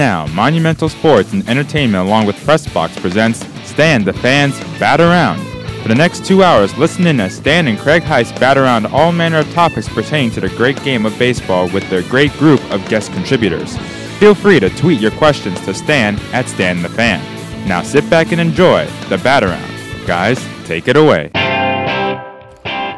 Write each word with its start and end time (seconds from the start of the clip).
now, 0.00 0.26
Monumental 0.28 0.88
Sports 0.88 1.34
and 1.34 1.46
Entertainment 1.46 2.06
along 2.06 2.24
with 2.24 2.34
Pressbox 2.36 2.98
presents 3.02 3.44
Stan 3.68 4.02
the 4.02 4.14
Fans 4.14 4.58
Bat 4.78 5.02
Around. 5.02 5.46
For 5.82 5.88
the 5.88 5.94
next 5.94 6.24
two 6.24 6.42
hours, 6.42 6.74
listen 6.78 7.06
in 7.06 7.20
as 7.20 7.36
Stan 7.36 7.68
and 7.68 7.78
Craig 7.78 8.02
Heist 8.02 8.40
bat 8.40 8.56
around 8.56 8.86
all 8.86 9.12
manner 9.12 9.40
of 9.40 9.52
topics 9.52 9.90
pertaining 9.90 10.30
to 10.30 10.40
the 10.40 10.48
great 10.56 10.82
game 10.84 11.04
of 11.04 11.18
baseball 11.18 11.68
with 11.68 11.86
their 11.90 12.00
great 12.04 12.32
group 12.38 12.62
of 12.70 12.88
guest 12.88 13.12
contributors. 13.12 13.76
Feel 14.18 14.34
free 14.34 14.58
to 14.58 14.70
tweet 14.70 15.02
your 15.02 15.10
questions 15.10 15.60
to 15.66 15.74
Stan 15.74 16.18
at 16.32 16.48
Stan 16.48 16.80
the 16.80 16.88
Fan. 16.88 17.20
Now 17.68 17.82
sit 17.82 18.08
back 18.08 18.32
and 18.32 18.40
enjoy 18.40 18.86
the 19.10 19.18
bat 19.18 19.44
around. 19.44 19.70
Guys, 20.06 20.42
take 20.64 20.88
it 20.88 20.96
away. 20.96 21.30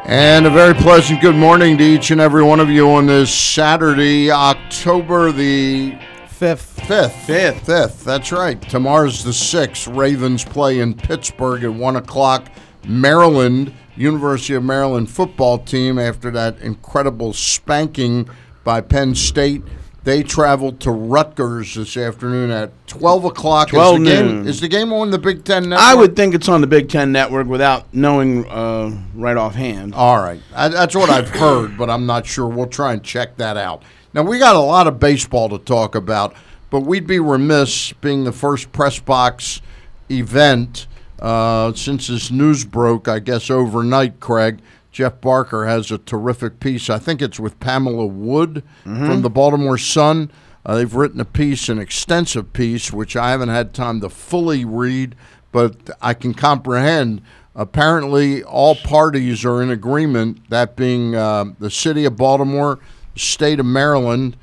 And 0.06 0.47
a 0.47 0.50
very 0.50 0.75
pleasant 0.75 1.20
good 1.20 1.34
morning 1.34 1.78
to 1.78 1.84
each 1.84 2.12
and 2.12 2.20
every 2.20 2.45
one 2.45 2.61
of 2.61 2.70
you 2.70 2.89
on 2.92 3.06
this 3.06 3.34
Saturday, 3.34 4.30
October 4.30 5.33
the 5.33 5.98
Fifth. 6.42 6.80
5th. 6.88 7.12
Fifth. 7.24 7.66
5th, 7.66 8.02
that's 8.02 8.32
right. 8.32 8.60
Tomorrow's 8.62 9.23
the 9.23 9.30
6th. 9.30 9.96
Ravens 9.96 10.45
play 10.45 10.80
in 10.80 10.92
Pittsburgh 10.92 11.62
at 11.62 11.73
1 11.73 11.95
o'clock. 11.95 12.48
Maryland, 12.84 13.73
University 13.95 14.55
of 14.55 14.64
Maryland 14.64 15.09
football 15.09 15.56
team, 15.59 16.00
after 16.00 16.33
that 16.33 16.59
incredible 16.59 17.33
spanking 17.33 18.28
by 18.64 18.80
Penn 18.80 19.14
State. 19.14 19.62
They 20.02 20.24
traveled 20.24 20.80
to 20.80 20.91
Rutgers 20.91 21.77
this 21.77 21.97
afternoon 21.97 22.50
at 22.50 22.72
12 22.88 23.27
o'clock. 23.27 23.69
12 23.69 23.95
is, 23.95 24.00
the 24.00 24.05
game, 24.05 24.27
noon. 24.27 24.48
is 24.48 24.61
the 24.61 24.69
game 24.69 24.92
on 24.92 25.12
the 25.12 25.19
Big 25.19 25.45
Ten 25.45 25.69
Network? 25.69 25.86
I 25.86 25.95
would 25.95 26.16
think 26.16 26.34
it's 26.34 26.48
on 26.48 26.61
the 26.61 26.66
Big 26.66 26.88
Ten 26.88 27.12
Network 27.12 27.47
without 27.47 27.95
knowing 27.95 28.48
uh, 28.48 28.91
right 29.14 29.36
offhand. 29.36 29.95
All 29.95 30.19
right. 30.19 30.41
I, 30.56 30.67
that's 30.70 30.97
what 30.97 31.08
I've 31.08 31.30
heard, 31.30 31.78
but 31.78 31.89
I'm 31.89 32.05
not 32.05 32.27
sure. 32.27 32.48
We'll 32.48 32.67
try 32.67 32.95
and 32.95 33.05
check 33.05 33.36
that 33.36 33.56
out. 33.56 33.84
Now, 34.14 34.22
we 34.22 34.38
got 34.38 34.56
a 34.56 34.60
lot 34.60 34.86
of 34.86 35.00
baseball 35.00 35.48
to 35.48 35.58
talk 35.58 35.94
about, 35.94 36.34
but 36.70 36.80
we'd 36.80 37.06
be 37.06 37.18
remiss 37.18 37.92
being 37.94 38.24
the 38.24 38.32
first 38.32 38.70
press 38.72 38.98
box 38.98 39.62
event 40.10 40.86
uh, 41.18 41.72
since 41.72 42.08
this 42.08 42.30
news 42.30 42.64
broke, 42.64 43.08
I 43.08 43.20
guess, 43.20 43.50
overnight, 43.50 44.20
Craig. 44.20 44.60
Jeff 44.90 45.20
Barker 45.22 45.64
has 45.64 45.90
a 45.90 45.96
terrific 45.96 46.60
piece. 46.60 46.90
I 46.90 46.98
think 46.98 47.22
it's 47.22 47.40
with 47.40 47.58
Pamela 47.60 48.05
Wood 48.05 48.62
from 48.84 49.22
the 49.22 49.30
Baltimore 49.30 49.78
Sun. 49.78 50.30
Uh, 50.66 50.77
they've 50.77 50.94
written 50.94 51.18
a 51.18 51.24
piece, 51.24 51.70
an 51.70 51.78
extensive 51.78 52.52
piece, 52.52 52.92
which 52.92 53.16
I 53.16 53.30
haven't 53.30 53.48
had 53.48 53.72
time 53.72 54.02
to 54.02 54.10
fully 54.10 54.66
read, 54.66 55.14
but 55.50 55.88
I 56.02 56.12
can 56.12 56.34
comprehend. 56.34 57.22
Apparently, 57.55 58.42
all 58.44 58.74
parties 58.74 59.44
are 59.46 59.62
in 59.62 59.70
agreement, 59.70 60.50
that 60.50 60.77
being 60.77 61.14
uh, 61.14 61.46
the 61.58 61.70
city 61.70 62.05
of 62.05 62.16
Baltimore, 62.16 62.78
state 63.16 63.60
of 63.60 63.66
Maryland, 63.66 64.36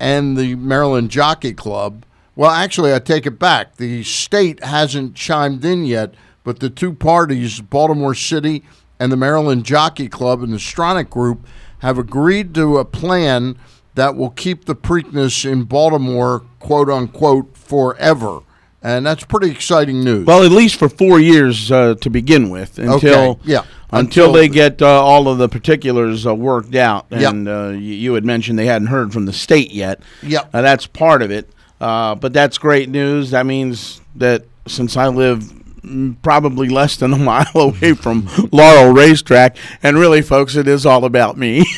and 0.00 0.36
the 0.36 0.54
Maryland 0.56 1.10
Jockey 1.10 1.52
Club. 1.52 2.04
Well, 2.36 2.50
actually, 2.50 2.92
I 2.92 2.98
take 2.98 3.26
it 3.26 3.38
back. 3.38 3.76
The 3.76 4.02
state 4.02 4.62
hasn't 4.62 5.14
chimed 5.14 5.64
in 5.64 5.84
yet, 5.84 6.14
but 6.42 6.60
the 6.60 6.70
two 6.70 6.92
parties, 6.92 7.60
Baltimore 7.60 8.14
City 8.14 8.64
and 8.98 9.12
the 9.12 9.16
Maryland 9.16 9.64
Jockey 9.64 10.08
Club 10.08 10.42
and 10.42 10.52
the 10.52 10.58
Stronach 10.58 11.10
Group, 11.10 11.46
have 11.78 11.98
agreed 11.98 12.54
to 12.54 12.78
a 12.78 12.84
plan 12.84 13.56
that 13.94 14.16
will 14.16 14.30
keep 14.30 14.64
the 14.64 14.74
Preakness 14.74 15.50
in 15.50 15.64
Baltimore, 15.64 16.42
quote 16.58 16.90
unquote, 16.90 17.56
forever. 17.56 18.40
And 18.82 19.06
that's 19.06 19.24
pretty 19.24 19.50
exciting 19.50 20.04
news. 20.04 20.26
Well, 20.26 20.42
at 20.42 20.50
least 20.50 20.76
for 20.76 20.88
four 20.88 21.18
years 21.18 21.72
uh, 21.72 21.94
to 22.00 22.10
begin 22.10 22.50
with, 22.50 22.78
until 22.78 23.30
Okay, 23.30 23.40
yeah. 23.44 23.64
Until, 23.94 24.26
Until- 24.26 24.32
they 24.32 24.48
get 24.48 24.82
uh, 24.82 24.86
all 25.02 25.28
of 25.28 25.38
the 25.38 25.48
particulars 25.48 26.26
uh, 26.26 26.34
worked 26.34 26.74
out. 26.74 27.06
Yep. 27.10 27.32
And 27.32 27.48
uh, 27.48 27.68
you, 27.68 27.94
you 27.94 28.14
had 28.14 28.24
mentioned 28.24 28.58
they 28.58 28.66
hadn't 28.66 28.88
heard 28.88 29.12
from 29.12 29.26
the 29.26 29.32
state 29.32 29.70
yet. 29.72 30.00
Yep. 30.22 30.50
Uh, 30.52 30.62
that's 30.62 30.86
part 30.86 31.22
of 31.22 31.30
it. 31.30 31.48
Uh, 31.80 32.14
but 32.14 32.32
that's 32.32 32.56
great 32.58 32.88
news. 32.88 33.30
That 33.30 33.46
means 33.46 34.00
that 34.16 34.44
since 34.66 34.96
I 34.96 35.08
live 35.08 35.40
mm, 35.82 36.16
probably 36.22 36.68
less 36.68 36.96
than 36.96 37.12
a 37.12 37.18
mile 37.32 37.46
away 37.54 37.94
from 37.94 38.28
Laurel 38.52 38.92
Racetrack, 38.92 39.56
and 39.82 39.98
really, 39.98 40.22
folks, 40.22 40.56
it 40.56 40.66
is 40.68 40.86
all 40.86 41.04
about 41.04 41.36
me. 41.36 41.64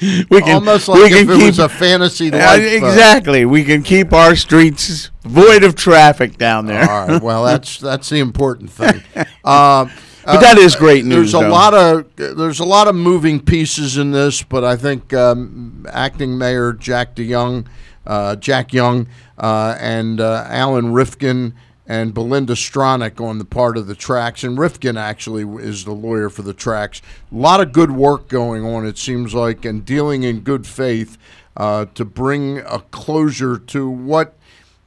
we 0.00 0.42
can 0.42 0.56
Almost 0.56 0.88
like 0.88 1.00
we 1.04 1.08
can 1.08 1.18
if 1.18 1.28
it 1.30 1.46
was 1.46 1.56
keep- 1.56 1.64
a 1.64 1.68
fantasy 1.68 2.30
life. 2.30 2.42
uh, 2.60 2.62
exactly. 2.62 3.46
We 3.46 3.64
can 3.64 3.82
keep 3.82 4.12
our 4.12 4.36
streets 4.36 5.10
void 5.24 5.64
of 5.64 5.74
traffic 5.74 6.36
down 6.36 6.66
there. 6.66 6.88
All 6.90 7.06
right. 7.08 7.22
Well, 7.22 7.44
that's 7.46 7.78
that's 7.78 8.08
the 8.10 8.18
important 8.18 8.70
thing. 8.70 9.02
Uh, 9.44 9.86
But 10.26 10.40
that 10.40 10.58
is 10.58 10.74
great 10.74 11.04
news. 11.04 11.32
there's 11.32 11.34
a 11.34 11.46
though. 11.46 11.52
lot 11.52 11.74
of 11.74 12.16
there's 12.16 12.60
a 12.60 12.64
lot 12.64 12.88
of 12.88 12.94
moving 12.94 13.40
pieces 13.40 13.96
in 13.96 14.10
this, 14.10 14.42
but 14.42 14.64
I 14.64 14.76
think 14.76 15.14
um, 15.14 15.86
acting 15.90 16.36
mayor 16.36 16.72
Jack 16.72 17.14
DeYoung, 17.14 17.66
uh, 18.06 18.36
Jack 18.36 18.72
Young, 18.72 19.06
uh, 19.38 19.76
and 19.80 20.20
uh, 20.20 20.44
Alan 20.48 20.92
Rifkin 20.92 21.54
and 21.86 22.12
Belinda 22.12 22.54
Stronach 22.54 23.20
on 23.20 23.38
the 23.38 23.44
part 23.44 23.76
of 23.76 23.86
the 23.86 23.94
tracks, 23.94 24.42
and 24.42 24.58
Rifkin 24.58 24.96
actually 24.96 25.44
is 25.64 25.84
the 25.84 25.92
lawyer 25.92 26.28
for 26.28 26.42
the 26.42 26.52
tracks. 26.52 27.00
A 27.30 27.34
lot 27.36 27.60
of 27.60 27.72
good 27.72 27.92
work 27.92 28.28
going 28.28 28.64
on, 28.64 28.84
it 28.84 28.98
seems 28.98 29.34
like, 29.34 29.64
and 29.64 29.84
dealing 29.84 30.24
in 30.24 30.40
good 30.40 30.66
faith 30.66 31.16
uh, 31.56 31.86
to 31.94 32.04
bring 32.04 32.58
a 32.58 32.80
closure 32.90 33.58
to 33.58 33.88
what 33.88 34.34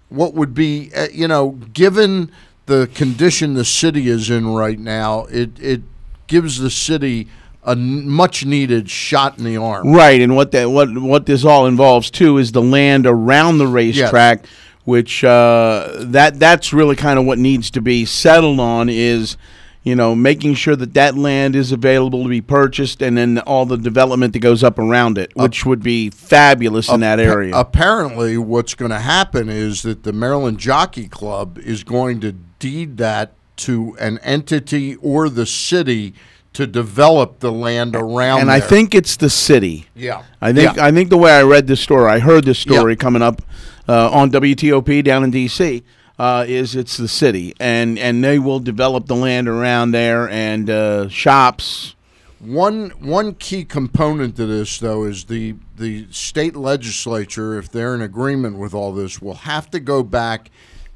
what 0.10 0.34
would 0.34 0.56
be, 0.56 0.92
uh, 0.96 1.08
you 1.14 1.28
know, 1.28 1.52
given 1.72 2.32
the 2.70 2.88
condition 2.94 3.56
the 3.56 3.66
city 3.66 4.08
is 4.08 4.30
in 4.30 4.48
right 4.48 4.80
now, 4.80 5.26
it 5.26 5.60
it 5.60 5.82
gives 6.28 6.60
the 6.60 6.70
city 6.70 7.28
a 7.64 7.76
much 7.76 8.46
needed 8.46 8.90
shot 8.90 9.38
in 9.38 9.44
the 9.44 9.58
arm. 9.58 9.92
Right, 9.92 10.22
and 10.22 10.36
what 10.36 10.52
that 10.52 10.70
what 10.70 10.98
what 10.98 11.26
this 11.26 11.44
all 11.44 11.66
involves 11.66 12.10
too 12.10 12.38
is 12.38 12.54
the 12.54 12.62
land 12.62 13.06
around 13.06 13.58
the 13.58 13.68
racetrack, 13.68 14.46
which 14.86 15.24
uh, 15.24 15.90
that 15.98 16.40
that's 16.40 16.72
really 16.72 16.96
kind 16.96 17.20
of 17.20 17.26
what 17.26 17.40
needs 17.40 17.70
to 17.72 17.82
be 17.82 18.06
settled 18.06 18.60
on 18.60 18.88
is, 18.88 19.36
you 19.84 19.96
know, 19.96 20.14
making 20.14 20.54
sure 20.54 20.76
that 20.76 20.94
that 20.94 21.16
land 21.16 21.56
is 21.56 21.72
available 21.72 22.24
to 22.24 22.30
be 22.30 22.42
purchased, 22.42 23.02
and 23.02 23.18
then 23.18 23.40
all 23.40 23.66
the 23.66 23.78
development 23.78 24.34
that 24.34 24.40
goes 24.40 24.64
up 24.64 24.78
around 24.78 25.18
it, 25.18 25.32
which 25.36 25.66
would 25.66 25.82
be 25.82 26.12
fabulous 26.12 26.90
in 26.90 27.00
that 27.00 27.20
area. 27.20 27.56
Apparently, 27.56 28.38
what's 28.38 28.76
going 28.76 28.92
to 28.92 29.00
happen 29.00 29.50
is 29.50 29.82
that 29.82 30.04
the 30.04 30.14
Maryland 30.14 30.60
Jockey 30.60 31.08
Club 31.08 31.58
is 31.58 31.84
going 31.84 32.22
to 32.22 32.36
deed 32.60 32.98
that 32.98 33.34
to 33.58 33.96
an 34.00 34.20
entity 34.20 34.96
or 34.98 35.30
the 35.30 35.46
city 35.46 36.14
to 36.54 36.66
develop 36.66 37.40
the 37.40 37.52
land 37.52 37.96
around. 37.96 38.42
and 38.42 38.52
I 38.52 38.60
there. 38.60 38.70
think 38.70 38.96
it's 38.96 39.16
the 39.18 39.30
city. 39.30 39.88
yeah, 39.96 40.24
I 40.42 40.52
think 40.54 40.76
Yeah. 40.76 40.86
I 40.86 40.92
think 40.92 41.10
the 41.10 41.18
way 41.18 41.32
I 41.32 41.44
read 41.44 41.68
this 41.68 41.80
story, 41.80 42.10
I 42.10 42.20
heard 42.20 42.46
this 42.46 42.60
story 42.60 42.96
coming 42.96 43.22
up 43.22 43.42
uh, 43.88 44.10
on 44.12 44.32
WTOP 44.32 45.04
down 45.04 45.24
in 45.24 45.32
D.C. 45.32 45.84
Uh, 46.18 46.46
is 46.48 46.76
it's 46.76 46.98
the 46.98 47.08
city, 47.08 47.54
and 47.60 47.98
and 47.98 48.24
they 48.24 48.40
will 48.40 48.60
develop 48.60 49.06
the 49.06 49.16
land 49.16 49.48
around 49.48 49.92
there 49.92 50.28
and 50.30 50.70
uh, 50.70 51.08
shops. 51.08 51.96
One 52.40 52.90
one 53.00 53.36
key 53.36 53.64
component 53.64 54.36
to 54.38 54.46
this, 54.46 54.80
though, 54.80 55.06
is 55.06 55.26
the 55.26 55.56
the 55.78 56.08
state 56.12 56.56
legislature, 56.56 57.58
if 57.58 57.70
they're 57.70 57.96
in 57.96 58.02
agreement 58.02 58.58
with 58.58 58.74
all 58.74 58.92
this, 58.94 59.22
will 59.22 59.34
have 59.34 59.70
to 59.72 59.80
go 59.80 60.04
back 60.04 60.50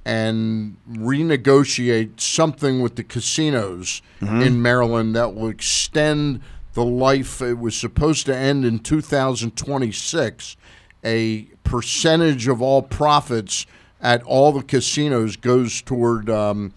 and 0.05 0.75
renegotiate 0.89 2.19
something 2.19 2.81
with 2.81 2.95
the 2.95 3.03
casinos 3.03 4.01
in 4.41 4.61
Maryland 4.61 5.15
that 5.15 5.33
will 5.33 5.47
extend 5.49 6.41
the 6.73 6.83
life. 6.83 7.41
It 7.41 7.57
was 7.59 7.75
supposed 7.75 8.25
to 8.25 8.35
end 8.35 8.65
in 8.65 8.79
2026. 8.79 10.57
A 11.05 11.43
percentage 11.63 12.47
of 12.47 12.61
all 12.61 12.81
profits 12.81 13.65
at 14.01 14.21
all 14.23 14.51
the 14.51 14.63
casinos 14.63 15.35
goes 15.37 15.81
toward 15.81 16.29
um, 16.29 16.73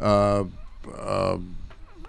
uh, 0.00 0.44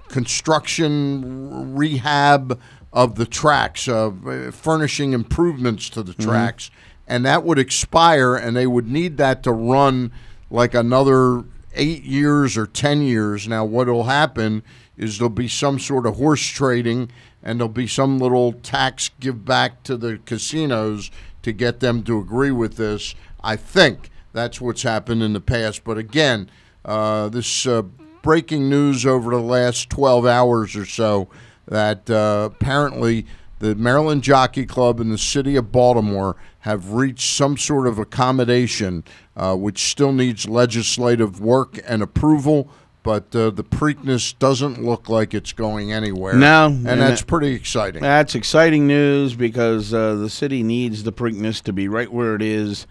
construction 0.08 1.76
rehab 1.76 2.60
of 2.94 3.16
the 3.16 3.26
tracks, 3.26 3.88
uh, 3.88 4.12
furnishing 4.54 5.14
improvements 5.14 5.90
to 5.90 6.04
the 6.04 6.14
tracks, 6.14 6.70
and 7.08 7.26
that 7.26 7.44
would 7.44 7.60
expire, 7.60 8.36
and 8.36 8.56
they 8.56 8.68
would 8.68 8.88
need 8.88 9.18
that 9.18 9.44
to 9.44 9.52
run 9.52 10.12
like 10.54 10.76
another 10.76 11.44
eight 11.74 12.04
years 12.04 12.56
or 12.56 12.68
ten 12.68 13.02
years. 13.02 13.48
Now, 13.48 13.66
what 13.66 13.88
will 13.88 14.04
happen 14.04 14.64
is 14.96 15.18
there'll 15.18 15.30
be 15.30 15.48
some 15.48 15.80
sort 15.80 16.06
of 16.06 16.18
horse 16.18 16.46
trading, 16.46 17.12
and 17.42 17.60
there'll 17.60 17.68
be 17.68 17.88
some 17.88 18.20
little 18.20 18.54
tax 18.54 19.10
give 19.20 19.44
back 19.44 19.82
to 19.84 19.98
the 19.98 20.20
casinos 20.26 21.10
to 21.42 21.52
get 21.52 21.80
them 21.80 22.04
to 22.04 22.20
agree 22.20 22.52
with 22.52 22.78
this. 22.78 23.16
I 23.44 23.56
think 23.56 24.12
that's 24.32 24.62
what's 24.62 24.84
happened 24.84 25.24
in 25.24 25.34
the 25.34 25.42
past, 25.42 25.84
but 25.84 25.98
again, 25.98 26.50
uh, 26.86 27.30
this. 27.30 27.68
Uh, 27.68 27.84
breaking 28.22 28.70
news 28.70 29.06
over 29.06 29.32
the 29.32 29.42
last 29.42 29.90
12 29.90 30.26
hours 30.26 30.78
or 30.78 30.86
so 30.86 31.28
that 31.68 32.10
uh, 32.10 32.50
apparently 32.52 33.26
the 33.64 33.76
Maryland 33.76 34.24
Jockey 34.24 34.66
Club 34.66 35.00
and 35.00 35.10
the 35.10 35.18
city 35.18 35.56
of 35.56 35.72
Baltimore 35.72 36.36
have 36.60 36.92
reached 36.92 37.34
some 37.34 37.58
sort 37.58 37.88
of 37.88 37.98
accommodation, 37.98 39.06
uh, 39.38 39.56
which 39.56 39.80
still 39.80 40.12
needs 40.12 40.50
legislative 40.50 41.40
work 41.40 41.80
and 41.88 42.04
approval. 42.04 42.70
But 43.04 43.34
uh, 43.36 43.52
the 43.52 43.64
Preakness 43.64 44.38
doesn't 44.38 44.84
look 44.84 45.08
like 45.08 45.34
it's 45.34 45.54
going 45.54 45.94
anywhere. 45.94 46.34
No, 46.36 46.68
and, 46.68 46.88
and 46.88 47.02
that's 47.02 47.22
that- 47.22 47.28
pretty 47.28 47.54
exciting. 47.54 48.02
That's 48.02 48.36
exciting 48.36 48.86
news 48.86 49.34
because 49.34 49.94
uh, 49.94 50.16
the 50.16 50.30
city 50.30 50.62
needs 50.62 51.04
the 51.04 51.14
Preakness 51.14 51.62
to 51.64 51.72
be 51.74 51.88
right 51.88 52.12
where 52.12 52.36
it 52.36 52.42
is, 52.42 52.86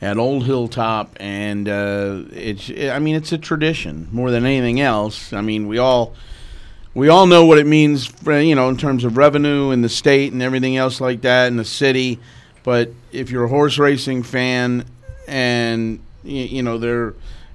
at 0.00 0.16
Old 0.18 0.44
Hilltop, 0.44 1.16
and 1.20 1.68
uh, 1.68 2.22
it's 2.32 2.70
I 2.70 2.98
mean 2.98 3.16
it's 3.16 3.32
a 3.32 3.38
tradition 3.38 4.08
more 4.12 4.30
than 4.30 4.44
anything 4.44 4.80
else. 4.80 5.32
I 5.32 5.40
mean 5.40 5.68
we 5.68 5.78
all 5.78 6.14
we 6.96 7.10
all 7.10 7.26
know 7.26 7.44
what 7.44 7.58
it 7.58 7.66
means, 7.66 8.06
for, 8.06 8.40
you 8.40 8.54
know, 8.54 8.70
in 8.70 8.78
terms 8.78 9.04
of 9.04 9.18
revenue 9.18 9.70
in 9.70 9.82
the 9.82 9.88
state 9.88 10.32
and 10.32 10.42
everything 10.42 10.78
else 10.78 10.98
like 10.98 11.20
that 11.20 11.48
in 11.48 11.58
the 11.58 11.64
city. 11.64 12.18
But 12.64 12.90
if 13.12 13.30
you're 13.30 13.44
a 13.44 13.48
horse 13.48 13.78
racing 13.78 14.22
fan, 14.22 14.86
and 15.28 16.00
you, 16.24 16.44
you 16.44 16.62
know 16.62 16.78
they're 16.78 17.14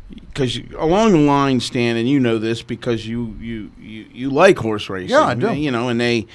because 0.09 0.57
along 0.77 1.13
the 1.13 1.17
line, 1.17 1.59
Stan, 1.59 1.97
and 1.97 2.07
you 2.07 2.19
know 2.19 2.37
this 2.37 2.61
because 2.61 3.07
you 3.07 3.35
you 3.39 3.71
you, 3.79 4.05
you 4.13 4.29
like 4.29 4.59
horse 4.59 4.89
racing. 4.89 5.09
Yeah, 5.09 5.23
I 5.23 5.33
do. 5.33 5.51
You 5.53 5.71
know, 5.71 5.89
and 5.89 5.99
they 5.99 6.27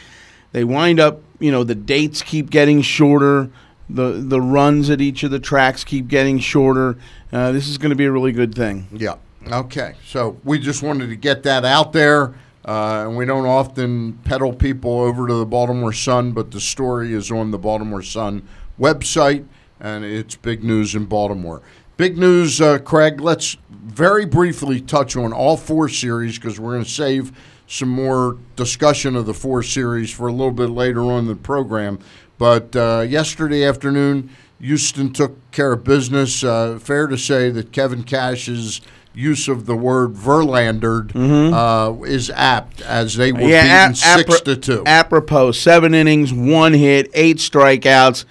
they 0.50 0.64
wind 0.64 0.98
up. 0.98 1.22
You 1.38 1.52
know, 1.52 1.62
the 1.62 1.76
dates 1.76 2.22
keep 2.22 2.50
getting 2.50 2.82
shorter. 2.82 3.50
The 3.88 4.14
the 4.14 4.40
runs 4.40 4.90
at 4.90 5.00
each 5.00 5.22
of 5.22 5.30
the 5.30 5.38
tracks 5.38 5.84
keep 5.84 6.08
getting 6.08 6.40
shorter. 6.40 6.98
Uh, 7.32 7.52
this 7.52 7.68
is 7.68 7.78
going 7.78 7.90
to 7.90 7.96
be 7.96 8.06
a 8.06 8.10
really 8.10 8.32
good 8.32 8.52
thing. 8.54 8.88
Yeah. 8.92 9.14
Okay. 9.46 9.94
So 10.04 10.40
we 10.42 10.58
just 10.58 10.82
wanted 10.82 11.08
to 11.10 11.16
get 11.16 11.44
that 11.44 11.64
out 11.64 11.92
there. 11.92 12.34
Uh, 12.66 13.04
and 13.06 13.16
we 13.16 13.24
don't 13.24 13.46
often 13.46 14.14
peddle 14.24 14.52
people 14.52 15.00
over 15.00 15.28
to 15.28 15.34
the 15.34 15.46
Baltimore 15.46 15.92
Sun, 15.92 16.32
but 16.32 16.50
the 16.50 16.60
story 16.60 17.12
is 17.12 17.30
on 17.30 17.52
the 17.52 17.58
Baltimore 17.58 18.02
Sun 18.02 18.46
website, 18.78 19.46
and 19.78 20.04
it's 20.04 20.34
big 20.34 20.64
news 20.64 20.94
in 20.96 21.04
Baltimore. 21.04 21.62
Big 21.96 22.18
news, 22.18 22.60
uh, 22.60 22.78
Craig. 22.78 23.20
Let's 23.20 23.56
very 23.70 24.26
briefly 24.26 24.80
touch 24.80 25.16
on 25.16 25.32
all 25.32 25.56
four 25.56 25.88
series 25.88 26.38
because 26.38 26.58
we're 26.58 26.72
going 26.72 26.84
to 26.84 26.90
save 26.90 27.32
some 27.68 27.88
more 27.88 28.36
discussion 28.56 29.14
of 29.14 29.26
the 29.26 29.34
four 29.34 29.62
series 29.62 30.10
for 30.10 30.26
a 30.26 30.32
little 30.32 30.52
bit 30.52 30.70
later 30.70 31.02
on 31.02 31.20
in 31.20 31.26
the 31.26 31.36
program. 31.36 32.00
But 32.36 32.74
uh, 32.74 33.06
yesterday 33.08 33.64
afternoon, 33.64 34.30
Houston 34.60 35.12
took 35.12 35.50
care 35.52 35.72
of 35.72 35.84
business. 35.84 36.42
Uh, 36.42 36.78
fair 36.78 37.06
to 37.06 37.16
say 37.16 37.50
that 37.50 37.72
Kevin 37.72 38.02
Cash's 38.02 38.80
use 39.16 39.48
of 39.48 39.66
the 39.66 39.74
word 39.74 40.12
Verlandered 40.12 41.12
uh, 41.52 42.02
is 42.04 42.30
apt 42.30 42.82
as 42.82 43.16
they 43.16 43.32
were 43.32 43.38
beaten 43.38 43.54
ap- 43.54 43.96
six 43.96 44.40
to 44.42 44.56
two. 44.56 44.82
Apropos, 44.86 45.52
seven 45.52 45.94
innings, 45.94 46.32
one 46.32 46.74
hit, 46.74 47.10
eight 47.14 47.38
strikeouts, 47.38 48.24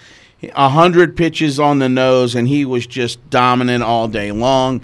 a 0.54 0.70
hundred 0.70 1.18
pitches 1.18 1.60
on 1.60 1.80
the 1.80 1.90
nose, 1.90 2.36
and 2.36 2.48
he 2.48 2.64
was 2.64 2.86
just 2.86 3.30
dominant 3.30 3.84
all 3.84 4.08
day 4.08 4.32
long. 4.32 4.82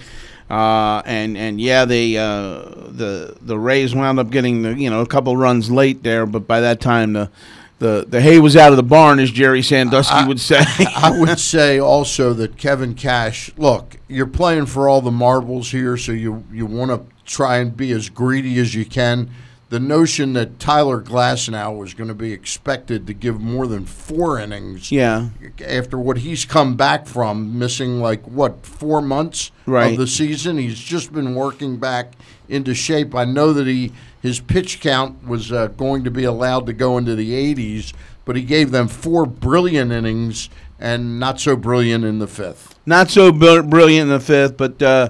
Uh, 0.50 1.02
and 1.06 1.38
and 1.38 1.62
yeah, 1.62 1.86
the 1.86 2.18
uh, 2.18 2.62
the 2.90 3.38
the 3.42 3.58
Rays 3.58 3.96
wound 3.96 4.20
up 4.20 4.32
getting 4.32 4.64
the 4.64 4.74
you 4.74 4.90
know 4.90 5.00
a 5.02 5.08
couple 5.08 5.38
runs 5.38 5.72
late 5.72 6.04
there, 6.04 6.26
but 6.26 6.46
by 6.46 6.60
that 6.60 6.82
time 6.82 7.14
the 7.14 7.30
the 7.82 8.06
the 8.08 8.22
hay 8.22 8.40
was 8.40 8.56
out 8.56 8.70
of 8.70 8.78
the 8.78 8.84
barn, 8.84 9.20
as 9.20 9.32
Gerry 9.32 9.64
Sandusky 9.64 10.24
would 10.26 10.40
say. 10.40 10.64
I 10.96 11.18
would 11.20 11.40
say 11.40 11.80
also 11.80 12.32
that 12.34 12.56
Kevin 12.56 12.94
Cash, 12.94 13.52
look, 13.58 13.98
you're 14.08 14.28
playing 14.28 14.68
for 14.68 14.88
all 14.88 15.02
the 15.02 15.12
marbles 15.12 15.72
here, 15.72 15.98
so 15.98 16.12
you 16.12 16.46
you 16.52 16.68
want 16.68 16.92
to 16.92 17.02
try 17.26 17.58
and 17.58 17.76
be 17.76 17.92
as 17.92 18.08
greedy 18.08 18.60
as 18.60 18.76
you 18.76 18.86
can. 18.86 19.32
The 19.72 19.80
notion 19.80 20.34
that 20.34 20.60
Tyler 20.60 21.02
Glasnow 21.02 21.78
was 21.78 21.94
going 21.94 22.10
to 22.10 22.14
be 22.14 22.34
expected 22.34 23.08
to 23.08 23.14
give 23.14 23.40
more 23.40 23.68
than 23.68 23.86
four 23.86 24.38
innings 24.38 24.92
yeah, 24.92 25.30
after 25.66 25.98
what 25.98 26.18
he's 26.18 26.44
come 26.44 26.76
back 26.76 27.08
from, 27.08 27.58
missing 27.58 28.02
like 28.02 28.22
what 28.28 28.66
four 28.66 29.02
months 29.02 29.50
Right. 29.66 29.94
of 29.94 29.98
the 29.98 30.08
season. 30.08 30.58
He's 30.58 30.78
just 30.78 31.14
been 31.14 31.36
working 31.36 31.78
back 31.78 32.16
into 32.50 32.74
shape. 32.76 33.16
I 33.16 33.24
know 33.24 33.54
that 33.54 33.66
he 33.66 33.94
his 34.22 34.42
pitch 34.42 34.82
count 34.82 35.26
was 35.26 35.54
uh, 35.54 35.68
going 35.68 36.04
to 36.04 36.12
be 36.12 36.26
allowed 36.26 36.66
to 36.66 36.74
go 36.74 36.98
into 36.98 37.16
the 37.16 37.32
80s, 37.56 37.94
but 38.26 38.36
he 38.36 38.42
gave 38.44 38.72
them 38.72 38.90
four 38.90 39.26
brilliant 39.26 39.94
innings 39.94 40.50
and 40.82 41.18
not 41.18 41.40
so 41.40 41.56
brilliant 41.56 42.04
in 42.04 42.20
the 42.20 42.28
fifth. 42.28 42.76
not 42.86 43.10
so 43.10 43.32
br- 43.32 43.62
brilliant 43.62 44.10
in 44.12 44.18
the 44.18 44.20
fifth, 44.20 44.58
but 44.58 44.82
uh, 44.84 45.10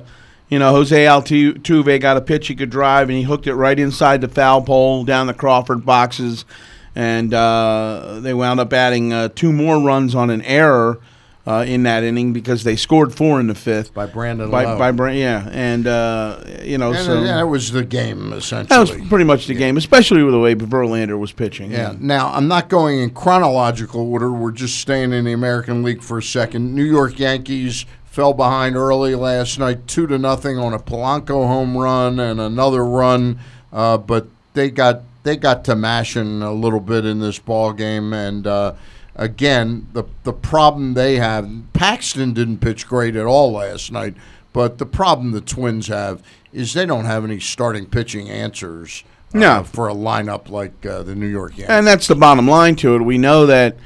you 0.51 0.59
know 0.59 0.71
Jose 0.73 1.05
Altuve 1.05 1.99
got 1.99 2.17
a 2.17 2.21
pitch 2.21 2.47
he 2.47 2.55
could 2.55 2.69
drive, 2.69 3.09
and 3.09 3.17
he 3.17 3.23
hooked 3.23 3.47
it 3.47 3.55
right 3.55 3.79
inside 3.79 4.21
the 4.21 4.27
foul 4.27 4.61
pole 4.61 5.03
down 5.03 5.25
the 5.25 5.33
Crawford 5.33 5.85
boxes, 5.85 6.45
and 6.93 7.33
uh, 7.33 8.19
they 8.21 8.33
wound 8.33 8.59
up 8.59 8.71
adding 8.73 9.13
uh, 9.13 9.29
two 9.29 9.51
more 9.51 9.79
runs 9.79 10.13
on 10.13 10.29
an 10.29 10.41
error 10.43 10.99
uh, 11.47 11.63
in 11.67 11.83
that 11.83 12.03
inning 12.03 12.33
because 12.33 12.63
they 12.63 12.75
scored 12.75 13.15
four 13.15 13.39
in 13.39 13.47
the 13.47 13.55
fifth 13.55 13.93
By 13.93 14.05
Brandon 14.05 14.51
by, 14.51 14.65
Lowe. 14.65 14.93
by 14.93 15.11
yeah, 15.11 15.47
and 15.51 15.87
uh, 15.87 16.43
you 16.61 16.77
know 16.77 16.89
And, 16.89 16.99
so 16.99 17.17
uh, 17.19 17.23
that 17.23 17.43
was 17.43 17.71
the 17.71 17.83
game 17.83 18.33
essentially. 18.33 18.67
that 18.67 18.79
was 18.79 19.07
pretty 19.07 19.25
much 19.25 19.47
the 19.47 19.55
game, 19.55 19.77
especially 19.77 20.21
with 20.21 20.33
the 20.33 20.39
way 20.39 20.53
Verlander 20.53 21.17
was 21.17 21.31
pitching. 21.31 21.71
Yeah. 21.71 21.95
Now 21.97 22.31
I'm 22.33 22.47
not 22.47 22.69
going 22.69 22.99
in 22.99 23.11
chronological 23.11 24.01
order. 24.11 24.31
We're 24.31 24.51
just 24.51 24.79
staying 24.79 25.13
in 25.13 25.25
the 25.25 25.33
American 25.33 25.81
League 25.81 26.03
for 26.03 26.17
a 26.17 26.23
second. 26.23 26.75
New 26.75 26.83
York 26.83 27.17
Yankees 27.17 27.85
fell 28.11 28.33
behind 28.33 28.75
early 28.75 29.15
last 29.15 29.57
night, 29.57 29.87
two 29.87 30.05
to 30.05 30.17
nothing 30.17 30.57
on 30.59 30.73
a 30.73 30.79
Polanco 30.79 31.47
home 31.47 31.77
run 31.77 32.19
and 32.19 32.41
another 32.41 32.85
run, 32.85 33.39
uh, 33.71 33.97
but 33.97 34.27
they 34.53 34.69
got 34.69 35.01
they 35.23 35.37
got 35.37 35.63
to 35.65 35.75
mashing 35.75 36.41
a 36.41 36.51
little 36.51 36.81
bit 36.81 37.05
in 37.05 37.19
this 37.21 37.39
ball 37.39 37.71
game. 37.71 38.11
And 38.11 38.45
uh, 38.45 38.73
again, 39.15 39.87
the 39.93 40.03
the 40.23 40.33
problem 40.33 40.93
they 40.93 41.15
have, 41.15 41.49
Paxton 41.73 42.33
didn't 42.33 42.57
pitch 42.57 42.85
great 42.85 43.15
at 43.15 43.25
all 43.25 43.53
last 43.53 43.91
night. 43.91 44.13
But 44.53 44.77
the 44.79 44.85
problem 44.85 45.31
the 45.31 45.39
Twins 45.39 45.87
have 45.87 46.21
is 46.51 46.73
they 46.73 46.85
don't 46.85 47.05
have 47.05 47.23
any 47.23 47.39
starting 47.39 47.85
pitching 47.85 48.29
answers. 48.29 49.05
uh, 49.33 49.37
No. 49.39 49.63
for 49.63 49.87
a 49.87 49.93
lineup 49.93 50.49
like 50.49 50.85
uh, 50.85 51.03
the 51.03 51.15
New 51.15 51.27
York 51.27 51.51
Yankees. 51.57 51.73
And 51.73 51.87
that's 51.87 52.07
the 52.07 52.15
bottom 52.15 52.45
line 52.49 52.75
to 52.77 52.95
it. 52.95 52.99
We 53.01 53.17
know 53.17 53.45
that 53.45 53.77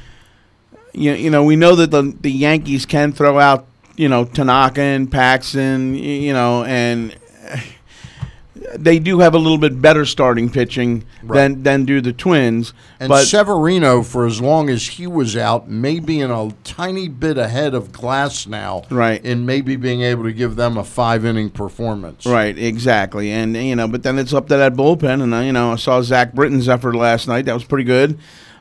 you, 0.94 1.12
you 1.13 1.30
know 1.30 1.44
we 1.44 1.56
know 1.56 1.75
that 1.75 1.92
the 1.92 2.16
the 2.19 2.31
Yankees 2.31 2.88
can 2.88 3.12
throw 3.12 3.38
out 3.39 3.68
you 3.95 4.09
know 4.09 4.25
Tanaka 4.25 4.81
and 4.81 5.12
Paxton 5.12 5.95
you 5.95 6.33
know 6.33 6.63
and 6.63 7.15
they 8.75 9.00
do 9.00 9.19
have 9.19 9.33
a 9.33 9.38
little 9.38 9.57
bit 9.57 9.81
better 9.81 10.06
starting 10.06 10.50
pitching 10.50 11.03
than 11.24 11.63
than 11.63 11.86
do 11.86 12.01
the 12.01 12.13
Twins. 12.13 12.74
And 13.00 13.09
but 13.09 13.25
Severino, 13.25 14.01
for 14.01 14.25
as 14.25 14.42
long 14.42 14.69
as 14.69 14.88
he 14.88 15.07
was 15.07 15.36
out, 15.36 15.69
may 15.69 16.00
be 16.00 16.19
in 16.19 16.31
a 16.31 16.51
tiny 16.63 17.07
bit 17.07 17.38
ahead 17.38 17.74
of 17.74 17.92
Glasnow, 17.92 18.89
Right. 18.89 19.24
In 19.24 19.45
maybe 19.45 19.75
being 19.75 20.01
able 20.01 20.24
to 20.24 20.33
give 20.33 20.56
them 20.56 20.77
a 20.77 20.83
five 20.83 21.25
inning 21.25 21.50
performance, 21.50 22.25
Right, 22.25 22.57
exactly, 22.57 23.31
and 23.31 23.56
you 23.56 23.75
know, 23.75 23.87
but 23.87 24.04
then 24.04 24.18
it's 24.19 24.33
up 24.33 24.47
to 24.49 24.57
that 24.57 24.73
bullpen, 24.73 25.21
and 25.21 25.33
uh, 25.33 25.40
you 25.40 25.54
know, 25.54 25.73
I 25.73 25.75
saw 25.75 26.02
Zach 26.02 26.33
Britton's 26.33 26.69
effort 26.69 26.95
last 26.95 27.28
night. 27.28 27.45
That 27.45 27.54
was 27.54 27.64
pretty 27.64 27.85
good. 27.85 28.18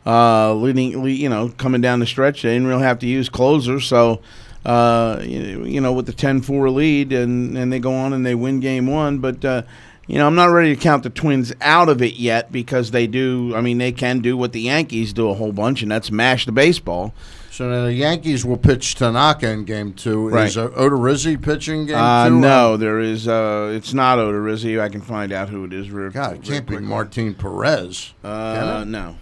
Uh, 0.07 0.53
leading, 0.55 1.07
you 1.07 1.31
know, 1.31 1.49
coming 1.57 1.81
down 1.81 1.99
the 1.99 2.07
stretch, 2.07 2.43
they 2.43 2.53
didn't 2.53 2.67
really 2.67 2.83
have 2.83 2.99
to 2.99 3.07
use 3.07 3.31
closers, 3.31 3.87
so 3.87 4.21
uh, 4.64 5.21
you, 5.23 5.64
you 5.64 5.80
know, 5.80 5.92
with 5.92 6.06
the 6.06 6.12
10-4 6.12 6.73
lead, 6.75 7.12
and 7.12 7.56
and 7.56 7.73
they 7.73 7.78
go 7.78 7.94
on 7.94 8.12
and 8.12 8.25
they 8.25 8.35
win 8.35 8.61
game 8.61 8.87
one, 8.87 9.18
but. 9.18 9.44
Uh, 9.44 9.62
you 10.06 10.18
know, 10.18 10.26
I'm 10.26 10.35
not 10.35 10.50
ready 10.50 10.76
to 10.76 10.78
count 10.83 11.02
the 11.02 11.09
Twins 11.09 11.54
out 11.62 11.88
of 11.88 12.02
it 12.02 12.16
yet 12.16 12.52
because 12.52 12.90
they 12.90 13.06
do. 13.06 13.54
I 13.56 13.62
mean, 13.62 13.78
they 13.78 13.90
can 13.90 14.18
do 14.21 14.37
what 14.37 14.52
the 14.52 14.61
Yankees 14.61 15.14
do 15.14 15.30
a 15.30 15.35
whole 15.35 15.50
bunch, 15.50 15.80
and 15.80 15.90
that's 15.90 16.11
mash 16.11 16.44
the 16.44 16.52
baseball. 16.52 17.14
So 17.50 17.71
now 17.71 17.85
the 17.87 17.94
Yankees 17.94 18.44
will 18.44 18.59
pitch 18.59 18.97
Tanaka 18.97 19.49
in 19.49 19.64
game 19.64 19.94
two. 19.94 20.28
Right. 20.28 20.49
Is 20.49 20.59
uh, 20.59 20.68
Odorizzi 20.68 21.40
pitching 21.40 21.87
game 21.87 21.97
Uh, 21.97 22.28
two? 22.28 22.38
no, 22.38 22.76
there 22.76 23.00
is. 23.00 23.26
Uh, 23.26 23.73
it's 23.75 23.94
not 23.94 24.18
Odorizzi. 24.18 24.78
I 24.78 24.90
can 24.90 25.00
find 25.00 25.33
out 25.33 25.49
who 25.49 25.64
it 25.64 25.73
is. 25.73 25.90
Real, 25.90 26.11
God, 26.11 26.35
it 26.35 26.49
real 26.49 26.59
can't 26.59 26.66
be. 26.66 26.78
Martin 26.80 27.33
Perez. 27.35 28.12
Uh, 28.23 28.85
no. 28.87 29.16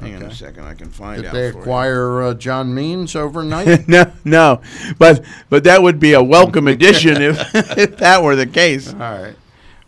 Hang 0.00 0.16
on 0.16 0.22
a 0.24 0.34
second. 0.34 0.64
I 0.64 0.74
can 0.74 0.90
find 0.90 1.22
Did 1.22 1.28
out. 1.28 1.34
they 1.34 1.50
for 1.50 1.56
you. 1.56 1.60
acquire 1.62 2.22
uh, 2.22 2.34
John 2.34 2.74
Means 2.74 3.16
overnight? 3.16 3.88
no, 3.88 4.12
no, 4.24 4.60
but 4.98 5.24
but 5.48 5.64
that 5.64 5.82
would 5.82 5.98
be 5.98 6.12
a 6.12 6.22
welcome 6.22 6.68
addition 6.68 7.20
if 7.22 7.38
if 7.78 7.96
that 7.98 8.22
were 8.22 8.36
the 8.36 8.46
case. 8.46 8.92
All 8.92 8.98
right. 8.98 9.34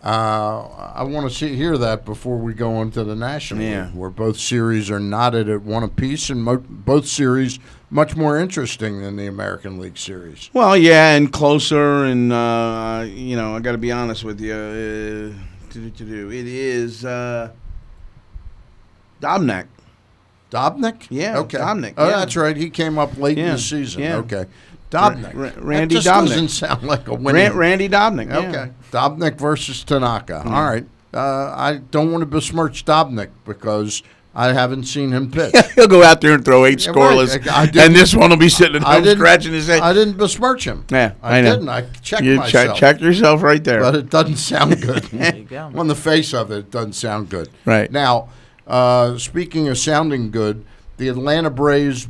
Uh, 0.02 0.92
I 0.94 1.02
want 1.02 1.28
to 1.28 1.34
see 1.36 1.56
hear 1.56 1.76
that 1.76 2.04
before 2.04 2.38
we 2.38 2.54
go 2.54 2.76
on 2.76 2.90
to 2.92 3.02
the 3.04 3.16
National 3.16 3.62
Yeah. 3.64 3.86
League, 3.86 3.94
where 3.96 4.10
both 4.10 4.38
series 4.38 4.90
are 4.90 5.00
knotted 5.00 5.48
at 5.48 5.62
one 5.62 5.82
apiece, 5.82 6.30
and 6.30 6.42
mo- 6.42 6.64
both 6.68 7.06
series 7.06 7.58
much 7.90 8.14
more 8.16 8.38
interesting 8.38 9.02
than 9.02 9.16
the 9.16 9.26
American 9.26 9.78
League 9.78 9.98
series. 9.98 10.50
Well, 10.54 10.76
yeah, 10.76 11.14
and 11.16 11.32
closer, 11.32 12.04
and 12.04 12.32
uh, 12.32 13.04
you 13.08 13.34
know, 13.36 13.56
I 13.56 13.60
got 13.60 13.72
to 13.72 13.78
be 13.78 13.90
honest 13.92 14.22
with 14.24 14.40
you. 14.40 14.54
Uh, 14.54 15.72
to, 15.72 15.90
to 15.90 16.04
do 16.04 16.30
it 16.30 16.46
is 16.46 17.04
uh. 17.04 17.50
Dobnik? 20.50 21.06
Yeah, 21.10 21.38
Okay. 21.38 21.58
Dobnik, 21.58 21.94
Oh, 21.96 22.08
yeah. 22.08 22.16
that's 22.18 22.36
right. 22.36 22.56
He 22.56 22.70
came 22.70 22.98
up 22.98 23.16
late 23.18 23.38
in 23.38 23.48
the 23.52 23.58
season. 23.58 24.02
yeah. 24.02 24.16
Okay. 24.16 24.46
Dobnik. 24.90 25.34
Ra- 25.34 25.50
Randy 25.58 25.96
that 25.96 26.00
just 26.02 26.06
Dobnik. 26.08 26.28
doesn't 26.28 26.48
sound 26.62 26.82
like 26.84 27.08
a 27.08 27.14
winning. 27.14 27.34
Ran- 27.42 27.56
Randy 27.56 27.88
Dobnak. 27.88 28.28
yeah. 28.28 28.38
Okay. 28.48 28.70
Dobnik 28.90 29.36
versus 29.38 29.84
Tanaka. 29.84 30.42
All 30.46 30.64
right. 30.70 30.86
Uh, 31.12 31.52
I 31.56 31.80
don't 31.90 32.10
want 32.12 32.22
to 32.22 32.26
besmirch 32.26 32.84
Dobnik 32.84 33.28
because 33.44 34.02
I 34.34 34.52
haven't 34.52 34.84
seen 34.84 35.10
him 35.10 35.30
pitch. 35.30 35.54
He'll 35.74 35.88
go 35.88 36.02
out 36.02 36.20
there 36.22 36.32
and 36.32 36.44
throw 36.44 36.64
eight 36.64 36.84
Yeah, 36.86 36.92
scoreless, 36.92 37.36
right. 37.38 37.52
I 37.52 37.66
didn't- 37.66 37.82
and 37.86 37.94
this 37.96 38.14
one 38.14 38.30
will 38.30 38.36
be 38.38 38.48
sitting 38.48 38.76
at 38.76 38.86
I 38.86 38.94
home 38.94 39.02
didn't 39.04 39.18
scratching 39.18 39.52
his 39.52 39.66
head. 39.66 39.80
I 39.80 39.92
didn't 39.92 40.16
besmirch 40.16 40.64
him. 40.64 40.84
Yeah, 40.90 41.12
I, 41.22 41.38
I 41.38 41.42
didn't. 41.42 41.68
I 41.68 41.82
checked 42.02 42.22
you 42.22 42.36
myself. 42.36 42.78
check, 42.78 42.96
check 42.96 43.00
yourself 43.02 43.42
right 43.42 43.62
there. 43.62 43.80
but 43.80 43.94
it 43.94 44.08
doesn't 44.10 44.36
sound 44.36 44.80
good. 44.80 45.02
There 45.12 45.34
you 45.36 45.44
go. 45.44 45.70
On 45.74 45.88
the 45.88 45.94
face 45.94 46.32
of 46.32 46.50
it, 46.50 46.58
it 46.58 46.70
doesn't 46.70 46.92
sound 46.94 47.28
good. 47.30 47.48
Right. 47.64 47.90
Now, 47.90 48.28
uh, 48.68 49.18
speaking 49.18 49.66
of 49.68 49.78
sounding 49.78 50.30
good, 50.30 50.64
the 50.98 51.08
Atlanta 51.08 51.50
Braves 51.50 52.08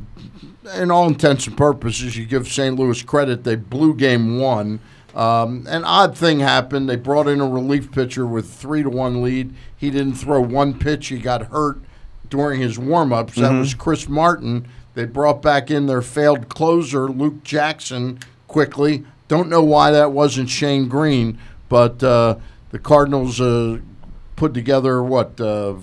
in 0.74 0.90
all 0.90 1.06
intents 1.06 1.46
and 1.46 1.56
purposes, 1.56 2.16
you 2.16 2.26
give 2.26 2.48
St. 2.48 2.76
Louis 2.76 3.02
credit. 3.02 3.44
They 3.44 3.56
blew 3.56 3.94
game 3.94 4.38
one. 4.38 4.80
Um, 5.14 5.66
an 5.68 5.84
odd 5.84 6.16
thing 6.16 6.40
happened. 6.40 6.88
They 6.88 6.96
brought 6.96 7.26
in 7.26 7.40
a 7.40 7.48
relief 7.48 7.90
pitcher 7.90 8.26
with 8.26 8.52
three 8.52 8.82
to 8.82 8.90
one 8.90 9.22
lead. 9.22 9.54
He 9.76 9.90
didn't 9.90 10.14
throw 10.14 10.40
one 10.40 10.78
pitch. 10.78 11.08
He 11.08 11.18
got 11.18 11.46
hurt 11.46 11.80
during 12.28 12.60
his 12.60 12.78
warm 12.78 13.12
ups. 13.12 13.36
That 13.36 13.52
was 13.58 13.74
Chris 13.74 14.08
Martin. 14.08 14.68
They 14.94 15.06
brought 15.06 15.40
back 15.42 15.70
in 15.70 15.86
their 15.86 16.02
failed 16.02 16.48
closer, 16.48 17.08
Luke 17.08 17.42
Jackson, 17.42 18.18
quickly. 18.48 19.04
Don't 19.28 19.48
know 19.48 19.62
why 19.62 19.90
that 19.90 20.12
wasn't 20.12 20.50
Shane 20.50 20.88
Greene, 20.88 21.38
but 21.68 22.02
uh, 22.02 22.36
the 22.70 22.78
Cardinals 22.78 23.40
uh, 23.40 23.78
put 24.36 24.54
together 24.54 25.02
what 25.02 25.40
uh, 25.40 25.74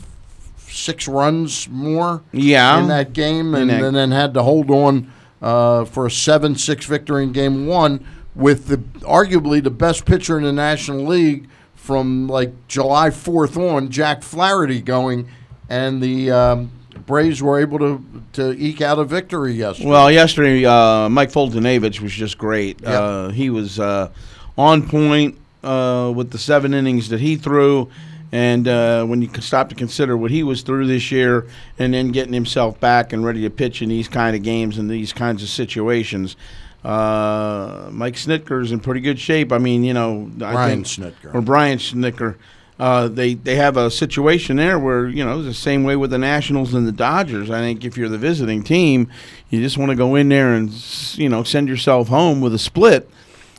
six 0.75 1.07
runs 1.07 1.67
more 1.69 2.21
Yeah. 2.31 2.79
in 2.81 2.87
that 2.89 3.13
game, 3.13 3.55
and, 3.55 3.69
that- 3.69 3.81
and 3.83 3.95
then 3.95 4.11
had 4.11 4.33
to 4.35 4.43
hold 4.43 4.69
on 4.69 5.11
uh, 5.41 5.85
for 5.85 6.05
a 6.05 6.11
seven-six 6.11 6.85
victory 6.85 7.23
in 7.23 7.31
Game 7.31 7.67
One 7.67 8.05
with 8.35 8.67
the 8.67 8.77
arguably 9.07 9.63
the 9.63 9.69
best 9.69 10.05
pitcher 10.05 10.37
in 10.37 10.43
the 10.43 10.51
National 10.53 11.05
League 11.05 11.47
from 11.75 12.27
like 12.27 12.51
July 12.67 13.09
fourth 13.11 13.57
on, 13.57 13.89
Jack 13.89 14.23
Flaherty 14.23 14.81
going, 14.81 15.27
and 15.69 16.01
the 16.01 16.31
um, 16.31 16.71
Braves 17.05 17.41
were 17.41 17.59
able 17.59 17.79
to 17.79 18.03
to 18.33 18.51
eke 18.57 18.81
out 18.81 18.97
a 18.99 19.03
victory 19.05 19.53
yesterday. 19.53 19.87
Well, 19.89 20.11
yesterday, 20.11 20.65
uh, 20.65 21.07
Mike 21.09 21.31
Foltynewicz 21.31 21.99
was 22.01 22.11
just 22.11 22.37
great. 22.37 22.81
Yeah. 22.81 22.89
Uh, 22.99 23.29
he 23.29 23.49
was 23.49 23.79
uh, 23.79 24.09
on 24.57 24.87
point 24.89 25.37
uh, 25.63 26.11
with 26.15 26.31
the 26.31 26.37
seven 26.39 26.73
innings 26.73 27.09
that 27.09 27.19
he 27.21 27.35
threw. 27.37 27.89
And 28.35 28.67
uh, 28.67 29.05
when 29.05 29.21
you 29.21 29.29
stop 29.39 29.69
to 29.69 29.75
consider 29.75 30.17
what 30.17 30.29
he 30.29 30.43
was 30.43 30.61
through 30.61 30.87
this 30.87 31.09
year 31.09 31.47
and 31.79 31.93
then 31.93 32.09
getting 32.09 32.33
himself 32.33 32.77
back 32.81 33.13
and 33.13 33.23
ready 33.23 33.41
to 33.43 33.49
pitch 33.49 33.81
in 33.81 33.87
these 33.87 34.09
kind 34.09 34.35
of 34.35 34.43
games 34.43 34.77
and 34.77 34.89
these 34.89 35.13
kinds 35.13 35.41
of 35.41 35.47
situations, 35.47 36.35
uh, 36.83 37.87
Mike 37.93 38.15
Snitker's 38.15 38.73
in 38.73 38.81
pretty 38.81 38.99
good 38.99 39.21
shape. 39.21 39.53
I 39.53 39.57
mean, 39.57 39.85
you 39.85 39.93
know, 39.93 40.29
I 40.41 40.51
Brian 40.51 40.83
think, 40.83 41.15
Snitker. 41.15 41.33
or 41.33 41.39
Brian 41.39 41.77
Snitker. 41.77 42.35
Uh, 42.77 43.07
they 43.07 43.35
they 43.35 43.55
have 43.55 43.77
a 43.77 43.89
situation 43.89 44.57
there 44.57 44.77
where 44.77 45.07
you 45.07 45.23
know 45.23 45.41
the 45.41 45.53
same 45.53 45.85
way 45.85 45.95
with 45.95 46.11
the 46.11 46.17
Nationals 46.17 46.73
and 46.73 46.85
the 46.85 46.91
Dodgers. 46.91 47.49
I 47.49 47.61
think 47.61 47.85
if 47.85 47.95
you're 47.95 48.09
the 48.09 48.17
visiting 48.17 48.63
team, 48.63 49.09
you 49.49 49.61
just 49.61 49.77
want 49.77 49.91
to 49.91 49.95
go 49.95 50.15
in 50.15 50.27
there 50.27 50.53
and 50.53 50.69
you 51.17 51.29
know 51.29 51.43
send 51.43 51.69
yourself 51.69 52.09
home 52.09 52.41
with 52.41 52.53
a 52.53 52.59
split, 52.59 53.09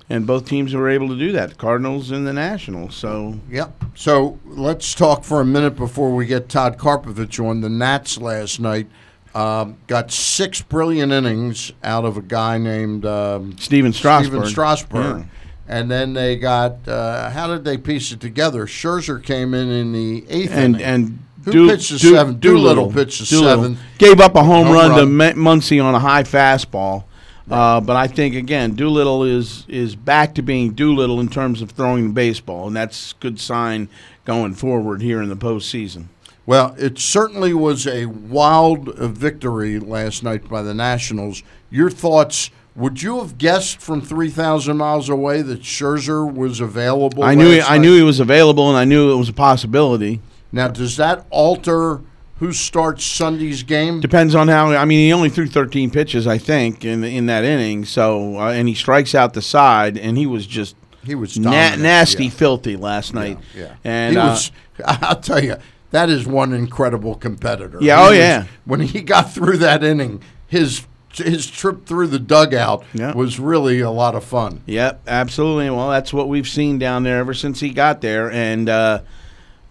and 0.08 0.26
both 0.26 0.48
teams 0.48 0.72
were 0.74 0.88
able 0.88 1.08
to 1.08 1.16
do 1.18 1.32
that, 1.32 1.48
the 1.50 1.54
Cardinals 1.56 2.10
and 2.10 2.26
the 2.26 2.32
Nationals. 2.32 2.94
So 2.94 3.38
Yep. 3.50 3.84
So 3.94 4.38
let's 4.44 4.94
talk 4.94 5.24
for 5.24 5.40
a 5.40 5.44
minute 5.44 5.76
before 5.76 6.14
we 6.14 6.26
get 6.26 6.48
Todd 6.48 6.78
Karpovich 6.78 7.44
on. 7.44 7.60
The 7.60 7.68
Nats 7.68 8.18
last 8.18 8.60
night 8.60 8.86
um, 9.34 9.76
got 9.86 10.10
six 10.10 10.62
brilliant 10.62 11.12
innings 11.12 11.72
out 11.82 12.04
of 12.04 12.16
a 12.16 12.22
guy 12.22 12.58
named 12.58 13.04
um, 13.04 13.56
Stephen 13.58 13.92
Strasburg. 13.92 14.32
Stephen 14.32 14.48
Strasburg. 14.48 15.16
Yeah. 15.18 15.24
And 15.68 15.90
then 15.90 16.12
they 16.12 16.36
got, 16.36 16.86
uh, 16.86 17.28
how 17.30 17.48
did 17.48 17.64
they 17.64 17.76
piece 17.76 18.12
it 18.12 18.20
together? 18.20 18.66
Scherzer 18.66 19.20
came 19.22 19.52
in 19.52 19.68
in 19.68 19.92
the 19.92 20.24
eighth 20.28 20.52
and 20.52 20.76
inning. 20.76 20.82
and 20.86 21.18
Who 21.44 21.50
Do- 21.52 21.68
pitched 21.68 21.90
the 21.90 21.98
Do- 21.98 22.14
seventh? 22.14 22.38
Doolittle 22.40 22.92
pitched 22.92 23.18
the 23.18 23.26
Doolittle. 23.26 23.62
seventh. 23.64 23.80
Gave 23.98 24.20
up 24.20 24.36
a 24.36 24.44
home, 24.44 24.66
Home 24.66 24.74
run, 24.74 24.90
to 24.90 24.96
run. 24.98 25.16
Mun- 25.16 25.34
Muncy 25.60 25.82
on 25.82 25.94
a 25.94 25.98
high 25.98 26.22
fastball. 26.22 27.04
Uh, 27.50 27.80
but 27.80 27.94
I 27.94 28.08
think 28.08 28.34
again, 28.34 28.74
Doolittle 28.74 29.22
is 29.22 29.64
is 29.68 29.94
back 29.94 30.34
to 30.34 30.42
being 30.42 30.72
Doolittle 30.72 31.20
in 31.20 31.28
terms 31.28 31.62
of 31.62 31.70
throwing 31.70 32.08
the 32.08 32.12
baseball, 32.12 32.66
and 32.66 32.76
that's 32.76 33.12
a 33.12 33.14
good 33.20 33.38
sign 33.38 33.88
going 34.24 34.54
forward 34.54 35.00
here 35.00 35.22
in 35.22 35.28
the 35.28 35.36
postseason. 35.36 36.06
Well, 36.44 36.74
it 36.78 36.98
certainly 36.98 37.54
was 37.54 37.86
a 37.86 38.06
wild 38.06 38.96
victory 38.96 39.78
last 39.78 40.22
night 40.22 40.48
by 40.48 40.62
the 40.62 40.74
Nationals. 40.74 41.42
Your 41.70 41.90
thoughts? 41.90 42.50
Would 42.74 43.02
you 43.02 43.20
have 43.20 43.38
guessed 43.38 43.80
from 43.80 44.02
three 44.02 44.28
thousand 44.28 44.76
miles 44.76 45.08
away 45.08 45.42
that 45.42 45.62
Scherzer 45.62 46.30
was 46.30 46.60
available? 46.60 47.22
I 47.22 47.34
knew 47.34 47.50
he, 47.50 47.58
last 47.60 47.70
I 47.70 47.78
knew 47.78 47.96
he 47.96 48.02
was 48.02 48.20
available, 48.20 48.68
and 48.68 48.76
I 48.76 48.84
knew 48.84 49.12
it 49.12 49.16
was 49.16 49.28
a 49.28 49.32
possibility. 49.32 50.20
Now, 50.52 50.68
does 50.68 50.96
that 50.96 51.26
alter 51.30 52.00
who 52.38 52.52
starts 52.52 53.04
Sunday's 53.04 53.62
game? 53.62 54.00
Depends 54.00 54.34
on 54.34 54.48
how. 54.48 54.70
I 54.72 54.84
mean, 54.84 54.98
he 55.06 55.12
only 55.12 55.28
threw 55.30 55.46
13 55.46 55.90
pitches, 55.90 56.26
I 56.26 56.38
think, 56.38 56.84
in 56.84 57.02
in 57.04 57.26
that 57.26 57.44
inning. 57.44 57.84
So, 57.84 58.38
uh, 58.38 58.50
and 58.52 58.68
he 58.68 58.74
strikes 58.74 59.14
out 59.14 59.34
the 59.34 59.42
side, 59.42 59.96
and 59.96 60.16
he 60.18 60.26
was 60.26 60.46
just 60.46 60.76
He 61.04 61.14
was 61.14 61.38
na- 61.38 61.76
nasty, 61.76 62.24
yeah. 62.24 62.30
filthy 62.30 62.76
last 62.76 63.14
night. 63.14 63.38
Yeah, 63.56 63.74
and 63.84 64.12
he 64.14 64.18
uh, 64.18 64.28
was. 64.30 64.52
I'll 64.84 65.16
tell 65.20 65.42
you, 65.42 65.56
that 65.92 66.10
is 66.10 66.26
one 66.26 66.52
incredible 66.52 67.14
competitor. 67.14 67.78
Yeah, 67.80 67.96
He 67.96 68.02
oh, 68.02 68.10
was- 68.10 68.18
yeah. 68.18 68.44
When 68.64 68.80
he 68.80 69.00
got 69.14 69.32
through 69.32 69.56
that 69.58 69.82
inning, 69.82 70.20
his 70.46 70.86
his 71.14 71.46
trip 71.50 71.86
through 71.86 72.08
the 72.08 72.18
dugout 72.18 72.84
Yeah. 72.92 73.14
was 73.14 73.40
really 73.40 73.80
a 73.80 73.90
lot 73.90 74.14
of 74.14 74.22
fun. 74.22 74.60
Yep, 74.66 75.04
absolutely. 75.06 75.70
Well, 75.70 75.88
that's 75.88 76.12
what 76.12 76.28
we've 76.28 76.46
seen 76.46 76.78
down 76.78 77.04
there 77.04 77.18
ever 77.18 77.32
since 77.32 77.60
he 77.60 77.70
got 77.70 78.02
there, 78.02 78.30
and 78.30 78.68
uh, 78.68 79.00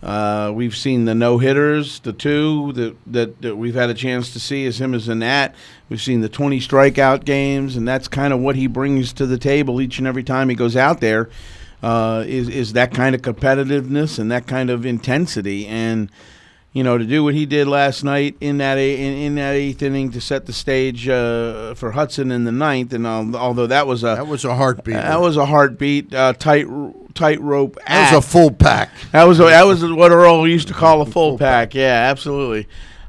uh, 0.04 0.52
we've 0.54 0.76
seen 0.76 1.06
the 1.06 1.16
no 1.16 1.38
hitters, 1.38 2.00
the 2.00 2.14
two 2.14 2.74
that, 2.74 2.96
that 3.08 3.42
that 3.42 3.56
we've 3.56 3.76
had 3.76 3.90
a 3.90 3.94
chance 3.94 4.32
to 4.34 4.40
see 4.40 4.66
as 4.66 4.80
him 4.80 4.94
as 4.94 5.08
a 5.08 5.16
Nat. 5.16 5.56
We've 5.90 6.02
seen 6.02 6.22
the 6.22 6.30
twenty 6.30 6.60
strikeout 6.60 7.26
games, 7.26 7.76
and 7.76 7.88
that's 7.88 8.08
kind 8.08 8.34
of 8.34 8.40
what 8.40 8.56
he 8.56 8.68
brings 8.68 9.14
to 9.14 9.26
the 9.26 9.38
table 9.38 9.82
each 9.82 9.98
and 9.98 10.08
every 10.08 10.24
time 10.24 10.50
he 10.50 10.56
goes 10.56 10.76
out 10.76 11.02
there. 11.02 11.30
Uh, 11.82 12.24
is 12.28 12.50
is 12.50 12.74
that 12.74 12.94
kind 12.94 13.16
of 13.16 13.22
competitiveness 13.22 14.18
and 14.18 14.32
that 14.32 14.48
kind 14.48 14.70
of 14.70 14.86
intensity, 14.86 15.68
and 15.68 16.10
you 16.76 16.84
know, 16.84 16.98
to 16.98 17.06
do 17.06 17.24
what 17.24 17.34
he 17.34 17.46
did 17.46 17.68
last 17.70 18.04
night 18.04 18.36
in 18.42 18.58
that 18.58 18.78
in, 18.78 19.14
in 19.14 19.36
that 19.36 19.54
eighth 19.56 19.82
inning 19.82 20.12
to 20.12 20.20
set 20.20 20.46
the 20.46 20.52
stage 20.54 21.08
uh, 21.08 21.74
for 21.74 21.92
Hudson 21.92 22.32
in 22.32 22.44
the 22.44 22.52
ninth, 22.52 22.92
and 22.94 23.08
al- 23.08 23.34
although 23.36 23.66
that 23.68 23.88
was 23.88 24.04
a 24.04 24.08
That 24.18 24.28
was 24.28 24.44
a 24.44 24.54
heartbeat. 24.56 24.96
that 24.96 25.22
was 25.22 25.38
a 25.38 25.46
heartbeat, 25.46 26.14
uh, 26.14 26.34
tight 26.34 26.68
tight 27.14 27.40
rope. 27.40 27.78
That 27.88 28.12
was 28.14 28.26
a 28.26 28.28
full 28.28 28.52
pack. 28.52 28.90
that 29.14 29.24
was 29.24 29.40
a, 29.40 29.44
that 29.46 29.66
was 29.66 29.84
what 29.86 30.12
Earl 30.12 30.46
used 30.46 30.68
to 30.68 30.74
call 30.74 31.02
a 31.02 31.06
full 31.06 31.38
pack. 31.48 31.74
Yeah, 31.74 32.10
absolutely. 32.12 32.68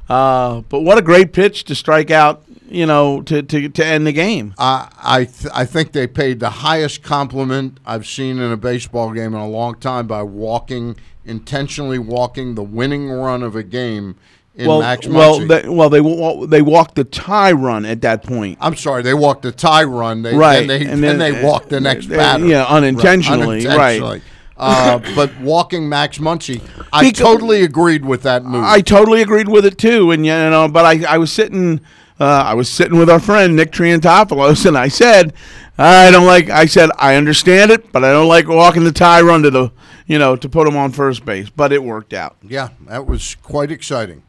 Uh, 0.09 0.61
but 0.69 0.79
what 0.81 0.97
a 0.97 1.01
great 1.01 1.33
pitch 1.33 1.65
to 1.65 1.75
strike 1.75 2.09
out. 2.09 2.43
You 2.69 2.85
know, 2.85 3.21
to 3.23 3.41
to, 3.41 3.69
to 3.69 3.85
end 3.85 4.05
the 4.05 4.11
game. 4.11 4.53
I 4.57 4.89
I, 5.01 5.23
th- 5.25 5.51
I 5.53 5.65
think 5.65 5.93
they 5.93 6.07
paid 6.07 6.39
the 6.39 6.49
highest 6.49 7.01
compliment 7.03 7.79
I've 7.85 8.05
seen 8.05 8.39
in 8.39 8.51
a 8.51 8.57
baseball 8.57 9.11
game 9.13 9.33
in 9.33 9.39
a 9.39 9.47
long 9.47 9.75
time 9.75 10.07
by 10.07 10.23
walking 10.23 10.95
intentionally 11.25 11.99
walking 11.99 12.55
the 12.55 12.63
winning 12.63 13.09
run 13.09 13.43
of 13.43 13.55
a 13.55 13.63
game 13.63 14.15
in 14.55 14.67
well, 14.67 14.79
Max 14.81 15.05
well, 15.07 15.39
Muncy. 15.39 15.47
they, 15.63 15.69
well, 15.69 15.89
they 15.89 16.01
wa- 16.01 16.45
they 16.45 16.61
walked 16.61 16.95
the 16.95 17.03
tie 17.03 17.51
run 17.51 17.85
at 17.85 18.01
that 18.01 18.23
point. 18.23 18.57
I'm 18.59 18.75
sorry, 18.75 19.03
they 19.03 19.13
walked 19.13 19.43
the 19.43 19.51
tie 19.51 19.83
run. 19.83 20.23
They, 20.23 20.33
Right, 20.35 20.59
Then 20.59 20.67
they, 20.67 20.79
and 20.85 21.03
then, 21.03 21.19
then- 21.19 21.33
they 21.33 21.43
walked 21.43 21.69
the 21.69 21.79
next 21.79 22.07
they- 22.07 22.15
batter. 22.17 22.45
yeah, 22.45 22.65
unintentionally, 22.65 23.65
right. 23.67 24.01
Unintentionally. 24.01 24.21
Uh, 24.59 24.99
but 25.15 25.39
walking 25.41 25.87
Max 25.87 26.17
Muncy, 26.17 26.59
I 26.91 27.03
Because- 27.03 27.19
totally 27.19 27.61
agreed 27.61 28.03
with 28.03 28.23
that 28.23 28.43
move. 28.43 28.63
I 28.63 28.81
totally 28.81 29.21
agreed 29.21 29.47
with 29.47 29.65
it 29.65 29.77
too, 29.77 30.09
and 30.11 30.25
you 30.25 30.31
know, 30.31 30.67
but 30.67 30.83
I, 30.85 31.03
I 31.13 31.17
was 31.19 31.31
sitting, 31.31 31.79
uh, 32.19 32.23
I 32.25 32.53
was 32.53 32.69
sitting 32.69 32.97
with 32.97 33.09
our 33.09 33.19
friend 33.19 33.55
Nick 33.55 33.71
Triantopoulos, 33.71 34.65
and 34.65 34.77
I 34.77 34.87
said, 34.87 35.33
I 35.77 36.09
don't 36.11 36.25
like. 36.25 36.49
I 36.49 36.65
said 36.65 36.89
I 36.97 37.15
understand 37.15 37.71
it, 37.71 37.91
but 37.91 38.03
I 38.03 38.11
don't 38.11 38.27
like 38.27 38.47
walking 38.47 38.83
the 38.83 38.91
tie 38.91 39.21
run 39.21 39.43
to 39.43 39.51
the, 39.51 39.71
you 40.07 40.17
know, 40.17 40.35
to 40.35 40.49
put 40.49 40.67
him 40.67 40.75
on 40.75 40.91
first 40.91 41.23
base. 41.25 41.49
But 41.49 41.71
it 41.71 41.83
worked 41.83 42.13
out. 42.13 42.35
yeah, 42.41 42.69
that 42.87 43.05
was 43.05 43.35
quite 43.35 43.71
exciting. 43.71 44.23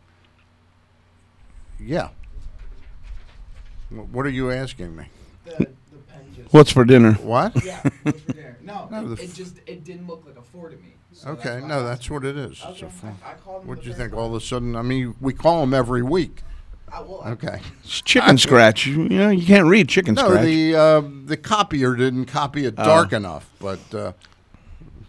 Yeah. 1.80 2.11
What 3.90 4.26
are 4.26 4.30
you 4.30 4.50
asking 4.50 4.95
me? 4.95 5.04
The, 5.47 5.52
the 5.57 5.66
pen 6.09 6.21
just. 6.37 6.52
What's 6.52 6.71
for 6.73 6.85
dinner? 6.85 7.12
What? 7.14 7.64
Yeah, 7.64 7.80
what's 8.02 8.21
for 8.21 8.33
dinner? 8.33 8.45
No, 8.68 8.87
No, 8.90 9.00
it, 9.12 9.16
the 9.16 9.23
it 9.25 9.33
just 9.35 9.57
it 9.66 9.83
didn't 9.85 10.07
look 10.07 10.25
like 10.26 10.37
a 10.37 10.42
four 10.42 10.68
to 10.68 10.76
me. 10.76 10.92
So 11.14 11.30
Okay, 11.30 11.62
why 11.62 11.66
no, 11.68 11.80
I 11.80 11.83
that's 11.85 12.11
what 12.11 12.23
it 12.26 12.37
is. 12.37 12.62
It's 12.68 12.83
a 12.83 12.90
phone. 12.90 13.16
I, 13.25 13.30
I 13.30 13.35
called 13.37 13.62
him 13.62 13.68
What 13.68 13.80
do 13.80 13.87
you 13.87 13.92
the 13.92 13.99
think? 13.99 14.11
best 14.11 14.18
All 14.21 14.26
of 14.26 14.35
a 14.35 14.45
sudden, 14.45 14.76
I 14.76 14.83
mean, 14.83 15.14
we 15.23 15.33
call 15.33 15.62
them 15.62 15.73
every 15.73 16.02
week. 16.02 16.42
I, 16.92 17.00
well, 17.02 17.23
Okay. 17.26 17.61
It's 17.85 18.00
chicken 18.02 18.38
scratch. 18.38 18.87
You 18.87 19.09
know, 19.09 19.30
you 19.30 19.45
can't 19.47 19.66
read 19.66 19.88
chicken 19.88 20.14
No, 20.14 20.26
scratch. 20.28 20.45
the 20.45 20.75
uh, 20.75 21.02
the 21.26 21.37
copier 21.37 21.95
didn't 21.97 22.26
copy 22.26 22.64
it 22.64 22.76
dark 22.76 23.12
enough, 23.12 23.50
but 23.61 23.80
uh, 23.95 24.12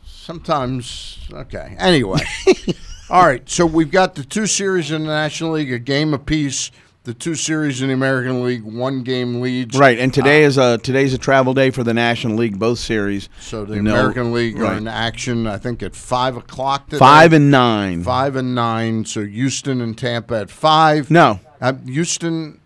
sometimes 0.06 1.20
okay. 1.32 1.76
Anyway, 1.80 2.20
all 3.10 3.26
right. 3.26 3.48
So 3.50 3.66
we've 3.66 3.92
got 3.92 4.16
the 4.16 4.24
two 4.24 4.48
series 4.48 4.92
in 4.92 5.04
the 5.04 5.10
National 5.10 5.52
League, 5.52 5.72
a 5.72 5.80
game 5.80 6.14
apiece. 6.14 6.72
The 7.06 7.14
two 7.14 7.34
series 7.34 7.82
in 7.82 7.88
the 7.88 7.94
American 7.94 8.44
League, 8.44 8.62
one 8.62 9.04
game 9.04 9.40
leads. 9.42 9.76
right, 9.80 9.98
and 9.98 10.14
today 10.14 10.44
is 10.44 10.58
a 10.58 10.78
today's 10.78 11.14
a 11.14 11.18
travel 11.18 11.54
day 11.56 11.72
for 11.72 11.84
the 11.84 11.94
National 11.94 12.36
League, 12.36 12.60
both 12.60 12.78
series. 12.78 13.30
So 13.40 13.64
the 13.66 13.82
No- 13.82 13.92
American 13.96 14.32
League 14.34 14.60
are 14.62 14.74
in 14.76 14.88
action. 14.88 15.48
I 15.48 15.58
think 15.58 15.82
at 15.82 15.96
five 15.96 16.36
o'clock 16.36 16.86
today. 16.88 17.00
Five 17.00 17.34
and 17.34 17.50
nine. 17.50 18.04
five 18.04 18.36
and 18.36 18.54
nine. 18.54 19.06
So 19.06 19.26
Houston 19.26 19.82
and 19.82 19.98
Tampa 19.98 20.36
at 20.42 20.52
five. 20.52 21.10
No, 21.10 21.40
Uh, 21.62 21.74
Houston. 21.86 22.60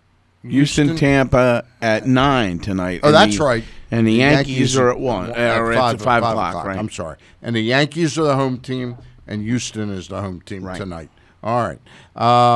Houston, 0.44 0.98
Tampa 0.98 1.64
at 1.82 2.06
nine 2.06 2.60
tonight. 2.60 3.00
Oh, 3.04 3.12
that's 3.14 3.38
the- 3.38 3.44
right. 3.46 3.64
And 3.92 4.06
the 4.06 4.12
Yankees, 4.14 4.76
are 4.76 4.90
at 4.90 5.00
one. 5.00 5.32
at 5.32 5.58
or 5.60 5.74
five, 5.74 5.96
at 5.96 6.02
five, 6.02 6.24
o'clock, 6.24 6.66
right? 6.66 6.78
I'm 6.78 6.90
sorry. 6.90 7.18
And 7.42 7.56
the 7.56 7.62
Yankees 7.62 8.18
are 8.18 8.24
the 8.24 8.36
home 8.36 8.58
team, 8.58 8.98
and 9.28 9.42
Houston 9.44 9.90
is 9.90 10.08
the 10.10 10.20
home 10.20 10.42
team 10.42 10.64
Right. 10.64 10.78
tonight. 10.78 11.10
All 11.44 11.66
right. 11.66 11.80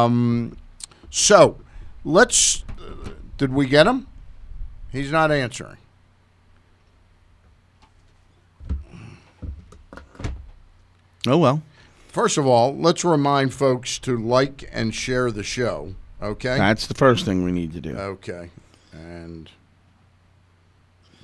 Um, 0.05 0.57
so 1.09 1.57
let's 2.03 2.63
uh, 2.79 3.11
Did 3.37 3.53
we 3.53 3.67
get 3.67 3.85
him? 3.87 4.07
He's 4.91 5.11
not 5.11 5.31
answering. 5.31 5.77
Oh 11.27 11.37
well, 11.37 11.61
First 12.09 12.37
of 12.37 12.47
all, 12.47 12.75
let's 12.75 13.05
remind 13.05 13.53
folks 13.53 13.99
to 13.99 14.17
like 14.17 14.67
and 14.71 14.93
share 14.95 15.29
the 15.31 15.43
show. 15.43 15.93
Okay. 16.21 16.57
that's 16.57 16.87
the 16.87 16.93
first 16.93 17.25
thing 17.25 17.43
we 17.43 17.51
need 17.51 17.73
to 17.73 17.81
do. 17.81 17.95
Okay. 17.95 18.49
And 18.91 19.49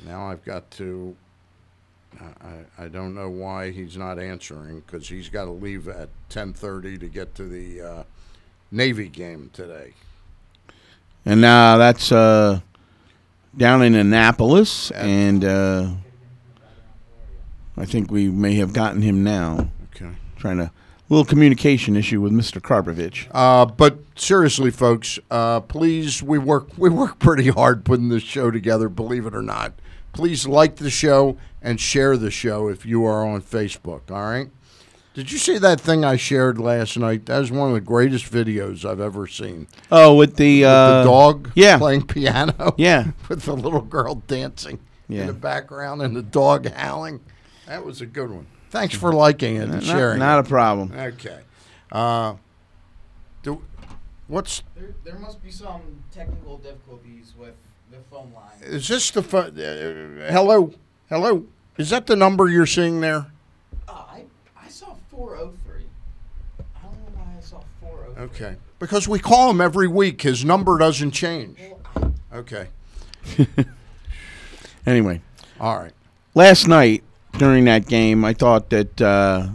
now 0.05 0.27
I've 0.27 0.43
got 0.45 0.69
to. 0.71 1.15
I, 2.21 2.83
I 2.83 2.87
don't 2.89 3.15
know 3.15 3.29
why 3.29 3.71
he's 3.71 3.97
not 3.97 4.19
answering 4.19 4.81
because 4.81 5.09
he's 5.09 5.29
got 5.29 5.45
to 5.45 5.51
leave 5.51 5.87
at 5.87 6.09
ten 6.29 6.53
thirty 6.53 6.97
to 6.99 7.07
get 7.07 7.33
to 7.35 7.45
the 7.45 7.81
uh, 7.81 8.03
Navy 8.71 9.07
game 9.07 9.49
today. 9.51 9.93
And 11.25 11.43
uh, 11.43 11.77
that's 11.77 12.11
uh, 12.11 12.59
down 13.57 13.81
in 13.81 13.95
Annapolis, 13.95 14.91
and 14.91 15.43
uh, 15.43 15.91
I 17.77 17.85
think 17.85 18.11
we 18.11 18.29
may 18.29 18.55
have 18.55 18.73
gotten 18.73 19.01
him 19.01 19.23
now. 19.23 19.69
Okay. 19.95 20.11
Trying 20.37 20.57
to 20.57 20.71
little 21.09 21.25
communication 21.25 21.95
issue 21.95 22.21
with 22.21 22.31
Mr. 22.31 22.61
Karpovich. 22.61 23.27
Uh, 23.31 23.65
but 23.65 23.99
seriously, 24.15 24.71
folks, 24.71 25.19
uh, 25.29 25.59
please, 25.61 26.23
we 26.23 26.37
work 26.37 26.69
we 26.77 26.89
work 26.89 27.19
pretty 27.19 27.49
hard 27.49 27.85
putting 27.85 28.09
this 28.09 28.23
show 28.23 28.51
together. 28.51 28.89
Believe 28.89 29.25
it 29.25 29.35
or 29.35 29.41
not, 29.41 29.73
please 30.13 30.47
like 30.47 30.77
the 30.77 30.89
show 30.89 31.37
and 31.61 31.79
share 31.79 32.17
the 32.17 32.31
show 32.31 32.67
if 32.67 32.85
you 32.85 33.05
are 33.05 33.25
on 33.25 33.41
Facebook. 33.41 34.11
All 34.11 34.23
right. 34.23 34.49
Did 35.13 35.31
you 35.31 35.37
see 35.37 35.59
that 35.59 35.79
thing 35.79 36.03
I 36.03 36.15
shared 36.15 36.57
last 36.57 36.97
night? 36.97 37.27
That 37.27 37.37
was 37.37 37.51
one 37.51 37.67
of 37.67 37.75
the 37.75 37.81
greatest 37.81 38.31
videos 38.31 38.83
I've 38.83 38.99
ever 38.99 39.27
seen. 39.27 39.67
Oh, 39.91 40.15
with 40.15 40.37
the, 40.37 40.65
uh, 40.65 40.97
the 40.99 41.03
dog 41.03 41.51
yeah. 41.53 41.77
playing 41.77 42.07
piano. 42.07 42.73
Yeah. 42.79 43.11
with 43.29 43.43
the 43.43 43.55
little 43.55 43.81
girl 43.81 44.15
dancing 44.15 44.79
Yeah. 45.07 45.21
in 45.21 45.27
the 45.27 45.33
background 45.33 46.01
and 46.01 46.15
the 46.15 46.23
dog 46.23 46.67
howling. 46.67 47.19
That 47.67 47.85
was 47.85 48.01
a 48.01 48.07
good 48.07 48.31
one. 48.31 48.47
Thanks 48.73 48.95
for 48.95 49.13
liking 49.13 49.57
it 49.57 49.63
and 49.65 49.73
Not, 49.73 49.83
sharing. 49.83 50.17
not 50.17 50.39
it. 50.39 50.47
a 50.47 50.49
problem. 50.49 50.91
Okay. 50.97 51.39
Uh, 51.91 52.33
do, 53.43 53.61
what's 54.27 54.63
There, 54.75 54.95
there 55.03 55.19
must 55.19 55.43
be 55.43 55.51
some 55.51 55.81
technical 56.11 56.57
difficulties 56.57 57.33
with 57.37 57.53
the 57.91 57.97
phone 58.09 58.31
line. 58.33 58.49
is 58.63 58.87
this 58.87 59.11
the 59.11 59.21
phone? 59.21 59.59
Uh, 59.59 60.31
hello, 60.31 60.73
hello. 61.07 61.45
Is 61.77 61.91
that 61.91 62.07
the 62.07 62.15
number 62.15 62.47
you're 62.49 62.65
seeing 62.65 62.99
there? 63.01 63.27
Oh, 63.87 64.07
I, 64.11 64.23
I 64.59 64.67
saw 64.69 64.95
403. 65.11 65.83
I 66.57 66.81
don't 66.81 66.93
know 66.93 66.97
why 67.15 67.37
I 67.37 67.41
saw 67.41 67.61
403. 67.79 68.23
Okay. 68.23 68.55
Because 68.79 69.07
we 69.07 69.19
call 69.19 69.51
him 69.51 69.61
every 69.61 69.87
week. 69.87 70.23
His 70.23 70.43
number 70.43 70.79
doesn't 70.79 71.11
change. 71.11 71.59
Well, 71.95 72.13
Okay. 72.33 72.69
Anyway, 74.85 75.21
All 75.61 75.77
right. 75.77 75.93
last 76.33 76.67
night 76.67 77.03
during 77.37 77.65
that 77.65 77.87
game, 77.87 78.23
I 78.25 78.33
thought 78.33 78.69
that 78.69 79.01
uh, 79.01 79.47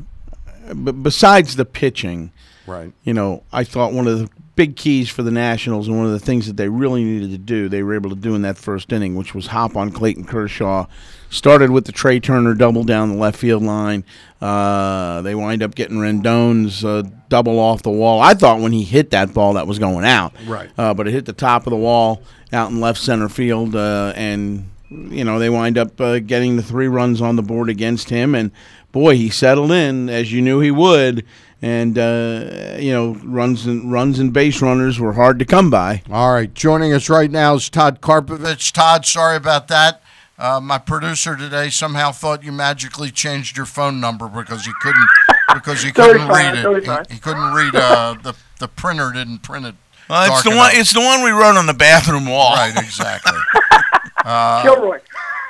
b- 0.74 0.92
besides 0.92 1.56
the 1.56 1.64
pitching, 1.64 2.32
Right. 2.66 2.92
you 3.04 3.14
know, 3.14 3.44
I 3.52 3.64
thought 3.64 3.92
one 3.92 4.06
of 4.06 4.18
the 4.18 4.28
big 4.56 4.74
keys 4.76 5.08
for 5.08 5.22
the 5.22 5.30
Nationals 5.30 5.86
and 5.86 5.96
one 5.96 6.06
of 6.06 6.12
the 6.12 6.18
things 6.18 6.46
that 6.48 6.56
they 6.56 6.68
really 6.68 7.04
needed 7.04 7.30
to 7.30 7.38
do, 7.38 7.68
they 7.68 7.82
were 7.82 7.94
able 7.94 8.10
to 8.10 8.16
do 8.16 8.34
in 8.34 8.42
that 8.42 8.58
first 8.58 8.92
inning, 8.92 9.14
which 9.14 9.32
was 9.34 9.46
hop 9.46 9.76
on 9.76 9.90
Clayton 9.92 10.24
Kershaw. 10.24 10.86
Started 11.30 11.70
with 11.70 11.84
the 11.84 11.92
Trea 11.92 12.18
Turner 12.20 12.54
double 12.54 12.82
down 12.84 13.10
the 13.10 13.14
left 13.16 13.38
field 13.38 13.62
line. 13.62 14.02
Uh, 14.40 15.20
they 15.22 15.34
wind 15.34 15.62
up 15.62 15.74
getting 15.74 15.98
Rendon's 15.98 16.84
uh, 16.84 17.02
double 17.28 17.58
off 17.60 17.82
the 17.82 17.90
wall. 17.90 18.20
I 18.20 18.34
thought 18.34 18.60
when 18.60 18.72
he 18.72 18.82
hit 18.82 19.10
that 19.10 19.32
ball 19.34 19.52
that 19.54 19.66
was 19.66 19.78
going 19.78 20.04
out, 20.06 20.32
Right. 20.46 20.70
Uh, 20.76 20.94
but 20.94 21.06
it 21.06 21.12
hit 21.12 21.26
the 21.26 21.32
top 21.34 21.66
of 21.66 21.70
the 21.70 21.76
wall 21.76 22.22
out 22.52 22.70
in 22.70 22.80
left 22.80 22.98
center 23.00 23.28
field, 23.28 23.76
uh, 23.76 24.12
and 24.16 24.68
you 24.90 25.24
know 25.24 25.38
they 25.38 25.50
wind 25.50 25.78
up 25.78 26.00
uh, 26.00 26.18
getting 26.18 26.56
the 26.56 26.62
three 26.62 26.88
runs 26.88 27.20
on 27.20 27.36
the 27.36 27.42
board 27.42 27.68
against 27.68 28.10
him. 28.10 28.34
And 28.34 28.50
boy, 28.92 29.16
he 29.16 29.30
settled 29.30 29.72
in 29.72 30.08
as 30.08 30.32
you 30.32 30.40
knew 30.42 30.60
he 30.60 30.70
would. 30.70 31.24
And 31.60 31.98
uh, 31.98 32.76
you 32.78 32.92
know 32.92 33.14
runs 33.24 33.66
and 33.66 33.90
runs 33.90 34.20
and 34.20 34.32
base 34.32 34.62
runners 34.62 35.00
were 35.00 35.14
hard 35.14 35.40
to 35.40 35.44
come 35.44 35.70
by. 35.70 36.02
All 36.10 36.32
right. 36.32 36.52
Joining 36.54 36.92
us 36.92 37.10
right 37.10 37.30
now 37.30 37.54
is 37.54 37.68
Todd 37.68 38.00
Karpovich. 38.00 38.72
Todd, 38.72 39.04
sorry 39.04 39.36
about 39.36 39.66
that. 39.68 40.00
Uh, 40.38 40.60
my 40.60 40.78
producer 40.78 41.34
today 41.34 41.68
somehow 41.68 42.12
thought 42.12 42.44
you 42.44 42.52
magically 42.52 43.10
changed 43.10 43.56
your 43.56 43.66
phone 43.66 44.00
number 44.00 44.28
because 44.28 44.64
he 44.64 44.72
couldn't 44.80 45.08
because 45.52 45.82
he 45.82 45.90
couldn't 45.92 46.28
fine, 46.28 46.54
read 46.54 46.62
totally 46.62 46.82
it. 46.82 46.86
fine. 46.86 47.04
He, 47.08 47.14
he 47.14 47.20
couldn't 47.20 47.52
read 47.52 47.74
uh, 47.74 48.14
the 48.22 48.34
the 48.60 48.68
printer 48.68 49.10
didn't 49.12 49.38
print 49.38 49.66
it. 49.66 49.74
Well, 50.08 50.28
dark 50.28 50.46
enough. 50.46 50.70
It's 50.74 50.92
the 50.92 51.00
one 51.00 51.24
we 51.24 51.30
wrote 51.30 51.56
on 51.56 51.66
the 51.66 51.74
bathroom 51.74 52.26
wall. 52.26 52.54
Right, 52.54 52.72
exactly. 52.76 53.36
Kilroy. 54.24 54.98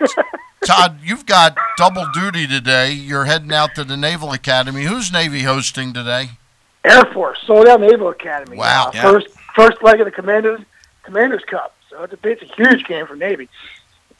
Todd, 0.64 0.98
you've 1.02 1.26
got 1.26 1.56
double 1.76 2.06
duty 2.12 2.46
today. 2.46 2.92
You're 2.92 3.24
heading 3.24 3.52
out 3.52 3.74
to 3.76 3.84
the 3.84 3.96
Naval 3.96 4.32
Academy. 4.32 4.84
Who's 4.84 5.12
Navy 5.12 5.42
hosting 5.42 5.92
today? 5.92 6.30
Air 6.84 7.04
Force, 7.12 7.38
Soledad 7.46 7.80
Naval 7.80 8.08
Academy. 8.08 8.56
Wow. 8.56 8.86
Uh, 8.88 8.90
Yeah. 8.94 9.02
First 9.02 9.28
first 9.54 9.82
leg 9.82 10.00
of 10.00 10.04
the 10.04 10.10
Commanders 10.10 10.60
Commanders 11.02 11.42
Cup. 11.44 11.74
So 11.90 12.02
it's 12.02 12.12
a, 12.12 12.28
it's 12.28 12.42
a 12.42 12.54
huge 12.54 12.84
game 12.86 13.06
for 13.06 13.16
Navy. 13.16 13.48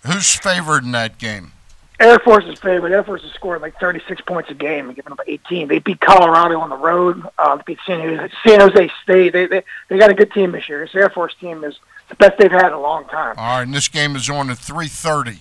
Who's 0.06 0.34
favored 0.36 0.84
in 0.84 0.92
that 0.92 1.18
game? 1.18 1.52
Air 2.00 2.18
Force 2.20 2.44
is 2.46 2.58
favored. 2.60 2.92
Air 2.92 3.02
Force 3.02 3.22
has 3.22 3.32
scored 3.32 3.60
like 3.60 3.78
36 3.80 4.20
points 4.22 4.48
a 4.50 4.54
game 4.54 4.86
and 4.86 4.94
given 4.94 5.12
up 5.12 5.20
18. 5.26 5.66
They 5.66 5.80
beat 5.80 6.00
Colorado 6.00 6.60
on 6.60 6.70
the 6.70 6.76
road. 6.76 7.22
Uh, 7.36 7.56
they 7.56 7.62
beat 7.66 7.78
San 7.84 7.98
Jose, 8.00 8.32
San 8.46 8.60
Jose 8.60 8.90
State. 9.02 9.32
They, 9.32 9.46
they 9.46 9.64
they 9.88 9.98
got 9.98 10.08
a 10.10 10.14
good 10.14 10.32
team 10.32 10.52
this 10.52 10.68
year. 10.68 10.84
This 10.84 10.94
Air 10.94 11.10
Force 11.10 11.34
team 11.40 11.64
is 11.64 11.76
the 12.08 12.14
best 12.16 12.38
they've 12.38 12.50
had 12.50 12.66
in 12.66 12.72
a 12.72 12.80
long 12.80 13.04
time. 13.06 13.34
All 13.38 13.56
right, 13.58 13.62
and 13.62 13.74
this 13.74 13.88
game 13.88 14.16
is 14.16 14.28
on 14.30 14.50
at 14.50 14.58
3:30. 14.58 15.38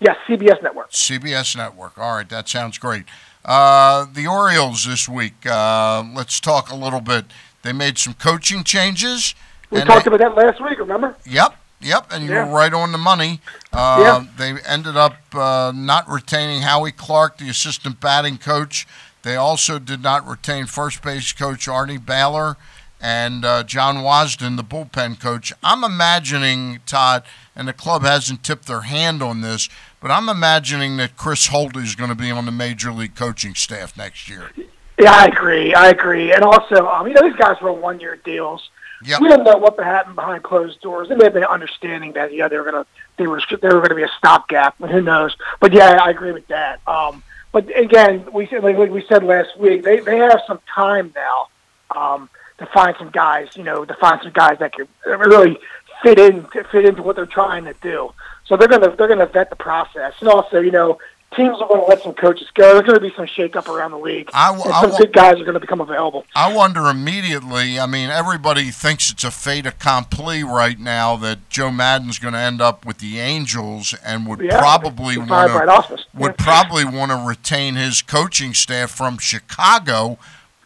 Yes, 0.00 0.16
CBS 0.28 0.62
Network. 0.62 0.90
CBS 0.92 1.56
Network. 1.56 1.98
All 1.98 2.14
right, 2.16 2.28
that 2.28 2.48
sounds 2.48 2.78
great. 2.78 3.04
Uh, 3.44 4.06
the 4.12 4.26
Orioles 4.26 4.86
this 4.86 5.08
week. 5.08 5.34
Uh, 5.44 6.04
let's 6.14 6.38
talk 6.38 6.70
a 6.70 6.76
little 6.76 7.00
bit. 7.00 7.26
They 7.62 7.72
made 7.72 7.98
some 7.98 8.14
coaching 8.14 8.62
changes. 8.62 9.34
We 9.70 9.80
talked 9.82 10.04
they- 10.04 10.14
about 10.14 10.36
that 10.36 10.46
last 10.46 10.62
week. 10.62 10.78
Remember? 10.78 11.16
Yep, 11.26 11.56
yep, 11.80 12.06
and 12.12 12.24
you 12.24 12.32
Yeah. 12.32 12.44
were 12.46 12.52
right 12.56 12.72
on 12.72 12.92
the 12.92 12.98
money. 12.98 13.40
Uh, 13.72 13.98
Yeah. 14.00 14.24
They 14.36 14.60
ended 14.62 14.96
up 14.96 15.16
uh, 15.34 15.72
not 15.74 16.08
retaining 16.08 16.62
Howie 16.62 16.92
Clark, 16.92 17.38
the 17.38 17.48
assistant 17.48 18.00
batting 18.00 18.38
coach. 18.38 18.86
They 19.22 19.34
also 19.34 19.78
did 19.80 20.00
not 20.02 20.26
retain 20.26 20.66
first 20.66 21.02
base 21.02 21.32
coach 21.32 21.66
Arnie 21.66 21.98
Beyeler 21.98 22.54
and 23.00 23.44
uh, 23.44 23.62
John 23.62 23.96
Wasdin, 23.96 24.56
the 24.56 24.64
bullpen 24.64 25.20
coach. 25.20 25.52
I'm 25.62 25.84
imagining, 25.84 26.80
Todd, 26.86 27.24
and 27.54 27.68
the 27.68 27.72
club 27.72 28.02
hasn't 28.02 28.42
tipped 28.42 28.66
their 28.66 28.82
hand 28.82 29.22
on 29.22 29.40
this, 29.40 29.68
but 30.00 30.10
I'm 30.10 30.28
imagining 30.28 30.96
that 30.96 31.16
Chris 31.16 31.48
Holt 31.48 31.76
is 31.76 31.94
going 31.94 32.10
to 32.10 32.16
be 32.16 32.30
on 32.30 32.44
the 32.44 32.52
major 32.52 32.92
league 32.92 33.14
coaching 33.14 33.54
staff 33.54 33.96
next 33.96 34.28
year. 34.28 34.50
Yeah, 34.98 35.12
I 35.12 35.26
agree. 35.26 35.74
I 35.74 35.90
agree. 35.90 36.32
And 36.32 36.42
also, 36.42 36.86
um, 36.88 37.06
you 37.06 37.14
know, 37.14 37.22
these 37.22 37.36
guys 37.36 37.60
were 37.60 37.72
one-year 37.72 38.16
deals. 38.24 38.68
Yep. 39.04 39.20
We 39.20 39.28
don't 39.28 39.44
know 39.44 39.56
what 39.56 39.78
happened 39.78 40.16
behind 40.16 40.42
closed 40.42 40.80
doors. 40.80 41.08
They 41.08 41.14
may 41.14 41.24
have 41.24 41.34
been 41.34 41.44
understanding 41.44 42.14
that 42.14 42.34
yeah, 42.34 42.48
they 42.48 42.56
were 42.56 42.64
gonna 42.64 42.84
they 43.16 43.28
were 43.28 43.40
they 43.48 43.68
were 43.68 43.80
gonna 43.80 43.94
be 43.94 44.02
a 44.02 44.10
stopgap. 44.18 44.74
But 44.80 44.90
who 44.90 45.00
knows? 45.00 45.36
But 45.60 45.72
yeah, 45.72 46.00
I 46.02 46.10
agree 46.10 46.32
with 46.32 46.48
that. 46.48 46.80
Um, 46.88 47.22
but 47.52 47.68
again, 47.78 48.26
we 48.32 48.48
said 48.48 48.64
like, 48.64 48.76
like 48.76 48.90
we 48.90 49.04
said 49.08 49.22
last 49.22 49.56
week, 49.56 49.84
they 49.84 50.00
they 50.00 50.16
have 50.16 50.40
some 50.48 50.58
time 50.74 51.12
now 51.14 51.46
um, 51.94 52.28
to 52.58 52.66
find 52.66 52.94
some 52.98 53.10
guys. 53.10 53.48
You 53.56 53.64
know, 53.64 53.84
to 53.84 53.94
find 53.94 54.20
some 54.22 54.32
guys 54.32 54.58
that 54.60 54.72
can 54.74 54.86
really 55.06 55.58
fit 56.02 56.18
in 56.18 56.46
fit 56.70 56.84
into 56.84 57.02
what 57.02 57.16
they're 57.16 57.26
trying 57.26 57.64
to 57.64 57.74
do. 57.82 58.12
So 58.46 58.56
they're 58.56 58.68
gonna 58.68 58.94
they're 58.96 59.08
gonna 59.08 59.26
vet 59.26 59.50
the 59.50 59.56
process, 59.56 60.14
and 60.20 60.28
also 60.28 60.60
you 60.60 60.70
know. 60.70 60.98
Teams 61.36 61.60
are 61.60 61.68
going 61.68 61.80
to 61.82 61.86
let 61.86 62.02
some 62.02 62.14
coaches 62.14 62.48
go. 62.54 62.72
There's 62.72 62.86
going 62.86 62.94
to 62.98 63.02
be 63.06 63.14
some 63.14 63.26
shakeup 63.26 63.68
around 63.68 63.90
the 63.90 63.98
league. 63.98 64.30
I- 64.32 64.50
and 64.50 64.62
some 64.62 64.90
wa- 64.92 64.96
good 64.96 65.12
guys 65.12 65.34
are 65.34 65.44
going 65.44 65.52
to 65.52 65.60
become 65.60 65.82
available. 65.82 66.24
I 66.34 66.54
wonder 66.54 66.86
immediately. 66.88 67.78
I 67.78 67.84
mean, 67.84 68.08
everybody 68.08 68.70
thinks 68.70 69.10
it's 69.12 69.24
a 69.24 69.30
fait 69.30 69.66
accompli 69.66 70.42
right 70.42 70.78
now 70.78 71.16
that 71.16 71.50
Joe 71.50 71.70
Maddon's 71.70 72.18
going 72.18 72.32
to 72.32 72.40
end 72.40 72.62
up 72.62 72.86
with 72.86 72.96
the 73.00 73.18
Angels 73.20 73.94
and 74.02 74.26
would 74.26 74.40
Yeah, 74.40 74.58
probably 74.58 75.18
want 75.18 75.28
fired 75.28 75.66
Brad 75.66 75.98
would 76.14 76.34
Yeah. 76.38 76.44
probably 76.44 76.86
want 76.86 77.10
to 77.10 77.18
retain 77.18 77.74
his 77.74 78.00
coaching 78.00 78.54
staff 78.54 78.90
from 78.90 79.18
Chicago. 79.18 80.18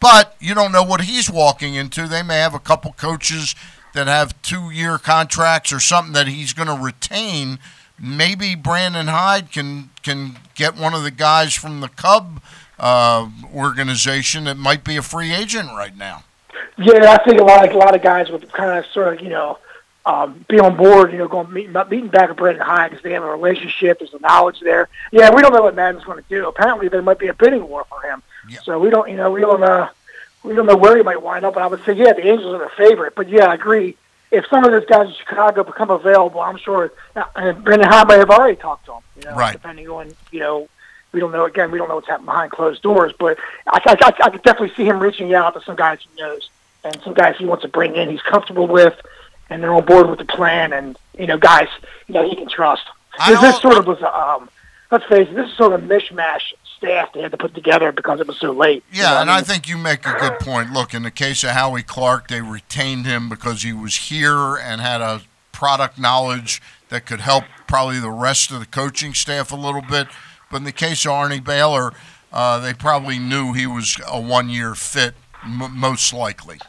But 0.03 0.35
you 0.41 0.53
don't 0.53 0.73
know 0.73 0.83
what 0.83 1.01
he's 1.01 1.29
walking 1.29 1.75
into. 1.75 2.07
They 2.07 2.23
may 2.23 2.39
have 2.39 2.53
a 2.53 2.59
couple 2.59 2.91
coaches 2.91 3.55
that 3.93 4.07
have 4.07 4.39
two-year 4.41 4.97
contracts 4.97 5.71
or 5.71 5.79
something 5.79 6.11
that 6.11 6.27
he's 6.27 6.51
going 6.51 6.67
to 6.67 6.75
retain. 6.75 7.57
Maybe 7.97 8.53
Brandon 8.53 9.07
Hyde 9.07 9.49
can 9.49 9.91
can 10.01 10.39
get 10.55 10.75
one 10.75 10.93
of 10.93 11.03
the 11.03 11.11
guys 11.11 11.53
from 11.53 11.79
the 11.79 11.87
Cub 11.87 12.41
uh, 12.77 13.29
organization 13.55 14.43
that 14.43 14.57
might 14.57 14.83
be 14.83 14.97
a 14.97 15.01
free 15.01 15.33
agent 15.33 15.69
right 15.69 15.95
now. 15.95 16.25
Yeah, 16.77 17.11
I 17.11 17.23
think 17.23 17.39
a 17.39 17.45
lot 17.45 17.65
of 17.65 17.73
a 17.73 17.77
lot 17.77 17.95
of 17.95 18.01
guys 18.01 18.29
would 18.29 18.51
kind 18.51 18.77
of 18.77 18.85
sort 18.91 19.13
of 19.13 19.23
you 19.23 19.29
know 19.29 19.57
um, 20.05 20.43
be 20.49 20.59
on 20.59 20.75
board. 20.75 21.13
You 21.13 21.19
know, 21.19 21.29
going 21.29 21.53
meeting, 21.53 21.71
meeting 21.89 22.09
back 22.09 22.27
with 22.27 22.37
Brandon 22.39 22.65
Hyde 22.65 22.89
because 22.89 23.03
they 23.03 23.13
have 23.13 23.23
a 23.23 23.31
relationship. 23.31 23.99
There's 23.99 24.13
a 24.13 24.19
knowledge 24.19 24.59
there. 24.59 24.89
Yeah, 25.13 25.33
we 25.33 25.41
don't 25.41 25.53
know 25.53 25.61
what 25.61 25.75
Maddon's 25.75 26.03
going 26.03 26.21
to 26.21 26.27
do. 26.27 26.49
Apparently, 26.49 26.89
there 26.89 27.01
might 27.01 27.19
be 27.19 27.27
a 27.27 27.33
bidding 27.33 27.69
war 27.69 27.85
for 27.87 28.01
him. 28.01 28.21
Yeah. 28.49 28.59
So 28.63 28.79
we 28.79 28.89
don't, 28.89 29.09
you 29.09 29.17
know, 29.17 29.31
we 29.31 29.41
don't 29.41 29.63
uh, 29.63 29.89
we 30.43 30.55
don't 30.55 30.65
know 30.65 30.75
where 30.75 30.97
he 30.97 31.03
might 31.03 31.21
wind 31.21 31.45
up. 31.45 31.55
But 31.55 31.63
I 31.63 31.67
would 31.67 31.83
say, 31.85 31.93
yeah, 31.93 32.13
the 32.13 32.27
Angels 32.27 32.53
are 32.53 32.59
the 32.59 32.71
favorite. 32.75 33.15
But 33.15 33.29
yeah, 33.29 33.45
I 33.45 33.55
agree. 33.55 33.95
if 34.31 34.45
some 34.47 34.65
of 34.65 34.71
those 34.71 34.85
guys 34.85 35.07
in 35.07 35.13
Chicago 35.13 35.63
become 35.63 35.89
available, 35.89 36.41
I'm 36.41 36.57
sure 36.57 36.91
and 37.35 37.63
Brandon 37.63 37.87
Hyde 37.87 38.07
may 38.07 38.17
have 38.17 38.29
already 38.29 38.57
talked 38.57 38.85
to 38.85 38.93
him. 38.93 39.01
You 39.17 39.23
know, 39.25 39.35
right. 39.35 39.53
depending 39.53 39.87
on 39.89 40.11
you 40.31 40.39
know 40.39 40.67
we 41.11 41.19
don't 41.19 41.31
know. 41.31 41.45
Again, 41.45 41.71
we 41.71 41.77
don't 41.77 41.87
know 41.87 41.95
what's 41.95 42.07
happening 42.07 42.25
behind 42.25 42.51
closed 42.51 42.81
doors, 42.81 43.13
but 43.17 43.37
I, 43.67 43.79
I, 43.85 43.95
I, 44.01 44.13
I 44.25 44.29
could 44.29 44.43
definitely 44.43 44.75
see 44.75 44.85
him 44.85 44.99
reaching 44.99 45.33
out 45.33 45.53
to 45.53 45.61
some 45.61 45.75
guys 45.75 45.99
he 46.01 46.21
knows 46.21 46.49
and 46.83 46.99
some 47.03 47.13
guys 47.13 47.35
he 47.37 47.45
wants 47.45 47.61
to 47.63 47.67
bring 47.67 47.95
in. 47.95 48.09
He's 48.09 48.21
comfortable 48.21 48.67
with, 48.67 48.99
and 49.49 49.63
they're 49.63 49.73
on 49.73 49.85
board 49.85 50.09
with 50.09 50.19
the 50.19 50.25
plan, 50.25 50.73
and 50.73 50.97
you 51.17 51.27
know, 51.27 51.37
guys, 51.37 51.67
you 52.07 52.13
know, 52.13 52.27
he 52.27 52.35
can 52.35 52.49
trust. 52.49 52.83
This, 53.27 53.39
this 53.41 53.61
sort 53.61 53.77
of 53.77 53.85
was, 53.85 54.01
um, 54.01 54.49
let's 54.91 55.05
face 55.05 55.27
it, 55.29 55.35
this 55.35 55.49
is 55.49 55.55
sort 55.55 55.73
of 55.73 55.83
a 55.83 55.87
mishmash 55.87 56.53
staff 56.83 57.13
they 57.13 57.21
had 57.21 57.31
to 57.31 57.37
put 57.37 57.55
together 57.55 57.91
because 57.91 58.19
it 58.19 58.27
was 58.27 58.37
so 58.37 58.51
late. 58.51 58.83
Yeah, 58.91 58.97
you 58.97 59.03
know 59.03 59.21
and 59.21 59.29
I, 59.29 59.35
mean? 59.35 59.43
I 59.43 59.47
think 59.47 59.69
you 59.69 59.77
make 59.77 60.05
a 60.05 60.17
good 60.19 60.39
point. 60.39 60.71
Look, 60.71 60.93
in 60.93 61.03
the 61.03 61.11
case 61.11 61.43
of 61.43 61.51
Howie 61.51 61.83
Clark, 61.83 62.27
they 62.27 62.41
retained 62.41 63.05
him 63.05 63.29
because 63.29 63.63
he 63.63 63.73
was 63.73 63.95
here 63.95 64.55
and 64.55 64.81
had 64.81 65.01
a 65.01 65.21
product 65.51 65.97
knowledge 65.97 66.61
that 66.89 67.05
could 67.05 67.21
help 67.21 67.45
probably 67.67 67.99
the 67.99 68.11
rest 68.11 68.51
of 68.51 68.59
the 68.59 68.65
coaching 68.65 69.13
staff 69.13 69.51
a 69.51 69.55
little 69.55 69.81
bit. 69.81 70.07
But 70.51 70.57
in 70.57 70.63
the 70.65 70.71
case 70.71 71.05
of 71.05 71.11
Arnie 71.11 71.43
Beyeler, 71.43 71.93
uh, 72.31 72.59
they 72.59 72.73
probably 72.73 73.17
knew 73.17 73.53
he 73.53 73.65
was 73.65 73.97
a 74.07 74.19
one-year 74.19 74.75
fit, 74.75 75.15
m- 75.43 75.75
most 75.75 76.13
likely. 76.13 76.59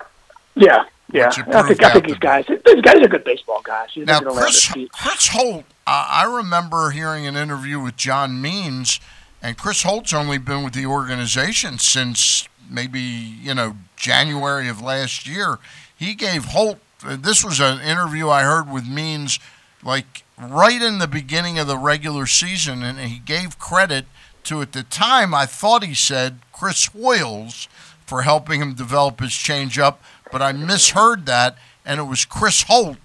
Yeah, 0.54 0.84
yeah. 1.12 1.30
I 1.48 1.62
think 1.62 1.82
I 1.82 1.92
think 1.92 2.06
these 2.06 2.18
guys, 2.18 2.46
these 2.46 2.80
guys 2.80 2.96
are 2.96 3.08
good 3.08 3.24
baseball 3.24 3.60
guys. 3.62 3.88
Now, 3.96 4.20
Chris, 4.20 4.72
Chris 4.92 5.28
Holt, 5.28 5.64
uh, 5.86 6.06
I 6.08 6.36
remember 6.36 6.90
hearing 6.90 7.26
an 7.26 7.36
interview 7.36 7.80
with 7.80 7.96
John 7.96 8.40
Means, 8.40 9.00
and 9.44 9.58
Chris 9.58 9.82
Holt's 9.82 10.14
only 10.14 10.38
been 10.38 10.64
with 10.64 10.72
the 10.72 10.86
organization 10.86 11.78
since 11.78 12.48
maybe 12.68 13.00
you 13.00 13.54
know 13.54 13.76
January 13.94 14.68
of 14.68 14.80
last 14.80 15.28
year. 15.28 15.58
He 15.94 16.14
gave 16.14 16.46
Holt. 16.46 16.78
This 17.06 17.44
was 17.44 17.60
an 17.60 17.80
interview 17.82 18.30
I 18.30 18.42
heard 18.42 18.72
with 18.72 18.88
Means, 18.88 19.38
like 19.84 20.24
right 20.40 20.80
in 20.80 20.98
the 20.98 21.06
beginning 21.06 21.58
of 21.58 21.66
the 21.66 21.76
regular 21.76 22.24
season, 22.26 22.82
and 22.82 22.98
he 22.98 23.18
gave 23.18 23.58
credit 23.58 24.06
to 24.44 24.62
at 24.62 24.72
the 24.72 24.82
time 24.82 25.34
I 25.34 25.44
thought 25.44 25.84
he 25.84 25.94
said 25.94 26.38
Chris 26.50 26.86
Hoiles 26.86 27.68
for 28.06 28.22
helping 28.22 28.62
him 28.62 28.72
develop 28.72 29.20
his 29.20 29.32
changeup, 29.32 29.96
but 30.32 30.40
I 30.40 30.52
misheard 30.52 31.26
that, 31.26 31.58
and 31.84 32.00
it 32.00 32.04
was 32.04 32.24
Chris 32.24 32.62
Holt. 32.62 32.96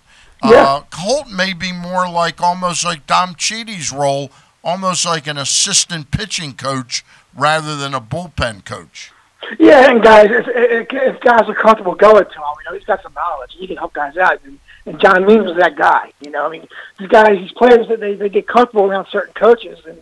Yeah. 0.42 0.64
Uh, 0.64 0.84
Holt 0.94 1.30
may 1.30 1.52
be 1.52 1.74
more 1.74 2.10
like 2.10 2.42
almost 2.42 2.86
like 2.86 3.06
Dom 3.08 3.36
Chiti's 3.36 3.92
role, 3.92 4.32
almost 4.70 5.06
like 5.06 5.28
an 5.28 5.38
assistant 5.38 6.12
pitching 6.12 6.54
coach 6.54 7.04
rather 7.36 7.76
than 7.76 7.94
a 7.94 8.02
bullpen 8.02 8.64
coach. 8.66 9.12
Yeah, 9.58 9.90
and 9.90 10.02
guys, 10.02 10.28
if, 10.30 10.48
if, 10.48 10.88
if 10.92 11.22
guys 11.22 11.50
are 11.50 11.56
comfortable 11.56 11.96
going 11.96 12.24
to 12.24 12.30
him, 12.30 12.42
you 12.60 12.72
know, 12.72 12.78
he's 12.78 12.86
got 12.86 13.02
some 13.02 13.14
knowledge. 13.14 13.56
He 13.58 13.68
can 13.68 13.78
help 13.78 13.94
guys 13.94 14.16
out. 14.18 14.40
And 14.46 14.60
and 14.86 15.00
John 15.00 15.26
Means 15.26 15.46
was 15.46 15.58
that 15.58 15.76
guy. 15.76 16.12
You 16.22 16.32
know, 16.32 16.46
I 16.46 16.50
mean, 16.50 16.68
these 16.98 17.10
guys, 17.10 17.38
these 17.38 17.52
players, 17.52 17.88
they 17.88 18.16
they 18.16 18.30
get 18.30 18.48
comfortable 18.48 18.86
around 18.86 19.08
certain 19.12 19.34
coaches, 19.34 19.80
and 19.88 19.98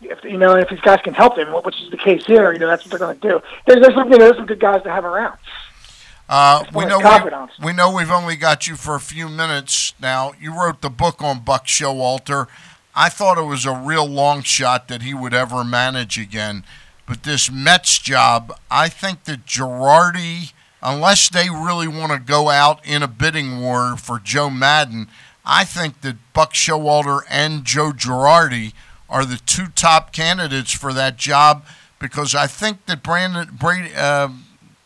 if 0.00 0.22
you 0.24 0.38
know 0.38 0.56
if 0.56 0.68
these 0.68 0.80
guys 0.80 1.00
can 1.02 1.14
help 1.14 1.36
them, 1.36 1.52
which 1.64 1.80
is 1.82 1.90
the 1.90 1.96
case 1.96 2.24
here, 2.26 2.52
you 2.52 2.58
know, 2.58 2.68
that's 2.68 2.84
what 2.84 2.90
they're 2.90 2.98
going 2.98 3.18
to 3.18 3.28
do. 3.28 3.42
There's, 3.66 3.80
there's 3.80 3.94
some, 3.94 4.10
you 4.10 4.18
know, 4.18 4.24
there's 4.26 4.36
some 4.36 4.46
good 4.46 4.60
guys 4.60 4.82
to 4.84 4.90
have 4.90 5.04
around. 5.04 5.38
Uh, 6.28 6.64
we 6.72 6.84
know 6.84 7.00
we, 7.00 7.66
we, 7.66 7.72
know 7.72 7.92
we've 7.92 8.10
only 8.10 8.36
got 8.36 8.68
you 8.68 8.76
for 8.76 8.94
a 8.94 9.00
few 9.00 9.28
minutes 9.28 9.94
now. 10.00 10.32
You 10.40 10.56
wrote 10.56 10.80
the 10.80 10.90
book 10.90 11.20
on 11.20 11.40
Buck 11.40 11.66
Showalter. 11.66 12.46
I 12.94 13.08
thought 13.08 13.38
it 13.38 13.42
was 13.42 13.66
a 13.66 13.74
real 13.74 14.06
long 14.06 14.42
shot 14.42 14.88
that 14.88 15.02
he 15.02 15.14
would 15.14 15.34
ever 15.34 15.64
manage 15.64 16.18
again, 16.18 16.64
but 17.06 17.22
this 17.22 17.50
Mets 17.50 17.98
job, 17.98 18.52
I 18.70 18.88
think 18.88 19.24
that 19.24 19.46
Girardi 19.46 20.52
unless 20.82 21.28
they 21.28 21.48
really 21.50 21.88
want 21.88 22.12
to 22.12 22.18
go 22.18 22.48
out 22.48 22.84
in 22.86 23.02
a 23.02 23.08
bidding 23.08 23.60
war 23.60 23.96
for 23.96 24.18
Joe 24.18 24.50
Maddon, 24.50 25.08
I 25.44 25.64
think 25.64 26.00
that 26.02 26.16
Buck 26.32 26.52
Showalter 26.52 27.20
and 27.28 27.64
Joe 27.64 27.92
Girardi 27.92 28.72
are 29.08 29.24
the 29.24 29.40
two 29.44 29.66
top 29.68 30.12
candidates 30.12 30.72
for 30.72 30.92
that 30.92 31.16
job 31.16 31.64
because 31.98 32.34
I 32.34 32.46
think 32.46 32.86
that 32.86 33.02
Brandon 33.02 33.48
Brady, 33.52 33.90
uh, 33.94 34.28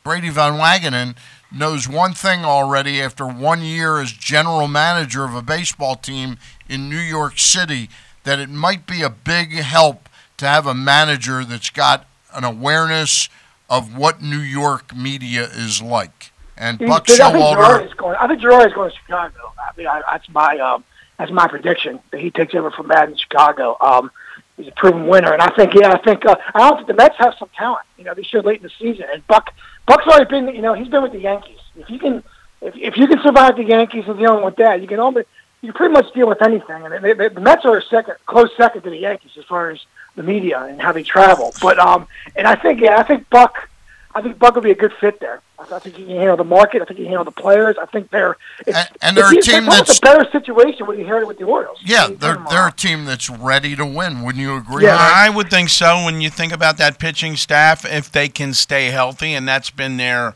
Brady 0.03 0.31
Van 0.31 0.55
Wagenen 0.55 1.17
knows 1.55 1.89
one 1.89 2.13
thing 2.13 2.45
already 2.45 3.01
after 3.01 3.27
one 3.27 3.63
year 3.63 4.01
as 4.01 4.13
general 4.13 4.69
manager 4.69 5.25
of 5.25 5.35
a 5.35 5.43
baseball 5.43 5.97
team 5.97 6.39
in 6.69 6.89
New 6.89 6.97
York 6.97 7.39
City 7.39 7.89
that 8.25 8.39
it 8.39 8.49
might 8.49 8.87
be 8.87 9.03
a 9.03 9.11
big 9.11 9.53
help 9.53 10.09
to 10.37 10.47
have 10.47 10.67
a 10.67 10.75
manager 10.75 11.45
that's 11.45 11.71
got 11.71 12.07
an 12.33 12.45
awareness– 12.45 13.29
of 13.71 13.97
what 13.97 14.23
New 14.23 14.39
York 14.39 14.95
media 14.95 15.45
is 15.45 15.81
like. 15.81 16.33
And 16.57 16.79
Buck 16.79 17.07
Showalter. 17.07 17.89
I 18.17 18.29
think 18.29 18.41
Girardi 18.41 18.67
is 18.67 18.73
going 18.73 18.91
to 18.91 18.97
Chicago. 18.97 19.53
I 19.59 19.77
mean, 19.77 19.89
I, 19.89 20.03
that's 20.11 20.29
my 20.29 20.57
um, 20.59 20.85
that's 21.19 21.33
my 21.33 21.49
prediction 21.49 21.99
that 22.13 22.21
he 22.21 22.31
takes 22.31 22.55
over 22.55 22.71
from 22.71 22.87
Maddon 22.87 23.13
in 23.13 23.17
Chicago. 23.17 23.77
Um, 23.81 24.11
he's 24.57 24.69
a 24.69 24.73
proven 24.73 25.09
winner, 25.09 25.33
and 25.33 25.43
I 25.43 25.53
think 25.57 25.75
yeah, 25.75 25.91
I 25.93 25.99
think 25.99 26.25
uh, 26.25 26.37
I 26.55 26.61
don't 26.61 26.77
think 26.77 26.87
the 26.87 26.95
Mets 26.95 27.17
have 27.19 27.35
some 27.39 27.51
talent. 27.57 27.85
You 27.99 28.05
know, 28.05 28.15
they 28.15 28.23
showed 28.23 28.45
late 28.45 28.59
in 28.59 28.63
the 28.63 28.71
season, 28.79 29.07
and 29.13 29.27
Buck 29.27 29.53
Buck's 29.87 30.07
already 30.07 30.27
been. 30.27 30.55
You 30.55 30.63
know, 30.63 30.75
he's 30.75 30.89
been 30.89 31.03
with 31.03 31.13
the 31.13 31.21
Yankees. 31.21 31.59
If 31.77 31.91
you 31.91 31.99
can, 31.99 32.23
if, 32.61 32.77
if 32.77 32.97
you 32.97 33.07
can 33.07 33.21
survive 33.23 33.57
the 33.57 33.65
Yankees 33.65 34.05
and 34.07 34.19
dealing 34.19 34.45
with 34.45 34.57
that, 34.57 34.81
you 34.81 34.89
can 34.89 35.01
almost 35.01 35.27
you 35.61 35.73
pretty 35.73 35.93
much 35.93 36.13
deal 36.13 36.29
with 36.29 36.43
anything. 36.43 36.85
And 36.85 37.05
they, 37.05 37.13
they, 37.15 37.29
the 37.29 37.41
Mets 37.41 37.65
are 37.65 37.81
second, 37.81 38.17
close 38.27 38.51
second 38.57 38.83
to 38.83 38.91
the 38.91 38.99
Yankees 38.99 39.33
as 39.39 39.45
far 39.45 39.71
as 39.71 39.81
the 40.15 40.23
media 40.23 40.61
and 40.63 40.81
how 40.81 40.93
they 40.93 41.03
travel. 41.03 41.53
But 41.61 41.79
um, 41.79 42.07
and 42.37 42.47
I 42.47 42.55
think 42.55 42.81
yeah, 42.81 42.99
I 42.99 43.03
think 43.03 43.29
Buck 43.31 43.69
I 44.15 44.23
think 44.23 44.39
Buck 44.39 44.55
would 44.55 44.65
be 44.65 44.71
a 44.71 44.77
good 44.77 44.93
fit 45.01 45.19
there. 45.21 45.41
I 45.59 45.79
think 45.79 45.97
he 45.97 46.05
can 46.05 46.17
handle 46.17 46.37
the 46.37 46.45
market. 46.45 46.83
I 46.83 46.85
think 46.85 46.99
he 46.99 47.05
can 47.05 47.13
handle 47.13 47.25
the 47.25 47.31
players. 47.31 47.77
I 47.81 47.87
think 47.87 48.11
they're 48.11 48.37
it's, 48.67 48.77
and, 48.77 48.89
and 49.03 49.17
they're 49.17 49.35
it's, 49.35 49.49
a 49.49 49.51
team 49.53 49.65
that's 49.65 49.99
a 49.99 50.01
better 50.01 50.31
situation 50.31 50.87
when 50.87 50.99
you 50.99 51.05
hear 51.05 51.19
it 51.19 51.27
with 51.27 51.39
the 51.39 51.45
Orioles. 51.45 51.81
Yeah, 51.85 52.09
they're 52.09 52.43
they're 52.51 52.69
a 52.69 52.73
team 52.73 53.07
that's 53.07 53.31
ready 53.31 53.75
to 53.77 53.85
win. 53.85 54.23
Wouldn't 54.23 54.43
you 54.43 54.57
agree? 54.57 54.85
Yeah, 54.85 54.97
I 54.99 55.31
would 55.31 55.51
think 55.51 55.71
so. 55.71 56.05
When 56.05 56.21
you 56.21 56.31
think 56.31 56.53
about 56.53 56.77
that 56.79 56.99
pitching 56.99 57.37
staff, 57.37 57.85
if 57.85 58.13
they 58.13 58.29
can 58.29 58.53
stay 58.53 58.91
healthy, 58.91 59.35
and 59.35 59.49
that's 59.49 59.71
been 59.71 59.97
their 59.97 60.35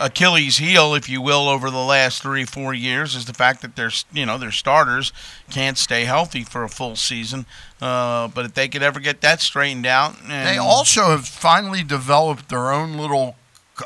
Achilles 0.00 0.58
heel, 0.58 0.94
if 0.94 1.08
you 1.08 1.20
will, 1.20 1.48
over 1.48 1.70
the 1.70 1.78
last 1.78 2.22
three, 2.22 2.44
four 2.44 2.74
years 2.74 3.14
is 3.14 3.26
the 3.26 3.34
fact 3.34 3.62
that 3.62 3.76
their 3.76 3.90
you 4.12 4.26
know 4.26 4.38
their 4.38 4.50
starters 4.50 5.12
can't 5.50 5.78
stay 5.78 6.04
healthy 6.04 6.42
for 6.42 6.64
a 6.64 6.68
full 6.68 6.96
season. 6.96 7.46
Uh, 7.80 8.28
but 8.28 8.44
if 8.44 8.54
they 8.54 8.68
could 8.68 8.82
ever 8.82 9.00
get 9.00 9.20
that 9.20 9.40
straightened 9.40 9.86
out, 9.86 10.16
they 10.26 10.56
also 10.56 11.04
have 11.04 11.26
finally 11.26 11.84
developed 11.84 12.48
their 12.48 12.72
own 12.72 12.96
little 12.96 13.36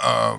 uh, 0.02 0.38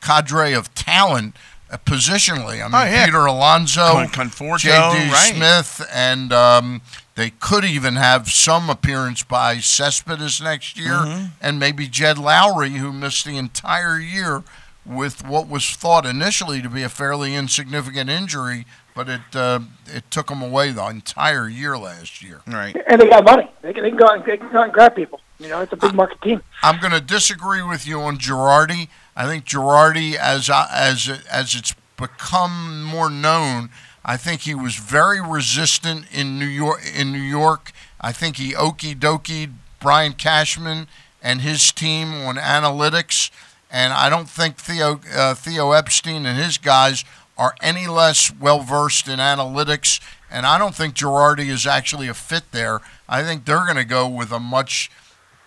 cadre 0.00 0.52
of 0.52 0.72
talent. 0.74 1.36
Uh, 1.72 1.76
positionally, 1.86 2.60
I 2.60 2.64
mean, 2.64 2.74
oh, 2.74 2.84
yeah. 2.84 3.04
Peter 3.04 3.26
Alonso, 3.26 4.04
Conforto, 4.06 4.58
J.D. 4.58 5.12
right. 5.12 5.34
Smith, 5.36 5.88
and 5.94 6.32
um, 6.32 6.82
they 7.14 7.30
could 7.30 7.64
even 7.64 7.94
have 7.94 8.28
some 8.28 8.68
appearance 8.68 9.22
by 9.22 9.58
Cespedes 9.58 10.40
next 10.40 10.76
year, 10.76 10.94
mm-hmm. 10.94 11.26
and 11.40 11.60
maybe 11.60 11.86
Jed 11.86 12.16
Lowrie, 12.16 12.78
who 12.78 12.92
missed 12.92 13.24
the 13.24 13.36
entire 13.36 14.00
year 14.00 14.42
with 14.84 15.26
what 15.26 15.48
was 15.48 15.70
thought 15.70 16.06
initially 16.06 16.62
to 16.62 16.68
be 16.68 16.82
a 16.82 16.88
fairly 16.88 17.34
insignificant 17.34 18.08
injury, 18.10 18.66
but 18.94 19.08
it 19.08 19.20
uh, 19.34 19.60
it 19.86 20.10
took 20.10 20.28
them 20.28 20.42
away 20.42 20.72
the 20.72 20.86
entire 20.86 21.48
year 21.48 21.76
last 21.78 22.22
year. 22.22 22.40
Right. 22.46 22.76
And 22.86 23.00
they 23.00 23.08
got 23.08 23.24
money. 23.24 23.50
They 23.62 23.72
can, 23.72 23.82
they 23.82 23.90
can 23.90 23.98
go 23.98 24.08
and 24.08 24.24
they 24.24 24.36
can 24.36 24.50
go 24.50 24.62
and 24.62 24.72
grab 24.72 24.96
people. 24.96 25.20
You 25.38 25.48
know, 25.48 25.60
it's 25.60 25.72
a 25.72 25.76
big 25.76 25.94
market 25.94 26.20
team. 26.20 26.42
I'm 26.62 26.80
going 26.80 26.92
to 26.92 27.00
disagree 27.00 27.62
with 27.62 27.86
you 27.86 28.00
on 28.00 28.18
Girardi. 28.18 28.88
I 29.16 29.26
think 29.26 29.46
Girardi, 29.46 30.14
as 30.14 30.50
uh, 30.50 30.66
as 30.70 31.08
as 31.30 31.54
it's 31.54 31.74
become 31.96 32.82
more 32.82 33.10
known, 33.10 33.70
I 34.04 34.16
think 34.16 34.42
he 34.42 34.54
was 34.54 34.76
very 34.76 35.20
resistant 35.20 36.06
in 36.12 36.38
New 36.38 36.46
York. 36.46 36.80
In 36.94 37.12
New 37.12 37.18
York, 37.18 37.72
I 38.00 38.12
think 38.12 38.36
he 38.36 38.54
okey 38.54 38.94
dokeyed 38.94 39.52
Brian 39.78 40.12
Cashman 40.12 40.88
and 41.22 41.40
his 41.40 41.72
team 41.72 42.12
on 42.14 42.36
analytics 42.36 43.30
and 43.70 43.92
I 43.92 44.10
don't 44.10 44.28
think 44.28 44.56
Theo 44.56 45.00
uh, 45.14 45.34
Theo 45.34 45.72
Epstein 45.72 46.26
and 46.26 46.38
his 46.38 46.58
guys 46.58 47.04
are 47.38 47.54
any 47.62 47.86
less 47.86 48.32
well 48.32 48.60
versed 48.60 49.08
in 49.08 49.18
analytics. 49.18 50.00
And 50.30 50.46
I 50.46 50.58
don't 50.58 50.74
think 50.74 50.94
Girardi 50.94 51.48
is 51.48 51.66
actually 51.66 52.06
a 52.06 52.14
fit 52.14 52.52
there. 52.52 52.80
I 53.08 53.22
think 53.22 53.44
they're 53.44 53.64
going 53.64 53.76
to 53.76 53.84
go 53.84 54.06
with 54.06 54.30
a 54.30 54.38
much 54.38 54.90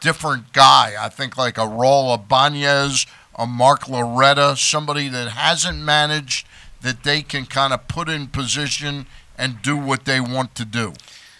different 0.01 0.51
guy. 0.51 0.95
I 0.99 1.07
think 1.07 1.38
like 1.38 1.57
a 1.57 1.62
Raul 1.62 2.13
Ibanez, 2.15 3.05
a 3.36 3.47
Mark 3.47 3.88
Loretta, 3.88 4.55
somebody 4.57 5.07
that 5.07 5.29
hasn't 5.29 5.79
managed 5.79 6.47
that 6.81 7.03
they 7.03 7.21
can 7.21 7.45
kind 7.45 7.71
of 7.71 7.88
put 7.88 8.09
in 8.09 8.27
position 8.27 9.05
and 9.38 9.62
do 9.62 9.77
what 9.77 10.05
they 10.05 10.19
want 10.19 10.55
to 10.55 10.65
do. 10.65 10.93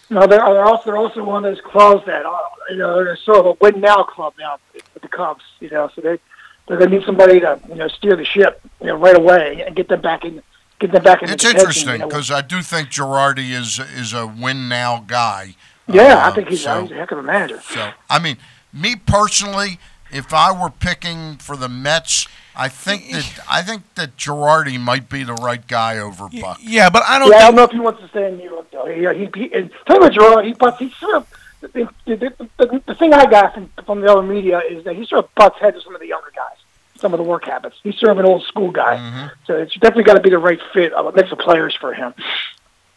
No, 0.08 0.26
they're, 0.26 0.38
they're 0.38 0.64
also 0.64 0.84
they're 0.84 0.96
also 0.96 1.24
one 1.24 1.44
of 1.44 1.54
those 1.54 1.62
clubs 1.64 2.04
that 2.06 2.24
uh, 2.24 2.38
you 2.70 2.76
know 2.76 3.02
they're 3.02 3.16
sort 3.16 3.38
of 3.38 3.46
a 3.46 3.52
win 3.60 3.80
now 3.80 4.02
club 4.02 4.34
now 4.38 4.58
with 4.72 5.02
the 5.02 5.08
Cubs. 5.08 5.42
You 5.60 5.70
know, 5.70 5.90
so 5.94 6.00
they 6.00 6.18
they're 6.66 6.78
going 6.78 6.90
to 6.90 6.98
need 6.98 7.06
somebody 7.06 7.40
to 7.40 7.60
you 7.68 7.74
know 7.74 7.88
steer 7.88 8.16
the 8.16 8.24
ship 8.24 8.60
you 8.80 8.86
know 8.86 8.96
right 8.96 9.16
away 9.16 9.62
and 9.66 9.76
get 9.76 9.88
them 9.88 10.00
back 10.00 10.24
in 10.24 10.42
get 10.78 10.92
them 10.92 11.02
back 11.02 11.22
in. 11.22 11.30
It's 11.30 11.44
interesting 11.44 12.00
because 12.00 12.28
you 12.28 12.34
know. 12.34 12.38
I 12.38 12.42
do 12.42 12.62
think 12.62 12.88
Girardi 12.88 13.50
is 13.50 13.78
is 13.78 14.12
a 14.12 14.26
win 14.26 14.68
now 14.68 15.04
guy. 15.06 15.56
Yeah, 15.86 16.14
uh, 16.14 16.30
I 16.30 16.34
think 16.34 16.48
he's, 16.48 16.62
so, 16.62 16.82
he's 16.82 16.92
a 16.92 16.94
heck 16.94 17.10
of 17.10 17.18
a 17.18 17.22
manager. 17.22 17.60
So 17.60 17.92
I 18.08 18.18
mean, 18.18 18.38
me 18.72 18.96
personally, 18.96 19.78
if 20.10 20.32
I 20.32 20.50
were 20.50 20.70
picking 20.70 21.36
for 21.36 21.56
the 21.56 21.68
Mets, 21.68 22.26
I 22.56 22.68
think 22.68 23.10
that 23.10 23.40
I 23.50 23.62
think 23.62 23.82
that 23.96 24.16
Girardi 24.16 24.80
might 24.80 25.08
be 25.08 25.24
the 25.24 25.34
right 25.34 25.66
guy 25.66 25.98
over 25.98 26.28
Buck. 26.28 26.58
Yeah, 26.60 26.88
but 26.90 27.02
I 27.06 27.18
don't. 27.18 27.30
Yeah, 27.30 27.36
I 27.36 27.40
don't 27.46 27.56
know 27.56 27.64
if 27.64 27.72
he 27.72 27.80
wants 27.80 28.00
to 28.00 28.08
stay 28.08 28.28
in 28.28 28.38
New 28.38 28.50
York 28.50 28.70
though. 28.70 28.86
He, 28.86 29.00
he, 29.00 29.30
he 29.34 29.54
and 29.54 29.70
tell 29.86 29.98
me 30.00 30.10
Gerard, 30.10 30.44
he 30.44 30.54
but 30.54 30.76
he 30.78 30.90
sort 30.98 31.16
of 31.16 31.26
the, 31.72 31.88
the, 32.06 32.48
the, 32.58 32.82
the, 32.86 32.94
thing 32.94 33.12
I 33.12 33.26
got 33.26 33.54
from, 33.54 33.70
from 33.86 34.00
the 34.00 34.10
other 34.10 34.22
media 34.22 34.60
is 34.68 34.84
that 34.84 34.96
he 34.96 35.06
sort 35.06 35.24
of 35.24 35.34
butts 35.34 35.58
heads 35.60 35.76
with 35.76 35.84
some 35.84 35.94
of 35.94 36.00
the 36.00 36.08
younger 36.08 36.32
guys, 36.34 36.56
some 36.96 37.12
of 37.12 37.18
the 37.18 37.24
work 37.24 37.44
habits. 37.44 37.76
He's 37.82 37.98
sort 37.98 38.12
of 38.12 38.18
an 38.18 38.26
old 38.26 38.42
school 38.44 38.70
guy, 38.70 38.96
Mm-hmm. 38.96 39.26
so 39.46 39.56
it's 39.56 39.74
definitely 39.74 40.04
got 40.04 40.14
to 40.14 40.20
be 40.20 40.30
the 40.30 40.38
right 40.38 40.60
fit 40.72 40.92
of 40.92 41.06
a 41.06 41.12
mix 41.12 41.32
of 41.32 41.38
players 41.38 41.76
for 41.80 41.94
him. 41.94 42.14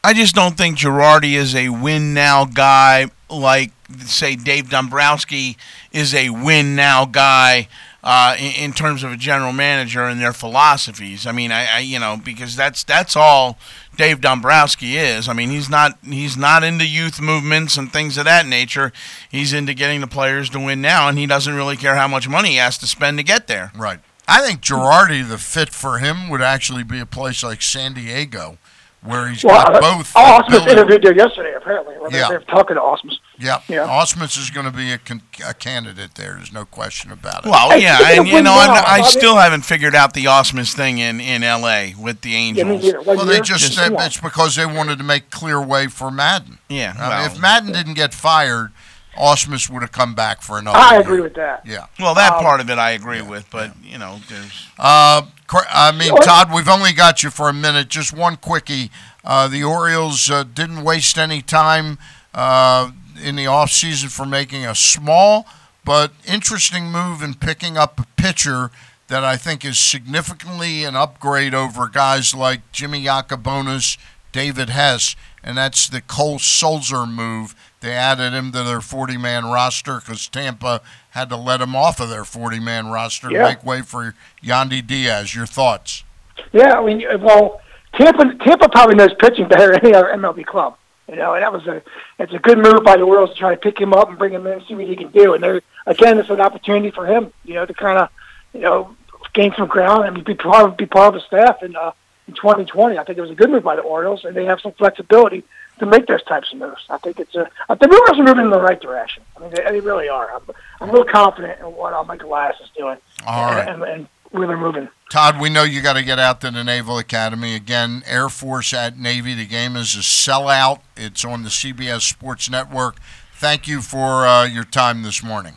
I 0.04 0.14
just 0.14 0.36
don't 0.36 0.56
think 0.56 0.78
Girardi 0.78 1.34
is 1.34 1.56
a 1.56 1.70
win 1.70 2.14
now 2.14 2.46
guy 2.46 3.08
like 3.30 3.72
say 4.06 4.36
Dave 4.36 4.70
Dombrowski 4.70 5.58
is 5.92 6.14
a 6.14 6.30
win 6.30 6.76
now 6.76 7.06
guy 7.06 7.68
uh, 8.04 8.36
in, 8.40 8.54
in 8.54 8.74
terms 8.74 9.04
of 9.04 9.12
a 9.12 9.18
general 9.18 9.52
manager 9.52 10.04
and 10.04 10.22
their 10.22 10.34
philosophies. 10.34 11.26
I 11.26 11.32
mean, 11.32 11.52
I, 11.52 11.78
I 11.78 11.80
you 11.80 12.00
know 12.00 12.20
because 12.24 12.56
that's 12.56 12.84
that's 12.84 13.16
all 13.16 13.58
Dave 13.98 14.22
Dombrowski 14.22 14.98
is. 14.98 15.28
I 15.28 15.34
mean, 15.34 15.50
he's 15.50 15.70
not 15.70 15.98
he's 16.06 16.38
not 16.38 16.64
into 16.64 16.86
youth 16.88 17.20
movements 17.20 17.76
and 17.78 17.92
things 17.92 18.18
of 18.18 18.26
that 18.26 18.46
nature. 18.46 18.92
He's 19.30 19.54
into 19.54 19.74
getting 19.74 20.02
the 20.02 20.08
players 20.08 20.50
to 20.52 20.60
win 20.60 20.82
now, 20.82 21.10
and 21.10 21.18
he 21.18 21.26
doesn't 21.26 21.54
really 21.56 21.76
care 21.78 21.96
how 21.96 22.08
much 22.08 22.30
money 22.30 22.52
he 22.52 22.56
has 22.58 22.78
to 22.80 22.88
spend 22.88 23.18
to 23.18 23.24
get 23.24 23.48
there. 23.48 23.72
Right. 23.76 24.00
I 24.28 24.46
think 24.46 24.62
Girardi, 24.62 25.28
the 25.28 25.38
fit 25.38 25.70
for 25.70 26.00
him 26.00 26.30
would 26.30 26.42
actually 26.42 26.84
be 26.84 27.00
a 27.00 27.06
place 27.06 27.44
like 27.44 27.62
San 27.62 27.94
Diego, 27.94 28.58
where 29.02 29.30
he's 29.30 29.44
Well, 29.44 29.64
got 29.64 29.82
both. 29.82 30.12
uh, 30.16 30.38
both. 30.42 30.46
Ausmus 30.46 30.48
ability- 30.48 30.72
interviewed 30.72 31.02
there 31.04 31.16
yesterday. 31.16 31.54
Apparently, 31.56 31.87
Well, 32.08 32.12
they're, 32.12 32.22
Yeah. 32.22 32.28
they're 32.30 32.40
talking 32.56 32.76
to 32.76 32.82
Ausmus. 32.82 33.16
Yep. 33.40 33.64
Yeah. 33.68 33.88
Ausmus 33.88 34.38
is 34.38 34.50
going 34.50 34.66
to 34.66 34.72
be 34.72 34.92
a, 34.92 34.98
con- 34.98 35.22
a 35.46 35.54
candidate 35.54 36.16
there. 36.16 36.34
There's 36.36 36.52
no 36.52 36.66
question 36.66 37.12
about 37.12 37.46
it. 37.46 37.50
Well, 37.50 37.70
Hey, 37.72 37.82
yeah, 37.84 38.00
and 38.20 38.28
you 38.28 38.42
know, 38.42 38.54
I'm, 38.58 38.84
I 38.86 39.02
still 39.08 39.36
haven't 39.38 39.62
figured 39.62 39.94
out 39.96 40.14
the 40.14 40.26
Ausmus 40.26 40.74
thing 40.74 40.98
in 40.98 41.20
in 41.20 41.44
L.A. 41.44 41.94
with 42.00 42.22
the 42.22 42.34
Angels. 42.36 42.84
neither. 42.84 42.98
What 43.02 43.18
well, 43.18 43.26
they 43.26 43.34
year? 43.36 43.44
just 43.44 43.78
Come 43.78 43.96
on. 43.96 44.04
it's 44.06 44.20
because 44.20 44.56
they 44.56 44.66
wanted 44.66 44.98
to 44.98 45.04
make 45.04 45.30
clear 45.30 45.62
way 45.62 45.88
for 45.88 46.10
Maddon. 46.10 46.58
Yeah, 46.70 46.94
I 46.98 47.22
mean, 47.22 47.32
if 47.32 47.40
Maddon 47.40 47.72
didn't 47.72 47.94
get 47.94 48.14
fired, 48.14 48.72
Ausmus 49.18 49.70
would 49.70 49.82
have 49.82 49.92
come 49.92 50.16
back 50.16 50.42
for 50.42 50.58
another. 50.58 50.78
I 50.78 50.94
year. 50.94 51.02
agree 51.02 51.22
with 51.22 51.34
that. 51.36 51.66
Yeah. 51.66 51.88
well, 52.00 52.14
that 52.16 52.34
um, 52.34 52.44
part 52.44 52.60
of 52.62 52.70
it 52.70 52.78
I 52.78 52.92
agree 52.92 53.22
with, 53.22 53.50
but 53.52 53.72
you 53.84 53.98
know, 53.98 54.20
there's 54.30 54.68
Uh, 54.78 55.24
I 55.72 55.92
mean, 55.92 56.14
Todd, 56.18 56.54
we've 56.54 56.68
only 56.68 56.92
got 56.94 57.24
you 57.24 57.30
for 57.30 57.50
a 57.50 57.54
minute. 57.54 57.88
Just 57.88 58.14
one 58.14 58.36
quickie. 58.36 58.92
Uh, 59.28 59.50
the 59.50 59.62
Orioles 59.62 60.32
uh, 60.32 60.44
didn't 60.44 60.86
waste 60.86 61.18
any 61.18 61.42
time 61.42 61.98
uh, 62.34 62.92
in 63.22 63.36
the 63.36 63.44
offseason 63.44 64.10
for 64.10 64.26
making 64.26 64.66
a 64.66 64.74
small 64.74 65.46
but 65.84 66.14
interesting 66.26 66.86
move 66.86 67.22
in 67.22 67.34
picking 67.34 67.78
up 67.78 68.00
a 68.00 68.06
pitcher 68.16 68.72
that 69.10 69.26
I 69.26 69.36
think 69.36 69.66
is 69.66 69.78
significantly 69.78 70.86
an 70.86 70.96
upgrade 70.96 71.54
over 71.54 71.90
guys 71.90 72.34
like 72.34 72.72
Jimmy 72.72 73.04
Yacabonis, 73.04 73.98
David 74.32 74.70
Hess, 74.70 75.18
and 75.44 75.58
that's 75.58 75.90
the 75.90 76.00
Cole 76.00 76.40
Sulser 76.40 77.10
move. 77.10 77.54
They 77.82 77.92
added 77.92 78.32
him 78.32 78.54
to 78.54 78.64
their 78.64 78.82
40 78.82 79.18
man 79.18 79.46
roster 79.46 80.00
because 80.00 80.30
Tampa 80.30 80.82
had 81.10 81.28
to 81.30 81.38
let 81.38 81.60
him 81.60 81.76
off 81.76 82.00
of 82.00 82.08
their 82.08 82.26
40 82.26 82.62
man 82.62 82.88
roster 82.88 83.30
to 83.30 83.44
make 83.44 83.66
way 83.66 83.82
for 83.82 84.16
Yandy 84.42 84.86
Diaz. 84.86 85.36
Your 85.36 85.46
thoughts? 85.46 86.06
Yeah, 86.54 86.80
I 86.80 86.86
mean, 86.86 87.04
well, 87.20 87.60
Tampa 87.98 88.36
Tampa 88.44 88.70
probably 88.70 88.96
knows 88.96 89.14
pitching 89.16 89.48
better 89.48 89.72
than 89.72 89.86
any 89.86 89.94
other 89.94 90.10
MLB 90.10 90.46
club. 90.46 90.78
You 91.10 91.16
know, 91.16 91.34
and 91.34 91.44
that 91.44 91.54
was 91.54 91.66
a 91.68 91.82
it's 92.20 92.34
a 92.34 92.40
good 92.40 92.58
move 92.58 92.84
by 92.84 92.98
the 92.98 93.04
Orioles 93.04 93.32
to 93.32 93.36
try 93.36 93.52
to 93.52 93.60
pick 93.60 93.80
him 93.80 93.94
up 93.94 94.10
and 94.10 94.18
bring 94.18 94.34
him 94.34 94.46
in 94.46 94.54
and 94.54 94.64
see 94.68 94.76
what 94.76 94.88
he 94.88 94.96
can 94.96 95.10
do. 95.10 95.34
And 95.34 95.44
there 95.44 95.62
again, 95.86 96.20
it's 96.20 96.30
an 96.30 96.42
opportunity 96.42 96.92
for 96.92 97.06
him, 97.06 97.34
you 97.44 97.56
know, 97.56 97.66
to 97.66 97.74
kind 97.74 97.98
of 97.98 98.10
you 98.54 98.62
know 98.62 98.96
gain 99.34 99.54
some 99.58 99.68
ground 99.68 100.06
and 100.06 100.24
be 100.24 100.36
part 100.36 100.70
of 100.70 100.78
be 100.78 100.86
part 100.86 101.16
of 101.16 101.22
the 101.22 101.26
staff 101.26 101.64
in 101.64 101.76
uh, 101.76 101.92
in 102.28 102.34
2020. 102.36 102.98
I 102.98 103.04
think 103.04 103.18
it 103.18 103.22
was 103.22 103.32
a 103.32 103.36
good 103.36 103.50
move 103.50 103.64
by 103.64 103.76
the 103.76 103.82
Orioles, 103.82 104.26
and 104.26 104.36
they 104.36 104.46
have 104.46 104.60
some 104.62 104.74
flexibility 104.74 105.44
to 105.80 105.86
make 105.86 106.08
those 106.08 106.24
types 106.24 106.52
of 106.52 106.60
moves. 106.60 106.86
I 106.90 106.98
think 106.98 107.20
it's 107.20 107.36
a 107.36 107.50
I 107.70 107.76
think 107.76 107.92
the 107.92 108.00
Orioles 108.00 108.20
are 108.20 108.24
moving 108.24 108.46
in 108.46 108.52
the 108.52 108.60
right 108.62 108.80
direction. 108.80 109.24
I 109.38 109.40
mean, 109.40 109.52
they, 109.52 109.64
they 109.64 109.80
really 109.80 110.10
are. 110.10 110.34
I'm, 110.34 110.42
I'm 110.82 110.92
real 110.92 111.06
confident 111.06 111.60
in 111.62 111.66
what 111.68 111.94
uh, 111.94 112.04
Michael 112.04 112.30
Elias 112.30 112.58
is 112.62 112.70
doing. 112.78 112.98
All 113.26 113.52
right. 113.52 113.68
and, 113.68 113.82
and 113.84 114.08
where 114.32 114.46
they're 114.46 114.58
moving. 114.58 114.90
Todd, 115.10 115.40
we 115.40 115.48
know 115.50 115.64
you 115.64 115.82
got 115.82 115.94
to 115.94 116.04
get 116.04 116.20
out 116.20 116.42
to 116.42 116.52
the 116.52 116.66
Naval 116.66 116.98
Academy 116.98 117.56
again. 117.56 118.04
Air 118.06 118.28
Force 118.28 118.74
at 118.74 119.00
Navy. 119.00 119.34
The 119.34 119.46
game 119.46 119.78
is 119.78 119.96
a 119.96 120.00
sellout. 120.00 120.82
It's 120.98 121.24
on 121.24 121.44
the 121.44 121.50
CBS 121.50 122.02
Sports 122.02 122.50
Network. 122.50 122.98
Thank 123.36 123.70
you 123.70 123.82
for 123.82 124.28
uh, 124.28 124.44
your 124.46 124.66
time 124.66 125.04
this 125.04 125.24
morning. 125.24 125.56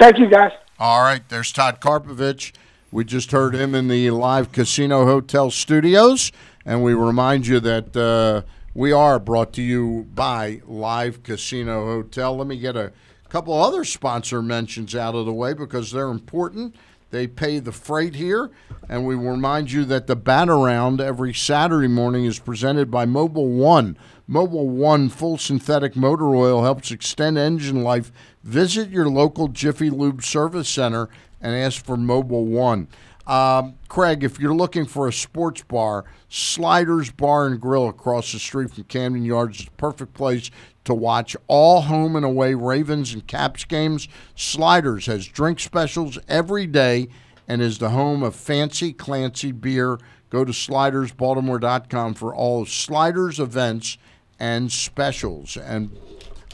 Thank 0.00 0.18
you, 0.18 0.28
guys. 0.28 0.50
All 0.80 1.02
right, 1.02 1.22
there's 1.28 1.52
Todd 1.52 1.80
Karpovich. 1.80 2.52
We 2.90 3.04
just 3.04 3.30
heard 3.30 3.54
him 3.54 3.72
in 3.72 3.86
the 3.86 4.10
live 4.10 4.50
casino 4.50 5.04
hotel 5.04 5.52
studios, 5.52 6.32
and 6.64 6.82
we 6.82 6.92
remind 6.92 7.46
you 7.46 7.60
that 7.60 7.96
uh, 7.96 8.42
we 8.74 8.90
are 8.90 9.20
brought 9.20 9.52
to 9.52 9.62
you 9.62 10.08
by 10.12 10.60
Live 10.66 11.22
Casino 11.22 11.86
Hotel. 11.86 12.36
Let 12.36 12.48
me 12.48 12.58
get 12.58 12.76
a 12.76 12.92
couple 13.28 13.54
other 13.54 13.84
sponsor 13.84 14.42
mentions 14.42 14.96
out 14.96 15.14
of 15.14 15.24
the 15.24 15.32
way 15.32 15.54
because 15.54 15.92
they're 15.92 16.08
important. 16.08 16.74
They 17.10 17.26
pay 17.26 17.58
the 17.58 17.72
freight 17.72 18.14
here, 18.14 18.50
and 18.88 19.06
we 19.06 19.14
remind 19.14 19.72
you 19.72 19.84
that 19.86 20.06
the 20.06 20.16
Bat 20.16 20.50
Around 20.50 21.00
every 21.00 21.32
Saturday 21.32 21.88
morning 21.88 22.26
is 22.26 22.38
presented 22.38 22.90
by 22.90 23.06
Mobil 23.06 23.56
One. 23.56 23.96
Mobil 24.28 24.66
One 24.66 25.08
full 25.08 25.38
synthetic 25.38 25.96
motor 25.96 26.34
oil 26.34 26.62
helps 26.62 26.90
extend 26.90 27.38
engine 27.38 27.82
life. 27.82 28.12
Visit 28.44 28.90
your 28.90 29.08
local 29.08 29.48
Jiffy 29.48 29.88
Lube 29.88 30.22
service 30.22 30.68
center 30.68 31.08
and 31.40 31.54
ask 31.54 31.82
for 31.82 31.96
Mobil 31.96 32.44
One. 32.44 32.88
Um, 33.26 33.74
Craig, 33.88 34.24
if 34.24 34.38
you're 34.38 34.54
looking 34.54 34.86
for 34.86 35.06
a 35.06 35.12
sports 35.12 35.62
bar, 35.62 36.06
Sliders 36.28 37.10
Bar 37.10 37.46
and 37.46 37.60
Grill 37.60 37.88
across 37.88 38.32
the 38.32 38.38
street 38.38 38.70
from 38.70 38.84
Camden 38.84 39.22
Yards 39.22 39.60
is 39.60 39.64
the 39.66 39.70
perfect 39.72 40.14
place 40.14 40.50
to 40.88 40.94
watch 40.94 41.36
all 41.48 41.82
home 41.82 42.16
and 42.16 42.24
away 42.24 42.54
Ravens 42.54 43.12
and 43.12 43.26
Caps 43.26 43.66
games. 43.66 44.08
Sliders 44.34 45.04
has 45.04 45.28
drink 45.28 45.60
specials 45.60 46.18
every 46.28 46.66
day 46.66 47.08
and 47.46 47.60
is 47.60 47.76
the 47.76 47.90
home 47.90 48.22
of 48.22 48.34
Fancy 48.34 48.94
Clancy 48.94 49.52
beer. 49.52 49.98
Go 50.30 50.46
to 50.46 50.52
slidersbaltimore.com 50.52 52.14
for 52.14 52.34
all 52.34 52.64
Sliders 52.64 53.38
events 53.38 53.98
and 54.40 54.72
specials. 54.72 55.58
And 55.58 55.94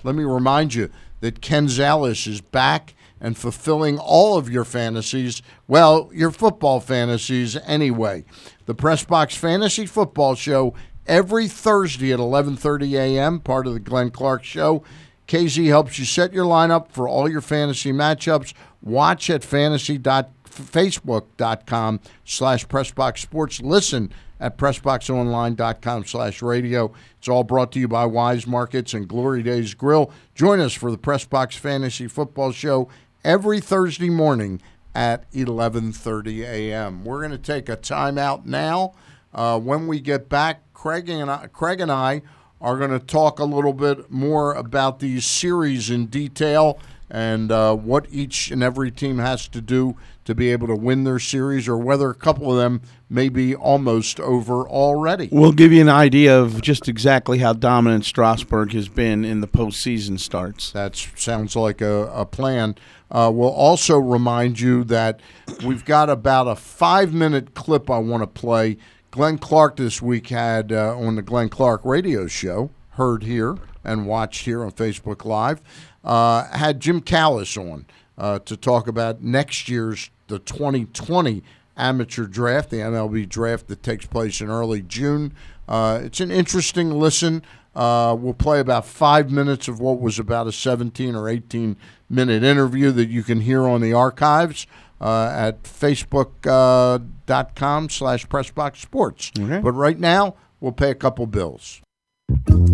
let 0.03 0.17
me 0.17 0.25
remind 0.25 0.75
you 0.75 0.91
that 1.21 1.41
Ken 1.41 1.69
Zales 1.69 2.27
is 2.27 2.41
back 2.41 2.97
and 3.21 3.39
fulfilling 3.39 3.99
all 4.01 4.37
of 4.37 4.51
your 4.51 4.65
fantasies. 4.65 5.43
Well, 5.69 6.11
your 6.13 6.33
football 6.33 6.81
fantasies 6.81 7.57
anyway. 7.67 8.25
The 8.67 8.75
Press 8.75 9.05
Box 9.05 9.37
Fantasy 9.37 9.87
Football 9.87 10.35
Show 10.35 10.75
every 11.07 11.49
Thursday 11.49 12.13
at 12.13 12.19
11:30 12.19 12.93
a.m. 12.93 13.41
Part 13.41 13.67
of 13.67 13.73
the 13.75 13.81
Glenn 13.81 14.11
Clark 14.11 14.45
Show. 14.45 14.83
KZ 15.27 15.67
helps 15.67 15.99
you 15.99 16.05
set 16.05 16.35
your 16.35 16.45
lineup 16.45 16.91
for 16.91 17.09
all 17.09 17.31
your 17.31 17.41
fantasy 17.41 17.93
matchups. 17.93 18.53
Watch 18.83 19.31
at 19.31 19.43
fantasy.facebook.com 19.43 22.01
slash 22.25 22.67
pressboxsports. 22.67 23.63
Listen 23.63 24.13
at 24.39 24.59
pressboxonline.com 24.59 26.05
slash 26.05 26.43
radio. 26.43 26.93
It's 27.19 27.29
all 27.29 27.45
brought 27.45 27.73
to 27.73 27.81
you 27.81 27.89
by 27.89 28.05
Weis 28.05 28.47
Markets 28.47 28.93
and 28.93 29.09
Glory 29.09 29.43
Days 29.43 29.73
Grill. 29.73 30.13
Join 30.35 30.61
us 30.61 30.75
for 30.75 30.91
the 30.91 30.99
Pressbox 30.99 31.57
Fantasy 31.57 32.07
Football 32.07 32.53
Show 32.53 32.91
every 33.25 33.61
Thursday 33.61 34.11
morning 34.11 34.61
at 34.95 35.31
11:30 35.33 36.45
a.m. 36.45 37.03
We're 37.05 37.21
going 37.21 37.31
to 37.31 37.39
take 37.39 37.71
a 37.71 37.77
timeout 37.77 38.45
now. 38.45 38.93
Uh, 39.33 39.59
when 39.59 39.89
we 39.89 39.99
get 39.99 40.29
back, 40.29 40.63
Craig 40.75 41.09
and 41.09 41.31
I, 41.31 41.47
Craig 41.47 41.81
and 41.81 41.91
I 41.91 42.23
are 42.61 42.77
going 42.77 42.91
to 42.91 42.99
talk 42.99 43.39
a 43.39 43.45
little 43.45 43.73
bit 43.73 44.11
more 44.11 44.53
about 44.53 44.99
these 44.99 45.25
series 45.25 45.89
in 45.89 46.07
detail 46.07 46.79
and 47.11 47.53
uh, 47.53 47.75
what 47.75 48.07
each 48.11 48.51
and 48.51 48.63
every 48.63 48.91
team 48.91 49.19
has 49.19 49.47
to 49.49 49.61
do 49.61 49.97
to 50.25 50.35
be 50.35 50.51
able 50.51 50.67
to 50.67 50.75
win 50.75 51.05
their 51.05 51.19
series, 51.19 51.69
or 51.69 51.77
whether 51.77 52.09
a 52.09 52.15
couple 52.15 52.51
of 52.51 52.57
them 52.57 52.81
may 53.11 53.29
be 53.29 53.55
almost 53.55 54.19
over 54.19 54.67
already. 54.67 55.29
We'll 55.31 55.53
give 55.53 55.71
you 55.71 55.83
an 55.83 55.91
idea 55.91 56.41
of 56.41 56.63
just 56.63 56.89
exactly 56.89 57.39
how 57.39 57.53
dominant 57.53 58.07
Strasburg 58.07 58.73
has 58.73 58.89
been 58.89 59.25
in 59.25 59.43
the 59.43 59.47
postseason 59.47 60.19
starts. 60.19 60.73
That 60.73 60.97
sounds 61.15 61.55
like 61.55 61.83
a, 61.83 62.11
a 62.13 62.25
plan. 62.25 62.75
Uh, 63.11 63.31
we'll 63.33 63.51
also 63.51 63.99
remind 63.99 64.59
you 64.59 64.83
that 64.85 65.21
we've 65.65 65.85
got 65.85 66.09
about 66.09 66.49
a 66.49 66.57
five 66.57 67.13
minute 67.13 67.55
clip 67.55 67.91
I 67.91 67.99
want 67.99 68.23
to 68.23 68.27
play. 68.27 68.79
Glenn 69.15 69.39
Clark 69.39 69.77
this 69.77 70.03
week 70.03 70.31
had 70.31 70.73
uh, 70.73 70.99
on 70.99 71.15
the 71.15 71.23
Glenn 71.23 71.49
Clark 71.49 71.83
radio 71.85 72.27
show, 72.27 72.71
heard 72.91 73.23
here 73.23 73.57
and 73.85 74.09
watched 74.09 74.45
here 74.45 74.65
on 74.65 74.73
Facebook 74.73 75.25
Live, 75.25 75.61
uh, 76.03 76.49
had 76.49 76.81
Jim 76.81 77.01
Callis 77.01 77.57
on 77.57 77.87
uh, 78.19 78.41
to 78.41 78.57
talk 78.57 78.89
about 78.89 79.23
next 79.23 79.69
year's, 79.69 80.11
the 80.27 80.41
2020 80.41 81.45
amateur 81.77 82.27
draft, 82.27 82.71
the 82.71 82.79
MLB 82.79 83.29
draft 83.29 83.69
that 83.69 83.85
takes 83.85 84.05
place 84.05 84.41
in 84.41 84.51
early 84.51 84.83
June. 84.83 85.33
Uh, 85.69 86.01
it's 86.03 86.19
an 86.19 86.33
interesting 86.33 86.91
listen. 86.91 87.45
Uh, 87.73 88.17
we'll 88.19 88.35
play 88.35 88.59
about 88.59 88.85
five 88.85 89.31
minutes 89.31 89.69
of 89.69 89.79
what 89.79 90.01
was 90.01 90.19
about 90.19 90.49
a 90.49 90.53
17 90.53 91.15
or 91.15 91.29
18 91.29 91.77
minute 92.11 92.43
interview 92.43 92.91
that 92.91 93.11
you 93.11 93.23
can 93.23 93.43
hear 93.43 93.63
on 93.63 93.81
the 93.81 93.93
archives. 93.93 94.67
Uh, 95.05 95.33
at 95.37 95.63
facebook.com 95.63 97.91
slash 97.91 98.27
pressbox 98.27 98.77
sports. 98.77 99.31
Okay. 99.39 99.61
But 99.61 99.73
right 99.73 99.99
now, 99.99 100.37
we'll 100.61 100.73
pay 100.73 100.91
a 100.91 100.95
couple 100.95 101.27
bills. 101.27 101.83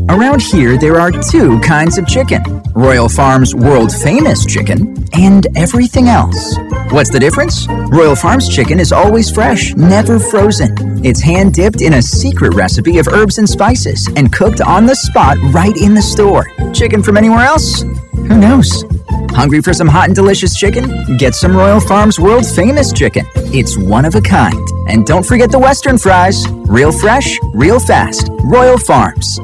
Around 0.09 0.41
here, 0.41 0.79
there 0.79 1.01
are 1.01 1.11
two 1.11 1.59
kinds 1.61 1.99
of 1.99 2.07
chicken 2.07 2.41
Royal 2.73 3.09
Farms 3.09 3.53
world 3.53 3.93
famous 3.93 4.47
chicken 4.47 5.05
and 5.13 5.49
everything 5.57 6.07
else. 6.07 6.57
What's 6.91 7.11
the 7.11 7.19
difference? 7.19 7.67
Royal 7.69 8.15
Farms 8.15 8.49
chicken 8.49 8.79
is 8.79 8.93
always 8.93 9.29
fresh, 9.29 9.75
never 9.75 10.21
frozen. 10.21 11.05
It's 11.05 11.21
hand 11.21 11.55
dipped 11.55 11.83
in 11.83 11.95
a 11.95 12.03
secret 12.03 12.55
recipe 12.55 12.99
of 12.99 13.09
herbs 13.09 13.39
and 13.39 13.49
spices 13.49 14.09
and 14.15 14.33
cooked 14.33 14.61
on 14.61 14.87
the 14.87 14.95
spot 14.95 15.37
right 15.53 15.77
in 15.77 15.95
the 15.95 16.03
store. 16.03 16.47
Chicken 16.73 17.03
from 17.03 17.17
anywhere 17.17 17.45
else? 17.45 17.83
Who 17.83 18.39
knows? 18.39 18.85
Hungry 19.41 19.63
for 19.63 19.73
some 19.73 19.89
hot 19.89 20.05
and 20.05 20.15
delicious 20.15 20.55
chicken? 20.55 21.17
Get 21.17 21.35
some 21.35 21.57
Royal 21.57 21.81
Farms 21.81 22.21
world 22.21 22.45
famous 22.45 22.93
chicken. 22.93 23.25
It's 23.55 23.75
one 23.75 24.05
of 24.05 24.15
a 24.15 24.21
kind. 24.21 24.69
And 24.87 25.07
don't 25.07 25.25
forget 25.25 25.51
the 25.51 25.59
Western 25.59 25.97
fries. 25.97 26.47
Real 26.69 26.93
fresh, 26.93 27.39
real 27.55 27.81
fast. 27.81 28.29
Royal 28.45 28.77
Farms. 28.77 29.41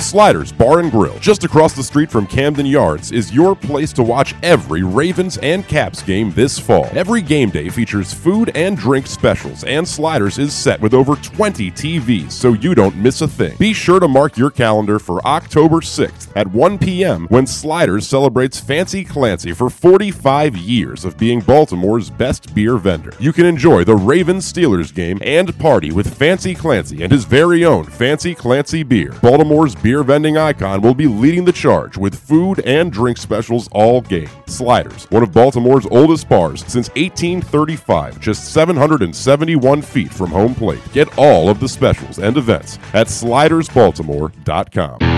Sliders 0.00 0.50
Bar 0.50 0.80
and 0.80 0.90
Grill, 0.90 1.18
just 1.18 1.44
across 1.44 1.74
the 1.74 1.82
street 1.82 2.10
from 2.10 2.26
Camden 2.26 2.64
Yards, 2.64 3.12
is 3.12 3.32
your 3.32 3.54
place 3.54 3.92
to 3.92 4.02
watch 4.02 4.34
every 4.42 4.82
Ravens 4.82 5.36
and 5.38 5.66
Caps 5.68 6.02
game 6.02 6.32
this 6.32 6.58
fall. 6.58 6.88
Every 6.92 7.20
game 7.20 7.50
day 7.50 7.68
features 7.68 8.12
food 8.14 8.50
and 8.54 8.76
drink 8.76 9.06
specials, 9.06 9.62
and 9.64 9.86
Sliders 9.86 10.38
is 10.38 10.54
set 10.54 10.80
with 10.80 10.94
over 10.94 11.16
20 11.16 11.70
TVs, 11.70 12.32
so 12.32 12.54
you 12.54 12.74
don't 12.74 12.96
miss 12.96 13.20
a 13.20 13.28
thing. 13.28 13.56
Be 13.58 13.72
sure 13.74 14.00
to 14.00 14.08
mark 14.08 14.36
your 14.38 14.50
calendar 14.50 14.98
for 14.98 15.24
October 15.26 15.76
6th 15.76 16.32
at 16.34 16.46
1 16.46 16.78
p.m. 16.78 17.26
when 17.28 17.46
Sliders 17.46 18.08
celebrates 18.08 18.58
Fancy 18.58 19.04
Clancy 19.04 19.52
for 19.52 19.68
45 19.68 20.56
years 20.56 21.04
of 21.04 21.18
being 21.18 21.40
Baltimore's 21.40 22.08
best 22.10 22.54
beer 22.54 22.78
vendor. 22.78 23.12
You 23.20 23.32
can 23.32 23.44
enjoy 23.44 23.84
the 23.84 23.96
Ravens 23.96 24.50
Steelers 24.50 24.94
game 24.94 25.18
and 25.22 25.56
party 25.58 25.92
with 25.92 26.16
Fancy 26.16 26.54
Clancy 26.54 27.02
and 27.02 27.12
his 27.12 27.24
very 27.24 27.64
own 27.64 27.84
Fancy 27.84 28.34
Clancy 28.34 28.82
beer. 28.82 29.12
Baltimore's 29.20 29.74
beer 29.74 29.89
vending 30.02 30.38
icon 30.38 30.80
will 30.80 30.94
be 30.94 31.06
leading 31.06 31.44
the 31.44 31.52
charge 31.52 31.96
with 31.96 32.14
food 32.14 32.60
and 32.60 32.92
drink 32.92 33.18
specials 33.18 33.68
all 33.72 34.00
game. 34.00 34.28
Sliders, 34.46 35.04
one 35.10 35.22
of 35.22 35.32
Baltimore's 35.32 35.86
oldest 35.90 36.28
bars 36.28 36.64
since 36.66 36.88
1835, 36.90 38.20
just 38.20 38.52
771 38.52 39.82
feet 39.82 40.12
from 40.12 40.30
home 40.30 40.54
plate. 40.54 40.80
Get 40.92 41.18
all 41.18 41.48
of 41.48 41.60
the 41.60 41.68
specials 41.68 42.18
and 42.18 42.36
events 42.36 42.78
at 42.94 43.08
slidersbaltimore.com. 43.08 45.09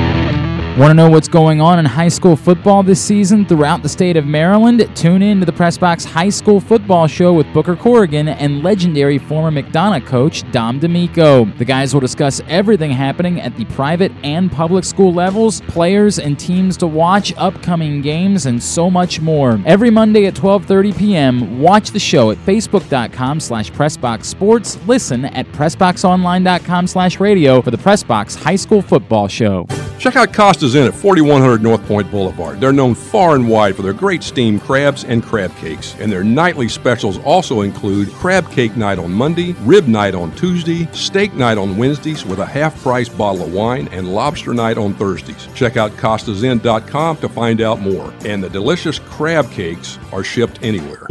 Want 0.78 0.88
to 0.88 0.94
know 0.94 1.10
what's 1.10 1.28
going 1.28 1.60
on 1.60 1.78
in 1.78 1.84
high 1.84 2.08
school 2.08 2.34
football 2.34 2.82
this 2.82 2.98
season 2.98 3.44
throughout 3.44 3.82
the 3.82 3.90
state 3.90 4.16
of 4.16 4.24
Maryland? 4.24 4.88
Tune 4.96 5.20
in 5.20 5.38
to 5.40 5.44
the 5.44 5.52
Pressbox 5.52 6.06
High 6.06 6.30
School 6.30 6.60
Football 6.60 7.06
Show 7.08 7.34
with 7.34 7.46
Booker 7.52 7.76
Corrigan 7.76 8.28
and 8.28 8.62
legendary 8.62 9.18
former 9.18 9.50
McDonough 9.50 10.06
coach 10.06 10.50
Dom 10.50 10.78
D'Amico. 10.78 11.44
The 11.44 11.66
guys 11.66 11.92
will 11.92 12.00
discuss 12.00 12.40
everything 12.48 12.90
happening 12.90 13.38
at 13.38 13.54
the 13.58 13.66
private 13.66 14.12
and 14.24 14.50
public 14.50 14.84
school 14.84 15.12
levels, 15.12 15.60
players 15.60 16.18
and 16.18 16.38
teams 16.38 16.78
to 16.78 16.86
watch, 16.86 17.34
upcoming 17.36 18.00
games, 18.00 18.46
and 18.46 18.60
so 18.62 18.88
much 18.88 19.20
more. 19.20 19.60
Every 19.66 19.90
Monday 19.90 20.24
at 20.24 20.32
12:30 20.32 20.98
p.m., 20.98 21.60
watch 21.60 21.90
the 21.90 22.00
show 22.00 22.30
at 22.30 22.38
facebook.com 22.38 23.40
slash 23.40 23.70
pressboxsports. 23.70 24.86
Listen 24.86 25.26
at 25.26 25.46
pressboxonline.com 25.48 26.86
slash 26.86 27.20
radio 27.20 27.60
for 27.60 27.70
the 27.70 27.76
Pressbox 27.76 28.42
High 28.42 28.56
School 28.56 28.80
Football 28.80 29.28
Show. 29.28 29.66
Check 29.98 30.16
out 30.16 30.32
Costa's 30.62 30.76
Inn 30.76 30.86
at 30.86 30.94
4100 30.94 31.60
North 31.60 31.84
Point 31.86 32.08
Boulevard. 32.08 32.60
They're 32.60 32.72
known 32.72 32.94
far 32.94 33.34
and 33.34 33.48
wide 33.48 33.74
for 33.74 33.82
their 33.82 33.92
great 33.92 34.22
steamed 34.22 34.62
crabs 34.62 35.02
and 35.02 35.20
crab 35.20 35.52
cakes. 35.56 35.96
And 35.98 36.12
their 36.12 36.22
nightly 36.22 36.68
specials 36.68 37.18
also 37.24 37.62
include 37.62 38.12
crab 38.12 38.48
cake 38.52 38.76
night 38.76 39.00
on 39.00 39.10
Monday, 39.10 39.56
rib 39.62 39.88
night 39.88 40.14
on 40.14 40.30
Tuesday, 40.36 40.86
steak 40.92 41.34
night 41.34 41.58
on 41.58 41.76
Wednesdays 41.76 42.24
with 42.24 42.38
a 42.38 42.46
half 42.46 42.80
price 42.80 43.08
bottle 43.08 43.42
of 43.42 43.52
wine, 43.52 43.88
and 43.90 44.14
lobster 44.14 44.54
night 44.54 44.78
on 44.78 44.94
Thursdays. 44.94 45.48
Check 45.52 45.76
out 45.76 45.90
costasinn.com 45.92 47.16
to 47.16 47.28
find 47.28 47.60
out 47.60 47.80
more. 47.80 48.14
And 48.24 48.40
the 48.40 48.48
delicious 48.48 49.00
crab 49.00 49.50
cakes 49.50 49.98
are 50.12 50.22
shipped 50.22 50.60
anywhere. 50.62 51.08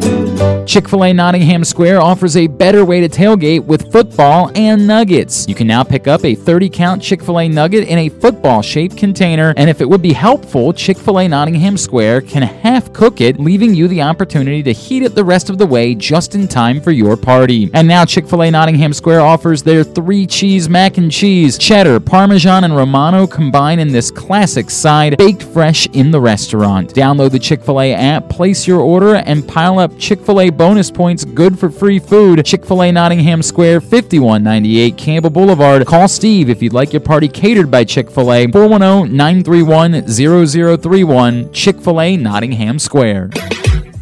Chick 0.65 0.87
fil 0.87 1.03
A 1.03 1.13
Nottingham 1.13 1.63
Square 1.63 2.01
offers 2.01 2.37
a 2.37 2.47
better 2.47 2.85
way 2.85 3.05
to 3.05 3.09
tailgate 3.09 3.65
with 3.65 3.91
football 3.91 4.51
and 4.55 4.87
nuggets. 4.87 5.45
You 5.47 5.55
can 5.55 5.67
now 5.67 5.83
pick 5.83 6.07
up 6.07 6.23
a 6.23 6.35
30 6.35 6.69
count 6.69 7.01
Chick 7.01 7.21
fil 7.21 7.39
A 7.39 7.49
nugget 7.49 7.87
in 7.87 7.97
a 7.97 8.09
football 8.09 8.61
shaped 8.61 8.95
container, 8.95 9.40
and 9.49 9.69
if 9.69 9.81
it 9.81 9.89
would 9.89 10.01
be 10.01 10.13
helpful, 10.13 10.73
Chick 10.73 10.97
fil 10.97 11.19
A 11.19 11.27
Nottingham 11.27 11.77
Square 11.77 12.21
can 12.21 12.43
half 12.43 12.91
cook 12.93 13.21
it, 13.21 13.39
leaving 13.39 13.73
you 13.73 13.87
the 13.87 14.01
opportunity 14.01 14.63
to 14.63 14.71
heat 14.71 15.03
it 15.03 15.15
the 15.15 15.23
rest 15.23 15.49
of 15.49 15.57
the 15.57 15.65
way 15.65 15.95
just 15.95 16.35
in 16.35 16.47
time 16.47 16.79
for 16.79 16.91
your 16.91 17.17
party. 17.17 17.69
And 17.73 17.87
now 17.87 18.05
Chick 18.05 18.27
fil 18.27 18.43
A 18.43 18.51
Nottingham 18.51 18.93
Square 18.93 19.21
offers 19.21 19.63
their 19.63 19.83
three 19.83 20.25
cheese 20.25 20.69
mac 20.69 20.97
and 20.97 21.11
cheese. 21.11 21.57
Cheddar, 21.57 21.99
Parmesan, 21.99 22.63
and 22.63 22.75
Romano 22.75 23.27
combine 23.27 23.79
in 23.79 23.89
this 23.89 24.11
classic 24.11 24.69
side, 24.69 25.17
baked 25.17 25.43
fresh 25.43 25.87
in 25.87 26.11
the 26.11 26.21
restaurant. 26.21 26.93
Download 26.93 27.31
the 27.31 27.39
Chick 27.39 27.63
fil 27.63 27.81
A 27.81 27.93
app, 27.93 28.29
place 28.29 28.67
your 28.67 28.79
order, 28.81 29.15
and 29.15 29.47
pile 29.47 29.79
up 29.79 29.97
Chick 29.97 30.21
fil 30.21 30.41
A 30.41 30.49
bonus 30.49 30.91
points 30.91 31.25
good 31.25 31.57
for 31.57 31.69
free 31.69 31.99
food. 31.99 32.43
Chick 32.45 32.65
fil 32.65 32.83
A 32.83 32.91
Nottingham 32.91 33.41
Square, 33.41 33.81
5198 33.81 34.97
Campbell 34.97 35.29
Boulevard. 35.29 35.85
Call 35.85 36.07
Steve 36.07 36.49
if 36.49 36.61
you'd 36.61 36.73
like 36.73 36.93
your 36.93 37.01
party 37.01 37.27
catered 37.27 37.71
by 37.71 37.83
Chick 37.83 38.09
fil 38.09 38.31
A, 38.33 38.47
410 38.47 39.30
931 39.31 40.07
0031, 40.07 41.53
Chick 41.53 41.79
fil 41.81 42.01
A 42.01 42.17
Nottingham 42.17 42.77
Square. 42.77 43.29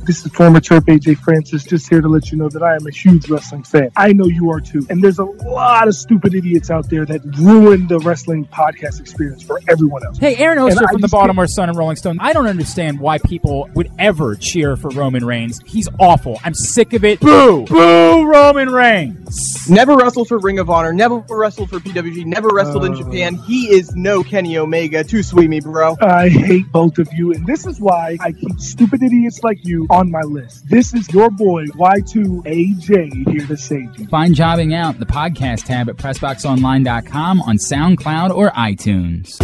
This 0.09 0.25
is 0.25 0.31
former 0.31 0.59
Terp 0.59 0.85
AJ 0.85 1.19
Francis, 1.19 1.63
just 1.63 1.87
here 1.87 2.01
to 2.01 2.07
let 2.07 2.31
you 2.31 2.37
know 2.39 2.49
that 2.49 2.63
I 2.63 2.75
am 2.75 2.87
a 2.87 2.89
huge 2.89 3.29
wrestling 3.29 3.61
fan. 3.61 3.91
I 3.95 4.11
know 4.11 4.25
you 4.25 4.49
are 4.49 4.59
too. 4.59 4.83
And 4.89 5.03
there's 5.03 5.19
a 5.19 5.23
lot 5.23 5.87
of 5.87 5.93
stupid 5.93 6.33
idiots 6.33 6.71
out 6.71 6.89
there 6.89 7.05
that 7.05 7.23
ruin 7.37 7.85
the 7.85 7.99
wrestling 7.99 8.47
podcast 8.47 8.99
experience 8.99 9.43
for 9.43 9.59
everyone 9.69 10.03
else. 10.03 10.17
Hey, 10.17 10.35
Aaron 10.37 10.57
And 10.57 10.67
Oster 10.71 10.85
I 10.85 10.93
from 10.93 11.01
the 11.01 11.05
just 11.05 11.11
Baltimore 11.11 11.45
Sun 11.45 11.69
and 11.69 11.77
Rolling 11.77 11.95
Stone. 11.95 12.17
I 12.21 12.33
don't 12.33 12.47
understand 12.47 12.99
why 12.99 13.19
people 13.19 13.69
would 13.75 13.91
ever 13.99 14.33
cheer 14.33 14.75
for 14.75 14.89
Roman 14.89 15.23
Reigns. 15.23 15.61
He's 15.67 15.87
awful. 15.99 16.39
I'm 16.43 16.55
sick 16.55 16.93
of 16.93 17.05
it. 17.05 17.19
Boo! 17.19 17.65
Boo, 17.65 18.25
Roman 18.25 18.69
Reigns! 18.71 19.69
Never 19.69 19.95
wrestled 19.95 20.27
for 20.27 20.39
Ring 20.39 20.57
of 20.57 20.71
Honor, 20.71 20.91
never 20.91 21.17
wrestled 21.29 21.69
for 21.69 21.79
PWG, 21.79 22.25
never 22.25 22.47
wrestled 22.47 22.83
in 22.85 22.93
uh. 22.93 22.97
Japan. 22.97 23.35
He 23.35 23.67
is 23.71 23.95
no 23.95 24.23
Kenny 24.23 24.57
Omega. 24.57 25.03
Too 25.03 25.21
sweet 25.21 25.51
me, 25.51 25.59
bro. 25.59 25.95
I 26.01 26.29
hate 26.29 26.71
both 26.71 26.97
of 26.97 27.13
you, 27.13 27.31
and 27.31 27.45
this 27.45 27.67
is 27.67 27.79
why 27.79 28.17
I 28.19 28.31
keep 28.31 28.59
stupid 28.59 29.03
idiots 29.03 29.43
like 29.43 29.63
you 29.63 29.85
on 29.98 29.98
my 30.07 30.21
list. 30.21 30.67
This 30.69 30.93
is 30.93 31.11
your 31.11 31.29
boy 31.29 31.65
Y2AJ 31.65 33.29
here 33.29 33.47
to 33.47 33.57
save 33.57 33.97
you. 33.99 34.07
Find 34.07 34.33
Jobbing 34.33 34.73
Out, 34.73 34.99
the 34.99 35.05
podcast 35.05 35.65
tab 35.65 35.89
at 35.89 35.97
PressBoxOnline.com 35.97 37.41
on 37.41 37.57
SoundCloud 37.57 38.31
or 38.31 38.51
iTunes. 38.51 39.37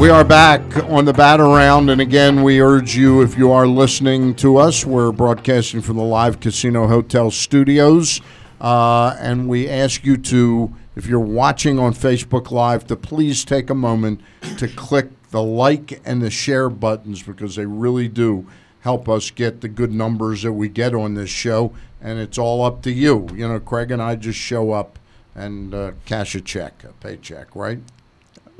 We 0.00 0.08
are 0.08 0.24
back 0.24 0.62
on 0.84 1.04
the 1.04 1.12
bat 1.12 1.40
around, 1.40 1.90
and 1.90 2.00
again, 2.00 2.42
we 2.42 2.62
urge 2.62 2.96
you 2.96 3.20
if 3.20 3.36
you 3.36 3.52
are 3.52 3.66
listening 3.66 4.34
to 4.36 4.56
us, 4.56 4.86
we're 4.86 5.12
broadcasting 5.12 5.82
from 5.82 5.98
the 5.98 6.02
Live 6.02 6.40
Casino 6.40 6.86
Hotel 6.86 7.30
studios, 7.30 8.22
uh, 8.62 9.14
and 9.20 9.46
we 9.46 9.68
ask 9.68 10.02
you 10.02 10.16
to, 10.16 10.74
if 10.96 11.06
you're 11.06 11.20
watching 11.20 11.78
on 11.78 11.92
Facebook 11.92 12.50
Live, 12.50 12.86
to 12.86 12.96
please 12.96 13.44
take 13.44 13.68
a 13.68 13.74
moment 13.74 14.22
to 14.56 14.68
click 14.68 15.10
the 15.30 15.42
like 15.42 16.00
and 16.04 16.20
the 16.20 16.30
share 16.30 16.68
buttons 16.68 17.22
because 17.22 17.56
they 17.56 17.66
really 17.66 18.08
do 18.08 18.46
help 18.80 19.08
us 19.08 19.30
get 19.30 19.60
the 19.60 19.68
good 19.68 19.92
numbers 19.92 20.42
that 20.42 20.52
we 20.52 20.68
get 20.68 20.94
on 20.94 21.14
this 21.14 21.30
show, 21.30 21.72
and 22.00 22.18
it's 22.18 22.38
all 22.38 22.64
up 22.64 22.82
to 22.82 22.90
you. 22.90 23.28
You 23.34 23.48
know, 23.48 23.60
Craig 23.60 23.90
and 23.90 24.02
I 24.02 24.16
just 24.16 24.38
show 24.38 24.72
up 24.72 24.98
and 25.34 25.74
uh, 25.74 25.92
cash 26.06 26.34
a 26.34 26.40
check, 26.40 26.84
a 26.84 26.92
paycheck, 26.94 27.54
right? 27.54 27.78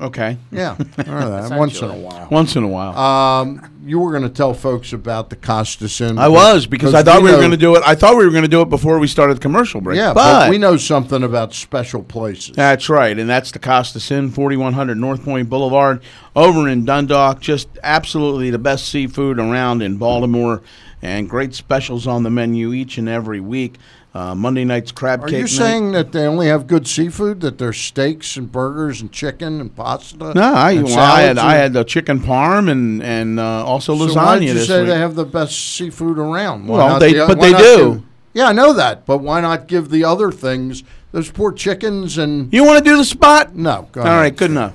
Okay. 0.01 0.37
Yeah, 0.51 0.75
all 0.79 1.13
right, 1.13 1.51
once 1.57 1.79
in 1.79 1.89
a 1.89 1.95
while. 1.95 2.27
Once 2.31 2.55
in 2.55 2.63
a 2.63 2.67
while. 2.67 2.97
Um, 2.97 3.71
you 3.85 3.99
were 3.99 4.11
going 4.11 4.23
to 4.23 4.29
tell 4.29 4.53
folks 4.53 4.93
about 4.93 5.29
the 5.29 5.35
Costas 5.35 6.01
Inn. 6.01 6.17
I 6.17 6.27
was 6.27 6.65
because 6.65 6.93
I 6.95 7.03
thought 7.03 7.21
we 7.21 7.29
were 7.29 7.33
know- 7.33 7.41
going 7.41 7.51
to 7.51 7.57
do 7.57 7.75
it. 7.75 7.83
I 7.85 7.93
thought 7.93 8.17
we 8.17 8.25
were 8.25 8.31
going 8.31 8.43
to 8.43 8.49
do 8.49 8.61
it 8.61 8.69
before 8.69 8.97
we 8.97 9.07
started 9.07 9.37
the 9.37 9.41
commercial 9.41 9.79
break. 9.79 9.97
Yeah, 9.97 10.13
but, 10.13 10.45
but, 10.45 10.49
we 10.49 10.57
know 10.57 10.75
something 10.77 11.21
about 11.23 11.53
special 11.53 12.01
places. 12.01 12.55
That's 12.55 12.89
right, 12.89 13.17
and 13.17 13.29
that's 13.29 13.51
the 13.51 13.59
Costa 13.59 14.01
Inn, 14.13 14.31
4100 14.31 14.97
North 14.97 15.23
Point 15.23 15.49
Boulevard, 15.49 16.01
over 16.35 16.67
in 16.67 16.83
Dundalk. 16.83 17.39
Just 17.39 17.69
absolutely 17.83 18.49
the 18.49 18.59
best 18.59 18.89
seafood 18.89 19.39
around 19.39 19.83
in 19.83 19.97
Baltimore, 19.97 20.63
and 21.03 21.29
great 21.29 21.53
specials 21.53 22.07
on 22.07 22.23
the 22.23 22.29
menu 22.31 22.73
each 22.73 22.97
and 22.97 23.07
every 23.07 23.39
week. 23.39 23.77
Uh, 24.13 24.35
Monday 24.35 24.65
night's 24.65 24.91
crab 24.91 25.23
Are 25.23 25.27
cake. 25.27 25.35
you 25.37 25.41
night. 25.43 25.49
saying 25.49 25.91
that 25.93 26.11
they 26.11 26.25
only 26.25 26.47
have 26.47 26.67
good 26.67 26.85
seafood? 26.85 27.39
That 27.39 27.57
there's 27.57 27.77
steaks 27.79 28.35
and 28.35 28.51
burgers 28.51 28.99
and 28.99 29.09
chicken 29.09 29.61
and 29.61 29.73
pasta? 29.73 30.33
No, 30.35 30.41
I, 30.53 30.81
well, 30.81 30.99
I 30.99 31.21
had 31.21 31.37
I 31.37 31.53
had 31.55 31.71
the 31.71 31.85
chicken 31.85 32.19
parm 32.19 32.69
and 32.69 33.01
and 33.01 33.39
uh, 33.39 33.65
also 33.65 33.95
So 33.97 34.07
lasagna 34.07 34.15
why 34.17 34.39
did 34.39 34.49
you 34.49 34.59
say 34.59 34.79
week. 34.81 34.89
they 34.89 34.97
have 34.99 35.15
the 35.15 35.23
best 35.23 35.75
seafood 35.77 36.17
around? 36.19 36.67
Why 36.67 36.77
Well, 36.77 36.99
they- 36.99 37.13
the- 37.13 37.25
but 37.25 37.39
they 37.39 37.53
do. 37.53 37.93
give- 37.93 38.03
yeah, 38.33 38.47
I 38.47 38.51
know 38.53 38.73
that, 38.73 39.05
but 39.05 39.19
why 39.19 39.39
not 39.39 39.67
give 39.67 39.89
the 39.89 40.03
other 40.03 40.29
things? 40.31 40.83
Those 41.13 41.29
poor 41.31 41.51
chickens 41.53 42.17
and 42.17 42.51
you 42.53 42.65
want 42.65 42.79
to 42.79 42.83
do 42.83 42.97
the 42.97 43.05
spot? 43.05 43.55
no. 43.55 43.87
Go 43.93 44.01
All 44.01 44.07
ahead. 44.07 44.19
right, 44.19 44.35
good 44.35 44.51
enough. 44.51 44.73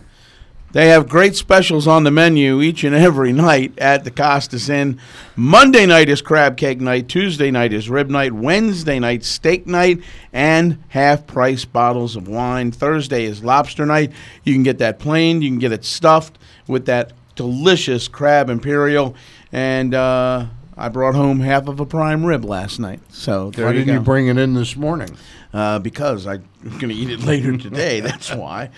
They 0.77 0.89
have 0.89 1.09
great 1.09 1.35
specials 1.35 1.87
on 1.87 2.05
the 2.05 2.11
menu 2.11 2.61
each 2.61 2.85
and 2.85 2.95
every 2.95 3.33
night 3.33 3.73
at 3.79 4.05
the 4.05 4.11
Costas 4.11 4.69
Inn. 4.69 5.01
Monday 5.35 5.87
night 5.87 6.11
is 6.11 6.21
crab 6.21 6.59
cake 6.59 6.83
night. 6.83 7.09
Tuesday 7.09 7.51
night 7.51 7.73
is 7.73 7.89
rib 7.89 8.11
night. 8.11 8.35
Wednesday 8.35 8.99
night, 8.99 9.25
steak 9.25 9.67
night, 9.67 10.03
and 10.35 10.77
half 10.89 11.27
price 11.27 11.65
bottles 11.65 12.15
of 12.15 12.29
wine. 12.29 12.73
Thursday 12.73 13.25
is 13.25 13.43
lobster 13.43 13.87
night. 13.87 14.13
You 14.45 14.53
can 14.53 14.65
get 14.65 14.77
that 14.77 14.99
plain, 14.99 15.41
you 15.41 15.49
can 15.49 15.59
get 15.59 15.73
it 15.73 15.83
stuffed 15.83 16.39
with 16.69 16.85
that 16.85 17.15
delicious 17.37 18.07
crab 18.07 18.51
imperial. 18.51 19.17
And 19.53 19.95
uh, 19.95 20.45
I 20.77 20.91
brought 20.91 21.15
home 21.15 21.41
half 21.41 21.69
of 21.69 21.81
a 21.81 21.87
prime 21.87 22.23
rib 22.23 22.45
last 22.45 22.79
night. 22.79 23.01
So 23.09 23.51
there 23.51 23.65
Why 23.65 23.73
you 23.73 23.79
didn't 23.79 23.87
go. 23.87 23.93
you 23.95 24.01
bring 24.01 24.27
it 24.27 24.37
in 24.37 24.53
this 24.53 24.77
morning? 24.77 25.17
Uh, 25.57 25.79
because 25.79 26.27
I'm 26.27 26.45
going 26.65 26.89
to 26.91 26.95
eat 26.95 27.09
it 27.09 27.21
later 27.25 27.57
today. 27.57 28.01
That's 28.01 28.31
why. 28.35 28.69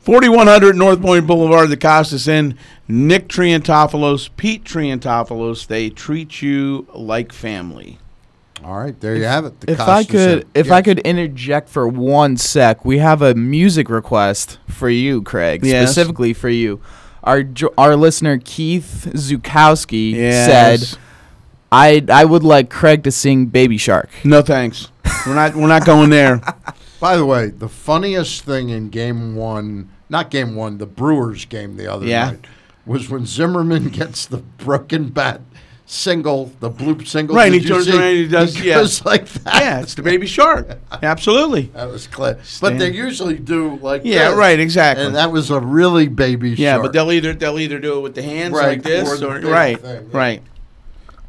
4100 0.00 0.76
North 0.76 1.00
Point 1.00 1.26
Boulevard, 1.26 1.70
the 1.70 1.76
Costas 1.78 2.28
Inn. 2.28 2.58
Nick 2.88 3.28
Triantopoulos, 3.28 4.28
Pete 4.36 4.62
Triantopoulos. 4.64 5.66
They 5.66 5.88
treat 5.88 6.42
you 6.42 6.86
like 6.92 7.32
family. 7.32 7.98
All 8.64 8.76
right, 8.78 8.98
there 9.00 9.16
you 9.16 9.24
have 9.24 9.44
it. 9.46 9.60
The 9.60 9.72
if 9.72 9.80
I 9.80 10.04
could, 10.04 10.40
Inn. 10.40 10.44
if 10.54 10.66
Yeah. 10.66 10.74
I 10.74 10.82
could 10.82 10.98
interject 11.00 11.68
for 11.70 11.86
one 11.88 12.36
sec, 12.36 12.84
we 12.84 12.98
have 12.98 13.22
a 13.22 13.34
music 13.34 13.88
request 13.88 14.58
for 14.68 14.90
you, 14.90 15.22
Craig, 15.22 15.64
Yes. 15.64 15.88
specifically 15.90 16.32
for 16.34 16.48
you. 16.50 16.80
Our 17.24 17.44
our 17.78 17.96
listener 17.96 18.38
Keith 18.44 19.08
Zukowski 19.14 20.12
Yes. 20.14 20.46
said, 20.90 20.98
"I 21.72 22.04
I 22.10 22.24
would 22.24 22.44
like 22.44 22.70
Craig 22.70 23.02
to 23.04 23.10
sing 23.10 23.46
Baby 23.46 23.78
Shark." 23.78 24.10
No 24.24 24.42
thanks. 24.42 24.88
We're 25.26 25.34
not. 25.34 25.54
We're 25.54 25.66
not 25.68 25.84
going 25.84 26.10
there. 26.10 26.40
By 27.00 27.16
the 27.16 27.26
way, 27.26 27.48
the 27.48 27.68
funniest 27.68 28.44
thing 28.44 28.70
in 28.70 28.88
game 28.88 29.34
one, 29.34 29.90
not 30.08 30.30
game 30.30 30.54
one, 30.56 30.78
the 30.78 30.86
Brewers 30.86 31.44
game 31.44 31.76
the 31.76 31.92
other 31.92 32.06
Yeah. 32.06 32.30
night, 32.30 32.46
was 32.86 33.10
when 33.10 33.26
Zimmerman 33.26 33.88
gets 33.90 34.24
the 34.26 34.38
broken 34.38 35.08
bat 35.10 35.40
single, 35.84 36.52
the 36.60 36.70
bloop 36.70 37.06
single. 37.06 37.36
Right, 37.36 37.52
he 37.52 37.60
turns 37.60 37.86
around 37.88 38.02
and 38.02 38.16
he 38.16 38.26
does- 38.28 38.60
yeah. 38.60 38.74
goes 38.76 39.04
like 39.04 39.26
that. 39.28 39.60
Yeah, 39.62 39.80
it's 39.82 39.94
the 39.94 40.02
baby 40.02 40.26
shark. 40.26 40.78
Absolutely. 41.02 41.62
That 41.74 41.88
was 41.90 42.06
clear. 42.06 42.38
But 42.60 42.78
they 42.78 42.90
usually 42.92 43.36
do 43.38 43.76
like 43.76 44.02
Yeah, 44.04 44.30
this. 44.30 44.38
right, 44.38 44.58
exactly. 44.58 45.04
And 45.06 45.14
that 45.16 45.30
was 45.30 45.50
a 45.50 45.60
really 45.60 46.08
baby 46.08 46.50
Yeah, 46.50 46.54
shark. 46.54 46.58
Yeah, 46.58 46.82
but 46.82 46.92
they'll 46.92 47.12
either 47.12 47.34
they'll 47.34 47.58
either 47.58 47.78
do 47.78 47.98
it 47.98 48.00
with 48.00 48.14
the 48.14 48.22
hands 48.22 48.54
Right, 48.54 48.68
like 48.78 48.82
this 48.82 49.22
or 49.22 49.36
or 49.36 49.40
right, 49.40 49.78
thing, 49.78 50.08
yeah. 50.10 50.18
right. 50.18 50.42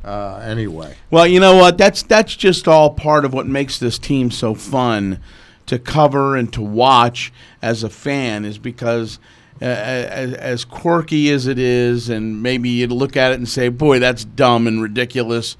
Uh, 0.03 0.39
anyway, 0.43 0.95
Well, 1.11 1.27
you 1.27 1.39
know 1.39 1.55
what? 1.55 1.77
That's 1.77 2.01
that's 2.03 2.35
just 2.35 2.67
all 2.67 2.91
part 2.91 3.25
of 3.25 3.33
what 3.33 3.45
makes 3.47 3.77
this 3.77 3.97
team 3.99 4.31
so 4.31 4.53
fun 4.55 5.19
to 5.65 5.77
cover 5.77 6.35
and 6.35 6.51
to 6.53 6.61
watch 6.61 7.33
as 7.61 7.83
a 7.83 7.89
fan 7.89 8.45
is 8.45 8.57
because 8.57 9.19
uh, 9.61 9.65
as, 9.65 10.33
as 10.35 10.65
quirky 10.65 11.29
as 11.29 11.45
it 11.47 11.59
is, 11.59 12.09
and 12.09 12.41
maybe 12.41 12.69
you'd 12.69 12.91
look 12.91 13.17
at 13.17 13.31
it 13.31 13.35
and 13.35 13.49
say, 13.49 13.67
"Boy, 13.69 13.99
that's 13.99 14.23
dumb 14.23 14.65
and 14.67 14.81
ridiculous," 14.81 15.57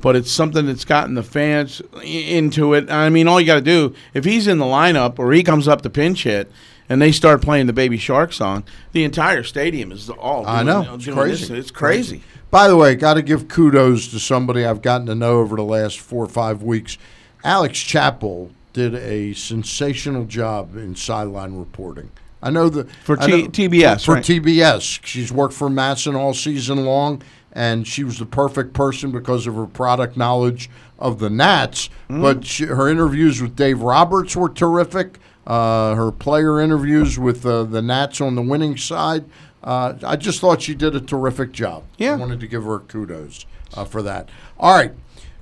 but 0.00 0.16
it's 0.16 0.30
something 0.30 0.64
that's 0.66 0.84
gotten 0.86 1.14
the 1.14 1.22
fans 1.22 1.82
into 2.02 2.72
it. 2.72 2.90
I 2.90 3.10
mean, 3.10 3.28
all 3.28 3.38
you 3.40 3.46
got 3.46 3.56
to 3.56 3.60
do 3.60 3.94
if 4.14 4.24
he's 4.24 4.46
in 4.46 4.58
the 4.58 4.64
lineup 4.64 5.18
or 5.18 5.32
he 5.32 5.42
comes 5.42 5.68
up 5.68 5.82
to 5.82 5.90
pinch 5.90 6.22
hit. 6.24 6.50
And 6.86 7.00
they 7.00 7.12
start 7.12 7.40
playing 7.40 7.66
the 7.66 7.72
Baby 7.72 7.96
Shark 7.96 8.30
song. 8.34 8.62
The 8.92 9.04
entire 9.04 9.42
stadium 9.42 9.90
is 9.90 10.10
all. 10.10 10.46
I 10.46 10.62
doing- 10.62 10.66
know 10.66 10.94
it's 10.96 11.06
crazy. 11.06 11.46
this. 11.46 11.58
It's 11.58 11.70
crazy. 11.70 12.22
By 12.54 12.68
the 12.68 12.76
way, 12.76 12.94
got 12.94 13.14
to 13.14 13.22
give 13.22 13.48
kudos 13.48 14.06
to 14.12 14.20
somebody 14.20 14.64
I've 14.64 14.80
gotten 14.80 15.08
to 15.08 15.16
know 15.16 15.40
over 15.40 15.56
the 15.56 15.64
last 15.64 15.98
four 15.98 16.24
or 16.24 16.28
five 16.28 16.62
weeks. 16.62 16.98
Alex 17.42 17.80
Chappell 17.80 18.52
did 18.72 18.94
a 18.94 19.32
sensational 19.32 20.24
job 20.24 20.76
in 20.76 20.94
sideline 20.94 21.56
reporting. 21.56 22.12
I 22.40 22.50
know 22.50 22.68
the 22.68 22.84
For 23.02 23.16
T- 23.16 23.42
know- 23.42 23.48
TBS, 23.48 24.04
for 24.04 24.14
right. 24.14 24.22
TBS. 24.22 25.04
She's 25.04 25.32
worked 25.32 25.54
for 25.54 25.68
MASN 25.68 26.14
all 26.14 26.32
season 26.32 26.84
long, 26.84 27.22
and 27.50 27.88
she 27.88 28.04
was 28.04 28.20
the 28.20 28.24
perfect 28.24 28.72
person 28.72 29.10
because 29.10 29.48
of 29.48 29.56
her 29.56 29.66
product 29.66 30.16
knowledge 30.16 30.70
of 31.00 31.18
the 31.18 31.30
Nats. 31.30 31.90
Mm. 32.08 32.22
But 32.22 32.46
she, 32.46 32.66
her 32.66 32.88
interviews 32.88 33.42
with 33.42 33.56
Dave 33.56 33.82
Roberts 33.82 34.36
were 34.36 34.48
terrific. 34.48 35.18
Uh, 35.44 35.96
her 35.96 36.12
player 36.12 36.60
interviews 36.60 37.18
with 37.18 37.44
uh, 37.44 37.64
the 37.64 37.82
Nats 37.82 38.20
on 38.20 38.36
the 38.36 38.42
winning 38.42 38.76
side. 38.76 39.24
Uh, 39.64 39.94
I 40.04 40.16
just 40.16 40.40
thought 40.40 40.60
she 40.62 40.74
did 40.74 40.94
a 40.94 41.00
terrific 41.00 41.50
job. 41.52 41.84
Yeah. 41.96 42.12
I 42.12 42.16
wanted 42.16 42.38
to 42.40 42.46
give 42.46 42.64
her 42.64 42.78
kudos 42.80 43.46
uh, 43.74 43.84
for 43.86 44.02
that. 44.02 44.28
All 44.60 44.76
right. 44.76 44.92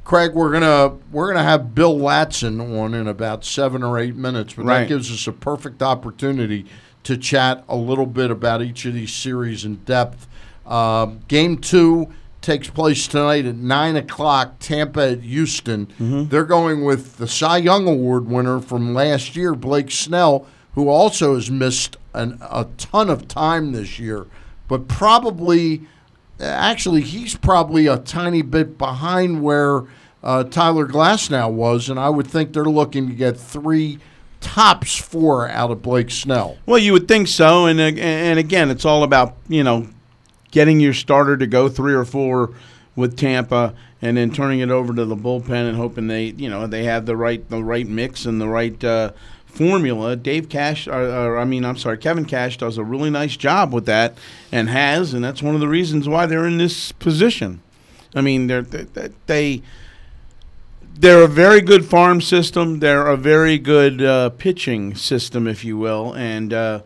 Craig, 0.04 0.32
we're 0.34 0.50
gonna 0.52 0.96
we're 1.12 1.28
gonna 1.32 1.44
have 1.44 1.74
Bill 1.74 1.96
Ladson 1.96 2.60
on 2.80 2.94
in 2.94 3.06
about 3.06 3.44
seven 3.44 3.82
or 3.84 3.98
eight 3.98 4.16
minutes, 4.16 4.54
but 4.54 4.64
Right. 4.64 4.80
that 4.80 4.88
gives 4.88 5.12
us 5.12 5.26
a 5.28 5.32
perfect 5.32 5.80
opportunity 5.82 6.66
to 7.04 7.16
chat 7.16 7.62
a 7.68 7.76
little 7.76 8.06
bit 8.06 8.30
about 8.30 8.62
each 8.62 8.84
of 8.84 8.94
these 8.94 9.12
series 9.12 9.64
in 9.64 9.76
depth. 9.84 10.26
Um, 10.66 11.20
game 11.28 11.56
two 11.58 12.08
takes 12.40 12.68
place 12.68 13.06
tonight 13.06 13.44
at 13.46 13.54
nine 13.56 13.94
o'clock. 13.96 14.58
Tampa 14.58 15.12
at 15.12 15.20
Houston. 15.20 15.86
They're 16.00 16.44
going 16.44 16.84
with 16.84 17.18
the 17.18 17.28
Cy 17.28 17.58
Young 17.58 17.86
Award 17.86 18.26
winner 18.26 18.58
from 18.60 18.94
last 18.94 19.36
year, 19.36 19.54
Blake 19.54 19.90
Snell, 19.92 20.46
who 20.74 20.88
also 20.88 21.34
has 21.36 21.48
missed 21.50 21.96
an, 22.14 22.38
a 22.40 22.66
ton 22.76 23.10
of 23.10 23.28
time 23.28 23.72
this 23.72 23.98
year, 23.98 24.26
but 24.68 24.88
probably 24.88 25.82
actually 26.40 27.02
he's 27.02 27.36
probably 27.36 27.86
a 27.86 27.98
tiny 27.98 28.42
bit 28.42 28.76
behind 28.78 29.42
where 29.42 29.84
uh, 30.22 30.44
Tyler 30.44 30.86
Glasnow 30.86 31.50
was, 31.50 31.88
and 31.88 31.98
I 31.98 32.08
would 32.08 32.26
think 32.26 32.52
they're 32.52 32.64
looking 32.64 33.08
to 33.08 33.14
get 33.14 33.36
three 33.36 33.98
tops 34.40 34.96
four 34.96 35.48
out 35.48 35.70
of 35.70 35.82
Blake 35.82 36.10
Snell. 36.10 36.58
Well, 36.66 36.78
you 36.78 36.92
would 36.92 37.08
think 37.08 37.28
so, 37.28 37.66
and 37.66 37.80
and 37.80 38.38
again, 38.38 38.70
it's 38.70 38.84
all 38.84 39.02
about 39.02 39.36
you 39.48 39.64
know 39.64 39.88
getting 40.50 40.80
your 40.80 40.94
starter 40.94 41.36
to 41.36 41.46
go 41.46 41.68
three 41.68 41.94
or 41.94 42.04
four 42.04 42.50
with 42.94 43.16
Tampa, 43.16 43.74
and 44.00 44.16
then 44.16 44.30
turning 44.30 44.60
it 44.60 44.70
over 44.70 44.94
to 44.94 45.04
the 45.04 45.16
bullpen 45.16 45.68
and 45.68 45.76
hoping 45.76 46.06
they 46.06 46.26
you 46.26 46.50
know 46.50 46.66
they 46.66 46.84
have 46.84 47.06
the 47.06 47.16
right 47.16 47.48
the 47.48 47.62
right 47.62 47.86
mix 47.86 48.26
and 48.26 48.40
the 48.40 48.48
right 48.48 48.82
uh, 48.84 49.12
formula. 49.52 50.16
Dave 50.16 50.48
Cash, 50.48 50.88
or, 50.88 51.02
or 51.02 51.38
I 51.38 51.44
mean, 51.44 51.64
I'm 51.64 51.76
sorry, 51.76 51.98
Kevin 51.98 52.24
Cash 52.24 52.56
does 52.56 52.78
a 52.78 52.84
really 52.84 53.10
nice 53.10 53.36
job 53.36 53.72
with 53.72 53.86
that, 53.86 54.16
and 54.50 54.68
has, 54.68 55.14
and 55.14 55.22
that's 55.22 55.42
one 55.42 55.54
of 55.54 55.60
the 55.60 55.68
reasons 55.68 56.08
why 56.08 56.26
they're 56.26 56.46
in 56.46 56.58
this 56.58 56.92
position. 56.92 57.60
I 58.14 58.20
mean, 58.20 58.46
they're, 58.46 58.62
they 58.62 59.10
they 59.26 59.62
they're 60.94 61.22
a 61.22 61.28
very 61.28 61.60
good 61.60 61.84
farm 61.84 62.20
system. 62.20 62.80
They're 62.80 63.06
a 63.06 63.16
very 63.16 63.58
good 63.58 64.02
uh, 64.02 64.30
pitching 64.30 64.94
system, 64.94 65.46
if 65.46 65.64
you 65.64 65.76
will, 65.78 66.14
and 66.14 66.52
uh, 66.52 66.80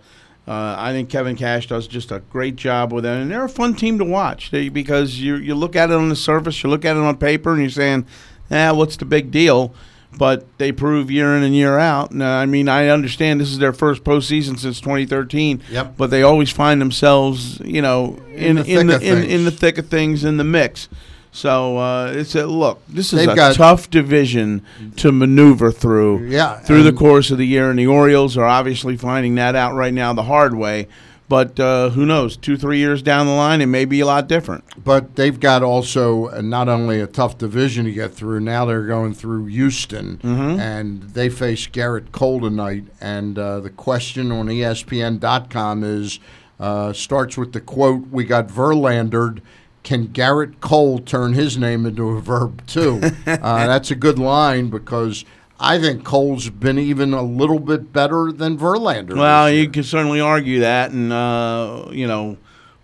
uh, 0.47 0.77
I 0.79 0.93
think 0.93 1.09
Kevin 1.09 1.37
Cash 1.37 1.67
does 1.67 1.89
just 1.89 2.13
a 2.13 2.21
great 2.21 2.57
job 2.57 2.93
with 2.93 3.05
them. 3.05 3.23
And 3.23 3.31
they're 3.31 3.45
a 3.45 3.49
fun 3.49 3.75
team 3.75 3.99
to 3.99 4.05
watch 4.05 4.51
they, 4.51 4.69
because 4.69 5.19
you 5.21 5.37
you 5.37 5.55
look 5.55 5.75
at 5.75 5.91
it 5.91 5.97
on 5.97 6.09
the 6.09 6.17
surface, 6.17 6.63
you 6.63 6.71
look 6.71 6.85
at 6.85 6.97
it 6.97 7.03
on 7.03 7.17
paper, 7.17 7.53
and 7.53 7.61
you're 7.61 7.71
saying, 7.71 8.07
"Ah, 8.51 8.73
what's 8.73 8.97
the 8.97 9.05
big 9.05 9.31
deal?" 9.31 9.75
But 10.19 10.47
they 10.59 10.73
prove 10.73 11.11
year 11.11 11.37
in 11.37 11.43
and 11.43 11.55
year 11.55 11.79
out. 11.79 12.11
And, 12.11 12.23
uh, 12.23 12.27
I 12.27 12.47
mean, 12.47 12.69
I 12.69 12.89
understand 12.89 13.41
this 13.41 13.51
is 13.51 13.59
their 13.59 13.73
first 13.75 14.03
postseason 14.03 14.59
since 14.59 14.81
2013. 14.81 15.63
Yep. 15.71 15.95
But 15.99 16.11
they 16.11 16.23
always 16.23 16.51
find 16.51 16.81
themselves, 16.81 17.61
you 17.61 17.83
know, 17.83 18.19
in 18.33 18.57
In 18.57 18.57
the 18.57 18.63
in 18.65 18.65
thick 18.65 18.87
the, 18.89 18.97
of 18.97 19.03
in, 19.03 19.19
in 19.19 19.25
things. 19.29 19.45
the 19.45 19.51
thick 19.51 19.79
of 19.79 19.89
things 19.89 20.25
in 20.25 20.37
the 20.39 20.45
mix. 20.45 20.89
So 21.33 21.77
uh, 21.77 22.13
it's 22.15 22.35
a 22.35 22.47
look. 22.47 22.81
This 22.89 23.13
is 23.13 23.27
They've 23.27 23.37
a 23.37 23.53
tough 23.53 23.91
division 23.91 24.63
to 24.97 25.13
maneuver 25.13 25.71
through. 25.71 26.29
Yeah, 26.29 26.61
through 26.61 26.83
the 26.85 26.95
course 26.95 27.31
of 27.31 27.37
the 27.37 27.47
year, 27.47 27.69
and 27.69 27.79
the 27.79 27.87
Orioles 27.89 28.39
are 28.39 28.47
obviously 28.47 28.97
finding 28.97 29.35
that 29.35 29.55
out 29.55 29.75
right 29.75 29.93
now 29.93 30.15
the 30.15 30.23
hard 30.23 30.55
way. 30.55 30.89
But 31.29 31.59
uh, 31.59 31.91
who 31.91 32.07
knows? 32.07 32.37
Two, 32.37 32.57
three 32.57 32.79
years 32.79 33.03
down 33.03 33.27
the 33.27 33.33
line, 33.33 33.61
it 33.61 33.67
may 33.67 33.85
be 33.85 33.99
a 33.99 34.07
lot 34.07 34.29
different. 34.29 34.63
But 34.85 35.17
they've 35.17 35.39
got 35.41 35.63
also 35.65 36.27
uh, 36.29 36.41
not 36.41 36.69
only 36.69 37.01
a 37.01 37.07
tough 37.09 37.37
division 37.37 37.85
to 37.87 37.93
get 37.93 38.15
through. 38.15 38.41
Now 38.41 38.65
they're 38.65 38.87
going 38.87 39.13
through 39.13 39.47
Houston, 39.47 40.19
Mhm. 40.23 40.59
and 40.61 41.03
they 41.03 41.29
face 41.29 41.67
Gerrit 41.67 42.13
Cole 42.13 42.41
tonight. 42.43 42.85
And 43.01 43.39
uh, 43.39 43.59
the 43.59 43.71
question 43.71 44.31
on 44.31 44.47
ESPN.com 44.49 45.83
is 45.83 46.21
uh, 46.61 46.93
starts 46.93 47.37
with 47.37 47.53
the 47.53 47.61
quote: 47.61 48.07
"We 48.11 48.25
got 48.25 48.49
Verlandered." 48.49 49.41
Can 49.83 50.09
Gerrit 50.09 50.59
Cole 50.61 50.99
turn 50.99 51.35
his 51.35 51.57
name 51.57 51.87
into 51.87 52.09
a 52.09 52.21
verb 52.21 52.67
too? 52.67 53.01
uh, 53.27 53.67
that's 53.67 53.91
a 53.93 53.95
good 53.95 54.19
line 54.19 54.69
because 54.69 55.25
I 55.59 55.79
think 55.81 56.05
Cole's 56.05 56.51
been 56.51 56.79
even 56.79 57.15
a 57.15 57.23
little 57.23 57.59
bit 57.59 57.93
better 57.93 58.31
than 58.31 58.59
Verlander. 58.59 59.17
Well, 59.17 59.51
you 59.51 59.71
can 59.71 59.85
certainly 59.85 60.21
argue 60.21 60.61
that, 60.61 60.91
and 60.91 61.13
uh, 61.13 61.89
you 61.91 62.07
know, 62.07 62.37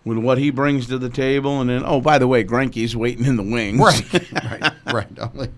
with 0.04 0.18
what 0.18 0.38
he 0.38 0.50
brings 0.50 0.86
to 0.88 0.98
the 0.98 1.10
table, 1.10 1.60
and 1.60 1.68
then 1.68 1.82
oh, 1.84 2.00
by 2.00 2.18
the 2.18 2.26
way, 2.26 2.44
Greinke's 2.44 2.96
waiting 2.96 3.26
in 3.26 3.36
the 3.36 3.42
wings. 3.42 3.78
Right, 3.78 4.32
right, 4.92 5.18
right. 5.34 5.50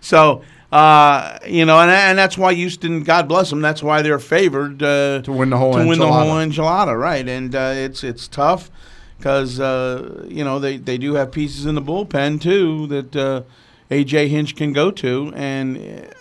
So, 0.00 0.42
uh, 0.72 1.38
you 1.46 1.66
know, 1.66 1.78
and, 1.78 1.90
and 1.90 2.18
that's 2.18 2.38
why 2.38 2.54
Houston, 2.54 3.02
God 3.02 3.28
bless 3.28 3.50
them, 3.50 3.60
that's 3.60 3.82
why 3.82 4.00
they're 4.00 4.18
favored 4.18 4.82
uh, 4.82 5.20
to 5.22 5.32
win 5.32 5.50
the 5.50 5.58
whole 5.58 5.74
to 5.74 5.86
win 5.86 5.98
the 5.98 6.10
whole 6.10 6.36
enchilada. 6.36 6.86
enchilada, 6.86 6.98
right? 6.98 7.28
And 7.28 7.54
uh, 7.54 7.72
it's 7.74 8.02
it's 8.02 8.26
tough 8.26 8.70
because 9.18 9.60
uh, 9.60 10.24
you 10.26 10.42
know 10.42 10.58
they, 10.58 10.78
they 10.78 10.96
do 10.96 11.14
have 11.14 11.30
pieces 11.30 11.66
in 11.66 11.74
the 11.74 11.82
bullpen 11.82 12.40
too 12.40 12.86
that 12.86 13.14
uh, 13.14 13.42
AJ 13.90 14.28
Hinch 14.28 14.56
can 14.56 14.72
go 14.72 14.90
to, 14.90 15.32
and 15.34 15.76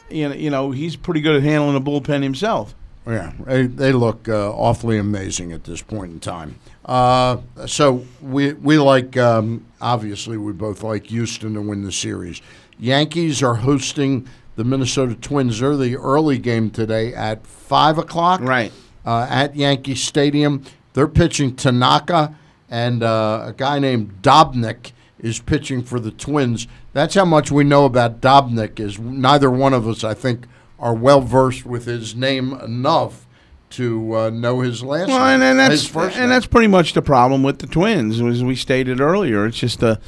you 0.09 0.30
know 0.30 0.36
you 0.36 0.49
know 0.49 0.72
he's 0.72 0.95
pretty 0.95 1.22
good 1.22 1.36
at 1.36 1.43
handling 1.43 1.82
the 1.82 1.91
bullpen 1.91 2.24
himself. 2.24 2.76
Yeah, 3.05 3.32
they, 3.45 3.65
they 3.65 3.91
look 3.91 4.30
uh, 4.30 4.51
awfully 4.51 4.97
amazing 4.97 5.51
at 5.51 5.63
this 5.63 5.82
point 5.82 6.11
in 6.11 6.20
time. 6.20 6.59
Uh, 6.86 7.38
so 7.65 8.05
we 8.22 8.53
we 8.53 8.78
like 8.78 9.17
um, 9.17 9.65
obviously 9.82 10.38
we 10.38 10.53
both 10.53 10.84
like 10.84 11.07
Houston 11.07 11.53
to 11.53 11.61
win 11.61 11.84
the 11.84 11.91
series. 11.91 12.41
Yankees 12.80 13.43
are 13.43 13.55
hosting 13.55 14.28
the 14.55 14.63
Minnesota 14.63 15.15
Twins. 15.15 15.59
They're 15.59 15.76
the 15.78 15.97
early 15.97 16.38
game 16.38 16.70
today 16.70 17.13
at 17.13 17.45
five 17.45 17.97
o'clock. 17.97 18.41
Right 18.41 18.72
uh, 19.05 19.26
at 19.30 19.55
Yankee 19.55 19.95
Stadium. 19.95 20.63
They're 20.93 21.07
pitching 21.07 21.55
Tanaka 21.55 22.36
and 22.70 23.01
uh, 23.01 23.45
a 23.47 23.53
guy 23.53 23.80
named 23.80 24.22
Dobnak 24.22 24.91
is 25.20 25.39
pitching 25.39 25.84
for 25.84 25.99
the 25.99 26.11
Twins. 26.11 26.67
That's 26.93 27.15
how 27.15 27.25
much 27.25 27.51
we 27.51 27.63
know 27.63 27.85
about 27.85 28.21
Dobnak. 28.21 28.79
Is 28.79 28.99
neither 28.99 29.49
one 29.49 29.73
of 29.73 29.87
us, 29.87 30.03
I 30.03 30.13
think, 30.13 30.47
are 30.79 30.93
well 30.93 31.21
versed 31.21 31.65
with 31.65 31.85
his 31.85 32.15
name 32.15 32.53
enough 32.53 33.25
to 33.71 34.15
uh, 34.15 34.29
know 34.31 34.61
his 34.61 34.83
last 34.83 35.09
well, 35.09 35.19
name. 35.19 35.41
And, 35.41 35.43
and 35.43 35.59
that's 35.59 35.85
first 35.85 36.15
and 36.15 36.23
name. 36.23 36.29
that's 36.29 36.47
pretty 36.47 36.67
much 36.67 36.93
the 36.93 37.01
problem 37.01 37.43
with 37.43 37.59
the 37.59 37.67
Twins, 37.67 38.19
as 38.19 38.43
we 38.43 38.55
stated 38.55 38.99
earlier. 38.99 39.45
It's 39.45 39.59
just 39.59 39.79
the 39.79 39.99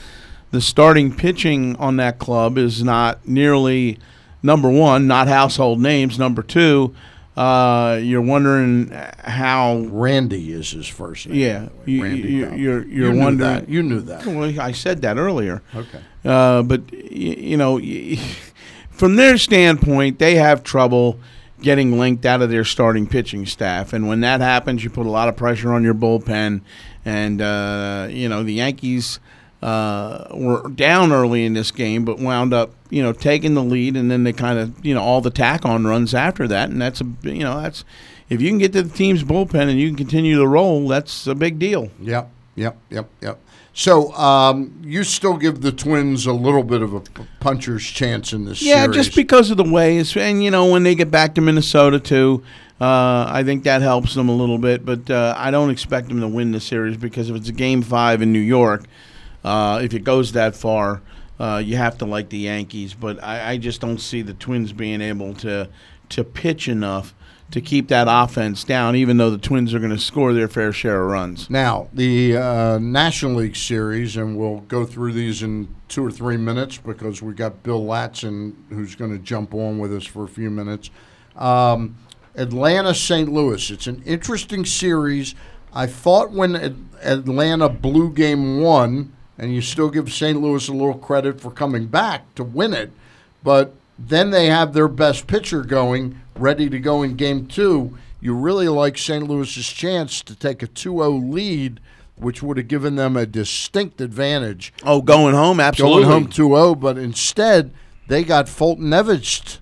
the 0.51 0.61
starting 0.61 1.15
pitching 1.15 1.75
on 1.77 1.97
that 1.97 2.19
club 2.19 2.57
is 2.57 2.83
not 2.83 3.27
nearly 3.27 3.97
number 4.43 4.69
one, 4.69 5.07
not 5.07 5.27
household 5.27 5.79
names. 5.79 6.19
Number 6.19 6.43
two, 6.43 6.93
uh, 7.37 7.99
you're 8.01 8.21
wondering 8.21 8.89
how 9.19 9.77
Randy 9.89 10.51
is 10.51 10.71
his 10.71 10.87
first 10.87 11.27
name. 11.27 11.37
Yeah, 11.37 11.69
you, 11.85 12.03
Randy 12.03 12.21
you, 12.23 12.53
you're, 12.53 12.55
you're 12.55 12.83
You 12.85 13.13
knew 13.13 13.19
wondering. 13.19 13.37
that. 13.37 13.69
You 13.69 13.83
knew 13.83 14.01
that. 14.01 14.25
Well, 14.25 14.59
I 14.59 14.73
said 14.73 15.01
that 15.03 15.17
earlier. 15.17 15.61
Okay. 15.73 16.01
Uh, 16.23 16.63
but 16.63 16.91
you 16.93 17.57
know, 17.57 17.79
from 18.89 19.15
their 19.15 19.37
standpoint, 19.37 20.19
they 20.19 20.35
have 20.35 20.63
trouble 20.63 21.19
getting 21.61 21.99
linked 21.99 22.25
out 22.25 22.41
of 22.41 22.49
their 22.49 22.65
starting 22.65 23.07
pitching 23.07 23.45
staff, 23.45 23.93
and 23.93 24.07
when 24.07 24.21
that 24.21 24.41
happens, 24.41 24.83
you 24.83 24.89
put 24.89 25.05
a 25.05 25.09
lot 25.09 25.27
of 25.27 25.35
pressure 25.35 25.73
on 25.73 25.83
your 25.83 25.93
bullpen. 25.93 26.61
And 27.03 27.41
uh, 27.41 28.07
you 28.09 28.29
know, 28.29 28.43
the 28.43 28.53
Yankees 28.53 29.19
uh, 29.61 30.27
were 30.33 30.67
down 30.69 31.11
early 31.11 31.45
in 31.45 31.53
this 31.53 31.71
game, 31.71 32.05
but 32.05 32.19
wound 32.19 32.53
up, 32.53 32.71
you 32.89 33.01
know, 33.01 33.13
taking 33.13 33.53
the 33.53 33.63
lead, 33.63 33.95
and 33.95 34.09
then 34.09 34.23
they 34.23 34.33
kind 34.33 34.59
of, 34.59 34.85
you 34.85 34.93
know, 34.93 35.01
all 35.01 35.21
the 35.21 35.31
tack 35.31 35.65
on 35.65 35.85
runs 35.85 36.13
after 36.13 36.47
that, 36.47 36.69
and 36.69 36.81
that's 36.81 37.01
a, 37.01 37.05
you 37.23 37.43
know, 37.43 37.61
that's 37.61 37.85
if 38.29 38.41
you 38.41 38.49
can 38.49 38.57
get 38.57 38.73
to 38.73 38.83
the 38.83 38.95
team's 38.95 39.23
bullpen 39.23 39.69
and 39.69 39.79
you 39.79 39.89
can 39.89 39.97
continue 39.97 40.37
to 40.37 40.47
roll, 40.47 40.87
that's 40.87 41.27
a 41.27 41.35
big 41.35 41.59
deal. 41.59 41.91
Yep, 41.99 42.29
yep, 42.55 42.77
yep, 42.89 43.09
yep. 43.19 43.39
So 43.73 44.11
um, 44.13 44.81
you 44.83 45.03
still 45.03 45.37
give 45.37 45.61
the 45.61 45.71
Twins 45.71 46.25
a 46.25 46.33
little 46.33 46.63
bit 46.63 46.81
of 46.81 46.93
a 46.93 47.01
puncher's 47.39 47.85
chance 47.85 48.33
in 48.33 48.43
this 48.45 48.61
Yeah, 48.61 48.83
series. 48.83 48.95
just 48.97 49.15
because 49.15 49.49
of 49.49 49.57
the 49.57 49.63
ways, 49.63 50.15
and 50.17 50.43
you 50.43 50.51
know, 50.51 50.65
when 50.69 50.83
they 50.83 50.93
get 50.93 51.09
back 51.09 51.35
to 51.35 51.41
Minnesota 51.41 51.99
too, 51.99 52.43
uh, 52.81 53.25
I 53.29 53.43
think 53.45 53.63
that 53.63 53.81
helps 53.81 54.13
them 54.13 54.27
a 54.27 54.35
little 54.35 54.57
bit. 54.57 54.85
But 54.85 55.09
uh, 55.09 55.35
I 55.37 55.51
don't 55.51 55.69
expect 55.69 56.09
them 56.09 56.19
to 56.19 56.27
win 56.27 56.51
the 56.51 56.59
series 56.59 56.97
because 56.97 57.29
if 57.29 57.35
it's 57.37 57.47
a 57.49 57.53
game 57.53 57.81
five 57.81 58.21
in 58.21 58.33
New 58.33 58.39
York, 58.39 58.83
uh, 59.45 59.79
if 59.81 59.93
it 59.93 60.03
goes 60.03 60.33
that 60.33 60.53
far, 60.55 61.01
uh, 61.39 61.61
you 61.63 61.77
have 61.77 61.97
to 61.99 62.05
like 62.05 62.27
the 62.29 62.39
Yankees. 62.39 62.93
But 62.93 63.23
I, 63.23 63.51
I 63.51 63.57
just 63.57 63.79
don't 63.79 63.99
see 64.01 64.21
the 64.21 64.33
Twins 64.33 64.73
being 64.73 64.99
able 64.99 65.33
to 65.35 65.69
to 66.09 66.23
pitch 66.25 66.67
enough 66.67 67.13
to 67.51 67.61
keep 67.61 67.89
that 67.89 68.07
offense 68.09 68.63
down, 68.63 68.95
even 68.95 69.17
though 69.17 69.29
the 69.29 69.37
Twins 69.37 69.73
are 69.73 69.79
going 69.79 69.91
to 69.91 69.99
score 69.99 70.33
their 70.33 70.47
fair 70.47 70.71
share 70.71 71.03
of 71.03 71.11
runs. 71.11 71.49
Now, 71.49 71.89
the 71.93 72.37
uh, 72.37 72.79
National 72.79 73.35
League 73.35 73.55
Series, 73.55 74.15
and 74.15 74.37
we'll 74.37 74.61
go 74.61 74.85
through 74.85 75.13
these 75.13 75.43
in 75.43 75.73
two 75.89 76.05
or 76.05 76.11
three 76.11 76.37
minutes 76.37 76.77
because 76.77 77.21
we 77.21 77.33
got 77.33 77.61
Bill 77.63 77.83
Ladson 77.83 78.55
who's 78.69 78.95
going 78.95 79.11
to 79.11 79.19
jump 79.21 79.53
on 79.53 79.79
with 79.79 79.93
us 79.93 80.05
for 80.05 80.23
a 80.23 80.29
few 80.29 80.49
minutes. 80.49 80.89
Um, 81.35 81.97
Atlanta 82.35 82.93
St. 82.93 83.29
Louis. 83.29 83.69
It's 83.69 83.87
an 83.87 84.01
interesting 84.05 84.65
series. 84.65 85.35
I 85.73 85.87
thought 85.87 86.31
when 86.31 86.55
Ad- 86.55 86.77
Atlanta 87.01 87.67
blew 87.67 88.11
game 88.11 88.61
one, 88.61 89.13
and 89.37 89.53
you 89.53 89.61
still 89.61 89.89
give 89.89 90.11
St. 90.11 90.39
Louis 90.41 90.67
a 90.67 90.73
little 90.73 90.97
credit 90.97 91.41
for 91.41 91.51
coming 91.51 91.87
back 91.87 92.33
to 92.35 92.43
win 92.43 92.73
it, 92.73 92.91
but 93.43 93.73
then 93.97 94.31
they 94.31 94.47
have 94.47 94.73
their 94.73 94.87
best 94.87 95.27
pitcher 95.27 95.63
going, 95.63 96.19
ready 96.41 96.69
to 96.69 96.79
go 96.79 97.03
in 97.03 97.15
game 97.15 97.45
two. 97.47 97.97
You 98.19 98.35
really 98.35 98.67
like 98.67 98.97
St. 98.97 99.27
Louis's 99.27 99.67
chance 99.67 100.21
to 100.21 100.35
take 100.35 100.61
a 100.61 100.67
2 100.67 100.91
0 100.97 101.09
lead, 101.11 101.79
which 102.15 102.43
would 102.43 102.57
have 102.57 102.67
given 102.67 102.95
them 102.95 103.15
a 103.17 103.25
distinct 103.25 103.99
advantage. 104.01 104.73
Oh, 104.83 105.01
going 105.01 105.33
home, 105.35 105.59
absolutely. 105.59 106.03
Going 106.03 106.23
home 106.23 106.27
2 106.27 106.47
0, 106.49 106.75
but 106.75 106.97
instead, 106.97 107.71
they 108.07 108.23
got 108.23 108.47
Fulton 108.49 108.89
Evich. 108.89 109.57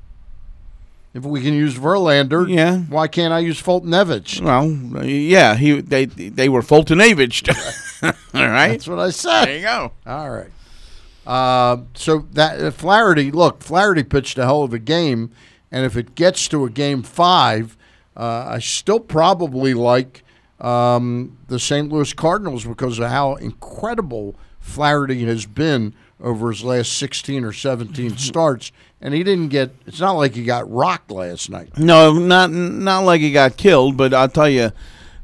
If 1.14 1.24
we 1.26 1.42
can 1.42 1.54
use 1.54 1.76
Verlander, 1.76 2.48
Yeah. 2.48 2.78
why 2.80 3.08
can't 3.08 3.34
I 3.34 3.40
use 3.40 3.60
Foltynewicz? 3.62 4.42
Well, 4.42 5.04
yeah, 5.06 5.56
he 5.56 5.82
they 5.82 6.06
they 6.06 6.50
were 6.50 6.62
Fulton. 6.62 7.02
All 7.02 7.08
right, 8.34 8.70
That's 8.70 8.88
what 8.88 9.00
I 9.00 9.10
said. 9.10 9.46
There 9.46 9.56
you 9.58 9.62
go. 9.64 9.92
All 10.06 10.30
right. 10.30 10.50
Uh, 11.26 11.84
so 11.96 12.26
that 12.34 12.62
uh, 12.62 12.72
Flaherty, 12.72 13.32
look, 13.32 13.62
Flaherty 13.62 14.04
pitched 14.04 14.38
a 14.38 14.46
hell 14.46 14.64
of 14.64 14.74
a 14.74 14.80
game, 14.80 15.32
and 15.72 15.86
if 15.86 15.96
it 15.96 16.16
gets 16.16 16.48
to 16.50 16.66
a 16.66 16.70
game 16.70 17.04
five, 17.04 17.78
uh, 18.16 18.46
I 18.48 18.60
still 18.60 19.00
probably 19.00 19.74
like 19.74 20.24
um, 20.60 21.38
the 21.48 21.60
St. 21.60 21.90
Louis 21.92 22.14
Cardinals 22.14 22.66
because 22.66 23.00
of 23.00 23.10
how 23.10 23.36
incredible 23.36 24.36
Flaherty 24.60 25.24
has 25.26 25.46
been 25.46 25.94
over 26.22 26.52
his 26.52 26.64
last 26.64 26.98
16 26.98 27.46
or 27.46 27.54
17 27.54 28.18
starts, 28.18 28.72
and 29.02 29.14
he 29.14 29.24
didn't 29.24 29.50
get. 29.50 29.72
It's 29.86 30.00
not 30.00 30.14
like 30.14 30.34
he 30.34 30.44
got 30.44 30.70
rocked 30.70 31.12
last 31.12 31.50
night. 31.50 31.78
No, 31.78 32.14
not 32.14 32.52
not 32.52 33.06
like 33.06 33.22
he 33.22 33.32
got 33.32 33.58
killed, 33.58 33.96
but 33.96 34.14
I'll 34.14 34.28
tell 34.28 34.50
you, 34.50 34.72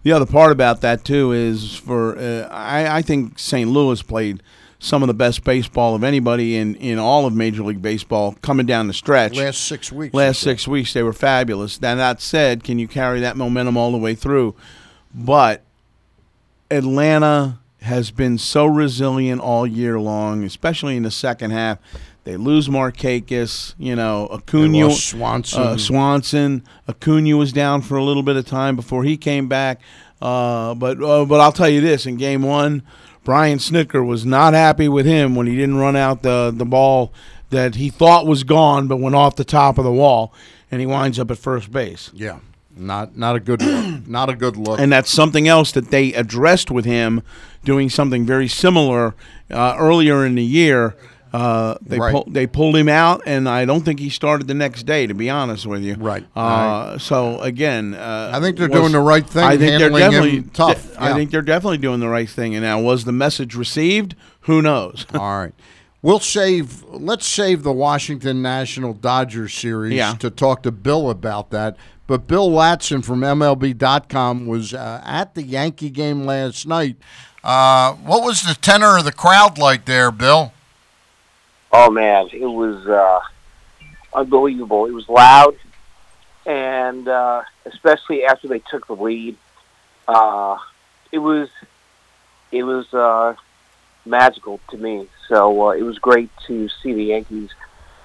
the 0.04 0.12
other 0.14 0.26
part 0.26 0.52
about 0.52 0.82
that 0.82 1.04
too 1.04 1.34
is 1.34 1.76
for 1.76 2.18
uh, 2.18 2.48
I, 2.50 2.98
I 2.98 3.02
think 3.02 3.38
St. 3.40 3.70
Louis 3.70 4.02
played 4.02 4.42
some 4.86 5.02
of 5.02 5.08
the 5.08 5.14
best 5.16 5.44
baseball 5.44 5.96
of 5.96 6.04
anybody 6.04 6.58
in, 6.58 6.76
in 6.76 7.00
all 7.00 7.26
of 7.26 7.34
Major 7.34 7.64
League 7.64 7.82
Baseball 7.82 8.36
coming 8.44 8.68
down 8.68 8.88
the 8.88 8.94
stretch. 8.94 9.36
Last 9.36 9.64
six 9.64 9.92
weeks. 9.92 10.14
Last 10.14 10.40
six 10.40 10.68
weeks 10.68 10.94
they 10.94 11.02
were 11.02 11.12
fabulous. 11.14 11.82
Now 11.82 11.96
that 11.96 12.22
said, 12.22 12.64
can 12.64 12.78
you 12.78 12.88
carry 12.88 13.20
that 13.22 13.36
momentum 13.36 13.78
all 13.78 13.92
the 13.92 13.98
way 13.98 14.14
through? 14.14 14.54
But 15.14 15.64
Atlanta 16.70 17.60
has 17.82 18.12
been 18.12 18.38
so 18.38 18.66
resilient 18.66 19.42
all 19.42 19.66
year 19.66 20.00
long, 20.00 20.44
especially 20.44 20.98
in 20.98 21.04
the 21.04 21.12
second 21.12 21.52
half. 21.52 21.80
They 22.24 22.38
lose 22.38 22.68
Markakis, 22.68 23.76
you 23.78 23.96
know, 23.96 24.28
Acuna, 24.32 24.88
lost 24.88 25.10
Swanson. 25.10 25.62
uh, 25.62 25.78
Swanson. 25.78 26.64
Acuna 26.88 27.38
was 27.38 27.54
down 27.54 27.82
for 27.82 27.98
a 27.98 28.04
little 28.04 28.24
bit 28.24 28.36
of 28.36 28.46
time 28.46 28.76
before 28.76 29.04
he 29.04 29.18
came 29.18 29.48
back. 29.48 29.80
Uh, 30.22 30.74
but 30.76 31.02
uh, 31.02 31.26
but 31.26 31.40
I'll 31.40 31.52
tell 31.52 31.70
you 31.70 31.82
this: 31.82 32.06
in 32.06 32.18
Game 32.18 32.42
One, 32.42 32.84
Brian 33.24 33.58
Snitker 33.58 34.06
was 34.06 34.26
not 34.26 34.54
happy 34.54 34.88
with 34.88 35.06
him 35.06 35.36
when 35.36 35.48
he 35.48 35.56
didn't 35.56 35.78
run 35.78 35.96
out 35.96 36.22
the 36.22 36.54
the 36.56 36.66
ball 36.66 37.12
that 37.50 37.76
he 37.76 37.90
thought 37.90 38.26
was 38.26 38.44
gone, 38.44 38.88
but 38.88 38.98
went 38.98 39.16
off 39.16 39.36
the 39.36 39.44
top 39.44 39.78
of 39.78 39.84
the 39.84 39.92
wall, 39.92 40.34
and 40.72 40.80
he 40.82 40.88
winds 40.88 41.20
up 41.20 41.32
at 41.32 41.38
first 41.38 41.72
base. 41.72 42.12
Yeah, 42.14 42.40
not 42.76 43.18
not 43.18 43.36
a 43.36 43.40
good 43.40 43.62
look. 43.62 44.08
not 44.08 44.30
a 44.30 44.36
good 44.36 44.58
look. 44.58 44.80
And 44.80 44.92
that's 44.92 45.10
something 45.10 45.48
else 45.48 45.72
that 45.74 45.92
they 45.92 46.14
addressed 46.14 46.72
with 46.72 46.86
him, 46.86 47.22
doing 47.64 47.90
something 47.90 48.26
very 48.26 48.48
similar 48.48 49.16
uh, 49.52 49.76
earlier 49.78 50.26
in 50.26 50.36
the 50.36 50.44
year. 50.44 50.96
Uh, 51.36 51.76
they 51.82 51.98
Right. 52.00 52.12
pull, 52.14 52.24
they 52.28 52.48
pulled 52.48 52.76
him 52.78 52.88
out, 52.88 53.22
and 53.26 53.50
I 53.50 53.66
don't 53.66 53.84
think 53.84 54.00
he 54.00 54.10
started 54.10 54.48
the 54.48 54.54
next 54.54 54.84
day. 54.84 55.06
To 55.08 55.14
be 55.14 55.30
honest 55.30 55.66
with 55.66 55.82
you, 55.84 55.96
Right. 56.00 56.24
Uh, 56.36 56.98
so 56.98 57.40
again, 57.42 57.94
uh, 57.94 58.32
I 58.34 58.40
think 58.40 58.58
they're 58.58 58.70
was- 58.70 58.80
doing 58.80 58.92
the 58.94 59.00
right 59.02 59.28
thing, 59.28 59.44
I 59.44 59.58
think 59.58 59.80
they're 59.80 59.90
definitely 59.90 60.44
tough, 60.54 60.96
I 60.98 61.10
yeah. 61.10 61.16
think 61.16 61.32
they're 61.32 61.42
definitely 61.42 61.80
doing 61.80 62.00
the 62.00 62.08
right 62.08 62.30
thing. 62.30 62.56
And 62.56 62.64
now, 62.64 62.80
was 62.80 63.04
the 63.04 63.12
message 63.12 63.54
received? 63.56 64.16
Who 64.42 64.62
knows? 64.62 65.06
All 65.14 65.40
right. 65.40 65.54
We'll 66.02 66.20
save. 66.20 66.84
Let's 66.92 67.26
save 67.26 67.64
the 67.64 67.72
Washington 67.74 68.42
National 68.44 68.94
Dodgers 68.94 69.54
series 69.56 69.94
Yeah. 69.96 70.14
to 70.20 70.30
talk 70.30 70.62
to 70.64 70.72
Bill 70.72 71.10
about 71.10 71.50
that. 71.50 71.76
But 72.08 72.28
Bill 72.28 72.50
Ladson 72.52 73.04
from 73.04 73.22
MLB.com 73.24 74.46
was 74.46 74.74
uh, 74.74 75.02
at 75.04 75.34
the 75.34 75.42
Yankee 75.44 75.90
game 75.90 76.24
last 76.26 76.68
night. 76.68 76.98
Uh, 77.44 77.94
what 77.94 78.24
was 78.24 78.44
the 78.44 78.54
tenor 78.54 78.98
of 79.00 79.06
the 79.06 79.12
crowd 79.12 79.58
like 79.58 79.86
there, 79.86 80.12
Bill? 80.12 80.52
Oh 81.78 81.92
man, 81.92 82.30
it 82.32 82.46
was 82.46 82.88
uh, 82.88 83.20
unbelievable. 84.14 84.86
It 84.86 84.94
was 84.94 85.10
loud, 85.10 85.56
and 86.46 87.06
uh, 87.08 87.42
especially 87.66 88.24
after 88.26 88.48
they 88.48 88.60
took 88.60 88.88
the 88.88 88.94
lead, 88.96 89.36
uh, 90.08 90.56
it 91.12 91.20
was 91.20 91.50
it 92.54 92.64
was 92.64 92.94
uh, 92.94 93.36
magical 94.06 94.62
to 94.70 94.78
me. 94.78 95.08
So 95.28 95.68
uh, 95.68 95.72
it 95.72 95.84
was 95.84 96.00
great 96.00 96.30
to 96.48 96.70
see 96.82 96.94
the 96.94 97.04
Yankees 97.06 97.50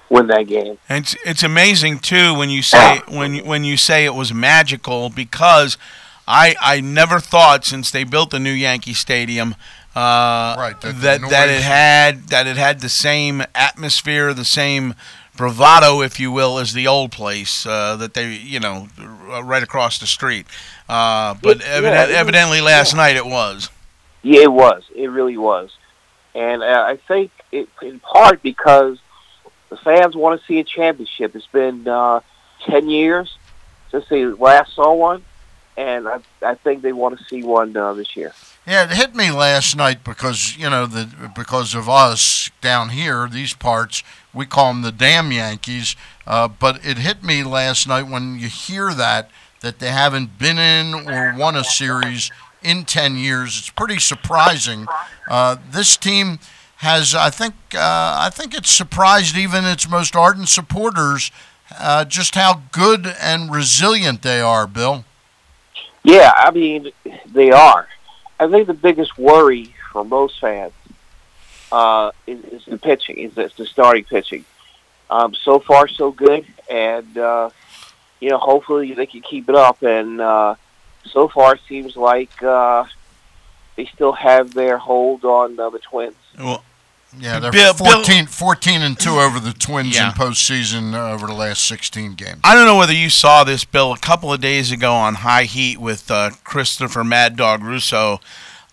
win 0.09 0.27
that 0.27 0.47
game. 0.47 0.77
And 0.89 1.03
it's 1.05 1.15
it's 1.23 1.43
amazing 1.43 1.99
too 1.99 2.33
when 2.33 2.49
you 2.49 2.61
say 2.61 3.01
when 3.07 3.35
you- 3.35 3.43
when 3.45 3.63
you 3.63 3.77
say 3.77 4.03
it 4.03 4.15
was 4.15 4.33
magical 4.33 5.09
because 5.09 5.77
I 6.27 6.55
I 6.61 6.81
never 6.81 7.21
thought 7.21 7.63
since 7.63 7.89
they 7.89 8.03
built 8.03 8.31
the 8.31 8.39
new 8.39 8.51
Yankee 8.51 8.93
Stadium 8.93 9.55
uh, 9.95 10.55
Right, 10.57 10.79
that 10.81 11.01
that 11.01 11.21
the 11.21 11.27
that, 11.27 11.49
it 11.49 11.61
had 11.61 12.27
that 12.27 12.47
it 12.47 12.57
had 12.57 12.79
the 12.79 12.89
same 12.89 13.43
atmosphere, 13.53 14.33
the 14.33 14.45
same 14.45 14.95
bravado, 15.35 16.01
if 16.01 16.19
you 16.19 16.31
will, 16.31 16.59
as 16.59 16.73
the 16.73 16.87
old 16.87 17.11
place 17.11 17.65
uh, 17.65 17.95
that 17.97 18.13
they, 18.13 18.33
you 18.33 18.59
know, 18.59 18.87
right 19.43 19.63
across 19.63 19.97
the 19.99 20.07
street. 20.07 20.45
Uh, 20.87 21.33
but 21.41 21.59
Yeah, 21.59 21.65
evident, 21.67 21.93
yeah, 21.95 22.03
it 22.03 22.07
was- 22.07 22.15
evidently 22.17 22.61
last 22.61 22.93
yeah. 22.93 22.97
night 22.97 23.15
it 23.15 23.25
was. 23.25 23.69
Yeah, 24.23 24.41
it 24.41 24.51
was. 24.51 24.83
It 24.95 25.07
really 25.07 25.37
was. 25.37 25.71
And 26.35 26.61
uh, 26.61 26.85
I 26.87 26.97
think 27.07 27.31
it, 27.51 27.67
in 27.81 27.99
part 27.99 28.41
because 28.43 28.99
the 29.69 29.77
fans 29.77 30.15
want 30.15 30.39
to 30.39 30.45
see 30.45 30.59
a 30.59 30.63
championship. 30.63 31.35
It's 31.35 31.47
been 31.47 31.87
uh, 31.87 32.19
10 32.65 32.89
years 32.89 33.35
since 33.89 34.05
they 34.09 34.25
last 34.25 34.75
saw 34.75 34.93
one, 34.93 35.23
and 35.75 36.07
I, 36.07 36.19
I 36.41 36.55
think 36.55 36.81
they 36.83 36.93
want 36.93 37.17
to 37.17 37.23
see 37.25 37.41
one 37.43 37.75
uh, 37.75 37.93
this 37.93 38.15
year. 38.15 38.33
Yeah, 38.65 38.83
it 38.83 38.91
hit 38.91 39.15
me 39.15 39.31
last 39.31 39.75
night 39.75 40.03
because 40.03 40.55
you 40.55 40.69
know 40.69 40.85
the 40.85 41.31
because 41.35 41.73
of 41.73 41.89
us 41.89 42.51
down 42.61 42.89
here, 42.89 43.27
these 43.27 43.53
parts 43.53 44.03
we 44.33 44.45
call 44.45 44.71
them 44.71 44.81
the 44.83 44.91
damn 44.91 45.31
Yankees. 45.31 45.95
Uh, 46.27 46.47
but 46.47 46.85
it 46.85 46.97
hit 46.97 47.23
me 47.23 47.43
last 47.43 47.87
night 47.87 48.03
when 48.03 48.39
you 48.39 48.47
hear 48.47 48.93
that 48.93 49.29
that 49.61 49.79
they 49.79 49.89
haven't 49.89 50.37
been 50.37 50.57
in 50.57 50.93
or 51.09 51.35
won 51.37 51.55
a 51.55 51.63
series 51.63 52.31
in 52.61 52.85
ten 52.85 53.17
years. 53.17 53.57
It's 53.57 53.69
pretty 53.71 53.99
surprising. 53.99 54.87
Uh, 55.27 55.57
this 55.71 55.97
team 55.97 56.39
has, 56.77 57.13
I 57.13 57.29
think, 57.29 57.53
uh, 57.73 58.17
I 58.19 58.29
think 58.33 58.55
it's 58.55 58.71
surprised 58.71 59.37
even 59.37 59.65
its 59.65 59.87
most 59.87 60.15
ardent 60.15 60.49
supporters 60.49 61.31
uh, 61.79 62.05
just 62.05 62.35
how 62.35 62.61
good 62.71 63.07
and 63.21 63.51
resilient 63.51 64.21
they 64.21 64.41
are. 64.41 64.67
Bill. 64.67 65.05
Yeah, 66.03 66.33
I 66.35 66.51
mean, 66.51 66.91
they 67.27 67.51
are. 67.51 67.87
I 68.41 68.47
think 68.49 68.65
the 68.65 68.73
biggest 68.73 69.19
worry 69.19 69.75
for 69.91 70.03
most 70.03 70.39
fans 70.39 70.73
uh, 71.71 72.09
is, 72.25 72.43
is 72.45 72.65
the 72.65 72.79
pitching, 72.79 73.19
is 73.19 73.35
the, 73.35 73.51
the 73.55 73.67
starting 73.67 74.03
pitching. 74.03 74.45
Um, 75.11 75.35
so 75.35 75.59
far, 75.59 75.87
so 75.87 76.11
good, 76.11 76.47
and 76.67 77.17
uh, 77.19 77.51
you 78.19 78.29
know, 78.29 78.39
hopefully 78.39 78.93
they 78.93 79.05
can 79.05 79.21
keep 79.21 79.47
it 79.47 79.53
up. 79.53 79.83
And 79.83 80.19
uh, 80.19 80.55
so 81.05 81.27
far, 81.27 81.53
it 81.53 81.61
seems 81.69 81.95
like 81.95 82.41
uh, 82.41 82.85
they 83.75 83.85
still 83.85 84.13
have 84.13 84.55
their 84.55 84.79
hold 84.79 85.23
on 85.23 85.59
uh, 85.59 85.69
the 85.69 85.77
Twins. 85.79 86.15
Well, 86.35 86.63
Yeah, 87.19 87.39
they're 87.39 87.51
Bill- 87.51 87.73
Bill- 87.73 87.93
14, 87.95 88.25
14 88.27 88.81
and 88.81 88.97
2 88.99 89.19
over 89.19 89.39
the 89.39 89.51
Twins 89.53 89.95
Yeah. 89.95 90.07
in 90.07 90.13
postseason 90.13 90.93
uh, 90.93 91.11
over 91.11 91.27
the 91.27 91.33
last 91.33 91.65
16 91.67 92.13
games. 92.15 92.39
I 92.43 92.55
don't 92.55 92.65
know 92.65 92.77
whether 92.77 92.93
you 92.93 93.09
saw 93.09 93.43
this, 93.43 93.65
Bill, 93.65 93.91
a 93.91 93.97
couple 93.97 94.31
of 94.31 94.39
days 94.39 94.71
ago 94.71 94.93
on 94.93 95.15
High 95.15 95.43
Heat 95.43 95.77
with 95.79 96.09
uh, 96.09 96.31
Christopher 96.45 97.03
Mad 97.03 97.35
Dog 97.35 97.63
Russo 97.63 98.21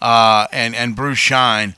uh, 0.01 0.47
and 0.53 0.77
and 0.77 0.95
Bruce 0.95 1.19
Shine, 1.19 1.75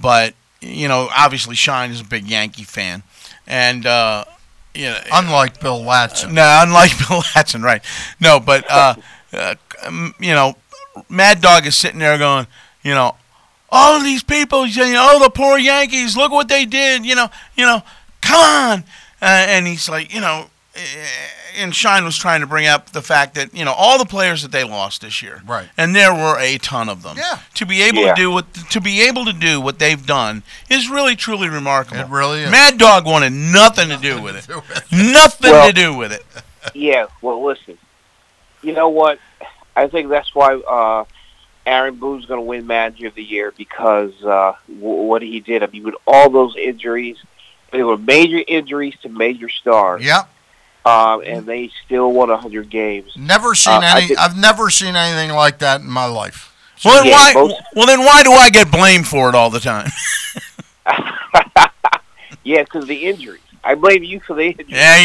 but 0.00 0.34
you 0.62 0.88
know, 0.88 1.08
obviously 1.14 1.54
Shine 1.54 1.90
is 1.90 2.00
a 2.00 2.04
big 2.04 2.26
Yankee 2.26 2.64
fan, 2.64 3.02
and 3.46 3.84
uh, 3.84 4.24
you 4.74 4.86
know, 4.86 4.98
Unlike 5.12 5.60
Bill 5.60 5.84
Watson. 5.84 6.32
no, 6.34 6.60
unlike 6.62 6.92
Bill 7.08 7.22
Watson, 7.36 7.60
right? 7.62 7.82
No, 8.20 8.40
but 8.40 8.64
uh, 8.70 8.94
uh, 9.34 9.54
um, 9.84 10.14
you 10.18 10.32
know, 10.34 10.56
Mad 11.10 11.42
Dog 11.42 11.66
is 11.66 11.76
sitting 11.76 11.98
there 12.00 12.16
going, 12.16 12.46
you 12.82 12.94
know, 12.94 13.14
all 13.70 13.96
of 13.96 14.02
these 14.04 14.22
people, 14.22 14.66
you 14.66 14.84
know, 14.92 15.08
oh, 15.12 15.22
the 15.22 15.30
poor 15.30 15.58
Yankees, 15.58 16.16
look 16.16 16.32
what 16.32 16.48
they 16.48 16.64
did, 16.64 17.04
you 17.04 17.14
know, 17.14 17.28
you 17.56 17.64
know, 17.66 17.82
come 18.22 18.40
on, 18.40 18.78
uh, 19.20 19.24
and 19.48 19.66
he's 19.66 19.88
like, 19.88 20.12
you 20.14 20.20
know, 20.20 20.46
eh, 20.74 20.80
and 21.56 21.74
Shine 21.74 22.04
was 22.04 22.16
trying 22.16 22.40
to 22.40 22.46
bring 22.46 22.66
up 22.66 22.90
the 22.90 23.02
fact 23.02 23.34
that 23.34 23.52
you 23.52 23.64
know 23.64 23.72
all 23.72 23.98
the 23.98 24.04
players 24.04 24.42
that 24.42 24.52
they 24.52 24.62
lost 24.62 25.00
this 25.00 25.22
year, 25.22 25.42
Right. 25.44 25.68
and 25.76 25.94
there 25.96 26.14
were 26.14 26.38
a 26.38 26.56
ton 26.58 26.88
of 26.88 27.02
them. 27.02 27.16
Yeah. 27.18 27.38
To 27.54 27.66
be 27.66 27.82
able 27.82 28.02
Yeah. 28.02 28.14
to 28.14 28.20
do 28.20 28.30
what 28.30 28.54
to 28.70 28.80
be 28.80 29.02
able 29.02 29.24
to 29.24 29.32
do 29.32 29.60
what 29.60 29.78
they've 29.80 30.04
done 30.06 30.44
is 30.70 30.88
really 30.88 31.16
truly 31.16 31.48
remarkable. 31.48 32.00
It 32.00 32.08
really 32.08 32.42
is. 32.44 32.50
Mad 32.50 32.78
Dog 32.78 33.06
wanted 33.06 33.32
nothing 33.32 33.88
to 33.88 33.96
do 33.96 34.20
with 34.22 34.36
it. 34.36 34.46
do 34.46 34.62
with 34.68 34.92
Nothing 34.92 35.50
Well- 35.50 35.66
to 35.66 35.72
do 35.72 35.94
with 35.94 36.12
it. 36.12 36.24
Yeah, 36.74 37.06
well, 37.22 37.42
listen. 37.44 37.76
You 38.62 38.72
know 38.74 38.88
what? 38.88 39.18
I 39.74 39.88
think 39.88 40.10
that's 40.10 40.32
why 40.34 40.54
uh, 40.54 41.04
Aaron 41.68 41.96
Boone's 41.96 42.24
going 42.26 42.38
to 42.38 42.44
win 42.44 42.66
Manager 42.66 43.06
of 43.08 43.14
the 43.14 43.22
Year 43.22 43.52
because 43.56 44.12
uh, 44.24 44.54
w- 44.66 45.02
what 45.02 45.22
he 45.22 45.40
did. 45.40 45.62
I 45.62 45.66
mean, 45.66 45.84
with 45.84 45.94
all 46.06 46.30
those 46.30 46.56
injuries, 46.56 47.16
they 47.72 47.82
were 47.82 47.96
major 47.98 48.42
injuries 48.48 48.94
to 49.02 49.08
major 49.08 49.48
stars. 49.48 50.02
Yep. 50.02 50.28
Um, 50.86 51.22
and 51.26 51.44
they 51.44 51.70
still 51.84 52.10
won 52.12 52.30
100 52.30 52.70
games. 52.70 53.12
Never 53.16 53.54
seen 53.54 53.74
Uh, 53.74 53.92
any. 53.96 54.16
I've 54.16 54.36
never 54.38 54.70
seen 54.70 54.96
anything 54.96 55.36
like 55.36 55.58
that 55.58 55.80
in 55.82 55.88
my 55.88 56.06
life. 56.06 56.54
Well, 56.84 56.94
then 57.02 57.06
Yeah, 57.12 57.18
why? 57.18 57.32
most- 57.34 57.62
Well, 57.74 57.86
then 57.86 58.00
why 58.00 58.22
do 58.22 58.32
I 58.32 58.48
get 58.50 58.70
blamed 58.70 59.06
for 59.06 59.28
it 59.28 59.34
all 59.34 59.50
the 59.50 59.60
time? 59.60 59.90
yeah, 62.44 62.62
because 62.62 62.86
the 62.86 63.04
injuries. 63.04 63.40
I 63.64 63.74
blame 63.74 64.02
you 64.04 64.20
for 64.20 64.34
the 64.34 64.46
injuries. 64.46 64.68
Yeah, 64.70 64.96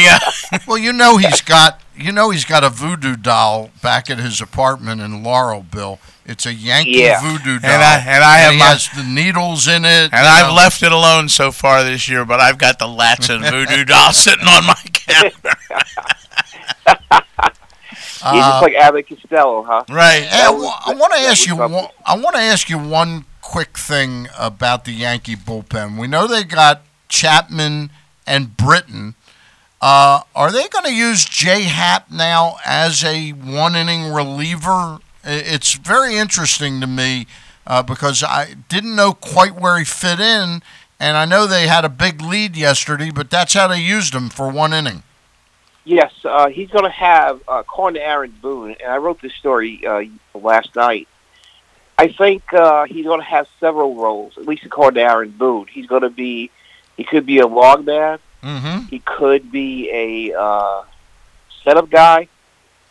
yeah. 0.51 0.59
Well, 0.67 0.77
you 0.77 0.93
know 0.93 1.17
he's 1.17 1.41
got. 1.41 1.81
You 1.95 2.11
know 2.11 2.31
he's 2.31 2.45
got 2.45 2.63
a 2.63 2.69
voodoo 2.69 3.15
doll 3.15 3.69
back 3.81 4.09
at 4.09 4.17
his 4.17 4.41
apartment 4.41 5.01
in 5.01 5.23
Laurel, 5.23 5.61
Bill. 5.63 5.99
It's 6.25 6.45
a 6.45 6.53
Yankee 6.53 6.91
Yeah. 7.01 7.21
voodoo 7.21 7.59
doll, 7.59 7.69
And 7.71 7.83
I- 7.83 7.97
and 7.99 8.23
I 8.23 8.37
have 8.39 8.53
he 8.53 8.57
my- 8.59 8.65
has 8.65 8.89
the 8.95 9.03
needles 9.03 9.67
in 9.67 9.85
it. 9.85 10.11
And 10.13 10.25
I've 10.27 10.47
know. 10.47 10.53
left 10.53 10.81
it 10.81 10.91
alone 10.91 11.29
so 11.29 11.51
far 11.51 11.83
this 11.83 12.07
year, 12.09 12.25
but 12.25 12.39
I've 12.39 12.57
got 12.57 12.79
the 12.79 12.87
Ladson 12.87 13.41
voodoo 13.51 13.83
doll 13.85 14.13
sitting 14.13 14.47
on 14.47 14.65
my 14.65 14.75
counter. 14.93 15.31
He's 18.23 18.23
Uh, 18.23 18.51
just 18.51 18.61
like 18.63 18.73
Abbott 18.75 19.07
Costello, 19.09 19.63
huh? 19.63 19.83
right. 19.89 20.23
Hey, 20.23 20.43
I, 20.45 20.49
wa- 20.49 20.79
I 20.85 20.93
want 20.93 21.11
to 21.13 21.19
ask 21.19 21.45
you. 21.45 21.57
One, 21.57 21.87
I 22.05 22.15
want 22.17 22.35
to 22.37 22.41
ask 22.41 22.69
you 22.69 22.77
one 22.79 23.25
quick 23.41 23.77
thing 23.77 24.29
about 24.37 24.85
the 24.85 24.93
Yankee 24.93 25.35
bullpen. 25.35 25.97
We 25.97 26.07
know 26.07 26.25
they 26.25 26.45
got 26.45 26.81
Chapman 27.09 27.89
and 28.25 28.55
Britton. 28.55 29.15
Uh, 29.85 30.21
are 30.33 30.49
they 30.49 30.65
going 30.69 30.85
to 30.85 30.95
use 30.95 31.25
J.A. 31.25 31.63
Happ 31.63 32.09
now 32.09 32.55
as 32.65 33.03
a 33.03 33.31
one 33.31 33.75
inning 33.75 34.13
reliever? 34.13 34.99
It's 35.25 35.73
very 35.73 36.15
interesting 36.15 36.79
to 36.79 36.87
me 36.87 37.27
uh, 37.67 37.83
because 37.83 38.23
I 38.23 38.55
didn't 38.69 38.95
know 38.95 39.11
quite 39.11 39.59
where 39.59 39.77
he 39.77 39.83
fit 39.83 40.21
in, 40.21 40.61
and 41.01 41.17
I 41.17 41.25
know 41.25 41.45
they 41.45 41.67
had 41.67 41.83
a 41.83 41.89
big 41.89 42.21
lead 42.21 42.55
yesterday, 42.55 43.11
but 43.11 43.29
that's 43.29 43.55
how 43.55 43.67
they 43.67 43.81
used 43.81 44.13
him 44.13 44.29
for 44.29 44.49
one 44.49 44.71
inning. 44.71 45.03
Yes, 45.83 46.13
uh, 46.23 46.47
he's 46.47 46.69
going 46.69 46.85
to 46.85 46.89
have, 46.89 47.41
uh, 47.45 47.55
according 47.55 47.99
to 47.99 48.07
Aaron 48.07 48.33
Boone, 48.41 48.77
and 48.81 48.89
I 48.89 48.99
wrote 48.99 49.19
this 49.19 49.33
story 49.33 49.85
uh, 49.85 50.03
last 50.33 50.77
night. 50.77 51.09
I 51.97 52.07
think 52.07 52.53
uh, 52.53 52.85
he's 52.85 53.05
going 53.05 53.19
to 53.19 53.25
have 53.25 53.49
several 53.59 53.95
roles, 53.95 54.37
at 54.37 54.47
least 54.47 54.63
according 54.63 55.03
to 55.03 55.11
Aaron 55.11 55.31
Boone. 55.31 55.67
He's 55.67 55.87
going 55.87 56.03
to 56.03 56.09
be, 56.09 56.51
he 56.95 57.03
could 57.03 57.25
be 57.25 57.39
a 57.39 57.47
log 57.47 57.85
man. 57.85 58.19
Mm-hmm. 58.43 58.85
He 58.87 58.99
could 58.99 59.51
be 59.51 59.89
a 59.91 60.39
uh, 60.39 60.83
setup 61.63 61.89
guy, 61.89 62.27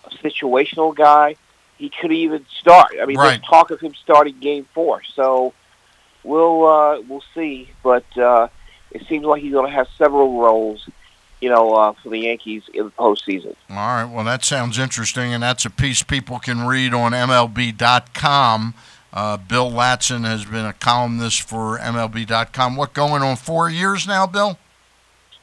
a 0.05 0.11
situational 0.16 0.94
guy. 0.94 1.36
He 1.78 1.90
could 1.90 2.12
even 2.12 2.46
start. 2.59 2.92
I 3.00 3.07
mean, 3.07 3.18
Right. 3.18 3.30
there's 3.40 3.42
talk 3.42 3.70
of 3.70 3.80
him 3.80 3.92
starting 3.94 4.38
Game 4.40 4.66
Four. 4.72 5.03
So 5.14 5.53
we'll 6.24 6.64
uh, 6.66 7.00
we'll 7.09 7.24
see. 7.34 7.70
But 7.82 8.05
uh, 8.16 8.48
it 8.90 9.07
seems 9.09 9.24
like 9.24 9.42
he's 9.42 9.53
going 9.53 9.66
to 9.66 9.72
have 9.72 9.88
several 9.98 10.40
roles. 10.40 10.88
You 11.40 11.48
know, 11.50 11.74
uh, 11.74 11.92
for 12.00 12.09
the 12.11 12.18
Yankees 12.20 12.62
in 12.72 12.84
the 12.84 12.90
postseason. 12.92 13.57
All 13.68 13.74
right. 13.76 14.05
Well, 14.05 14.22
that 14.22 14.44
sounds 14.44 14.78
interesting, 14.78 15.34
and 15.34 15.42
that's 15.42 15.64
a 15.64 15.70
piece 15.70 16.05
people 16.05 16.38
can 16.38 16.64
read 16.68 16.94
on 16.94 17.11
MLB.com. 17.11 18.74
Uh, 19.12 19.36
Bill 19.38 19.68
Ladson 19.68 20.24
has 20.24 20.44
been 20.44 20.64
a 20.64 20.72
columnist 20.72 21.42
for 21.42 21.78
MLB.com. 21.78 22.76
What 22.76 22.94
going 22.94 23.22
on 23.22 23.34
four 23.34 23.68
years 23.68 24.07
now, 24.07 24.24
Bill? 24.28 24.57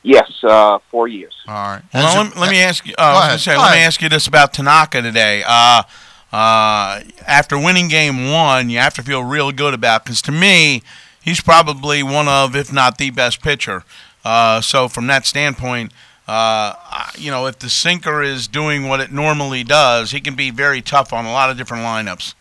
Yes, 0.02 0.32
uh, 0.43 0.80
four 0.89 1.08
years. 1.08 1.36
All 1.47 1.54
right. 1.54 1.82
Well, 1.93 2.04
Has 2.06 2.16
let, 2.16 2.36
me- 2.36 2.41
let 2.41 2.52
me 2.52 2.58
ask 2.60 2.88
you. 2.88 2.93
Uh, 2.97 3.14
Go 3.14 3.20
I 3.20 3.28
ahead, 3.28 3.39
say, 3.41 3.58
let 3.58 3.72
me 3.74 3.80
ask 3.80 4.02
you 4.02 4.10
this 4.10 4.28
about 4.28 4.54
Tanaka 4.54 5.02
today. 5.02 5.43
Uh, 5.45 5.84
uh, 6.32 7.02
after 7.28 7.58
winning 7.58 7.88
Game 7.89 8.32
One, 8.32 8.70
you 8.70 8.78
have 8.80 8.93
to 8.95 9.04
feel 9.04 9.24
real 9.24 9.52
good 9.52 9.74
about 9.74 10.06
because 10.06 10.22
to 10.24 10.32
me, 10.32 10.84
he's 11.22 11.41
probably 11.41 12.02
one 12.04 12.28
of, 12.28 12.56
if 12.56 12.72
not 12.72 12.97
the 12.97 13.10
best 13.10 13.41
pitcher. 13.41 13.84
Uh, 14.24 14.62
so 14.62 14.88
from 14.88 15.08
that 15.08 15.26
standpoint, 15.26 15.91
uh, 16.28 16.74
you 17.18 17.32
know, 17.32 17.47
if 17.47 17.60
the 17.60 17.70
sinker 17.70 18.22
is 18.22 18.47
doing 18.47 18.88
what 18.88 19.00
it 19.00 19.12
normally 19.12 19.64
does, 19.64 20.12
he 20.12 20.22
can 20.22 20.36
be 20.36 20.52
very 20.52 20.82
tough 20.82 21.12
on 21.12 21.26
a 21.26 21.32
lot 21.32 21.50
of 21.50 21.58
different 21.58 21.84
lineups. 21.84 22.36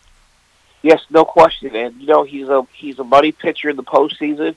Yes, 0.81 1.01
no 1.09 1.25
question. 1.25 1.75
And 1.75 1.99
you 1.99 2.07
know, 2.07 2.23
he's 2.23 2.47
a 2.47 2.65
he's 2.73 2.99
a 2.99 3.03
money 3.03 3.31
pitcher 3.33 3.69
in 3.69 3.75
the 3.75 3.83
postseason. 3.83 4.55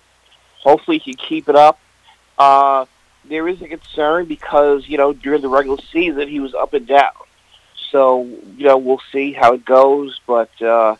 Hopefully, 0.62 0.98
he 0.98 1.14
can 1.14 1.26
keep 1.26 1.48
it 1.48 1.56
up. 1.56 1.78
Uh, 2.42 2.86
there 3.24 3.46
is 3.46 3.62
a 3.62 3.68
concern 3.68 4.26
because 4.26 4.88
you 4.88 4.98
know 4.98 5.12
during 5.12 5.42
the 5.42 5.48
regular 5.48 5.80
season 5.92 6.26
he 6.26 6.40
was 6.40 6.54
up 6.54 6.74
and 6.74 6.86
down. 6.88 7.12
So 7.90 8.24
you 8.56 8.66
know 8.66 8.78
we'll 8.78 9.02
see 9.12 9.32
how 9.32 9.54
it 9.54 9.64
goes, 9.64 10.20
but 10.26 10.50
uh, 10.60 10.96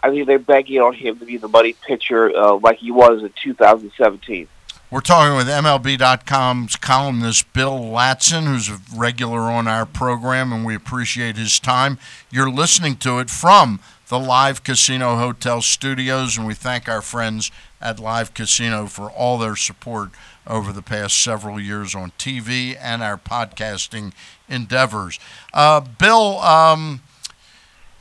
I 0.00 0.10
think 0.10 0.26
they're 0.26 0.40
banking 0.40 0.80
on 0.80 0.94
him 0.94 1.18
to 1.20 1.24
be 1.24 1.36
the 1.36 1.48
money 1.48 1.74
pitcher 1.86 2.36
uh, 2.36 2.56
like 2.56 2.78
he 2.78 2.90
was 2.90 3.22
in 3.22 3.32
2017. 3.40 4.48
We're 4.90 5.00
talking 5.00 5.36
with 5.36 5.46
MLB.com's 5.46 6.74
columnist 6.74 7.52
Bill 7.52 7.78
Ladson, 7.78 8.46
who's 8.46 8.68
a 8.68 8.80
regular 8.92 9.42
on 9.42 9.68
our 9.68 9.86
program, 9.86 10.52
and 10.52 10.66
we 10.66 10.74
appreciate 10.74 11.36
his 11.36 11.60
time. 11.60 11.98
You're 12.32 12.50
listening 12.50 12.96
to 12.96 13.20
it 13.20 13.30
from 13.30 13.78
the 14.08 14.18
Live 14.18 14.64
Casino 14.64 15.14
Hotel 15.14 15.62
Studios, 15.62 16.36
and 16.36 16.44
we 16.44 16.54
thank 16.54 16.88
our 16.88 17.02
friends 17.02 17.52
at 17.80 18.00
Live 18.00 18.34
Casino 18.34 18.86
for 18.86 19.08
all 19.08 19.38
their 19.38 19.54
support 19.54 20.10
over 20.50 20.72
the 20.72 20.82
past 20.82 21.18
several 21.22 21.60
years 21.60 21.94
on 21.94 22.10
TV 22.18 22.76
and 22.80 23.02
our 23.02 23.16
podcasting 23.16 24.12
endeavors. 24.48 25.18
Uh, 25.54 25.80
Bill 25.80 26.40
um, 26.40 27.00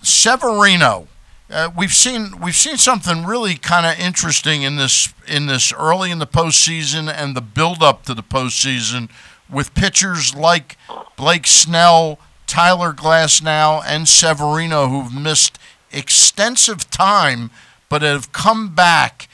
Severino. 0.01 1.07
Uh, 1.49 1.69
we've 1.75 1.93
seen 1.93 2.39
we've 2.41 2.55
seen 2.55 2.77
something 2.77 3.25
really 3.25 3.55
kind 3.55 3.85
of 3.85 3.97
interesting 3.99 4.61
in 4.61 4.75
this 4.75 5.13
in 5.27 5.45
this 5.47 5.73
early 5.73 6.11
in 6.11 6.19
the 6.19 6.27
postseason 6.27 7.11
and 7.11 7.35
the 7.35 7.41
build 7.41 7.81
up 7.81 8.03
to 8.03 8.13
the 8.13 8.21
postseason 8.21 9.09
with 9.49 9.73
pitchers 9.73 10.35
like 10.35 10.77
Blake 11.17 11.47
Snell, 11.47 12.19
Tyler 12.45 12.93
Glasnow, 12.93 13.81
and 13.85 14.07
Severino 14.07 14.89
who've 14.89 15.13
missed 15.13 15.57
extensive 15.91 16.89
time 16.91 17.49
but 17.89 18.03
have 18.03 18.31
come 18.31 18.73
back. 18.75 19.27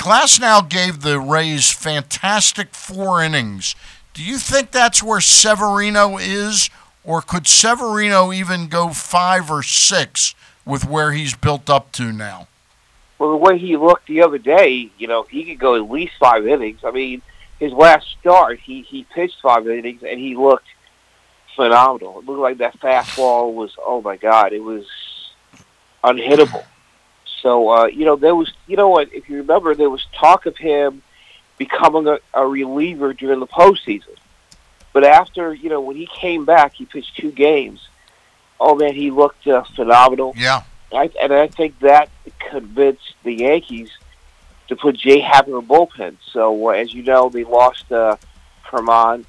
Glasnow 0.00 0.66
gave 0.66 1.02
the 1.02 1.20
Rays 1.20 1.70
fantastic 1.70 2.74
four 2.74 3.22
innings. 3.22 3.74
Do 4.14 4.24
you 4.24 4.38
think 4.38 4.70
that's 4.70 5.02
where 5.02 5.20
Severino 5.20 6.16
is, 6.16 6.70
or 7.04 7.20
could 7.20 7.46
Severino 7.46 8.32
even 8.32 8.68
go 8.68 8.88
five 8.94 9.50
or 9.50 9.62
six 9.62 10.34
with 10.64 10.86
where 10.86 11.12
he's 11.12 11.34
built 11.34 11.68
up 11.68 11.92
to 11.92 12.12
now? 12.12 12.48
Well, 13.18 13.32
the 13.32 13.36
way 13.36 13.58
he 13.58 13.76
looked 13.76 14.06
the 14.06 14.22
other 14.22 14.38
day, 14.38 14.90
you 14.96 15.06
know, 15.06 15.24
he 15.24 15.44
could 15.44 15.58
go 15.58 15.74
at 15.74 15.90
least 15.90 16.14
five 16.18 16.46
innings. 16.46 16.80
I 16.82 16.92
mean, 16.92 17.20
his 17.58 17.72
last 17.74 18.06
start, 18.18 18.58
he 18.58 18.80
he 18.80 19.04
pitched 19.04 19.42
five 19.42 19.68
innings 19.68 20.02
and 20.02 20.18
he 20.18 20.34
looked 20.34 20.68
phenomenal. 21.54 22.20
It 22.20 22.24
looked 22.24 22.40
like 22.40 22.56
that 22.56 22.80
fastball 22.80 23.52
was, 23.52 23.76
oh 23.78 24.00
my 24.00 24.16
god, 24.16 24.54
it 24.54 24.64
was 24.64 24.86
unhittable. 26.02 26.64
So 27.42 27.68
uh, 27.70 27.86
you 27.86 28.04
know, 28.04 28.16
there 28.16 28.34
was, 28.34 28.52
you 28.66 28.76
know 28.76 28.88
what? 28.88 29.12
If 29.12 29.28
you 29.28 29.38
remember, 29.38 29.74
there 29.74 29.90
was 29.90 30.04
talk 30.12 30.46
of 30.46 30.56
him 30.56 31.02
becoming 31.58 32.06
a, 32.08 32.18
a 32.34 32.46
reliever 32.46 33.12
during 33.12 33.40
the 33.40 33.46
postseason. 33.46 34.16
But 34.92 35.04
after, 35.04 35.54
you 35.54 35.68
know, 35.68 35.80
when 35.80 35.96
he 35.96 36.06
came 36.06 36.44
back, 36.44 36.74
he 36.74 36.84
pitched 36.84 37.16
two 37.16 37.30
games. 37.30 37.88
Oh 38.58 38.74
man, 38.74 38.94
he 38.94 39.10
looked 39.10 39.46
uh, 39.46 39.62
phenomenal. 39.62 40.34
Yeah. 40.36 40.62
I, 40.92 41.10
and 41.20 41.32
I 41.32 41.46
think 41.46 41.78
that 41.80 42.10
convinced 42.50 43.14
the 43.22 43.32
Yankees 43.32 43.90
to 44.68 44.76
put 44.76 44.96
J.A. 44.96 45.20
Happ 45.20 45.46
in 45.46 45.52
the 45.52 45.62
bullpen. 45.62 46.16
So 46.32 46.68
uh, 46.68 46.72
as 46.72 46.92
you 46.92 47.02
know, 47.02 47.28
they 47.28 47.44
lost 47.44 47.90
uh, 47.92 48.16
Germán, 48.66 49.24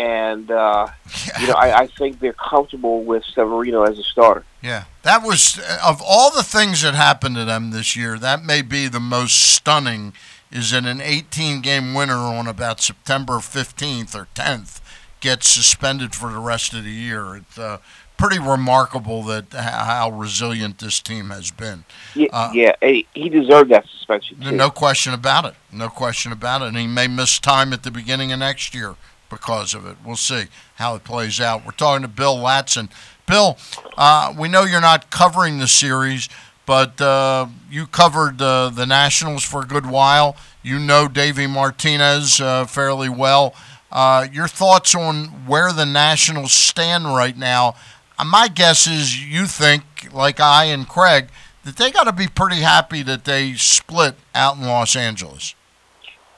and 0.00 0.50
uh, 0.50 0.88
you 1.40 1.46
know 1.46 1.54
I, 1.54 1.80
I 1.80 1.86
think 1.86 2.20
they're 2.20 2.32
comfortable 2.32 3.04
with 3.04 3.22
Severino 3.24 3.82
as 3.82 3.98
a 3.98 4.02
starter. 4.02 4.44
Yeah, 4.62 4.84
that 5.02 5.22
was 5.22 5.60
of 5.84 6.02
all 6.04 6.30
the 6.30 6.42
things 6.42 6.82
that 6.82 6.94
happened 6.94 7.36
to 7.36 7.44
them 7.44 7.70
this 7.70 7.94
year. 7.94 8.18
That 8.18 8.42
may 8.42 8.62
be 8.62 8.88
the 8.88 9.00
most 9.00 9.34
stunning. 9.36 10.14
Is 10.50 10.72
that 10.72 10.84
an 10.84 11.00
18 11.00 11.60
game 11.60 11.94
winner 11.94 12.16
on 12.16 12.48
about 12.48 12.80
September 12.80 13.34
15th 13.34 14.16
or 14.16 14.26
10th 14.34 14.80
gets 15.20 15.46
suspended 15.46 16.12
for 16.12 16.32
the 16.32 16.40
rest 16.40 16.74
of 16.74 16.82
the 16.82 16.90
year? 16.90 17.36
It's 17.36 17.56
uh, 17.56 17.78
pretty 18.16 18.40
remarkable 18.40 19.22
that 19.24 19.52
how 19.52 20.10
resilient 20.10 20.78
this 20.78 20.98
team 20.98 21.30
has 21.30 21.52
been. 21.52 21.84
Yeah, 22.16 22.28
Uh, 22.32 22.50
yeah 22.52 22.72
he 22.82 23.28
deserved 23.28 23.70
that 23.70 23.86
suspension. 23.86 24.40
Too. 24.40 24.50
No 24.50 24.70
question 24.70 25.14
about 25.14 25.44
it. 25.44 25.54
No 25.70 25.88
question 25.88 26.32
about 26.32 26.62
it. 26.62 26.68
And 26.68 26.76
he 26.76 26.88
may 26.88 27.06
miss 27.06 27.38
time 27.38 27.72
at 27.72 27.84
the 27.84 27.92
beginning 27.92 28.32
of 28.32 28.40
next 28.40 28.74
year 28.74 28.96
because 29.30 29.72
of 29.72 29.86
it. 29.86 29.96
We'll 30.04 30.16
see 30.16 30.44
how 30.74 30.94
it 30.96 31.04
plays 31.04 31.40
out. 31.40 31.64
We're 31.64 31.72
talking 31.72 32.02
to 32.02 32.08
Bill 32.08 32.36
Ladson. 32.36 32.90
Bill, 33.26 33.56
uh, 33.96 34.34
we 34.36 34.48
know 34.48 34.64
you're 34.64 34.80
not 34.80 35.10
covering 35.10 35.58
the 35.58 35.68
series, 35.68 36.28
but 36.66 37.00
uh, 37.00 37.46
you 37.70 37.86
covered 37.86 38.42
uh, 38.42 38.70
the 38.70 38.86
Nationals 38.86 39.44
for 39.44 39.62
a 39.62 39.66
good 39.66 39.86
while. 39.86 40.36
You 40.62 40.78
know 40.78 41.08
Davey 41.08 41.46
Martinez 41.46 42.40
uh, 42.40 42.66
fairly 42.66 43.08
well. 43.08 43.54
Uh, 43.90 44.26
your 44.30 44.48
thoughts 44.48 44.94
on 44.94 45.46
where 45.46 45.72
the 45.72 45.86
Nationals 45.86 46.52
stand 46.52 47.06
right 47.06 47.36
now? 47.36 47.74
Uh, 48.18 48.24
My 48.24 48.48
guess 48.48 48.86
is 48.86 49.24
you 49.24 49.46
think, 49.46 50.12
like 50.12 50.38
I 50.38 50.66
and 50.66 50.88
Craig, 50.88 51.28
that 51.64 51.76
they 51.76 51.90
got 51.90 52.04
to 52.04 52.12
be 52.12 52.28
pretty 52.28 52.62
happy 52.62 53.02
that 53.02 53.24
they 53.24 53.54
split 53.54 54.14
out 54.34 54.56
in 54.56 54.62
Los 54.62 54.96
Angeles. 54.96 55.54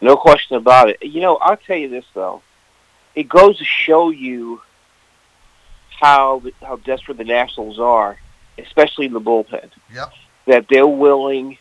No 0.01 0.17
question 0.17 0.57
about 0.57 0.91
it. 0.91 0.99
You 1.03 1.21
know, 1.21 1.37
I'll 1.37 1.57
tell 1.57 1.77
you 1.77 1.89
this 1.89 2.05
though, 2.15 2.43
it 3.15 3.29
goes 3.29 3.59
to 3.59 3.65
show 3.65 4.11
you 4.11 4.61
how 6.01 6.43
how 6.61 6.77
desperate 6.77 7.19
the 7.19 7.25
Nationals 7.25 7.79
are, 7.79 8.19
especially 8.59 9.07
in 9.07 9.13
the 9.13 9.21
bullpen. 9.21 9.71
Yep. 9.95 10.13
That 10.47 10.67
they're 10.69 10.87
willing 10.87 11.59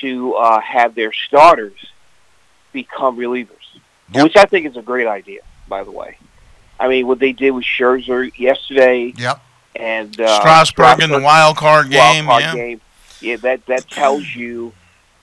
to 0.00 0.34
uh, 0.34 0.60
have 0.60 0.94
their 0.94 1.12
starters 1.12 1.78
become 2.72 3.16
relievers, 3.16 3.48
which 4.12 4.36
I 4.36 4.44
think 4.44 4.66
is 4.66 4.76
a 4.76 4.82
great 4.82 5.06
idea. 5.06 5.40
By 5.66 5.82
the 5.82 5.90
way, 5.90 6.18
I 6.78 6.88
mean 6.88 7.06
what 7.06 7.18
they 7.18 7.32
did 7.32 7.50
with 7.52 7.64
Scherzer 7.64 8.30
yesterday. 8.38 9.12
Yep. 9.16 9.40
And 9.76 10.20
uh, 10.20 10.38
Strasburg 10.38 11.02
in 11.02 11.10
the 11.10 11.20
wild 11.20 11.56
card 11.56 11.90
game, 11.90 12.26
Wild 12.26 12.42
card 12.42 12.56
yeah. 12.56 12.64
game. 12.64 12.80
Yeah, 13.20 13.36
that 13.36 13.66
that 13.66 13.88
tells 13.88 14.34
you 14.36 14.72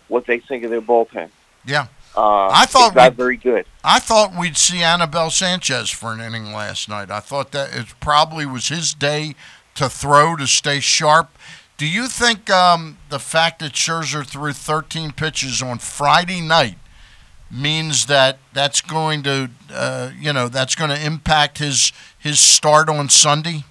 what 0.07 0.26
they 0.26 0.39
think 0.39 0.64
of 0.66 0.72
their 0.72 0.82
bullpen. 0.82 1.30
Yeah. 1.66 1.88
Uh, 2.16 2.49
I 2.49 2.66
thought 2.66 2.93
not 2.95 3.14
very 3.14 3.38
good. 3.38 3.66
I 3.84 3.99
thought 3.99 4.38
we'd 4.38 4.57
see 4.57 4.84
Anibal 4.84 5.30
Sanchez 5.30 5.89
for 5.89 6.12
an 6.12 6.20
inning 6.20 6.51
last 6.51 6.89
night. 6.89 7.09
I 7.09 7.22
thought 7.22 7.51
that 7.51 7.74
it 7.74 7.93
probably 7.99 8.45
was 8.45 8.68
his 8.68 8.93
day 8.93 9.36
to 9.76 9.88
throw 9.88 10.36
to 10.36 10.45
stay 10.45 10.82
sharp. 10.82 11.30
Do 11.78 11.88
you 11.88 12.07
think 12.07 12.49
um, 12.49 12.97
the 13.09 13.18
fact 13.18 13.59
that 13.59 13.74
Scherzer 13.74 14.26
threw 14.26 14.51
13 14.51 15.14
pitches 15.14 15.62
on 15.62 15.80
Friday 15.80 16.41
night 16.41 16.78
means 17.49 18.05
that 18.05 18.38
that's 18.53 18.82
going 18.82 19.24
to, 19.24 19.49
uh, 19.74 20.12
you 20.20 20.34
know, 20.34 20.47
that's 20.47 20.76
going 20.76 20.89
to 20.89 21.05
impact 21.05 21.57
his 21.57 21.91
his 22.20 22.39
start 22.39 22.89
on 22.89 23.09
Sunday? 23.09 23.64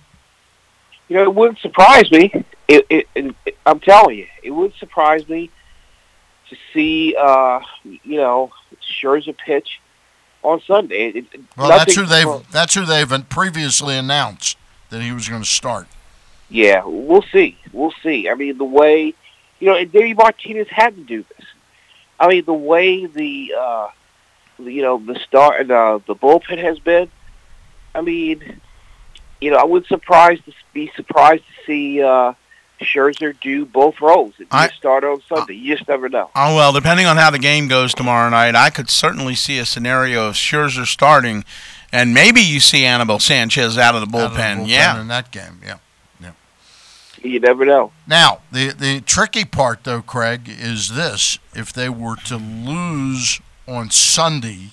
You 1.08 1.16
know, 1.16 1.22
it 1.24 1.34
wouldn't 1.34 1.58
surprise 1.58 2.10
me. 2.10 2.32
It, 2.68 2.86
it, 2.88 3.06
it, 3.14 3.56
I'm 3.66 3.80
telling 3.80 4.18
you, 4.18 4.26
it 4.42 4.50
wouldn't 4.50 4.76
surprise 4.76 5.28
me 5.28 5.50
to 6.50 6.56
see, 6.72 7.16
uh, 7.18 7.60
you 7.84 8.16
know, 8.16 8.50
Scherzer 8.82 9.36
pitch 9.36 9.80
on 10.42 10.60
Sunday. 10.66 11.08
It, 11.08 11.26
Well, 11.56 11.68
that's 11.68 11.94
who 11.94 12.04
they've 12.04 12.50
that's 12.50 12.74
who 12.74 12.84
they've 12.84 13.28
previously 13.28 13.96
announced 13.96 14.58
that 14.90 15.02
he 15.02 15.12
was 15.12 15.28
going 15.28 15.42
to 15.42 15.48
start. 15.48 15.86
Yeah, 16.48 16.82
we'll 16.84 17.24
see. 17.32 17.56
We'll 17.72 17.94
see. 18.02 18.28
I 18.28 18.34
mean, 18.34 18.58
the 18.58 18.64
way, 18.64 19.14
you 19.60 19.66
know, 19.66 19.76
and 19.76 19.90
Davey 19.90 20.14
Martinez 20.14 20.68
had 20.68 20.96
to 20.96 21.02
do 21.02 21.24
this. 21.36 21.46
I 22.18 22.28
mean, 22.28 22.44
the 22.44 22.52
way 22.52 23.06
the, 23.06 23.54
uh, 23.58 23.88
you 24.58 24.82
know, 24.82 24.98
the 24.98 25.18
start, 25.20 25.70
uh, 25.70 26.00
the 26.06 26.14
bullpen 26.14 26.58
has 26.58 26.78
been. 26.80 27.08
I 27.94 28.00
mean, 28.02 28.60
you 29.40 29.50
know, 29.50 29.56
I 29.56 29.64
would 29.64 29.86
surprised 29.86 30.44
to 30.46 30.52
be 30.72 30.90
surprised 30.96 31.44
to 31.44 31.66
see 31.66 32.02
uh, 32.02 32.34
Scherzer 32.84 33.38
do 33.40 33.64
both 33.64 34.00
roles. 34.00 34.34
If 34.38 34.48
I- 34.50 34.66
you 34.66 34.70
start 34.72 35.04
on 35.04 35.22
Sunday, 35.28 35.54
uh, 35.54 35.56
you 35.56 35.76
just 35.76 35.88
never 35.88 36.08
know. 36.08 36.30
Oh 36.34 36.56
well, 36.56 36.72
depending 36.72 37.06
on 37.06 37.16
how 37.16 37.30
the 37.30 37.38
game 37.38 37.68
goes 37.68 37.94
tomorrow 37.94 38.28
night, 38.30 38.54
I 38.54 38.70
could 38.70 38.90
certainly 38.90 39.34
see 39.34 39.58
a 39.58 39.66
scenario 39.66 40.28
of 40.28 40.34
Scherzer 40.34 40.86
starting, 40.86 41.44
and 41.92 42.14
maybe 42.14 42.40
you 42.40 42.60
see 42.60 42.84
Anibal 42.84 43.18
Sanchez 43.18 43.76
out 43.76 43.94
of 43.94 44.00
the 44.00 44.06
bullpen. 44.06 44.24
Of 44.24 44.34
the 44.34 44.42
bullpen 44.64 44.68
yeah, 44.68 45.00
in 45.00 45.08
that 45.08 45.30
game. 45.30 45.60
Yeah. 45.64 45.78
yeah. 46.20 46.32
You 47.22 47.40
never 47.40 47.64
know. 47.64 47.92
Now, 48.06 48.40
the 48.50 48.70
the 48.70 49.00
tricky 49.02 49.44
part 49.44 49.84
though, 49.84 50.02
Craig, 50.02 50.42
is 50.46 50.94
this: 50.94 51.38
if 51.54 51.72
they 51.72 51.88
were 51.88 52.16
to 52.26 52.36
lose 52.36 53.40
on 53.68 53.90
Sunday, 53.90 54.70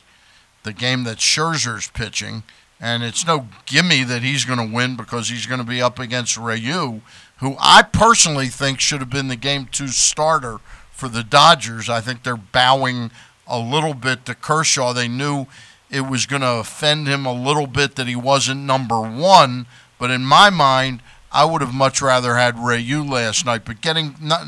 the 0.64 0.74
game 0.74 1.04
that 1.04 1.18
Scherzer's 1.18 1.90
pitching, 1.90 2.44
and 2.80 3.04
it's 3.04 3.26
no 3.26 3.48
gimme 3.66 4.04
that 4.04 4.22
he's 4.22 4.46
going 4.46 4.60
to 4.60 4.76
win 4.76 4.96
because 4.96 5.30
he's 5.30 5.46
going 5.46 5.60
to 5.60 5.66
be 5.66 5.82
up 5.82 6.00
against 6.00 6.38
Ryu, 6.38 7.02
who 7.40 7.56
I 7.60 7.84
personally 7.84 8.48
think 8.48 8.80
should 8.80 9.00
have 9.00 9.10
been 9.10 9.28
the 9.28 9.36
game 9.36 9.68
two 9.72 9.88
starter 9.90 10.58
for 10.92 11.08
the 11.08 11.24
Dodgers. 11.24 11.90
I 11.90 12.02
think 12.02 12.24
they're 12.24 12.36
bowing 12.36 13.12
a 13.46 13.60
little 13.60 13.94
bit 13.94 14.26
to 14.26 14.36
Kershaw. 14.36 14.94
They 14.94 15.08
knew 15.08 15.46
it 15.90 16.02
was 16.02 16.26
going 16.26 16.42
to 16.42 16.56
offend 16.56 17.08
him 17.08 17.26
a 17.26 17.34
little 17.34 17.68
bit 17.68 17.96
that 17.96 18.08
he 18.08 18.16
wasn't 18.16 18.62
number 18.62 19.00
one, 19.00 19.68
but 20.00 20.12
in 20.12 20.26
my 20.26 20.50
mind, 20.50 21.02
I 21.32 21.46
would 21.46 21.62
have 21.62 21.74
much 21.74 22.02
rather 22.02 22.36
had 22.36 22.58
Ryu 22.58 23.04
last 23.04 23.46
night. 23.46 23.64
But 23.66 23.82
getting, 23.82 24.16
not, 24.22 24.46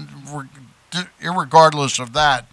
irregardless 1.21 1.99
of 1.99 2.13
that, 2.13 2.45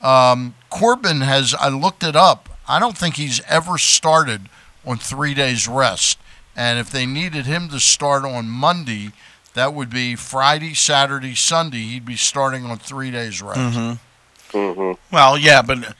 um, 0.00 0.54
Corbin 0.70 1.20
has. 1.20 1.54
I 1.54 1.68
looked 1.68 2.02
it 2.02 2.16
up. 2.16 2.48
I 2.66 2.78
don't 2.78 2.96
think 2.96 3.16
he's 3.16 3.40
ever 3.48 3.78
started 3.78 4.48
on 4.86 4.98
three 4.98 5.34
days 5.34 5.68
rest. 5.68 6.18
And 6.56 6.78
if 6.78 6.90
they 6.90 7.04
needed 7.04 7.46
him 7.46 7.68
to 7.70 7.80
start 7.80 8.24
on 8.24 8.48
Monday, 8.48 9.12
that 9.54 9.72
would 9.74 9.90
be 9.90 10.14
Friday, 10.16 10.74
Saturday, 10.74 11.34
Sunday. 11.34 11.78
He'd 11.82 12.04
be 12.04 12.16
starting 12.16 12.64
on 12.66 12.78
three 12.78 13.10
days 13.10 13.40
rest. 13.42 13.58
Mm-hmm. 13.58 14.56
Mm-hmm. 14.56 15.14
Well, 15.14 15.38
yeah, 15.38 15.62
but 15.62 15.94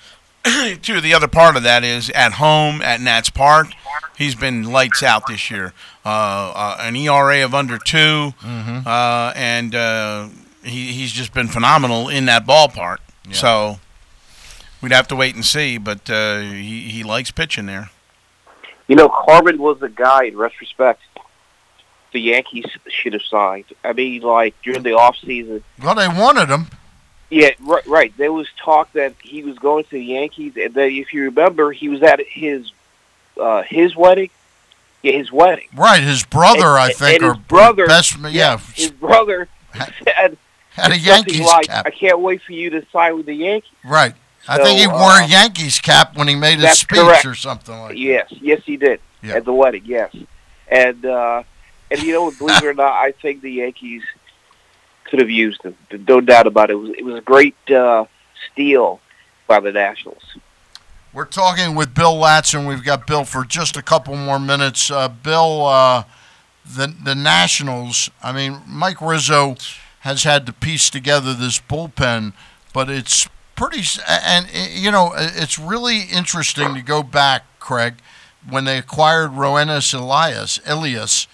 too, 0.83 1.01
the 1.01 1.15
other 1.15 1.29
part 1.29 1.57
of 1.57 1.63
that 1.63 1.83
is 1.85 2.11
at 2.11 2.35
home 2.35 2.83
at 2.83 3.01
Nats 3.01 3.31
Park. 3.31 3.69
He's 4.17 4.35
been 4.35 4.65
lights 4.65 5.03
out 5.03 5.27
this 5.27 5.51
year. 5.51 5.73
Uh, 6.05 6.53
uh, 6.55 6.77
an 6.81 6.95
ERA 6.97 7.45
of 7.45 7.55
under 7.55 7.79
2 7.79 7.97
Mhm. 8.43 8.87
uh, 8.87 9.33
and 9.35 9.75
uh, 9.75 10.29
he, 10.63 10.93
he's 10.93 11.13
just 11.13 11.33
been 11.33 11.49
phenomenal 11.49 12.09
in 12.09 12.27
that 12.27 12.47
ballpark. 12.47 12.99
So 13.33 13.79
we'd 14.83 14.93
have 14.93 15.09
to 15.09 15.17
wait 15.17 15.35
and 15.35 15.45
see, 15.45 15.79
but 15.79 16.11
uh, 16.11 16.41
he, 16.41 16.81
he 16.91 17.03
likes 17.03 17.31
pitching 17.31 17.65
there. 17.67 17.89
You 18.87 18.97
know, 18.97 19.09
Corbin 19.09 19.57
was 19.59 19.81
the 19.81 19.89
guy. 19.89 20.25
In 20.25 20.37
retrospect, 20.37 21.01
the 22.15 22.21
Yankees 22.21 22.65
should 22.89 23.13
have 23.13 23.23
signed. 23.23 23.67
I 23.85 23.93
mean, 23.93 24.23
like 24.23 24.55
during 24.63 24.83
the 24.83 24.95
off 24.95 25.19
season. 25.19 25.63
Well, 25.83 25.95
they 25.95 26.09
wanted 26.09 26.49
him. 26.49 26.69
Yeah, 27.29 27.51
right. 27.61 27.87
Right. 27.87 28.17
There 28.17 28.33
was 28.33 28.47
talk 28.57 28.93
that 28.93 29.15
he 29.23 29.43
was 29.43 29.59
going 29.59 29.85
to 29.85 29.91
the 29.91 30.05
Yankees, 30.05 30.55
and 30.57 30.73
then 30.73 30.93
if 30.93 31.13
you 31.13 31.25
remember, 31.25 31.73
he 31.73 31.89
was 31.89 32.03
at 32.03 32.21
his 32.27 32.71
uh, 33.39 33.63
his 33.63 33.95
wedding. 33.95 34.31
Yeah, 35.03 35.13
his 35.13 35.31
wedding. 35.31 35.69
Right, 35.77 36.03
his 36.03 36.25
brother, 36.25 36.79
I 36.79 36.91
think, 36.93 37.21
and 37.21 37.31
or 37.31 37.35
his 37.35 37.43
brother, 37.45 37.87
best. 37.87 38.17
Yeah, 38.31 38.57
his 38.75 38.91
brother 38.91 39.49
said 40.05 40.39
had 40.71 40.93
a 40.93 40.99
Yankees 40.99 41.41
like, 41.41 41.67
cap. 41.67 41.85
"I 41.87 41.91
can't 41.91 42.21
wait 42.21 42.41
for 42.43 42.53
you 42.53 42.71
to 42.71 42.87
sign 42.93 43.17
with 43.17 43.27
the 43.27 43.35
Yankees." 43.35 43.71
right. 43.85 44.15
I 44.47 44.63
think 44.63 44.79
he 44.79 44.87
wore 44.87 44.99
uh, 45.01 45.25
a 45.25 45.27
Yankees 45.27 45.81
cap 45.81 46.17
when 46.19 46.29
he 46.29 46.35
made 46.35 46.59
his 46.59 46.79
speech 46.79 46.99
correct. 47.01 47.25
or 47.25 47.35
something 47.35 47.75
like. 47.75 47.89
that 47.93 47.99
Yes, 47.99 48.31
yes, 48.31 48.61
he 48.67 48.77
did 48.77 49.01
Yeah. 49.23 49.37
at 49.37 49.47
the 49.47 49.55
wedding. 49.55 49.83
Yes, 49.87 50.15
and 50.69 51.05
uh, 51.05 51.43
and 51.95 52.03
you 52.03 52.13
know, 52.13 52.31
believe 52.31 52.57
it 52.57 52.65
or 52.65 52.75
not, 52.75 52.93
I 52.93 53.13
think 53.13 53.41
the 53.41 53.53
Yankees 53.53 54.03
could 55.05 55.21
have 55.21 55.31
used 55.31 55.63
him. 55.63 55.77
No 56.09 56.21
doubt 56.21 56.47
about 56.47 56.71
it. 56.71 56.75
It 56.75 56.77
was 56.77 56.91
it 56.91 57.05
was 57.05 57.15
a 57.17 57.21
great 57.21 57.57
uh, 57.71 58.07
steal 58.51 59.01
by 59.47 59.61
the 59.61 59.73
Nationals. 59.73 60.37
We're 61.13 61.27
talking 61.27 61.77
with 61.77 61.95
Bill 61.95 62.15
Ladson. 62.15 62.67
We've 62.67 62.83
got 62.83 63.07
Bill 63.07 63.25
for 63.25 63.45
just 63.45 63.77
a 63.77 63.83
couple 63.83 64.17
more 64.17 64.41
minutes. 64.41 64.91
Uh, 64.91 65.09
Bill, 65.09 65.67
uh, 65.67 66.05
the 66.65 66.93
the 67.03 67.15
Nationals. 67.15 68.11
I 68.23 68.33
mean, 68.33 68.63
Mike 68.67 69.01
Rizzo 69.01 69.57
has 70.01 70.25
had 70.25 70.47
to 70.47 70.53
piece 70.53 70.91
together 70.91 71.33
this 71.33 71.61
bullpen, 71.61 72.33
but 72.73 72.91
it's 72.91 73.29
pretty. 73.55 73.85
And 74.09 74.47
uh, 74.47 74.67
you 74.71 74.91
know, 74.91 75.13
it's 75.17 75.59
really 75.59 76.03
interesting 76.03 76.75
to 76.75 76.83
go 76.83 77.05
back, 77.05 77.45
Craig, 77.61 77.95
when 78.49 78.65
they 78.65 78.79
acquired 78.79 79.31
Roenis 79.31 79.95
Elias. 79.95 80.59
Elias. 80.67 81.29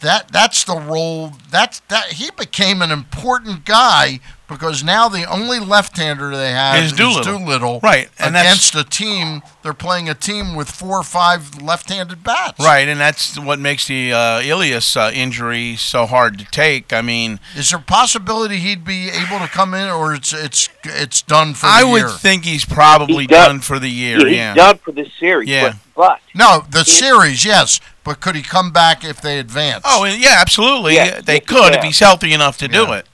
That 0.00 0.30
that's 0.30 0.64
the 0.64 0.78
role. 0.78 1.32
That's 1.50 1.80
that 1.88 2.12
he 2.12 2.30
became 2.30 2.82
an 2.82 2.90
important 2.90 3.64
guy 3.64 4.20
because 4.48 4.82
now 4.82 5.08
the 5.08 5.24
only 5.24 5.60
left-hander 5.60 6.30
they 6.34 6.50
have 6.52 6.82
Is 6.82 6.92
Doolittle. 6.92 7.38
Doolittle 7.38 7.80
Right, 7.82 8.08
and 8.18 8.34
that's- 8.34 8.70
against 8.70 8.74
a 8.74 8.82
team. 8.84 9.42
They're 9.62 9.74
playing 9.74 10.08
a 10.08 10.14
team 10.14 10.54
with 10.54 10.70
four 10.70 10.98
or 10.98 11.02
five 11.02 11.60
left-handed 11.60 12.24
bats. 12.24 12.58
Right, 12.58 12.88
and 12.88 12.98
that's 12.98 13.38
what 13.38 13.58
makes 13.58 13.86
the 13.86 14.12
uh, 14.12 14.40
Elias 14.40 14.96
uh, 14.96 15.10
injury 15.14 15.76
so 15.76 16.06
hard 16.06 16.38
to 16.38 16.44
take. 16.46 16.92
I 16.92 17.02
mean, 17.02 17.38
Is 17.54 17.70
there 17.70 17.78
a 17.78 17.82
possibility 17.82 18.56
he'd 18.56 18.84
be 18.84 19.10
able 19.10 19.38
to 19.40 19.48
come 19.48 19.74
in, 19.74 19.88
or 19.90 20.14
it's 20.14 20.32
it's 20.32 20.68
it's 20.84 21.20
done 21.20 21.52
for 21.54 21.66
the 21.66 21.72
year 21.72 21.76
I 21.76 21.82
the 21.82 21.88
would 21.90 21.98
year? 21.98 22.08
think 22.08 22.44
he's 22.44 22.64
probably 22.64 23.24
He's 23.24 23.26
done- 23.28 23.48
done 23.48 23.60
for 23.60 23.78
the 23.78 23.90
year. 23.90 24.18
Yeah, 24.20 24.24
he's 24.26 24.36
Yeah, 24.36 24.54
done 24.54 24.78
for 24.78 24.92
this 24.92 25.08
series. 25.20 25.48
Yeah. 25.50 25.74
but, 25.94 26.06
but 26.08 26.20
no, 26.34 26.64
the 26.70 26.84
series, 26.84 27.44
yes, 27.44 27.80
but 28.04 28.20
could 28.20 28.36
he 28.36 28.42
come 28.42 28.70
back 28.70 29.04
if 29.04 29.20
they 29.20 29.38
advance? 29.38 29.82
Oh, 29.86 30.04
yeah, 30.04 30.36
absolutely. 30.38 30.94
Yeah, 30.94 31.20
they 31.20 31.40
could 31.40 31.72
yeah. 31.74 31.78
if 31.78 31.84
he's 31.84 31.98
healthy 31.98 32.32
enough 32.32 32.56
to 32.58 32.68
do 32.68 32.92
it. 32.92 33.06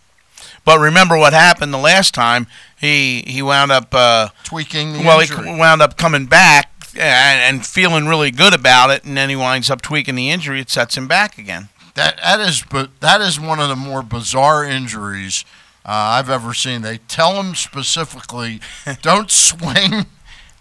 But 0.65 0.79
remember 0.79 1.17
what 1.17 1.33
happened 1.33 1.73
the 1.73 1.79
last 1.79 2.15
time? 2.15 2.47
He 2.81 3.23
he 3.27 3.43
wound 3.43 3.71
up 3.71 3.95
uh, 3.95 4.29
tweaking 4.45 4.93
the 4.95 5.01
well, 5.01 5.21
injury. 5.21 5.53
he 5.53 5.59
wound 5.59 5.83
up 5.83 5.97
coming 5.97 6.27
back 6.27 6.71
and, 6.95 7.57
and 7.57 7.67
feeling 7.67 8.07
really 8.07 8.31
good 8.31 8.55
about 8.55 8.91
it, 8.91 9.05
and 9.05 9.17
then 9.17 9.29
he 9.29 9.37
winds 9.37 9.71
up 9.71 9.83
tweaking 9.83 10.15
the 10.15 10.31
injury. 10.31 10.61
It 10.61 10.71
sets 10.71 10.97
him 10.97 11.07
back 11.07 11.39
again. 11.39 11.69
That 11.95 12.17
that 12.23 12.41
is 12.41 12.63
but 12.69 13.01
that 13.01 13.21
is 13.21 13.39
one 13.39 13.61
of 13.61 13.69
the 13.69 13.77
more 13.77 14.03
bizarre 14.03 14.65
injuries 14.65 15.45
uh, 15.85 16.19
I've 16.19 16.31
ever 16.31 16.55
seen. 16.55 16.83
They 16.83 16.99
tell 16.99 17.41
him 17.43 17.55
specifically, 17.55 18.61
don't 19.03 19.31
swing 19.31 20.07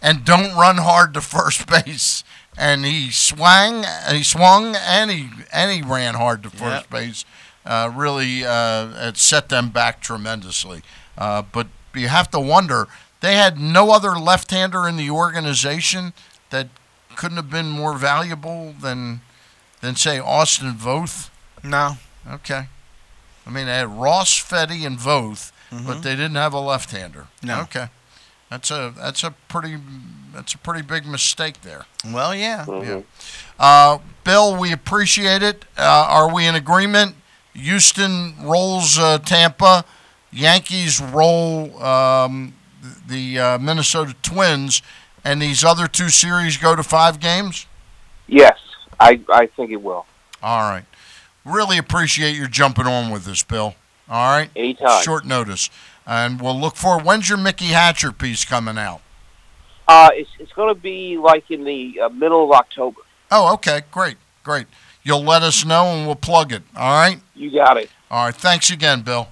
and 0.01 0.25
don't 0.25 0.55
run 0.55 0.77
hard 0.77 1.13
to 1.13 1.21
first 1.21 1.67
base. 1.67 2.23
And 2.55 2.85
he 2.85 3.09
swung, 3.09 3.83
and 3.83 4.15
he 4.15 4.23
swung, 4.23 4.75
and 4.75 5.09
he 5.09 5.29
and 5.51 5.71
he 5.71 5.81
ran 5.81 6.13
hard 6.13 6.43
to 6.43 6.51
first 6.51 6.87
base. 6.89 7.25
Uh, 7.65 7.91
really, 7.95 8.43
uh, 8.43 9.07
it 9.09 9.17
set 9.17 9.49
them 9.49 9.69
back 9.69 10.01
tremendously. 10.01 10.81
Uh, 11.17 11.41
but 11.41 11.67
you 11.95 12.07
have 12.07 12.29
to 12.31 12.39
wonder 12.39 12.87
they 13.21 13.35
had 13.35 13.57
no 13.57 13.91
other 13.91 14.11
left-hander 14.11 14.87
in 14.87 14.97
the 14.97 15.09
organization 15.09 16.13
that 16.49 16.67
couldn't 17.15 17.37
have 17.37 17.49
been 17.49 17.69
more 17.69 17.97
valuable 17.97 18.73
than 18.81 19.21
than 19.81 19.95
say 19.95 20.19
Austin 20.19 20.73
Voth. 20.73 21.29
No. 21.63 21.97
Okay. 22.29 22.67
I 23.45 23.49
mean, 23.49 23.65
they 23.65 23.73
had 23.75 23.89
Ross, 23.89 24.41
Fedde, 24.41 24.85
and 24.85 24.97
Voth, 24.97 25.51
but 25.69 26.01
they 26.03 26.15
didn't 26.15 26.35
have 26.35 26.53
a 26.53 26.59
left-hander. 26.59 27.27
No. 27.41 27.61
Okay. 27.61 27.87
That's 28.49 28.71
a 28.71 28.93
that's 28.95 29.23
a 29.23 29.31
pretty 29.47 29.77
that's 30.33 30.53
a 30.53 30.57
pretty 30.57 30.81
big 30.83 31.05
mistake 31.05 31.61
there. 31.61 31.85
Well, 32.05 32.35
yeah. 32.35 32.65
Yeah. 32.67 33.01
Uh, 33.59 33.97
Bill, 34.23 34.55
we 34.55 34.71
appreciate 34.71 35.41
it. 35.41 35.65
Uh, 35.77 36.05
are 36.09 36.33
we 36.33 36.45
in 36.45 36.55
agreement? 36.55 37.15
Houston 37.53 38.33
rolls 38.43 38.97
uh, 38.97 39.19
Tampa. 39.19 39.85
Yankees 40.31 40.99
roll 40.99 41.81
um, 41.83 42.53
the 43.07 43.39
uh, 43.39 43.57
Minnesota 43.59 44.15
Twins, 44.23 44.81
and 45.23 45.41
these 45.41 45.63
other 45.63 45.87
two 45.87 46.09
series 46.09 46.57
go 46.57 46.75
to 46.75 46.83
five 46.83 47.19
games. 47.19 47.67
yes, 48.27 48.57
I 48.99 49.21
I 49.29 49.45
think 49.47 49.71
it 49.71 49.81
will. 49.81 50.05
All 50.41 50.61
right. 50.69 50.85
Really 51.45 51.77
appreciate 51.77 52.35
your 52.35 52.47
jumping 52.47 52.87
on 52.87 53.11
with 53.11 53.27
us, 53.27 53.43
Bill. 53.43 53.75
All 54.09 54.35
right. 54.35 54.49
Anytime. 54.55 55.03
Short 55.03 55.25
notice, 55.25 55.69
and 56.07 56.41
we'll 56.41 56.59
look 56.59 56.75
for. 56.75 56.99
When's 56.99 57.29
your 57.29 57.37
Mickey 57.37 57.67
Hatcher 57.67 58.11
piece 58.11 58.43
coming 58.45 58.77
out? 58.77 59.01
Uh, 59.87 60.09
it's 60.13 60.29
it's 60.39 60.51
going 60.53 60.73
to 60.73 60.79
be 60.79 61.17
like 61.17 61.51
in 61.51 61.63
the 61.63 61.99
uh, 62.01 62.09
middle 62.09 62.43
of 62.43 62.51
October. 62.51 63.01
Oh, 63.29 63.53
okay. 63.55 63.81
Great, 63.91 64.15
great. 64.43 64.65
You'll 65.03 65.23
let 65.23 65.43
us 65.43 65.65
know, 65.65 65.85
and 65.87 66.05
we'll 66.05 66.15
plug 66.15 66.51
it. 66.53 66.63
All 66.75 66.91
right. 66.93 67.19
You 67.35 67.51
got 67.51 67.77
it. 67.77 67.89
All 68.09 68.25
right. 68.25 68.35
Thanks 68.35 68.69
again, 68.69 69.01
Bill. 69.01 69.27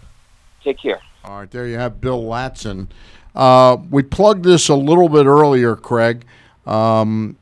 Take 0.64 0.80
care. 0.80 1.00
All 1.24 1.40
right, 1.40 1.52
there 1.52 1.68
you 1.68 1.78
have 1.78 2.02
Bill 2.02 2.22
Ladson. 2.24 2.88
Uh, 3.36 3.78
we 3.90 4.02
plugged 4.04 4.44
this 4.44 4.70
a 4.70 4.76
little 4.76 5.08
bit 5.08 5.26
earlier, 5.28 5.76
Craig, 5.76 6.26
um, 6.66 7.38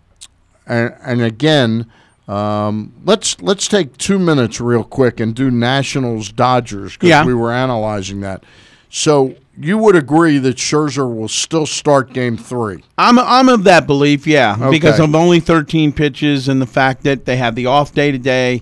and, 0.68 0.94
and 1.02 1.22
again, 1.22 1.90
um, 2.28 2.94
let's 3.06 3.42
let's 3.42 3.68
take 3.68 3.98
two 3.98 4.20
minutes 4.20 4.60
real 4.62 4.84
quick 4.84 5.20
and 5.20 5.34
do 5.34 5.50
Nationals 5.50 6.30
Dodgers 6.32 6.94
because 6.94 7.10
Yeah. 7.10 7.26
we 7.26 7.34
were 7.34 7.52
analyzing 7.54 8.20
that. 8.22 8.44
So 8.90 9.36
you 9.58 9.78
would 9.78 9.96
agree 9.96 10.38
that 10.40 10.56
Scherzer 10.58 11.14
will 11.14 11.28
still 11.28 11.66
start 11.66 12.14
Game 12.14 12.38
Three? 12.38 12.84
I'm 12.98 13.20
I'm 13.20 13.50
of 13.50 13.64
that 13.66 13.86
belief, 13.88 14.26
yeah, 14.26 14.56
Okay. 14.60 14.70
because 14.72 15.00
of 15.00 15.14
only 15.16 15.40
13 15.40 15.92
pitches 15.94 16.48
and 16.48 16.62
the 16.62 16.66
fact 16.66 17.04
that 17.04 17.26
they 17.26 17.38
have 17.38 17.56
the 17.56 17.68
off 17.68 17.94
day 17.94 18.12
today, 18.12 18.62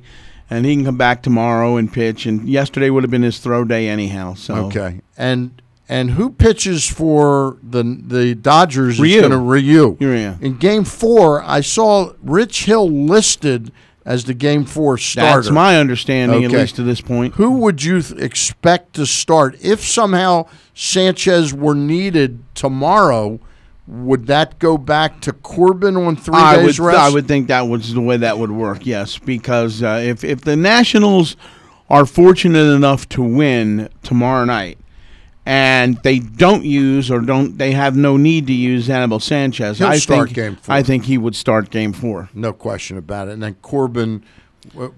and 0.49 0.65
he 0.65 0.75
can 0.75 0.85
come 0.85 0.97
back 0.97 1.23
tomorrow 1.23 1.77
and 1.77 1.91
pitch. 1.91 2.25
And 2.25 2.47
yesterday 2.47 2.89
would 2.89 3.03
have 3.03 3.11
been 3.11 3.23
his 3.23 3.39
throw 3.39 3.63
day 3.63 3.87
anyhow. 3.87 4.33
So 4.33 4.55
Okay, 4.65 5.01
and 5.17 5.61
and 5.87 6.11
who 6.11 6.29
pitches 6.31 6.85
for 6.87 7.57
the 7.63 7.83
the 7.83 8.35
Dodgers? 8.35 8.99
Ryu. 8.99 9.15
Is 9.15 9.21
going 9.21 9.31
to 9.31 9.37
Ryu. 9.37 9.97
Ryu. 9.99 10.35
In 10.41 10.57
Game 10.57 10.83
Four, 10.83 11.41
I 11.43 11.61
saw 11.61 12.11
Rich 12.21 12.65
Hill 12.65 12.89
listed 12.89 13.71
as 14.07 14.23
the 14.23 14.33
Game 14.33 14.63
Four 14.63 14.97
starter. 14.97 15.41
that's 15.41 15.51
my 15.51 15.77
understanding, 15.77 16.45
at 16.45 16.51
least 16.51 16.77
to 16.77 16.83
this 16.83 17.01
point. 17.01 17.35
Who 17.35 17.59
would 17.59 17.83
you 17.83 18.01
th- 18.01 18.19
expect 18.19 18.93
to 18.93 19.05
start 19.05 19.57
if 19.61 19.81
somehow 19.81 20.47
Sanchez 20.73 21.53
were 21.53 21.75
needed 21.75 22.41
tomorrow? 22.55 23.39
Would 23.85 24.27
that 24.27 24.59
go 24.59 24.77
back 24.77 25.21
to 25.21 25.33
Corbin 25.33 25.97
on 25.97 26.15
three 26.15 26.35
I 26.35 26.55
days 26.55 26.79
would, 26.79 26.87
rest? 26.87 26.99
I 26.99 27.09
would 27.09 27.27
think 27.27 27.49
that 27.49 27.67
was 27.67 27.93
the 27.93 28.01
way 28.01 28.15
that 28.17 28.37
would 28.37 28.51
work. 28.51 28.85
Yes, 28.85 29.17
because 29.17 29.83
uh, 29.83 30.01
if 30.03 30.23
if 30.23 30.41
the 30.41 30.55
Nationals 30.55 31.35
are 31.89 32.05
fortunate 32.05 32.73
enough 32.73 33.07
to 33.09 33.21
win 33.21 33.89
tomorrow 34.03 34.45
night, 34.45 34.77
and 35.49 35.95
they 36.03 36.19
don't 36.19 36.65
use 36.65 37.09
or 37.09 37.21
don't 37.21 37.57
they 37.57 37.71
have 37.71 37.95
no 37.95 38.17
need 38.17 38.47
to 38.47 38.53
use 38.53 38.89
Anibal 38.89 39.19
Sanchez, 39.21 39.77
He'll 39.79 39.87
I 39.87 39.97
start 39.97 40.27
think 40.27 40.35
game 40.35 40.55
four. 40.57 40.75
I 40.75 40.83
think 40.83 41.05
he 41.05 41.17
would 41.17 41.35
start 41.35 41.69
game 41.69 41.93
four. 41.93 42.29
No 42.33 42.51
question 42.51 42.97
about 42.97 43.29
it. 43.29 43.31
And 43.31 43.41
then 43.43 43.55
Corbin 43.61 44.23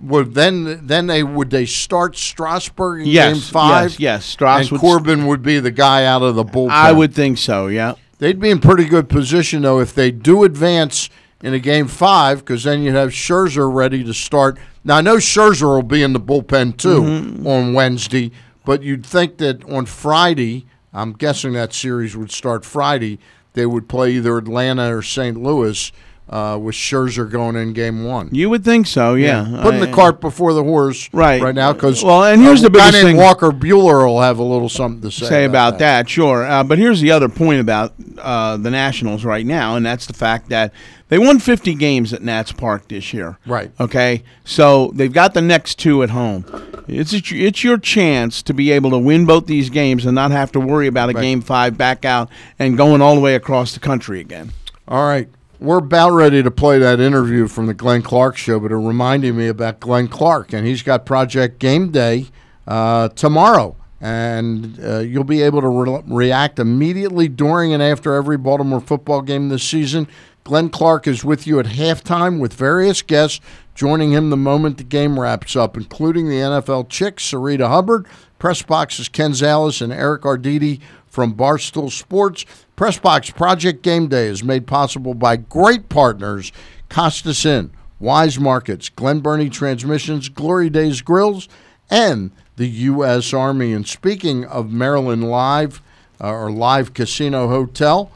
would 0.02 0.34
then 0.34 0.86
then 0.88 1.06
they 1.08 1.22
would 1.24 1.52
they 1.52 1.66
start 1.68 2.16
Strasburg 2.18 3.02
in 3.02 3.08
Yes, 3.08 3.34
game 3.34 3.41
five? 3.41 3.91
yes, 3.91 4.00
yes. 4.00 4.26
Strauss 4.26 4.72
and 4.72 4.80
Corbin 4.80 5.28
would 5.28 5.43
be 5.43 5.60
the 5.60 5.70
guy 5.72 6.06
out 6.06 6.24
of 6.24 6.34
the 6.34 6.43
bullpen. 6.43 6.72
I 6.72 6.91
would 6.91 7.14
think 7.14 7.38
so. 7.38 7.68
Yeah. 7.68 7.93
They'd 8.18 8.39
be 8.39 8.50
in 8.50 8.60
pretty 8.60 8.86
good 8.86 9.08
position 9.08 9.62
though 9.62 9.80
if 9.80 9.93
they 9.93 10.10
do 10.10 10.43
advance 10.43 11.10
in 11.41 11.54
a 11.54 11.60
game 11.60 11.88
five, 11.88 12.39
because 12.39 12.64
then 12.66 12.82
you'd 12.82 12.95
have 12.95 13.12
Scherzer 13.12 13.72
ready 13.74 14.04
to 14.04 14.14
start. 14.14 14.58
Now 14.84 14.97
I 14.97 15.02
know 15.02 15.18
Scherzer 15.18 15.68
will 15.76 15.84
be 15.84 16.02
in 16.02 16.14
the 16.14 16.20
bullpen 16.20 16.76
too 16.78 17.02
Mm-hmm. 17.02 17.47
on 17.47 17.74
Wednesday, 17.74 18.32
but 18.70 18.84
you'd 18.84 19.03
think 19.03 19.38
that 19.39 19.63
on 19.67 19.88
Friday, 19.88 20.67
I'm 20.93 21.13
guessing 21.13 21.53
that 21.53 21.74
series 21.74 22.15
would 22.15 22.32
start 22.32 22.63
Friday. 22.63 23.17
They 23.53 23.65
would 23.65 23.89
play 23.89 24.11
either 24.11 24.38
Atlanta 24.38 24.95
or 24.95 25.01
St. 25.01 25.36
Louis. 25.41 25.91
uh, 26.32 26.55
with 26.61 26.76
Scherzer 26.76 27.28
going 27.28 27.55
in 27.55 27.74
game 27.74 28.03
one. 28.05 28.30
You 28.32 28.51
would 28.51 28.63
think 28.63 28.86
so, 28.86 29.15
yeah. 29.15 29.61
Putting 29.63 29.82
I- 29.82 29.88
the 29.88 29.91
cart 29.91 30.22
before 30.22 30.53
the 30.53 30.63
horse 30.63 31.09
Right. 31.11 31.41
right 31.41 31.55
now 31.55 31.74
because 31.74 32.03
Well, 32.03 32.24
and 32.24 32.39
here's 32.39 32.61
the 32.61 32.70
guy 32.70 32.91
biggest 32.91 32.93
named 33.03 33.07
thing- 33.07 33.17
Walker 33.17 33.49
Buehler 33.49 34.05
will 34.05 34.22
have 34.22 34.38
a 34.38 34.43
little 34.43 34.70
something 34.70 35.01
to 35.01 35.09
say, 35.09 35.26
say 35.26 35.45
about 35.45 35.80
that. 35.80 36.07
Sure, 36.07 36.45
uh, 36.45 36.63
but 36.63 36.78
here's 36.78 37.01
the 37.01 37.09
other 37.09 37.30
point 37.30 37.61
about 37.61 37.93
uh, 38.22 38.57
the 38.57 38.70
Nationals 38.70 39.26
right 39.26 39.43
now, 39.43 39.76
and 39.76 39.84
that's 39.84 40.05
the 40.05 40.13
fact 40.13 40.49
that 40.49 40.72
they 41.07 41.17
won 41.17 41.39
50 41.39 41.74
games 41.74 42.13
at 42.13 42.22
Nats 42.22 42.51
Park 42.51 42.89
this 42.89 43.11
year. 43.11 43.39
Right. 43.47 43.72
Okay, 43.80 44.22
so 44.45 44.91
they've 44.93 45.11
got 45.11 45.34
the 45.34 45.41
next 45.41 45.80
two 45.80 46.03
at 46.03 46.11
home. 46.11 46.45
It's 46.89 47.13
it's 47.13 47.63
your 47.63 47.77
chance 47.77 48.41
to 48.43 48.53
be 48.53 48.71
able 48.71 48.89
to 48.91 48.97
win 48.97 49.25
both 49.25 49.45
these 49.45 49.69
games 49.69 50.05
and 50.05 50.15
not 50.15 50.31
have 50.31 50.51
to 50.53 50.59
worry 50.59 50.87
about 50.87 51.09
a 51.09 51.13
game 51.13 51.41
five 51.41 51.77
back 51.77 52.05
out 52.05 52.29
and 52.57 52.77
going 52.77 53.01
all 53.01 53.15
the 53.15 53.21
way 53.21 53.35
across 53.35 53.73
the 53.73 53.79
country 53.79 54.19
again. 54.19 54.51
All 54.87 55.05
right. 55.07 55.29
We're 55.59 55.79
about 55.79 56.11
ready 56.11 56.41
to 56.41 56.51
play 56.51 56.79
that 56.79 57.01
interview 57.01 57.47
from 57.47 57.65
the 57.67 57.73
Glenn 57.73 58.01
Clark 58.01 58.37
show, 58.37 58.61
but 58.61 58.71
it 58.71 58.77
reminded 58.77 59.35
me 59.35 59.47
about 59.47 59.81
Glenn 59.81 60.07
Clark, 60.07 60.53
and 60.53 60.65
he's 60.65 60.83
got 60.83 61.05
Project 61.05 61.59
Game 61.59 61.91
Day 61.91 62.27
uh, 62.65 63.09
tomorrow. 63.09 63.75
And 64.01 64.79
uh, 64.81 64.99
you'll 64.99 65.25
be 65.25 65.41
able 65.41 65.59
to 65.59 65.67
re- 65.67 66.01
react 66.07 66.59
immediately 66.59 67.27
during 67.27 67.73
and 67.73 67.83
after 67.83 68.15
every 68.15 68.37
Baltimore 68.37 68.79
football 68.79 69.21
game 69.21 69.49
this 69.49 69.63
season. 69.63 70.07
Glenn 70.50 70.70
Clark 70.70 71.06
is 71.06 71.24
with 71.24 71.45
you 71.45 71.60
at 71.60 71.68
halftime 71.68 72.39
with 72.39 72.56
various 72.56 73.04
guests 73.04 73.39
joining 73.76 74.14
him 74.14 74.32
the 74.32 74.36
moment 74.36 74.78
the 74.78 74.84
game 74.84 75.20
wraps 75.20 75.56
up, 75.56 75.78
including 75.78 76.28
the 76.28 76.38
NFL 76.38 76.89
Chicks, 76.89 77.32
Sarita 77.32 77.68
Hubbard, 77.68 78.08
Press 78.39 78.64
Box's 78.64 79.10
Ken 79.10 79.34
Zales, 79.34 79.80
and 79.80 79.93
Eric 79.93 80.24
Arditi 80.24 80.82
from 81.06 81.36
Barstool 81.36 81.91
Sports. 81.91 82.47
Pressbox 82.76 83.36
Project 83.36 83.84
Game 83.84 84.08
Day 84.08 84.26
is 84.26 84.43
made 84.43 84.66
possible 84.66 85.14
by 85.14 85.36
great 85.36 85.88
partners 85.88 86.52
Costas 86.89 87.45
Inn, 87.45 87.70
Weis 88.02 88.39
Markets, 88.39 88.89
Glen 88.89 89.20
Burnie 89.20 89.50
Transmissions, 89.50 90.30
Glory 90.30 90.72
Days 90.72 91.04
Grills, 91.04 91.47
and 91.91 92.32
the 92.56 92.68
U.S. 92.68 93.36
Army. 93.36 93.72
And 93.72 93.88
speaking 93.88 94.45
of 94.45 94.72
Maryland 94.72 95.30
Live 95.30 95.80
uh, 96.20 96.32
or 96.32 96.50
Live 96.50 96.95
Casino 96.95 97.50
Hotel, 97.50 98.12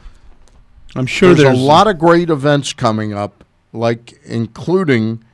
I'm 0.96 1.06
sure 1.06 1.34
there's, 1.34 1.42
there's 1.48 1.58
a 1.58 1.62
lot 1.62 1.86
of 1.86 1.98
great 1.98 2.30
events 2.30 2.72
coming 2.72 3.12
up, 3.12 3.44
like 3.72 4.20
including 4.24 5.24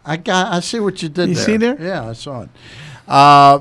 I 0.05 0.16
got. 0.16 0.53
I 0.53 0.61
see 0.61 0.80
what 0.80 1.03
you 1.03 1.09
did. 1.09 1.28
You 1.28 1.35
there. 1.35 1.45
see 1.45 1.57
there? 1.57 1.80
Yeah, 1.80 2.09
I 2.09 2.12
saw 2.12 2.43
it. 2.43 2.49
Uh, 3.07 3.61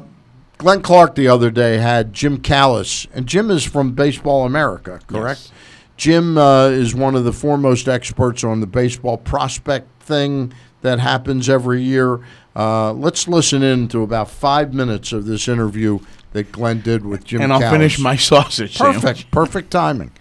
Glenn 0.64 0.82
Clark 0.82 1.16
the 1.16 1.28
other 1.28 1.52
day 1.52 1.78
had 1.78 2.14
Jim 2.14 2.38
Callis, 2.38 3.06
and 3.14 3.28
Jim 3.28 3.52
is 3.52 3.66
from 3.66 3.92
Baseball 3.92 4.46
America, 4.46 5.02
correct? 5.08 5.52
Jim 5.98 6.38
uh, 6.38 6.68
is 6.68 6.96
one 6.96 7.16
of 7.16 7.26
the 7.26 7.34
foremost 7.34 7.90
experts 7.90 8.46
on 8.46 8.62
the 8.62 8.66
baseball 8.66 9.18
prospect 9.18 9.90
thing 10.02 10.54
that 10.80 11.00
happens 11.02 11.50
every 11.50 11.82
year. 11.82 12.22
Uh, 12.56 12.94
let's 12.94 13.28
listen 13.28 13.62
in 13.62 13.90
to 13.90 14.04
about 14.04 14.30
five 14.30 14.74
minutes 14.74 15.12
of 15.12 15.26
this 15.26 15.50
interview 15.50 16.00
that 16.32 16.54
Glenn 16.54 16.80
did 16.80 17.06
with 17.06 17.26
Jim. 17.26 17.42
and 17.42 17.52
I'll 17.52 17.60
Callis. 17.60 17.74
finish 17.74 18.00
my 18.00 18.16
sausage 18.16 18.78
Perfect, 18.78 19.02
sandwich. 19.02 19.32
perfect 19.32 19.70
timing. 19.70 20.12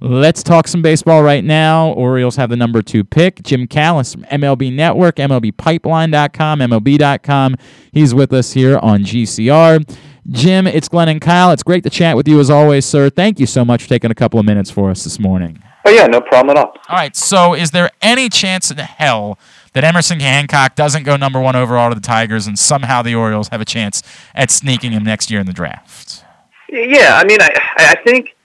Let's 0.00 0.42
talk 0.42 0.68
some 0.68 0.82
baseball 0.82 1.22
right 1.22 1.42
now. 1.42 1.92
Orioles 1.92 2.36
have 2.36 2.50
the 2.50 2.56
number 2.56 2.82
two 2.82 3.02
pick. 3.02 3.42
Jim 3.42 3.66
Callis 3.66 4.12
from 4.12 4.24
MLB 4.24 4.70
Network, 4.70 5.16
MLBpipeline.com, 5.16 6.58
MLB.com. 6.58 7.56
He's 7.92 8.14
with 8.14 8.34
us 8.34 8.52
here 8.52 8.78
on 8.78 9.04
GCR. 9.04 9.98
Jim, 10.28 10.66
it's 10.66 10.88
Glenn 10.88 11.08
and 11.08 11.20
Kyle. 11.20 11.50
It's 11.50 11.62
great 11.62 11.82
to 11.84 11.90
chat 11.90 12.14
with 12.14 12.28
you 12.28 12.40
as 12.40 12.50
always, 12.50 12.84
sir. 12.84 13.08
Thank 13.08 13.40
you 13.40 13.46
so 13.46 13.64
much 13.64 13.84
for 13.84 13.88
taking 13.88 14.10
a 14.10 14.14
couple 14.14 14.38
of 14.38 14.44
minutes 14.44 14.70
for 14.70 14.90
us 14.90 15.02
this 15.02 15.18
morning. 15.18 15.62
Oh 15.86 15.90
yeah, 15.90 16.06
no 16.06 16.20
problem 16.20 16.56
at 16.56 16.62
all. 16.62 16.72
All 16.88 16.96
right, 16.96 17.16
so 17.16 17.54
is 17.54 17.70
there 17.70 17.90
any 18.02 18.28
chance 18.28 18.70
in 18.70 18.76
hell 18.76 19.38
that 19.72 19.82
Emerson 19.82 20.20
Hancock 20.20 20.74
doesn't 20.74 21.04
go 21.04 21.16
number 21.16 21.40
one 21.40 21.56
overall 21.56 21.88
to 21.88 21.94
the 21.94 22.00
Tigers 22.02 22.46
and 22.46 22.58
somehow 22.58 23.00
the 23.00 23.14
Orioles 23.14 23.48
have 23.48 23.62
a 23.62 23.64
chance 23.64 24.02
at 24.34 24.50
sneaking 24.50 24.92
him 24.92 25.04
next 25.04 25.30
year 25.30 25.40
in 25.40 25.46
the 25.46 25.54
draft? 25.54 26.22
Yeah, 26.68 27.14
I 27.14 27.24
mean, 27.24 27.40
I 27.40 27.48
I 27.78 27.94
think 28.04 28.35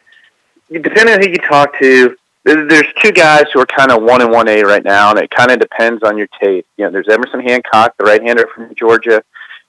depending 0.72 1.16
on 1.16 1.22
who 1.22 1.30
you 1.30 1.38
talk 1.38 1.78
to, 1.80 2.16
there's 2.44 2.88
two 3.02 3.12
guys 3.12 3.44
who 3.54 3.60
are 3.60 3.66
kind 3.66 3.92
of 3.92 4.02
one 4.02 4.22
and 4.22 4.32
one 4.32 4.48
A 4.48 4.64
right 4.64 4.84
now, 4.84 5.12
and 5.12 5.20
it 5.20 5.30
kind 5.30 5.52
of 5.52 5.60
depends 5.60 6.02
on 6.04 6.18
your 6.18 6.28
taste. 6.42 6.68
You 6.78 6.86
know, 6.86 6.92
there's 6.92 7.08
Emerson 7.08 7.42
Hancock, 7.42 7.96
the 7.98 8.04
right-hander 8.04 8.48
from 8.54 8.74
Georgia, 8.76 9.24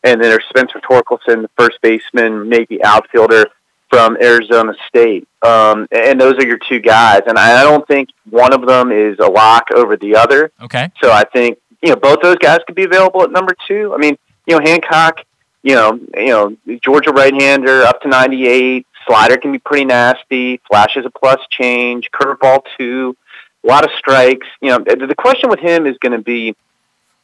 and 0.04 0.20
then 0.20 0.30
there's 0.30 0.44
Spencer 0.48 0.80
Torkelson, 0.80 1.42
the 1.42 1.50
first 1.56 1.78
baseman, 1.82 2.48
maybe 2.48 2.82
outfielder 2.82 3.46
from 3.90 4.16
Arizona 4.22 4.72
State. 4.88 5.28
Um, 5.42 5.86
and 5.92 6.18
those 6.18 6.34
are 6.34 6.46
your 6.46 6.58
two 6.66 6.80
guys, 6.80 7.22
and 7.26 7.38
I 7.38 7.62
don't 7.62 7.86
think 7.86 8.08
one 8.30 8.54
of 8.54 8.66
them 8.66 8.90
is 8.90 9.18
a 9.18 9.26
lock 9.26 9.68
over 9.74 9.96
the 9.96 10.16
other. 10.16 10.50
Okay. 10.62 10.90
So 11.02 11.12
I 11.12 11.24
think 11.24 11.58
you 11.82 11.90
know 11.90 11.96
both 11.96 12.22
those 12.22 12.36
guys 12.36 12.60
could 12.66 12.76
be 12.76 12.84
available 12.84 13.22
at 13.22 13.30
number 13.30 13.54
two. 13.68 13.92
I 13.94 13.98
mean, 13.98 14.16
you 14.46 14.56
know 14.56 14.62
Hancock, 14.64 15.20
you 15.62 15.74
know, 15.74 16.00
you 16.16 16.28
know 16.28 16.56
Georgia 16.82 17.10
right-hander 17.10 17.82
up 17.82 18.00
to 18.02 18.08
98. 18.08 18.86
Slider 19.06 19.36
can 19.36 19.52
be 19.52 19.58
pretty 19.58 19.84
nasty. 19.84 20.60
Flash 20.68 20.96
is 20.96 21.04
a 21.06 21.10
plus 21.10 21.40
change. 21.50 22.10
Curveball 22.12 22.62
too. 22.78 23.16
A 23.64 23.66
lot 23.66 23.84
of 23.84 23.90
strikes. 23.98 24.46
You 24.60 24.70
know, 24.70 24.78
the 24.78 25.14
question 25.16 25.50
with 25.50 25.60
him 25.60 25.86
is 25.86 25.96
going 25.98 26.12
to 26.12 26.22
be 26.22 26.56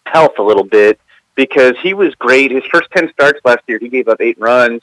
health 0.06 0.38
a 0.38 0.42
little 0.42 0.64
bit 0.64 1.00
because 1.34 1.74
he 1.82 1.94
was 1.94 2.14
great. 2.16 2.50
His 2.50 2.64
first 2.72 2.90
10 2.92 3.10
starts 3.12 3.40
last 3.44 3.62
year, 3.66 3.78
he 3.78 3.88
gave 3.88 4.08
up 4.08 4.20
eight 4.20 4.38
runs. 4.38 4.82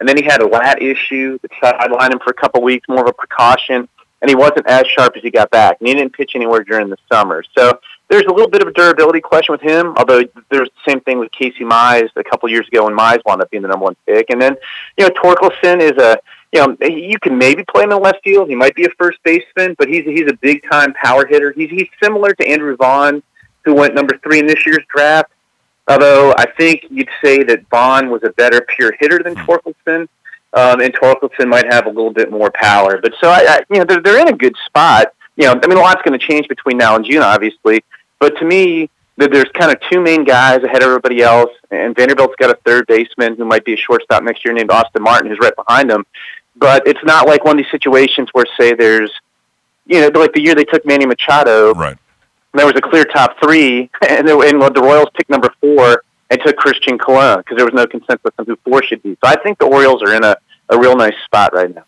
And 0.00 0.08
then 0.08 0.16
he 0.16 0.24
had 0.24 0.42
a 0.42 0.46
lat 0.46 0.82
issue 0.82 1.38
that 1.42 1.50
sidelined 1.52 2.12
him 2.12 2.18
for 2.18 2.30
a 2.30 2.34
couple 2.34 2.62
weeks, 2.62 2.88
more 2.88 3.02
of 3.02 3.08
a 3.08 3.12
precaution. 3.12 3.88
And 4.20 4.28
he 4.28 4.34
wasn't 4.34 4.66
as 4.66 4.86
sharp 4.86 5.16
as 5.16 5.22
he 5.22 5.30
got 5.30 5.50
back. 5.50 5.76
And 5.80 5.88
he 5.88 5.94
didn't 5.94 6.14
pitch 6.14 6.32
anywhere 6.34 6.64
during 6.64 6.88
the 6.88 6.96
summer. 7.10 7.44
So 7.56 7.78
there's 8.14 8.26
a 8.26 8.32
little 8.32 8.48
bit 8.48 8.62
of 8.62 8.68
a 8.68 8.72
durability 8.72 9.20
question 9.20 9.52
with 9.52 9.60
him, 9.60 9.94
although 9.96 10.22
there's 10.50 10.68
the 10.68 10.90
same 10.90 11.00
thing 11.00 11.18
with 11.18 11.32
Casey 11.32 11.64
Mize 11.64 12.08
a 12.14 12.22
couple 12.22 12.48
years 12.48 12.66
ago 12.68 12.84
when 12.84 12.96
Mize 12.96 13.18
wound 13.26 13.42
up 13.42 13.50
being 13.50 13.62
the 13.62 13.68
number 13.68 13.84
one 13.84 13.96
pick. 14.06 14.30
And 14.30 14.40
then, 14.40 14.56
you 14.96 15.04
know, 15.04 15.10
Torkelson 15.10 15.80
is 15.80 15.92
a, 16.00 16.18
you 16.52 16.64
know, 16.64 16.76
you 16.80 17.18
can 17.18 17.36
maybe 17.36 17.64
play 17.64 17.82
him 17.82 17.90
in 17.90 18.00
left 18.00 18.22
field. 18.22 18.48
He 18.48 18.54
might 18.54 18.76
be 18.76 18.84
a 18.84 18.90
first 18.90 19.18
baseman, 19.24 19.74
but 19.76 19.88
he's 19.88 20.04
he's 20.04 20.30
a 20.30 20.34
big 20.34 20.62
time 20.70 20.94
power 20.94 21.26
hitter. 21.26 21.50
He's 21.50 21.70
he's 21.70 21.88
similar 22.00 22.32
to 22.34 22.48
Andrew 22.48 22.76
Vaughn, 22.76 23.20
who 23.64 23.74
went 23.74 23.94
number 23.94 24.16
three 24.22 24.38
in 24.38 24.46
this 24.46 24.64
year's 24.64 24.84
draft. 24.94 25.32
Although 25.88 26.32
I 26.38 26.46
think 26.56 26.84
you'd 26.90 27.10
say 27.22 27.42
that 27.42 27.68
Vaughn 27.68 28.10
was 28.10 28.22
a 28.22 28.30
better 28.30 28.64
pure 28.76 28.92
hitter 29.00 29.20
than 29.24 29.34
Torkelson, 29.34 30.08
um, 30.52 30.80
and 30.80 30.94
Torkelson 30.94 31.48
might 31.48 31.66
have 31.66 31.86
a 31.86 31.90
little 31.90 32.12
bit 32.12 32.30
more 32.30 32.52
power. 32.54 33.00
But 33.00 33.14
so 33.20 33.28
I, 33.28 33.44
I 33.48 33.60
you 33.68 33.78
know, 33.78 33.84
they're, 33.84 34.00
they're 34.00 34.20
in 34.20 34.28
a 34.28 34.36
good 34.36 34.54
spot. 34.66 35.08
You 35.36 35.46
know, 35.46 35.60
I 35.60 35.66
mean, 35.66 35.76
a 35.76 35.80
lot's 35.80 36.02
going 36.02 36.16
to 36.16 36.24
change 36.24 36.46
between 36.46 36.76
now 36.76 36.94
and 36.94 37.04
June, 37.04 37.22
obviously. 37.22 37.82
But 38.24 38.38
to 38.38 38.46
me, 38.46 38.88
there's 39.18 39.50
kind 39.52 39.70
of 39.70 39.78
two 39.92 40.00
main 40.00 40.24
guys 40.24 40.62
ahead 40.62 40.82
of 40.82 40.88
everybody 40.88 41.20
else, 41.20 41.50
and 41.70 41.94
Vanderbilt's 41.94 42.36
got 42.36 42.48
a 42.48 42.58
third 42.64 42.86
baseman 42.86 43.36
who 43.36 43.44
might 43.44 43.62
be 43.66 43.74
a 43.74 43.76
shortstop 43.76 44.22
next 44.22 44.46
year 44.46 44.54
named 44.54 44.70
Austin 44.70 45.02
Martin, 45.02 45.28
who's 45.28 45.38
right 45.40 45.52
behind 45.54 45.90
him. 45.90 46.06
But 46.56 46.88
it's 46.88 47.04
not 47.04 47.26
like 47.26 47.44
one 47.44 47.58
of 47.58 47.62
these 47.62 47.70
situations 47.70 48.30
where, 48.32 48.46
say, 48.58 48.72
there's, 48.72 49.12
you 49.84 50.00
know, 50.00 50.18
like 50.18 50.32
the 50.32 50.40
year 50.40 50.54
they 50.54 50.64
took 50.64 50.86
Manny 50.86 51.04
Machado, 51.04 51.74
right? 51.74 51.98
There 52.54 52.64
was 52.64 52.76
a 52.76 52.80
clear 52.80 53.04
top 53.04 53.36
three, 53.42 53.90
and, 54.08 54.26
there, 54.26 54.42
and 54.42 54.74
the 54.74 54.80
Royals 54.82 55.10
picked 55.12 55.28
number 55.28 55.52
four 55.60 56.02
and 56.30 56.40
took 56.42 56.56
Christian 56.56 56.96
Colon 56.96 57.40
because 57.40 57.58
there 57.58 57.66
was 57.66 57.74
no 57.74 57.86
consensus 57.86 58.32
on 58.38 58.46
who 58.46 58.56
four 58.64 58.82
should 58.82 59.02
be. 59.02 59.18
So 59.22 59.30
I 59.30 59.36
think 59.42 59.58
the 59.58 59.66
Orioles 59.66 60.02
are 60.02 60.14
in 60.14 60.24
a, 60.24 60.34
a 60.70 60.78
real 60.78 60.96
nice 60.96 61.12
spot 61.26 61.52
right 61.52 61.74
now. 61.74 61.84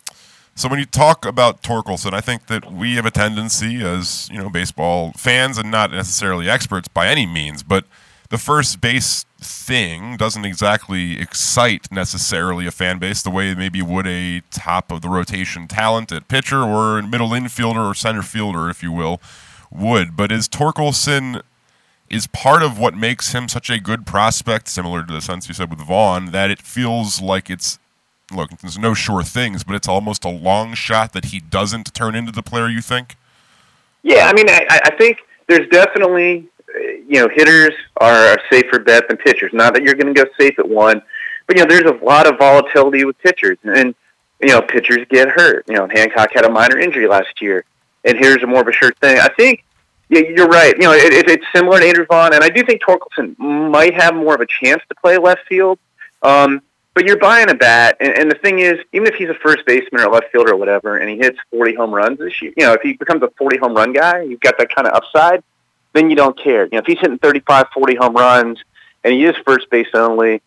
So 0.57 0.67
when 0.67 0.79
you 0.79 0.85
talk 0.85 1.23
about 1.23 1.61
Torkelson, 1.61 2.13
I 2.13 2.19
think 2.19 2.47
that 2.47 2.73
we 2.73 2.95
have 2.95 3.05
a 3.05 3.11
tendency 3.11 3.83
as, 3.83 4.27
you 4.31 4.39
know, 4.39 4.49
baseball 4.49 5.11
fans 5.15 5.59
and 5.59 5.69
not 5.69 5.91
necessarily 5.91 6.49
experts 6.49 6.87
by 6.87 7.05
any 7.09 7.27
means, 7.27 7.61
but 7.61 7.85
the 8.29 8.39
first 8.39 8.81
base 8.81 9.23
thing 9.39 10.17
doesn't 10.17 10.45
exactly 10.45 11.21
excite 11.21 11.91
necessarily 11.91 12.65
a 12.65 12.71
fan 12.71 12.97
base 12.97 13.21
the 13.21 13.29
way 13.29 13.53
maybe 13.53 13.83
would 13.83 14.07
a 14.07 14.41
top 14.49 14.91
of 14.91 15.03
the 15.03 15.09
rotation 15.09 15.67
talent 15.67 16.11
at 16.11 16.27
pitcher 16.27 16.63
or 16.63 17.03
middle 17.03 17.29
infielder 17.29 17.91
or 17.91 17.93
center 17.93 18.23
fielder, 18.23 18.67
if 18.67 18.81
you 18.81 18.91
will, 18.91 19.21
would. 19.69 20.17
But 20.17 20.31
is 20.31 20.49
Torkelson 20.49 21.43
is 22.09 22.25
part 22.25 22.63
of 22.63 22.79
what 22.79 22.95
makes 22.95 23.31
him 23.31 23.47
such 23.47 23.69
a 23.69 23.79
good 23.79 24.07
prospect, 24.07 24.69
similar 24.69 25.05
to 25.05 25.13
the 25.13 25.21
sense 25.21 25.47
you 25.47 25.53
said 25.53 25.69
with 25.69 25.81
Vaughn, 25.81 26.31
that 26.31 26.49
it 26.49 26.63
feels 26.63 27.21
like 27.21 27.47
it's 27.47 27.77
look, 28.31 28.49
there's 28.59 28.77
no 28.77 28.93
sure 28.93 29.23
things, 29.23 29.63
but 29.63 29.75
it's 29.75 29.87
almost 29.87 30.25
a 30.25 30.29
long 30.29 30.73
shot 30.73 31.13
that 31.13 31.25
he 31.25 31.39
doesn't 31.39 31.93
turn 31.93 32.15
into 32.15 32.31
the 32.31 32.43
player 32.43 32.67
you 32.67 32.81
think. 32.81 33.15
Yeah, 34.03 34.27
I 34.27 34.33
mean, 34.33 34.49
I, 34.49 34.79
I 34.85 34.95
think 34.95 35.19
there's 35.47 35.67
definitely, 35.69 36.47
uh, 36.73 36.79
you 37.07 37.19
know, 37.19 37.29
hitters 37.33 37.73
are 37.97 38.33
a 38.33 38.37
safer 38.49 38.79
bet 38.79 39.07
than 39.07 39.17
pitchers. 39.17 39.51
Not 39.53 39.73
that 39.73 39.83
you're 39.83 39.95
going 39.95 40.13
to 40.13 40.23
go 40.23 40.29
safe 40.39 40.59
at 40.59 40.67
one, 40.67 41.01
but 41.45 41.57
you 41.57 41.63
know, 41.63 41.69
there's 41.69 41.89
a 41.89 42.03
lot 42.03 42.27
of 42.27 42.37
volatility 42.37 43.05
with 43.05 43.17
pitchers, 43.19 43.57
and 43.63 43.95
you 44.41 44.49
know, 44.49 44.61
pitchers 44.61 45.05
get 45.09 45.29
hurt. 45.29 45.65
You 45.67 45.75
know, 45.75 45.87
Hancock 45.87 46.31
had 46.33 46.45
a 46.45 46.49
minor 46.49 46.77
injury 46.77 47.07
last 47.07 47.41
year, 47.41 47.65
and 48.03 48.17
here's 48.17 48.43
a 48.43 48.47
more 48.47 48.61
of 48.61 48.67
a 48.67 48.73
sure 48.73 48.91
thing. 49.01 49.19
I 49.19 49.29
think. 49.29 49.63
Yeah, 50.09 50.21
you're 50.21 50.47
right. 50.47 50.73
You 50.77 50.83
know, 50.83 50.93
it, 50.93 51.11
it, 51.11 51.29
it's 51.29 51.45
similar 51.53 51.81
to 51.81 51.85
Andrew 51.85 52.05
Vaughn, 52.05 52.33
and 52.33 52.41
I 52.41 52.47
do 52.47 52.63
think 52.63 52.81
Torkelson 52.81 53.37
might 53.37 53.93
have 53.93 54.15
more 54.15 54.35
of 54.35 54.39
a 54.39 54.45
chance 54.45 54.81
to 54.87 54.95
play 54.95 55.17
left 55.17 55.41
field. 55.49 55.79
Um, 56.21 56.61
but 56.97 57.05
you're 57.05 57.19
buying 57.19 57.47
a 57.47 57.53
bat, 57.53 57.95
and, 57.99 58.17
and 58.17 58.31
the 58.31 58.35
thing 58.35 58.57
is, 58.57 58.79
even 58.91 59.07
if 59.07 59.13
he's 59.13 59.29
a 59.29 59.35
first 59.35 59.63
baseman 59.67 60.01
or 60.01 60.09
left 60.09 60.31
fielder 60.31 60.53
or 60.53 60.55
whatever, 60.55 60.97
and 60.97 61.07
he 61.07 61.17
hits 61.17 61.37
40 61.51 61.75
home 61.75 61.93
runs 61.93 62.17
this 62.17 62.41
year, 62.41 62.51
you 62.57 62.65
know, 62.65 62.73
if 62.73 62.81
he 62.81 62.93
becomes 62.93 63.21
a 63.21 63.29
40 63.37 63.59
home 63.59 63.75
run 63.75 63.93
guy, 63.93 64.23
you've 64.23 64.39
got 64.39 64.57
that 64.57 64.73
kind 64.73 64.87
of 64.87 64.95
upside, 64.95 65.43
then 65.93 66.09
you 66.09 66.15
don't 66.15 66.35
care. 66.35 66.63
You 66.63 66.71
know, 66.71 66.79
if 66.79 66.87
he's 66.87 66.97
hitting 66.99 67.19
35, 67.19 67.67
40 67.71 67.95
home 67.97 68.15
runs, 68.15 68.63
and 69.03 69.13
he 69.13 69.25
is 69.25 69.35
first 69.45 69.69
base 69.69 69.89
only, 69.93 70.41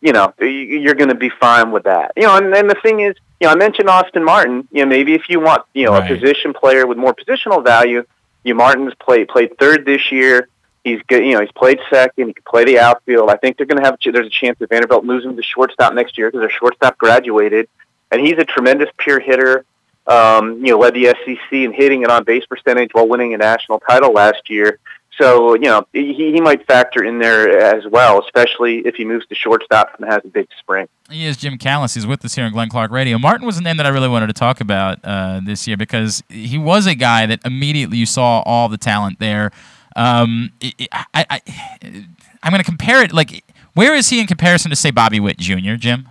you 0.00 0.12
know, 0.12 0.34
you're 0.40 0.94
going 0.94 1.10
to 1.10 1.14
be 1.14 1.28
fine 1.28 1.70
with 1.70 1.84
that. 1.84 2.10
You 2.16 2.24
know, 2.24 2.36
and 2.36 2.52
then 2.52 2.66
the 2.66 2.74
thing 2.82 2.98
is, 2.98 3.14
you 3.40 3.46
know, 3.46 3.52
I 3.52 3.54
mentioned 3.54 3.88
Austin 3.88 4.24
Martin. 4.24 4.66
You 4.72 4.82
know, 4.82 4.88
maybe 4.88 5.14
if 5.14 5.28
you 5.28 5.38
want, 5.38 5.62
you 5.72 5.84
know, 5.84 5.92
right. 5.92 6.10
a 6.10 6.14
position 6.16 6.52
player 6.52 6.84
with 6.84 6.98
more 6.98 7.14
positional 7.14 7.62
value, 7.64 8.04
you 8.42 8.56
Martin's 8.56 8.94
played 8.94 9.28
played 9.28 9.56
third 9.56 9.86
this 9.86 10.10
year. 10.10 10.48
He's 10.84 11.00
good. 11.06 11.24
You 11.24 11.34
know, 11.34 11.40
he's 11.40 11.52
played 11.52 11.78
second. 11.90 12.26
He 12.28 12.32
can 12.32 12.42
play 12.44 12.64
the 12.64 12.78
outfield. 12.78 13.30
I 13.30 13.36
think 13.36 13.56
they're 13.56 13.66
going 13.66 13.80
to 13.80 13.84
have. 13.84 13.98
There's 14.02 14.26
a 14.26 14.30
chance 14.30 14.58
that 14.58 14.68
Vanderbilt 14.68 15.04
him 15.04 15.36
to 15.36 15.42
shortstop 15.42 15.94
next 15.94 16.18
year 16.18 16.28
because 16.28 16.40
their 16.40 16.50
shortstop 16.50 16.98
graduated, 16.98 17.68
and 18.10 18.20
he's 18.20 18.38
a 18.38 18.44
tremendous 18.44 18.88
pure 18.96 19.20
hitter. 19.20 19.64
Um, 20.04 20.64
you 20.64 20.72
know, 20.72 20.78
led 20.78 20.94
the 20.94 21.14
SEC 21.24 21.52
in 21.52 21.72
hitting 21.72 22.02
and 22.02 22.10
on 22.10 22.24
base 22.24 22.44
percentage 22.44 22.90
while 22.92 23.06
winning 23.06 23.34
a 23.34 23.36
national 23.36 23.78
title 23.78 24.12
last 24.12 24.50
year. 24.50 24.80
So 25.18 25.54
you 25.54 25.66
know, 25.66 25.86
he, 25.92 26.14
he 26.14 26.40
might 26.40 26.66
factor 26.66 27.04
in 27.04 27.18
there 27.18 27.58
as 27.60 27.86
well, 27.86 28.20
especially 28.20 28.78
if 28.78 28.94
he 28.94 29.04
moves 29.04 29.26
to 29.26 29.34
shortstop 29.34 29.94
and 29.98 30.10
has 30.10 30.22
a 30.24 30.28
big 30.28 30.48
spring. 30.58 30.88
He 31.10 31.26
is 31.26 31.36
Jim 31.36 31.58
Callis. 31.58 31.94
He's 31.94 32.06
with 32.06 32.24
us 32.24 32.34
here 32.34 32.44
on 32.44 32.52
Glenn 32.52 32.70
Clark 32.70 32.90
Radio. 32.90 33.18
Martin 33.18 33.46
was 33.46 33.58
a 33.58 33.62
name 33.62 33.76
that 33.76 33.86
I 33.86 33.90
really 33.90 34.08
wanted 34.08 34.28
to 34.28 34.32
talk 34.32 34.60
about 34.60 34.98
uh, 35.04 35.40
this 35.44 35.68
year 35.68 35.76
because 35.76 36.22
he 36.28 36.56
was 36.56 36.86
a 36.86 36.94
guy 36.94 37.26
that 37.26 37.40
immediately 37.44 37.98
you 37.98 38.06
saw 38.06 38.40
all 38.40 38.68
the 38.68 38.78
talent 38.78 39.18
there. 39.18 39.52
Um, 39.96 40.52
I, 40.92 41.26
I, 41.30 41.40
I'm 42.42 42.50
going 42.50 42.62
to 42.62 42.64
compare 42.64 43.02
it. 43.02 43.12
Like, 43.12 43.44
where 43.74 43.94
is 43.94 44.08
he 44.10 44.20
in 44.20 44.26
comparison 44.26 44.70
to 44.70 44.76
say 44.76 44.90
Bobby 44.90 45.20
Witt 45.20 45.38
Jr., 45.38 45.74
Jim? 45.74 46.08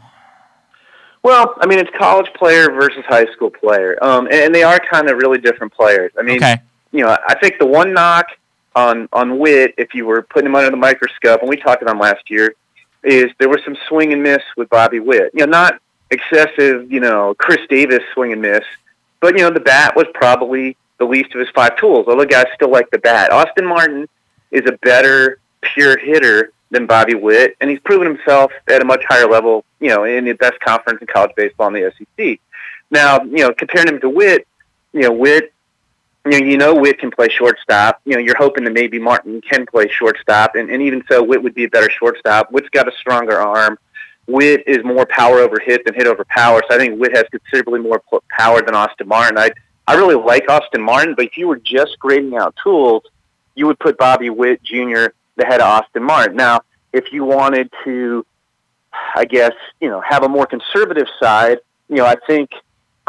Well, 1.23 1.53
I 1.59 1.67
mean, 1.67 1.79
it's 1.79 1.91
college 1.97 2.29
player 2.35 2.71
versus 2.71 3.03
high 3.07 3.25
school 3.33 3.51
player, 3.51 3.97
um, 4.03 4.25
and, 4.25 4.35
and 4.35 4.55
they 4.55 4.63
are 4.63 4.79
kind 4.79 5.07
of 5.09 5.17
really 5.17 5.37
different 5.37 5.71
players. 5.73 6.11
I 6.17 6.23
mean, 6.23 6.37
okay. 6.37 6.57
you 6.91 7.05
know, 7.05 7.15
I 7.27 7.35
think 7.35 7.59
the 7.59 7.67
one 7.67 7.93
knock 7.93 8.27
on 8.75 9.07
on 9.13 9.37
Witt, 9.37 9.75
if 9.77 9.93
you 9.93 10.05
were 10.07 10.23
putting 10.23 10.47
him 10.47 10.55
under 10.55 10.71
the 10.71 10.77
microscope, 10.77 11.41
and 11.41 11.49
we 11.49 11.57
talked 11.57 11.83
about 11.83 11.93
him 11.93 11.99
last 11.99 12.29
year, 12.31 12.55
is 13.03 13.27
there 13.39 13.49
was 13.49 13.59
some 13.63 13.77
swing 13.87 14.13
and 14.13 14.23
miss 14.23 14.41
with 14.57 14.69
Bobby 14.69 14.99
Witt. 14.99 15.31
You 15.33 15.45
know, 15.45 15.51
not 15.51 15.79
excessive, 16.09 16.91
you 16.91 16.99
know, 16.99 17.35
Chris 17.37 17.59
Davis 17.69 18.01
swing 18.13 18.33
and 18.33 18.41
miss, 18.41 18.63
but 19.19 19.37
you 19.37 19.43
know, 19.43 19.51
the 19.51 19.59
bat 19.59 19.95
was 19.95 20.07
probably 20.15 20.75
the 21.01 21.07
least 21.07 21.33
of 21.33 21.39
his 21.39 21.49
five 21.49 21.75
tools. 21.77 22.05
Other 22.07 22.27
guys 22.27 22.45
still 22.53 22.69
like 22.69 22.89
the 22.91 22.99
bat. 22.99 23.31
Austin 23.31 23.65
Martin 23.65 24.07
is 24.51 24.61
a 24.67 24.73
better 24.83 25.39
pure 25.61 25.97
hitter 25.97 26.53
than 26.69 26.85
Bobby 26.85 27.15
Witt, 27.15 27.57
and 27.59 27.69
he's 27.69 27.79
proven 27.79 28.07
himself 28.07 28.51
at 28.69 28.83
a 28.83 28.85
much 28.85 29.03
higher 29.09 29.27
level, 29.27 29.65
you 29.79 29.89
know, 29.89 30.03
in 30.03 30.25
the 30.25 30.33
best 30.33 30.59
conference 30.59 31.01
in 31.01 31.07
college 31.07 31.31
baseball 31.35 31.67
in 31.67 31.73
the 31.73 31.91
SEC. 31.97 32.39
Now, 32.91 33.21
you 33.23 33.39
know, 33.39 33.51
comparing 33.51 33.87
him 33.87 33.99
to 34.01 34.09
Witt, 34.09 34.47
you 34.93 35.01
know, 35.01 35.11
Witt, 35.11 35.51
you 36.25 36.39
know, 36.39 36.45
you 36.45 36.57
know 36.57 36.75
Witt 36.75 36.99
can 36.99 37.09
play 37.09 37.29
shortstop. 37.29 37.99
You 38.05 38.13
know, 38.13 38.19
you're 38.19 38.37
hoping 38.37 38.63
that 38.65 38.73
maybe 38.73 38.99
Martin 38.99 39.41
can 39.41 39.65
play 39.65 39.89
shortstop, 39.89 40.53
and, 40.53 40.69
and 40.69 40.83
even 40.83 41.03
so, 41.09 41.23
Witt 41.23 41.41
would 41.41 41.55
be 41.55 41.63
a 41.63 41.69
better 41.69 41.89
shortstop. 41.89 42.51
Witt's 42.51 42.69
got 42.69 42.87
a 42.87 42.91
stronger 42.95 43.39
arm. 43.39 43.79
Witt 44.27 44.63
is 44.67 44.83
more 44.85 45.07
power 45.07 45.39
over 45.39 45.59
hit 45.59 45.83
than 45.83 45.95
hit 45.95 46.05
over 46.05 46.23
power, 46.25 46.61
so 46.69 46.75
I 46.75 46.77
think 46.77 47.01
Witt 47.01 47.15
has 47.17 47.25
considerably 47.31 47.79
more 47.79 48.03
power 48.29 48.61
than 48.61 48.75
Austin 48.75 49.07
Martin. 49.07 49.39
I 49.39 49.51
I 49.91 49.95
really 49.95 50.15
like 50.15 50.49
Austin 50.49 50.81
Martin, 50.81 51.15
but 51.15 51.25
if 51.25 51.35
you 51.35 51.49
were 51.49 51.57
just 51.57 51.99
grading 51.99 52.37
out 52.37 52.55
tools, 52.63 53.03
you 53.55 53.67
would 53.67 53.77
put 53.77 53.97
Bobby 53.97 54.29
Witt 54.29 54.63
Jr. 54.63 55.07
the 55.35 55.45
head 55.45 55.59
of 55.59 55.67
Austin 55.67 56.03
Martin. 56.03 56.37
Now, 56.37 56.61
if 56.93 57.11
you 57.11 57.25
wanted 57.25 57.69
to, 57.83 58.25
I 59.17 59.25
guess, 59.25 59.51
you 59.81 59.89
know, 59.89 59.99
have 59.99 60.23
a 60.23 60.29
more 60.29 60.45
conservative 60.45 61.07
side, 61.21 61.57
you 61.89 61.97
know, 61.97 62.05
I 62.05 62.15
think 62.25 62.51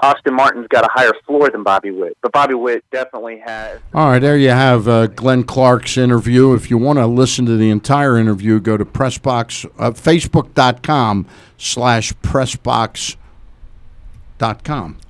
Austin 0.03 0.35
Martin's 0.35 0.67
got 0.67 0.85
a 0.85 0.89
higher 0.91 1.13
floor 1.25 1.51
than 1.51 1.63
Bobby 1.63 1.93
Witt, 1.93 2.19
but 2.21 2.33
Bobby 2.33 2.55
Witt 2.55 2.85
definitely 2.91 3.39
has. 3.39 3.79
All 3.95 4.09
right, 4.09 4.19
there 4.19 4.37
you 4.37 4.51
have 4.51 4.89
uh, 4.89 5.07
Glenn 5.07 5.45
Clark's 5.45 5.97
interview. 5.97 6.53
If 6.53 6.69
you 6.69 6.79
want 6.79 6.99
to 6.99 7.07
listen 7.07 7.47
to 7.47 7.57
the 7.57 7.71
entire 7.71 8.19
interview, 8.19 8.59
go 8.59 8.77
to 8.77 8.85
Pressbox, 8.85 9.71
uh, 9.79 9.93
Facebook.com 9.93 11.29
slash 11.59 12.13
Pressbox.com. 12.15 13.17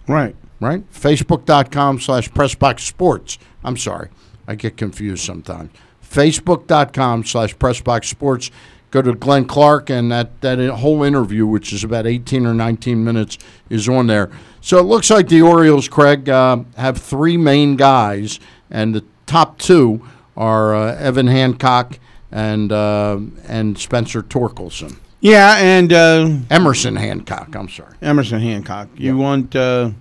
Right 0.06 0.36
right? 0.64 0.90
Facebook.com 0.92 2.00
slash 2.00 2.28
Pressbox 2.30 2.80
Sports. 2.80 3.38
I'm 3.64 3.76
sorry. 3.76 4.08
I 4.46 4.54
get 4.54 4.76
confused 4.76 5.24
sometimes. 5.24 5.70
Facebook.com 6.04 7.24
slash 7.24 7.56
Pressbox 7.56 8.06
Sports. 8.06 8.50
Go 8.90 9.00
to 9.00 9.14
Glenn 9.14 9.46
Clark, 9.46 9.88
and 9.88 10.12
that, 10.12 10.42
that 10.42 10.58
whole 10.68 11.02
interview, 11.02 11.46
which 11.46 11.72
is 11.72 11.82
about 11.82 12.06
18 12.06 12.44
or 12.44 12.52
19 12.52 13.02
minutes, 13.02 13.38
is 13.70 13.88
on 13.88 14.06
there. 14.06 14.30
So 14.60 14.78
it 14.78 14.82
looks 14.82 15.08
like 15.08 15.28
the 15.28 15.40
Orioles, 15.40 15.88
Craig, 15.88 16.28
uh, 16.28 16.58
have 16.76 16.98
three 16.98 17.38
main 17.38 17.76
guys, 17.76 18.38
and 18.70 18.94
the 18.94 19.02
top 19.24 19.58
two 19.58 20.06
are 20.36 20.74
uh, 20.74 20.94
Evan 20.96 21.26
Hancock 21.26 21.98
and 22.30 22.70
uh, 22.72 23.18
and 23.48 23.78
Spencer 23.78 24.22
Torkelson. 24.22 24.98
Yeah, 25.20 25.56
and 25.58 25.92
uh, 25.92 26.36
Emerson 26.50 26.96
Hancock. 26.96 27.54
I'm 27.54 27.68
sorry, 27.68 27.94
Emerson 28.02 28.40
Hancock. 28.40 28.88
You 28.96 29.16
want 29.16 29.54
uh, 29.54 29.92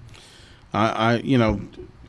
I, 0.74 0.90
I 0.90 1.16
you 1.18 1.38
know, 1.38 1.62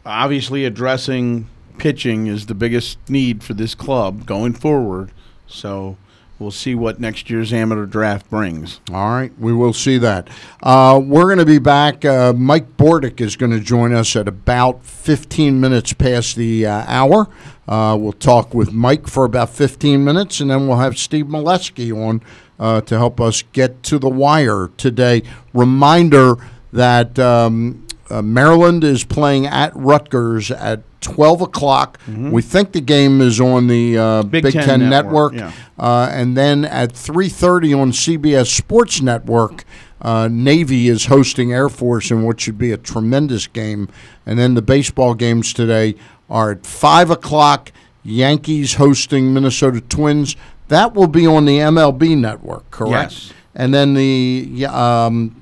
obviously 0.04 0.64
addressing 0.64 1.48
pitching 1.78 2.26
is 2.26 2.46
the 2.46 2.54
biggest 2.54 2.98
need 3.08 3.42
for 3.42 3.54
this 3.54 3.74
club 3.74 4.26
going 4.26 4.52
forward. 4.52 5.10
So 5.46 5.96
we'll 6.38 6.50
see 6.50 6.74
what 6.74 7.00
next 7.00 7.30
year's 7.30 7.52
amateur 7.52 7.86
draft 7.86 8.28
brings. 8.28 8.80
All 8.92 9.10
right, 9.10 9.32
we 9.38 9.52
will 9.52 9.72
see 9.72 9.98
that. 9.98 10.28
Uh, 10.62 11.00
we're 11.02 11.26
going 11.26 11.38
to 11.38 11.46
be 11.46 11.58
back. 11.58 12.04
Uh, 12.04 12.32
Mike 12.32 12.76
Bordick 12.76 13.20
is 13.20 13.36
going 13.36 13.52
to 13.52 13.60
join 13.60 13.94
us 13.94 14.16
at 14.16 14.28
about 14.28 14.84
15 14.84 15.60
minutes 15.60 15.92
past 15.92 16.36
the 16.36 16.66
uh, 16.66 16.84
hour. 16.86 17.28
Uh, 17.68 17.96
we'll 17.98 18.12
talk 18.12 18.54
with 18.54 18.72
Mike 18.72 19.06
for 19.06 19.24
about 19.24 19.50
15 19.50 20.04
minutes, 20.04 20.40
and 20.40 20.50
then 20.50 20.66
we'll 20.66 20.78
have 20.78 20.98
Steve 20.98 21.26
Melewski 21.26 21.94
on 21.96 22.20
uh, 22.58 22.80
to 22.82 22.98
help 22.98 23.20
us 23.20 23.42
get 23.52 23.82
to 23.84 23.98
the 23.98 24.08
wire 24.08 24.70
today. 24.76 25.22
Reminder 25.52 26.36
that 26.72 27.18
um, 27.18 27.81
uh, 28.12 28.22
Maryland 28.22 28.84
is 28.84 29.04
playing 29.04 29.46
at 29.46 29.74
Rutgers 29.74 30.50
at 30.50 30.82
12 31.00 31.40
o'clock. 31.42 31.98
Mm-hmm. 32.06 32.30
We 32.30 32.42
think 32.42 32.72
the 32.72 32.80
game 32.80 33.20
is 33.20 33.40
on 33.40 33.66
the 33.66 33.98
uh, 33.98 34.22
Big, 34.22 34.44
Big, 34.44 34.52
Ten, 34.52 34.64
Ten 34.64 34.90
Network, 34.90 35.32
Network. 35.34 35.54
Yeah. 35.78 35.84
Uh, 35.84 36.08
and 36.12 36.36
then 36.36 36.64
at 36.64 36.92
3:30 36.92 37.78
on 37.78 37.92
CBS 37.92 38.46
Sports 38.46 39.00
Network, 39.00 39.64
uh, 40.00 40.28
Navy 40.30 40.88
is 40.88 41.06
hosting 41.06 41.52
Air 41.52 41.68
Force 41.68 42.10
in 42.10 42.22
what 42.22 42.40
should 42.40 42.58
be 42.58 42.70
a 42.70 42.76
tremendous 42.76 43.46
game. 43.46 43.88
And 44.26 44.38
then 44.38 44.54
the 44.54 44.62
baseball 44.62 45.14
games 45.14 45.52
today 45.52 45.94
are 46.28 46.52
at 46.52 46.66
five 46.66 47.10
o'clock 47.10 47.72
Yankees 48.04 48.74
hosting 48.74 49.32
Minnesota 49.32 49.80
Twins. 49.80 50.36
That 50.68 50.94
will 50.94 51.08
be 51.08 51.26
on 51.26 51.44
the 51.44 51.58
MLB 51.58 52.16
network, 52.16 52.70
correct? 52.70 53.12
Yes. 53.12 53.32
And 53.54 53.74
then 53.74 53.94
the 53.94 54.66
um, 54.66 55.36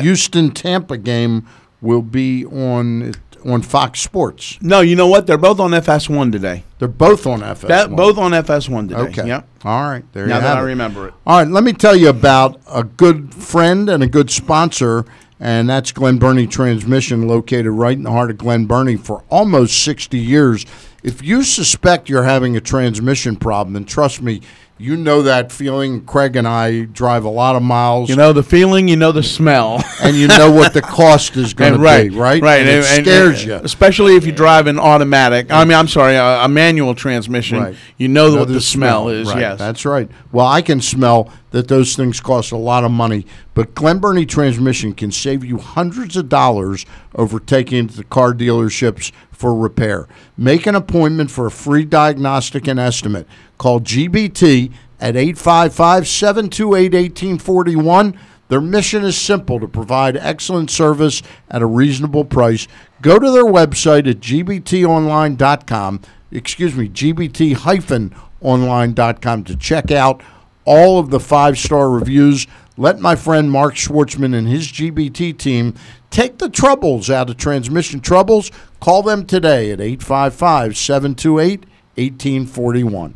Houston 0.00 0.50
Tampa 0.52 0.96
game 0.96 1.46
will 1.80 2.02
be 2.02 2.44
on 2.46 3.12
on 3.44 3.62
Fox 3.62 4.00
Sports. 4.00 4.58
No, 4.60 4.80
you 4.80 4.96
know 4.96 5.06
what? 5.06 5.26
They're 5.26 5.38
both 5.38 5.60
on 5.60 5.70
FS1 5.70 6.32
today. 6.32 6.64
They're 6.78 6.88
both 6.88 7.26
on 7.26 7.40
FS1. 7.40 7.68
That, 7.68 7.90
both 7.90 8.18
on 8.18 8.32
FS1 8.32 8.88
today. 8.88 9.00
Okay. 9.00 9.26
Yep. 9.28 9.48
All 9.64 9.88
right. 9.88 10.04
There 10.12 10.26
Now 10.26 10.36
you 10.36 10.42
that 10.42 10.56
I 10.58 10.60
it. 10.62 10.64
remember 10.64 11.08
it. 11.08 11.14
All 11.26 11.38
right. 11.38 11.48
Let 11.48 11.62
me 11.64 11.72
tell 11.72 11.94
you 11.94 12.08
about 12.08 12.60
a 12.70 12.82
good 12.82 13.32
friend 13.34 13.88
and 13.88 14.02
a 14.02 14.06
good 14.08 14.30
sponsor, 14.30 15.04
and 15.38 15.68
that's 15.68 15.92
Glen 15.92 16.18
Burnie 16.18 16.46
Transmission, 16.46 17.28
located 17.28 17.66
right 17.68 17.96
in 17.96 18.02
the 18.02 18.10
heart 18.10 18.30
of 18.30 18.38
Glen 18.38 18.66
Burnie 18.66 18.96
for 18.96 19.22
almost 19.30 19.82
60 19.84 20.18
years. 20.18 20.66
If 21.02 21.22
you 21.22 21.44
suspect 21.44 22.08
you're 22.08 22.24
having 22.24 22.56
a 22.56 22.60
transmission 22.60 23.36
problem, 23.36 23.74
then 23.74 23.84
trust 23.84 24.22
me, 24.22 24.40
you 24.78 24.96
know 24.96 25.22
that 25.22 25.50
feeling. 25.52 26.04
Craig 26.04 26.36
and 26.36 26.46
I 26.46 26.82
drive 26.82 27.24
a 27.24 27.30
lot 27.30 27.56
of 27.56 27.62
miles. 27.62 28.10
You 28.10 28.16
know 28.16 28.32
the 28.32 28.42
feeling, 28.42 28.88
you 28.88 28.96
know 28.96 29.10
the 29.12 29.22
smell, 29.22 29.82
and 30.02 30.16
you 30.16 30.28
know 30.28 30.50
what 30.50 30.74
the 30.74 30.82
cost 30.82 31.36
is 31.36 31.54
going 31.54 31.70
to 31.72 31.74
And 31.76 31.82
right, 31.82 32.10
be, 32.10 32.16
right? 32.16 32.42
Right, 32.42 32.60
And 32.60 32.68
it 32.68 32.84
scares 32.84 33.44
you. 33.44 33.54
especially 33.54 34.16
if 34.16 34.26
you 34.26 34.32
drive 34.32 34.66
an 34.66 34.78
automatic. 34.78 35.50
I 35.50 35.64
mean, 35.64 35.78
I'm 35.78 35.88
sorry, 35.88 36.16
a, 36.16 36.44
a 36.44 36.48
manual 36.48 36.94
transmission. 36.94 37.58
Right. 37.58 37.76
You 37.96 38.08
know 38.08 38.30
Know 38.30 38.40
what 38.40 38.48
the, 38.48 38.60
smell, 38.60 39.08
is. 39.08 39.28
Right. 39.28 39.40
Yes, 39.40 39.58
That's 39.58 39.84
right. 39.86 40.10
Well, 40.32 40.46
I 40.46 40.60
can 40.62 40.80
smell 40.80 41.32
that 41.50 41.68
those 41.68 41.96
things 41.96 42.20
cost 42.20 42.52
a 42.52 42.56
lot 42.56 42.84
of 42.84 42.90
money, 42.90 43.26
but 43.54 43.74
Glen 43.74 43.98
Burnie 43.98 44.26
Transmission 44.26 44.92
can 44.92 45.10
save 45.10 45.44
you 45.44 45.58
hundreds 45.58 46.16
of 46.16 46.28
dollars 46.28 46.84
over 47.14 47.38
taking 47.38 47.84
it 47.84 47.90
to 47.90 47.96
the 47.96 48.04
car 48.04 48.32
dealerships 48.32 49.12
for 49.30 49.54
repair. 49.54 50.08
Make 50.36 50.66
an 50.66 50.74
appointment 50.74 51.30
for 51.30 51.46
a 51.46 51.50
free 51.50 51.84
diagnostic 51.84 52.66
and 52.66 52.80
estimate. 52.80 53.26
Call 53.58 53.80
GBT 53.80 54.72
at 55.00 55.16
855 55.16 56.08
728 56.08 56.92
1841. 56.92 58.18
Their 58.48 58.60
mission 58.60 59.04
is 59.04 59.18
simple 59.18 59.58
to 59.60 59.66
provide 59.66 60.16
excellent 60.16 60.70
service 60.70 61.20
at 61.50 61.62
a 61.62 61.66
reasonable 61.66 62.24
price. 62.24 62.68
Go 63.02 63.18
to 63.18 63.30
their 63.30 63.44
website 63.44 64.08
at 64.08 64.20
gbtonline.com, 64.20 66.00
excuse 66.30 66.76
me, 66.76 66.88
gbt-online.com 66.88 69.44
to 69.44 69.56
check 69.56 69.90
out 69.90 70.22
all 70.66 70.98
of 70.98 71.10
the 71.10 71.20
five-star 71.20 71.88
reviews. 71.88 72.46
Let 72.76 73.00
my 73.00 73.16
friend 73.16 73.50
Mark 73.50 73.74
Schwartzman 73.74 74.34
and 74.34 74.46
his 74.46 74.68
GBT 74.68 75.38
team 75.38 75.74
take 76.10 76.36
the 76.36 76.50
troubles 76.50 77.08
out 77.08 77.30
of 77.30 77.38
transmission 77.38 78.00
troubles. 78.00 78.50
Call 78.80 79.02
them 79.02 79.24
today 79.24 79.70
at 79.70 79.80
855 79.80 80.76
728 80.76 81.60
1841. 81.96 83.14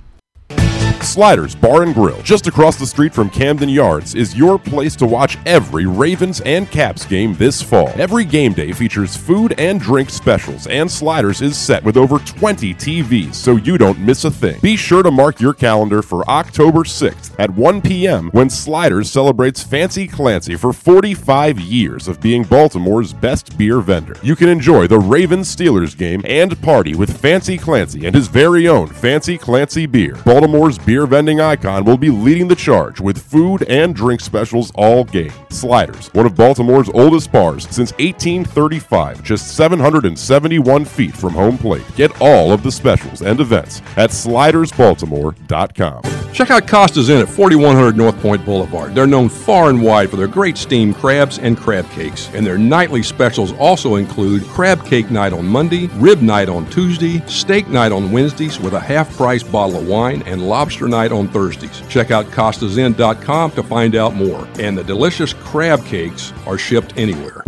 Sliders 1.03 1.55
Bar 1.55 1.83
and 1.83 1.95
Grill, 1.95 2.21
just 2.23 2.47
across 2.47 2.77
the 2.77 2.87
street 2.87 3.15
from 3.15 3.31
Camden 3.31 3.69
Yards, 3.69 4.15
is 4.15 4.37
your 4.37 4.59
place 4.59 4.95
to 4.97 5.07
watch 5.07 5.39
every 5.47 5.87
Ravens 5.87 6.41
and 6.43 6.71
Caps 6.71 7.05
game 7.07 7.35
this 7.35 7.61
fall. 7.63 7.89
Every 7.97 8.25
game 8.25 8.53
day 8.53 8.73
features 8.73 9.17
food 9.17 9.55
and 9.59 9.81
drink 9.81 10.11
specials, 10.11 10.67
and 10.67 10.91
Sliders 10.91 11.41
is 11.41 11.57
set 11.57 11.83
with 11.83 11.97
over 11.97 12.19
20 12.19 12.75
TVs, 12.75 13.35
so 13.35 13.57
you 13.57 13.79
don't 13.79 13.99
miss 13.99 14.25
a 14.25 14.31
thing. 14.31 14.61
Be 14.61 14.77
sure 14.77 15.03
to 15.03 15.11
mark 15.11 15.41
your 15.41 15.55
calendar 15.55 16.03
for 16.03 16.29
October 16.31 16.81
6th 16.81 17.35
at 17.39 17.51
1 17.51 17.81
p.m. 17.81 18.29
when 18.31 18.51
Sliders 18.51 19.11
celebrates 19.11 19.63
Fancy 19.63 20.07
Clancy 20.07 20.55
for 20.55 20.73
45 20.73 21.59
years 21.59 22.09
of 22.09 22.21
being 22.21 22.45
Baltimore's 22.45 23.13
best 23.13 23.57
beer 23.57 23.81
vendor. 23.81 24.17
You 24.23 24.37
can 24.37 24.49
enjoy 24.49 24.87
the 24.87 24.99
Ravens 24.99 25.55
Steelers 25.55 25.97
game 25.97 26.23
and 26.25 26.61
party 26.63 26.95
with 26.95 27.21
Fancy 27.21 27.57
Clancy 27.57 28.07
and 28.07 28.15
his 28.15 28.29
very 28.29 28.69
own 28.69 28.87
Fancy 28.87 29.39
Clancy 29.39 29.87
beer. 29.87 30.15
Baltimore's 30.25 30.79
beer 30.79 30.90
vending 30.99 31.41
icon 31.41 31.85
will 31.85 31.97
be 31.97 32.11
leading 32.11 32.49
the 32.49 32.57
charge 32.57 33.01
with 33.01 33.23
food 33.23 33.63
and 33.69 33.95
drink 33.95 34.21
specials 34.21 34.73
all 34.75 35.05
game. 35.05 35.33
Sliders, 35.49 36.09
one 36.15 36.27
of 36.27 36.35
Baltimore's 36.35 36.89
oldest 36.91 37.31
bars 37.31 37.65
since 37.65 37.93
1835, 37.93 39.23
just 39.23 39.55
771 39.55 40.85
feet 40.85 41.15
from 41.15 41.33
home 41.35 41.57
plate. 41.57 41.85
Get 41.95 42.21
all 42.21 42.53
of 42.53 42.63
the 42.63 42.73
specials 42.73 43.23
and 43.23 43.41
events 43.41 43.83
at 43.97 44.11
slidersbaltimore.com. 44.11 46.03
Check 46.33 46.51
out 46.51 46.67
Costa's 46.67 47.09
Inn 47.09 47.21
at 47.21 47.29
4100 47.29 47.97
North 47.97 48.19
Point 48.21 48.45
Boulevard. 48.45 48.95
They're 48.95 49.07
known 49.07 49.29
far 49.29 49.69
and 49.69 49.83
wide 49.83 50.11
for 50.11 50.17
their 50.17 50.29
great 50.29 50.57
steamed 50.57 50.97
crabs 50.97 51.39
and 51.39 51.57
crab 51.57 51.89
cakes. 51.91 52.31
And 52.35 52.47
their 52.47 52.59
nightly 52.59 53.03
specials 53.03 53.53
also 53.55 53.97
include 53.97 54.45
crab 54.45 54.85
cake 54.87 55.11
night 55.11 55.33
on 55.33 55.47
Monday, 55.47 55.89
rib 55.95 56.23
night 56.23 56.49
on 56.49 56.69
Tuesday, 56.71 57.21
steak 57.27 57.69
night 57.69 57.93
on 57.93 58.13
Wednesdays 58.13 58.61
with 58.61 58.75
a 58.75 58.81
half 58.81 59.15
price 59.17 59.43
bottle 59.43 59.81
of 59.81 59.89
wine, 59.89 60.23
and 60.25 60.49
lobster 60.49 60.80
night 60.89 61.13
on 61.13 61.29
Thursdays. 61.29 61.83
Check 61.89 62.11
out 62.11 62.27
costasinn.com 62.27 63.51
to 63.53 63.63
find 63.63 63.95
out 63.95 64.15
more. 64.15 64.47
And 64.59 64.77
the 64.77 64.85
delicious 64.85 65.33
crab 65.33 65.85
cakes 65.85 66.33
are 66.47 66.59
shipped 66.59 66.95
anywhere. 66.97 67.43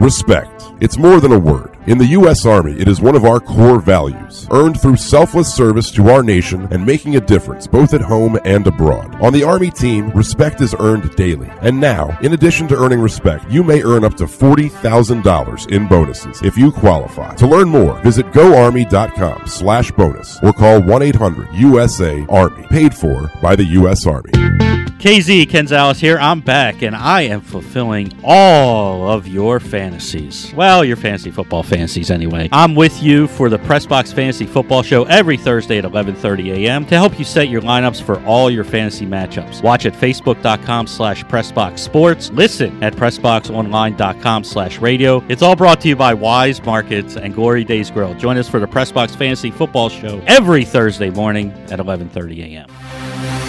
Respect. 0.00 0.64
It's 0.80 0.98
more 0.98 1.20
than 1.20 1.32
a 1.32 1.38
word. 1.38 1.76
In 1.84 1.98
the 1.98 2.06
U.S. 2.06 2.46
Army, 2.46 2.80
it 2.80 2.86
is 2.86 3.00
one 3.00 3.16
of 3.16 3.24
our 3.24 3.40
core 3.40 3.80
values, 3.80 4.46
earned 4.52 4.80
through 4.80 4.94
selfless 4.94 5.52
service 5.52 5.90
to 5.90 6.10
our 6.10 6.22
nation 6.22 6.68
and 6.70 6.86
making 6.86 7.16
a 7.16 7.20
difference 7.20 7.66
both 7.66 7.92
at 7.92 8.00
home 8.00 8.38
and 8.44 8.64
abroad. 8.68 9.20
On 9.20 9.32
the 9.32 9.42
Army 9.42 9.68
team, 9.68 10.10
respect 10.10 10.60
is 10.60 10.76
earned 10.78 11.12
daily. 11.16 11.50
And 11.60 11.80
now, 11.80 12.16
in 12.22 12.34
addition 12.34 12.68
to 12.68 12.78
earning 12.80 13.00
respect, 13.00 13.50
you 13.50 13.64
may 13.64 13.82
earn 13.82 14.04
up 14.04 14.14
to 14.18 14.26
$40,000 14.26 15.72
in 15.72 15.88
bonuses 15.88 16.40
if 16.42 16.56
you 16.56 16.70
qualify. 16.70 17.34
To 17.34 17.48
learn 17.48 17.68
more, 17.68 18.00
visit 18.02 18.30
goarmy.com 18.30 19.48
slash 19.48 19.90
bonus 19.90 20.38
or 20.40 20.52
call 20.52 20.80
1-800-USA-ARMY, 20.82 22.66
paid 22.68 22.94
for 22.94 23.28
by 23.42 23.56
the 23.56 23.64
U.S. 23.64 24.06
Army. 24.06 24.91
KZ 25.02 25.46
Kenzalis 25.46 25.98
here. 25.98 26.16
I'm 26.16 26.38
back 26.38 26.82
and 26.82 26.94
I 26.94 27.22
am 27.22 27.40
fulfilling 27.40 28.12
all 28.22 29.10
of 29.10 29.26
your 29.26 29.58
fantasies. 29.58 30.54
Well, 30.54 30.84
your 30.84 30.94
fantasy 30.94 31.32
football 31.32 31.64
fantasies 31.64 32.08
anyway. 32.08 32.48
I'm 32.52 32.76
with 32.76 33.02
you 33.02 33.26
for 33.26 33.48
the 33.48 33.58
Pressbox 33.58 34.14
Fantasy 34.14 34.46
Football 34.46 34.84
Show 34.84 35.02
every 35.06 35.36
Thursday 35.36 35.78
at 35.78 35.84
11:30 35.84 36.52
a.m. 36.52 36.86
to 36.86 36.94
help 36.94 37.18
you 37.18 37.24
set 37.24 37.48
your 37.48 37.62
lineups 37.62 38.00
for 38.00 38.24
all 38.24 38.48
your 38.48 38.62
fantasy 38.62 39.04
matchups. 39.04 39.60
Watch 39.60 39.86
at 39.86 39.92
facebook.com 39.92 40.86
slash 40.86 41.24
pressboxsports. 41.24 42.32
Listen 42.32 42.80
at 42.80 42.94
pressboxonline.com 42.94 44.44
slash 44.44 44.78
radio. 44.78 45.20
It's 45.28 45.42
all 45.42 45.56
brought 45.56 45.80
to 45.80 45.88
you 45.88 45.96
by 45.96 46.14
Weis 46.14 46.64
Markets 46.64 47.16
and 47.16 47.34
Glory 47.34 47.64
Days 47.64 47.90
Grill. 47.90 48.14
Join 48.14 48.36
us 48.36 48.48
for 48.48 48.60
the 48.60 48.68
Pressbox 48.68 49.16
Fantasy 49.16 49.50
Football 49.50 49.88
Show 49.88 50.22
every 50.28 50.64
Thursday 50.64 51.10
morning 51.10 51.50
at 51.72 51.80
11:30 51.80 52.54
a.m. 52.54 53.41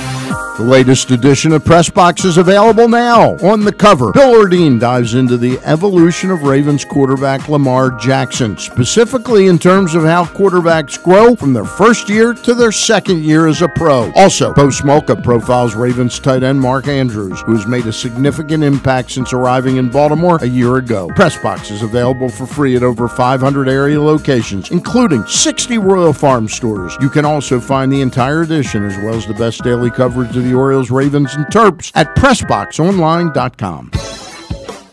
The 0.58 0.64
latest 0.64 1.10
edition 1.10 1.52
of 1.52 1.66
Press 1.66 1.90
Box 1.90 2.26
is 2.26 2.38
available 2.38 2.88
now. 2.88 3.36
On 3.38 3.64
the 3.64 3.72
cover, 3.72 4.12
Bill 4.12 4.36
Ordine 4.36 4.80
dives 4.80 5.16
into 5.16 5.36
the 5.36 5.60
evolution 5.64 6.30
of 6.30 6.44
Ravens 6.44 6.86
quarterback 6.86 7.50
Lamar 7.50 7.90
Jackson, 7.92 8.58
specifically 8.58 9.48
in 9.48 9.58
terms 9.58 9.96
of 9.96 10.04
how 10.04 10.26
quarterbacks 10.26 11.02
grow 11.02 11.36
from 11.36 11.54
their 11.54 11.66
first 11.66 12.08
year 12.08 12.34
to 12.34 12.54
their 12.54 12.72
second 12.72 13.24
year 13.24 13.48
as 13.48 13.62
a 13.62 13.68
pro. 13.68 14.12
Also, 14.16 14.54
Bo 14.54 14.68
Smolka 14.68 15.24
profiles 15.24 15.76
Ravens 15.76 16.20
tight 16.20 16.44
end 16.44 16.62
Mark 16.62 16.88
Andrews, 16.88 17.42
who 17.42 17.56
has 17.56 17.66
made 17.66 17.88
a 17.88 17.94
significant 17.94 18.64
impact 18.64 19.12
since 19.12 19.34
arriving 19.34 19.78
in 19.78 19.90
Baltimore 19.90 20.38
a 20.42 20.48
year 20.48 20.78
ago. 20.78 21.10
Press 21.16 21.36
Box 21.42 21.72
is 21.72 21.82
available 21.82 22.30
for 22.30 22.46
free 22.46 22.76
at 22.76 22.84
over 22.84 23.08
500 23.08 23.68
area 23.68 24.00
locations, 24.00 24.70
including 24.70 25.26
60 25.26 25.80
Royal 25.80 26.14
Farm 26.14 26.48
stores. 26.48 26.96
You 27.02 27.10
can 27.10 27.26
also 27.26 27.60
find 27.60 27.92
the 27.92 28.02
entire 28.02 28.42
edition 28.42 28.86
as 28.86 28.96
well 28.98 29.16
as 29.16 29.26
the 29.26 29.34
best 29.34 29.64
daily 29.64 29.90
coverage 29.90 30.23
of 30.36 30.44
the 30.44 30.54
Orioles, 30.54 30.92
Ravens, 30.92 31.34
and 31.36 31.46
Terps 31.48 31.92
at 31.96 32.14
PressBoxOnline.com. 32.16 34.23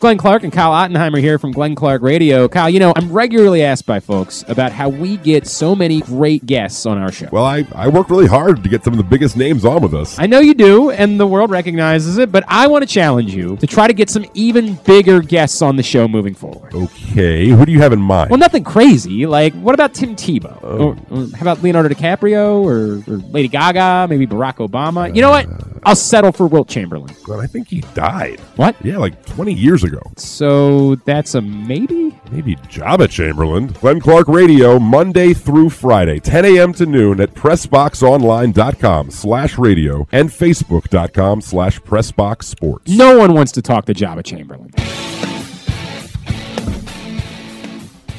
Glenn 0.00 0.16
Clark 0.16 0.44
and 0.44 0.52
Kyle 0.52 0.72
Ottenheimer 0.72 1.20
here 1.20 1.38
from 1.38 1.52
Glenn 1.52 1.74
Clark 1.74 2.00
Radio. 2.00 2.48
Kyle, 2.48 2.70
you 2.70 2.80
know, 2.80 2.94
I'm 2.96 3.12
regularly 3.12 3.62
asked 3.62 3.84
by 3.84 4.00
folks 4.00 4.42
about 4.48 4.72
how 4.72 4.88
we 4.88 5.18
get 5.18 5.46
so 5.46 5.76
many 5.76 6.00
great 6.00 6.46
guests 6.46 6.86
on 6.86 6.96
our 6.96 7.12
show. 7.12 7.28
Well, 7.30 7.44
I, 7.44 7.66
I 7.74 7.88
work 7.88 8.08
really 8.08 8.26
hard 8.26 8.62
to 8.62 8.70
get 8.70 8.82
some 8.82 8.94
of 8.94 8.96
the 8.96 9.04
biggest 9.04 9.36
names 9.36 9.62
on 9.62 9.82
with 9.82 9.92
us. 9.92 10.18
I 10.18 10.24
know 10.24 10.40
you 10.40 10.54
do, 10.54 10.88
and 10.88 11.20
the 11.20 11.26
world 11.26 11.50
recognizes 11.50 12.16
it, 12.16 12.32
but 12.32 12.44
I 12.48 12.66
want 12.66 12.80
to 12.82 12.88
challenge 12.88 13.34
you 13.34 13.58
to 13.58 13.66
try 13.66 13.86
to 13.88 13.92
get 13.92 14.08
some 14.08 14.24
even 14.32 14.76
bigger 14.86 15.20
guests 15.20 15.60
on 15.60 15.76
the 15.76 15.82
show 15.82 16.08
moving 16.08 16.32
forward. 16.34 16.74
Okay, 16.74 17.48
who 17.48 17.66
do 17.66 17.72
you 17.72 17.82
have 17.82 17.92
in 17.92 18.00
mind? 18.00 18.30
Well, 18.30 18.38
nothing 18.38 18.64
crazy. 18.64 19.26
Like, 19.26 19.52
what 19.52 19.74
about 19.74 19.92
Tim 19.92 20.16
Tebow? 20.16 20.60
Oh. 20.62 20.78
Or, 20.78 20.96
or 21.10 21.26
how 21.36 21.42
about 21.42 21.62
Leonardo 21.62 21.90
DiCaprio 21.90 22.62
or, 22.62 23.12
or 23.12 23.18
Lady 23.18 23.48
Gaga? 23.48 24.06
Maybe 24.08 24.26
Barack 24.26 24.66
Obama? 24.66 25.14
You 25.14 25.20
know 25.20 25.30
what? 25.30 25.44
Uh, 25.44 25.58
I'll 25.84 25.96
settle 25.96 26.32
for 26.32 26.46
Wilt 26.46 26.68
Chamberlain. 26.68 27.14
But 27.26 27.38
I 27.40 27.46
think 27.46 27.68
he 27.68 27.80
died. 27.94 28.38
What? 28.56 28.76
Yeah, 28.84 28.98
like 28.98 29.24
20 29.26 29.52
years 29.54 29.82
ago. 29.84 30.00
So 30.16 30.96
that's 31.06 31.34
a 31.34 31.40
maybe? 31.40 32.18
Maybe 32.30 32.56
Jabba 32.56 33.08
Chamberlain. 33.08 33.68
Glenn 33.68 34.00
Clark 34.00 34.28
Radio, 34.28 34.78
Monday 34.78 35.32
through 35.32 35.70
Friday, 35.70 36.20
10 36.20 36.44
a.m. 36.44 36.72
to 36.74 36.86
noon 36.86 37.20
at 37.20 37.34
PressBoxOnline.com 37.34 39.10
slash 39.10 39.58
radio 39.58 40.06
and 40.12 40.28
Facebook.com 40.28 41.40
slash 41.40 41.80
PressBox 41.80 42.44
Sports. 42.44 42.90
No 42.90 43.16
one 43.18 43.32
wants 43.34 43.52
to 43.52 43.62
talk 43.62 43.86
to 43.86 43.94
Java 43.94 44.22
Chamberlain. 44.22 44.70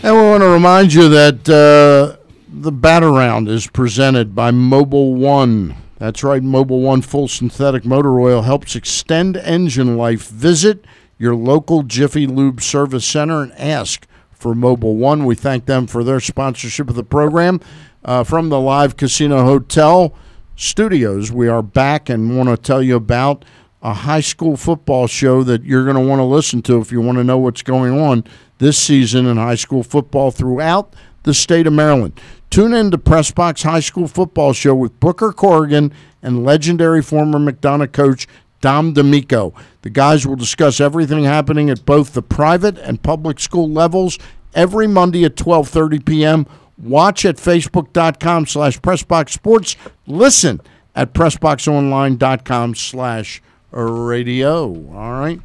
And 0.04 0.16
we 0.16 0.22
want 0.24 0.42
to 0.42 0.50
remind 0.50 0.94
you 0.94 1.10
that 1.10 1.48
uh, 1.48 2.18
The 2.52 2.72
Bat 2.72 3.04
Around 3.04 3.50
is 3.50 3.68
presented 3.68 4.34
by 4.34 4.50
Mobil 4.50 5.14
One. 5.14 5.76
That's 6.02 6.24
right, 6.24 6.42
Mobil 6.42 6.82
One 6.82 7.04
full 7.04 7.28
synthetic 7.28 7.86
motor 7.86 8.20
oil 8.20 8.42
helps 8.42 8.76
extend 8.76 9.38
engine 9.38 9.98
life. 9.98 10.30
Visit 10.30 10.84
your 11.20 11.36
local 11.36 11.84
Jiffy 11.84 12.26
Lube 12.26 12.60
service 12.60 13.06
center 13.06 13.44
and 13.44 13.52
ask 13.52 14.08
for 14.32 14.56
Mobil 14.56 14.96
One. 14.96 15.26
We 15.26 15.36
thank 15.36 15.68
them 15.68 15.86
for 15.86 16.04
their 16.04 16.20
sponsorship 16.20 16.90
of 16.90 16.96
the 16.96 17.04
program. 17.04 17.62
Uh, 18.04 18.24
from 18.24 18.50
the 18.50 18.60
Live 18.60 18.98
Casino 18.98 19.44
Hotel 19.44 20.12
studios, 20.56 21.32
we 21.32 21.48
are 21.48 21.62
back 21.62 22.10
and 22.10 22.36
want 22.36 22.50
to 22.50 22.58
tell 22.58 22.82
you 22.82 22.96
about 22.96 23.46
a 23.84 23.94
high 23.94 24.22
school 24.22 24.58
football 24.58 25.06
show 25.06 25.44
that 25.44 25.66
you're 25.66 25.84
going 25.84 25.96
to 25.96 26.02
want 26.02 26.18
to 26.18 26.24
listen 26.24 26.64
to 26.64 26.80
if 26.80 26.92
you 26.92 27.00
want 27.00 27.20
to 27.20 27.24
know 27.24 27.38
what's 27.38 27.62
going 27.62 28.00
on 28.00 28.24
this 28.58 28.80
season 28.80 29.28
in 29.28 29.38
high 29.38 29.54
school 29.54 29.84
football 29.84 30.32
throughout 30.32 30.96
the 31.24 31.34
state 31.34 31.68
of 31.68 31.74
Maryland. 31.74 32.20
Tune 32.50 32.74
in 32.74 32.92
to 32.92 32.98
Pressbox 32.98 33.64
High 33.64 33.80
School 33.80 34.08
Football 34.08 34.54
Show 34.54 34.76
with 34.76 35.00
Booker 35.00 35.32
Corrigan 35.32 35.94
and 36.22 36.44
legendary 36.44 37.02
former 37.02 37.40
McDonough 37.40 37.92
coach 37.92 38.28
Dom 38.60 38.94
D'Amico. 38.94 39.54
The 39.82 39.90
guys 39.90 40.28
will 40.28 40.36
discuss 40.36 40.80
everything 40.80 41.24
happening 41.24 41.70
at 41.70 41.86
both 41.86 42.14
the 42.14 42.22
private 42.22 42.78
and 42.78 43.02
public 43.02 43.40
school 43.40 43.70
levels 43.70 44.20
every 44.54 44.88
Monday 44.88 45.24
at 45.26 45.36
12:30 45.36 46.06
p.m. 46.06 46.46
Watch 46.78 47.26
at 47.26 47.38
facebook.com 47.38 48.48
slash 48.48 48.80
pressboxsports. 48.80 49.76
Listen 50.08 50.62
at 50.96 51.14
pressboxonline.com 51.14 52.76
slash 52.76 53.42
radio. 53.72 54.66
All 54.94 55.14
right. 55.14 55.40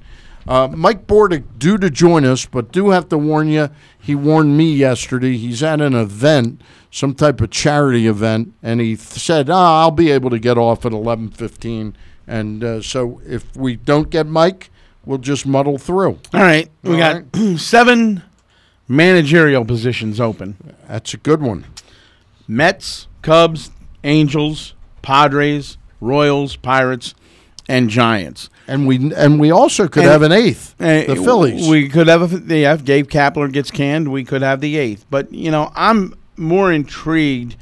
Uh, 0.46 0.68
Mike 0.68 1.06
Bordick 1.06 1.44
due 1.58 1.76
to 1.78 1.90
join 1.90 2.24
us, 2.24 2.46
but 2.46 2.70
do 2.70 2.90
have 2.90 3.08
to 3.08 3.18
warn 3.18 3.48
you. 3.48 3.68
He 3.98 4.14
warned 4.14 4.56
me 4.56 4.72
yesterday. 4.72 5.36
He's 5.36 5.62
at 5.62 5.80
an 5.80 5.94
event, 5.94 6.60
some 6.90 7.14
type 7.14 7.40
of 7.40 7.50
charity 7.50 8.06
event, 8.06 8.54
and 8.62 8.80
he 8.80 8.96
th- 8.96 9.00
said, 9.00 9.50
oh, 9.50 9.54
"I'll 9.54 9.90
be 9.90 10.10
able 10.10 10.30
to 10.30 10.38
get 10.38 10.56
off 10.56 10.86
at 10.86 10.92
eleven 10.92 11.28
fifteen. 11.30 11.96
And 12.28 12.62
uh, 12.62 12.82
so, 12.82 13.20
if 13.26 13.56
we 13.56 13.76
don't 13.76 14.10
get 14.10 14.26
Mike, 14.26 14.70
we'll 15.04 15.18
just 15.18 15.46
muddle 15.46 15.78
through. 15.78 16.18
All 16.32 16.40
right, 16.40 16.70
we 16.82 17.00
All 17.02 17.22
got 17.22 17.36
seven 17.58 18.22
managerial 18.88 19.64
positions 19.64 20.20
open. 20.20 20.56
That's 20.88 21.14
a 21.14 21.18
good 21.18 21.42
one. 21.42 21.66
Mets, 22.46 23.08
Cubs, 23.22 23.70
Angels, 24.04 24.74
Padres, 25.02 25.78
Royals, 26.00 26.56
Pirates, 26.56 27.14
and 27.68 27.90
Giants. 27.90 28.48
And 28.68 28.86
we 28.86 29.12
and 29.14 29.38
we 29.38 29.50
also 29.50 29.86
could 29.88 30.02
And- 30.02 30.10
have 30.12 30.22
an 30.22 30.32
eighth, 30.32 30.74
Uh, 30.80 31.04
the 31.06 31.16
Phillies. 31.16 31.68
We 31.68 31.88
could 31.88 32.08
have 32.08 32.32
a 32.32 32.54
yeah. 32.54 32.74
If 32.74 32.84
Gabe 32.84 33.08
Kapler 33.08 33.50
gets 33.52 33.70
canned, 33.70 34.08
we 34.08 34.24
could 34.24 34.42
have 34.42 34.60
the 34.60 34.76
eighth. 34.76 35.04
But 35.10 35.32
you 35.32 35.50
know, 35.52 35.70
I'm 35.76 36.14
more 36.36 36.72
intrigued 36.72 37.54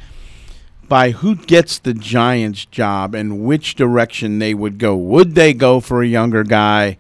by 0.89 1.11
who 1.11 1.35
gets 1.35 1.79
the 1.79 1.95
Giants 1.95 2.65
job 2.67 3.15
and 3.15 3.41
which 3.41 3.75
direction 3.75 4.39
they 4.39 4.55
would 4.55 4.79
go. 4.79 4.97
Would 4.97 5.35
they 5.35 5.53
go 5.53 5.81
for 5.81 6.03
a 6.03 6.07
younger 6.07 6.43
guy, 6.45 6.97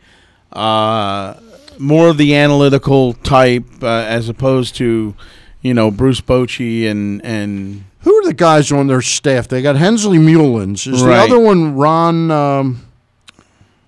uh, 0.52 1.34
more 1.78 2.08
of 2.08 2.16
the 2.18 2.34
analytical 2.34 3.12
type, 3.14 3.64
uh, 3.82 3.86
as 3.86 4.28
opposed 4.28 4.74
to, 4.76 5.14
you 5.62 5.74
know, 5.74 5.90
Bruce 5.90 6.20
Bochy 6.20 6.88
and 6.90 7.24
and 7.24 7.84
Who 8.00 8.14
are 8.18 8.24
the 8.26 8.34
guys 8.34 8.70
on 8.70 8.86
their 8.86 9.00
staff? 9.00 9.48
They 9.48 9.62
got 9.62 9.76
Hensley 9.76 10.18
Meulens. 10.18 10.86
Is 10.86 11.02
Right. 11.02 11.16
the 11.26 11.34
other 11.34 11.38
one 11.38 11.74
Ron? 11.74 12.30
Um, 12.30 12.80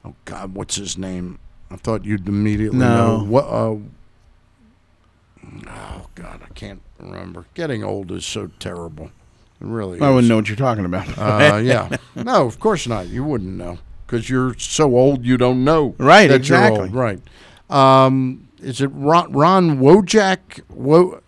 oh 0.06 0.14
God, 0.24 0.54
what's 0.54 0.76
his 0.76 0.96
name? 0.96 1.38
I 1.70 1.76
thought 1.76 2.04
you'd 2.04 2.28
immediately 2.28 2.78
No. 2.78 3.18
know. 3.18 3.24
What? 3.24 3.44
Uh, 3.44 3.76
oh 5.68 6.06
God, 6.14 6.40
I 6.44 6.48
can't 6.54 6.80
remember. 6.98 7.46
Getting 7.54 7.82
old 7.84 8.10
is 8.12 8.24
so 8.24 8.50
terrible. 8.58 9.06
It 9.60 9.66
really. 9.66 10.00
I 10.00 10.08
is. 10.08 10.14
wouldn't 10.14 10.28
know 10.28 10.36
what 10.36 10.48
you're 10.48 10.56
talking 10.56 10.84
about. 10.84 11.16
Uh, 11.18 11.56
yeah. 11.58 11.96
No, 12.14 12.46
of 12.46 12.58
course 12.60 12.86
not. 12.86 13.08
You 13.08 13.24
wouldn't 13.24 13.56
know 13.56 13.78
because 14.06 14.28
you're 14.30 14.54
so 14.58 14.96
old 14.96 15.24
you 15.24 15.36
don't 15.36 15.64
know. 15.64 15.94
Right, 15.98 16.26
that 16.28 16.48
you're 16.48 16.58
exactly. 16.58 16.80
old. 16.82 16.94
Right. 16.94 17.20
Um, 17.68 18.48
is 18.60 18.80
it 18.80 18.88
Ron, 18.92 19.32
Ron 19.32 19.78
Wojak? 19.78 20.60
Wo- 20.68 21.20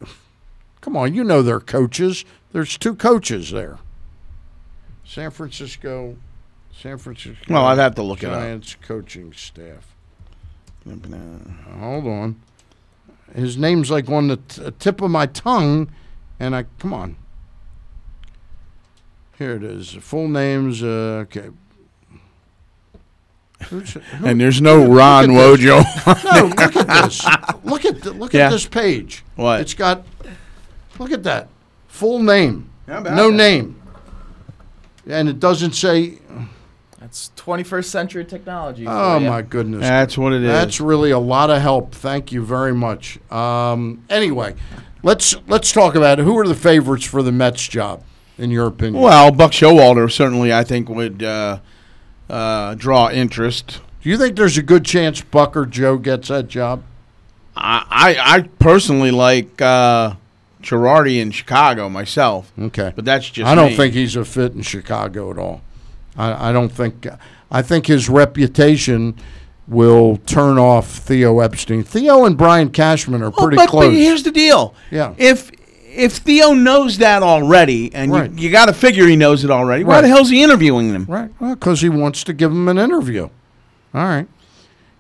Come 0.80 0.96
on, 0.96 1.12
you 1.14 1.24
know 1.24 1.42
their 1.42 1.60
coaches. 1.60 2.24
There's 2.52 2.78
two 2.78 2.94
coaches 2.94 3.50
there. 3.50 3.78
San 5.04 5.30
Francisco, 5.30 6.16
San 6.80 6.98
Francisco. 6.98 7.52
Well, 7.52 7.64
I'd 7.66 7.78
have 7.78 7.94
to 7.96 8.02
look 8.02 8.22
it 8.22 8.26
up. 8.30 8.40
Giants 8.40 8.76
coaching 8.80 9.32
staff. 9.32 9.94
Hold 10.86 12.06
on. 12.06 12.40
His 13.34 13.56
name's 13.58 13.90
like 13.90 14.08
on 14.08 14.28
the 14.28 14.36
t- 14.36 14.62
tip 14.78 15.02
of 15.02 15.10
my 15.10 15.26
tongue, 15.26 15.90
and 16.40 16.54
I 16.56 16.64
come 16.78 16.94
on. 16.94 17.16
Here 19.38 19.54
it 19.54 19.62
is. 19.62 19.90
Full 19.92 20.28
names. 20.28 20.82
Uh, 20.82 21.24
okay. 21.26 21.50
Who- 23.70 23.82
And 24.24 24.40
there's 24.40 24.62
no 24.62 24.82
look 24.84 24.98
Ron 24.98 25.34
this. 25.34 25.60
Wojo. 25.60 26.24
no, 26.24 26.46
look 26.46 26.76
at 26.76 26.86
this. 26.86 27.26
Look 27.64 27.84
at 27.84 28.02
the, 28.02 28.12
look 28.12 28.32
Yeah. 28.32 28.46
at 28.46 28.50
this 28.50 28.66
page. 28.66 29.24
What? 29.36 29.60
It's 29.60 29.74
got. 29.74 30.04
Look 30.98 31.10
at 31.10 31.24
that. 31.24 31.48
Full 31.88 32.20
name. 32.22 32.70
No 32.86 33.02
that? 33.02 33.32
name. 33.34 33.80
And 35.06 35.28
it 35.28 35.38
doesn't 35.40 35.72
say. 35.72 36.18
That's 37.08 37.30
21st 37.36 37.84
century 37.86 38.24
technology. 38.26 38.84
Oh 38.86 39.18
for 39.18 39.24
my 39.24 39.40
goodness. 39.40 39.80
That's 39.80 40.18
what 40.18 40.34
it 40.34 40.42
is. 40.42 40.48
That's 40.48 40.78
really 40.78 41.10
a 41.10 41.18
lot 41.18 41.48
of 41.48 41.62
help. 41.62 41.94
Thank 41.94 42.32
you 42.32 42.44
very 42.44 42.74
much. 42.74 43.18
Um, 43.32 44.04
anyway, 44.10 44.54
let's 45.02 45.34
let's 45.46 45.72
talk 45.72 45.94
about 45.94 46.20
it. 46.20 46.24
who 46.24 46.36
are 46.38 46.46
the 46.46 46.54
favorites 46.54 47.06
for 47.06 47.22
the 47.22 47.32
Mets 47.32 47.66
job, 47.66 48.02
in 48.36 48.50
your 48.50 48.66
opinion. 48.66 49.02
Well, 49.02 49.30
Buck 49.32 49.52
Showalter 49.52 50.12
certainly, 50.12 50.52
I 50.52 50.64
think, 50.64 50.90
would 50.90 51.22
uh, 51.22 51.60
uh, 52.28 52.74
draw 52.74 53.08
interest. 53.08 53.80
Do 54.02 54.10
you 54.10 54.18
think 54.18 54.36
there's 54.36 54.58
a 54.58 54.62
good 54.62 54.84
chance 54.84 55.22
Buck 55.22 55.56
or 55.56 55.64
Joe 55.64 55.96
gets 55.96 56.28
that 56.28 56.48
job? 56.48 56.82
I, 57.56 57.86
I, 57.88 58.36
I 58.36 58.40
personally 58.58 59.12
like 59.12 59.62
uh, 59.62 60.16
Girardi 60.60 61.22
in 61.22 61.30
Chicago 61.30 61.88
myself. 61.88 62.52
Okay, 62.58 62.92
but 62.94 63.06
that's 63.06 63.30
just 63.30 63.48
I 63.48 63.54
don't 63.54 63.70
me. 63.70 63.76
think 63.76 63.94
he's 63.94 64.14
a 64.14 64.26
fit 64.26 64.52
in 64.52 64.60
Chicago 64.60 65.30
at 65.30 65.38
all. 65.38 65.62
I, 66.18 66.50
I 66.50 66.52
don't 66.52 66.68
think. 66.70 67.06
I 67.50 67.62
think 67.62 67.86
his 67.86 68.08
reputation 68.10 69.14
will 69.66 70.16
turn 70.26 70.58
off 70.58 70.86
Theo 70.88 71.40
Epstein. 71.40 71.82
Theo 71.82 72.24
and 72.26 72.36
Brian 72.36 72.70
Cashman 72.70 73.22
are 73.22 73.30
pretty 73.30 73.56
but, 73.56 73.68
close. 73.70 73.86
but 73.86 73.94
here's 73.94 74.22
the 74.22 74.30
deal. 74.32 74.74
Yeah. 74.90 75.14
If 75.16 75.50
if 75.90 76.16
Theo 76.18 76.52
knows 76.52 76.98
that 76.98 77.22
already, 77.22 77.92
and 77.94 78.12
Right. 78.12 78.30
you, 78.32 78.44
you 78.48 78.50
got 78.50 78.66
to 78.66 78.72
figure 78.72 79.06
he 79.06 79.16
knows 79.16 79.44
it 79.44 79.50
already, 79.50 79.82
why 79.84 79.94
Right. 79.96 80.00
the 80.02 80.08
hell's 80.08 80.30
he 80.30 80.42
interviewing 80.42 80.92
them? 80.92 81.06
Right. 81.08 81.30
Well, 81.40 81.54
because 81.54 81.80
he 81.80 81.88
wants 81.88 82.22
to 82.24 82.32
give 82.32 82.50
him 82.52 82.68
an 82.68 82.78
interview. 82.78 83.24
All 83.94 84.04
right. 84.04 84.28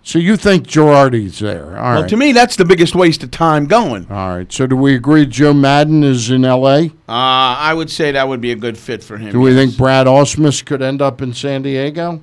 So 0.08 0.18
you 0.18 0.38
think 0.38 0.66
Girardi's 0.66 1.38
there? 1.38 1.66
All 1.66 1.82
right. 1.82 1.98
well, 1.98 2.08
to 2.08 2.16
me, 2.16 2.32
that's 2.32 2.56
the 2.56 2.64
biggest 2.64 2.94
waste 2.94 3.22
of 3.22 3.30
time 3.30 3.66
going. 3.66 4.06
Uh, 4.10 4.14
All 4.14 4.36
right. 4.38 4.50
So 4.50 4.66
do 4.66 4.74
we 4.74 4.94
agree 4.94 5.26
Joe 5.26 5.52
Maddon 5.52 6.02
is 6.02 6.30
in 6.30 6.46
L.A.? 6.46 6.92
I 7.06 7.74
would 7.74 7.90
say 7.90 8.12
that 8.12 8.26
would 8.26 8.40
be 8.40 8.50
a 8.50 8.56
good 8.56 8.78
fit 8.78 9.04
for 9.04 9.18
him. 9.18 9.32
Do 9.32 9.40
we 9.40 9.50
yes. 9.54 9.58
think 9.66 9.76
Brad 9.76 10.06
Ausmus 10.06 10.64
could 10.64 10.80
end 10.80 11.02
up 11.02 11.20
in 11.20 11.34
San 11.34 11.60
Diego? 11.60 12.22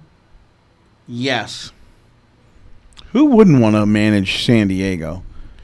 Yes. 1.08 1.74
Who 3.12 3.26
wouldn't 3.26 3.62
want 3.62 3.76
to 3.76 3.86
manage 3.86 4.44
San 4.44 4.68
Diego? 4.70 5.22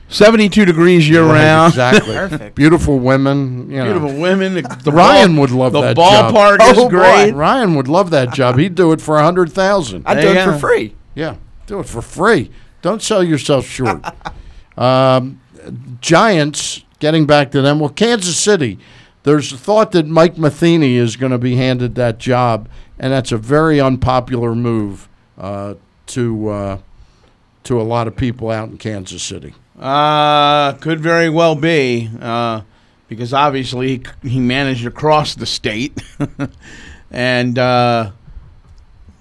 72 0.07 0.63
degrees 0.63 1.09
year 1.09 1.23
Right, 1.23 1.43
round. 1.43 1.71
Exactly. 1.73 2.51
Beautiful 2.51 2.99
women. 2.99 3.67
You 3.71 3.77
know. 3.77 3.83
Beautiful 3.85 4.21
women. 4.21 4.53
The, 4.53 4.61
the 4.83 4.91
Ryan 4.91 5.31
ball- 5.33 5.41
would 5.41 5.51
love 5.51 5.73
the 5.73 5.81
that 5.81 5.97
ballpark 5.97 6.59
job. 6.59 6.71
is 6.71 6.77
Oh, 6.77 6.83
boy. 6.83 6.89
great. 6.89 7.31
Ryan 7.33 7.73
would 7.73 7.87
love 7.87 8.11
that 8.11 8.31
job. 8.31 8.59
He'd 8.59 8.75
do 8.75 8.91
it 8.91 9.01
for 9.01 9.17
a 9.17 9.23
hundred 9.23 9.51
thousand. 9.51 10.03
I'd 10.05 10.21
do 10.21 10.27
it 10.27 10.43
for 10.43 10.55
free. 10.59 10.93
Yeah, 11.15 11.37
do 11.71 11.79
it 11.79 11.87
for 11.87 12.01
free. 12.01 12.51
Don't 12.81 13.01
sell 13.01 13.23
yourself 13.23 13.65
short. 13.65 14.03
um, 14.77 15.41
Giants. 16.01 16.83
Getting 16.99 17.25
back 17.25 17.49
to 17.51 17.63
them. 17.63 17.79
Well, 17.79 17.89
Kansas 17.89 18.37
City. 18.37 18.77
There's 19.23 19.51
a 19.51 19.57
thought 19.57 19.91
that 19.93 20.05
Mike 20.05 20.37
Matheny 20.37 20.97
is 20.97 21.15
going 21.15 21.31
to 21.31 21.39
be 21.39 21.55
handed 21.55 21.95
that 21.95 22.19
job, 22.19 22.69
and 22.99 23.11
that's 23.11 23.31
a 23.31 23.37
very 23.37 23.79
unpopular 23.79 24.53
move 24.53 25.07
uh, 25.37 25.75
to 26.07 26.49
uh, 26.49 26.77
to 27.63 27.81
a 27.81 27.83
lot 27.83 28.07
of 28.07 28.15
people 28.15 28.51
out 28.51 28.69
in 28.69 28.77
Kansas 28.77 29.23
City. 29.23 29.55
Uh, 29.79 30.73
could 30.73 30.99
very 30.99 31.29
well 31.29 31.55
be, 31.55 32.09
uh, 32.19 32.61
because 33.07 33.33
obviously 33.33 34.03
he, 34.21 34.29
he 34.29 34.39
managed 34.39 34.85
across 34.85 35.33
the 35.33 35.47
state, 35.47 36.03
and 37.11 37.57
uh, 37.57 38.11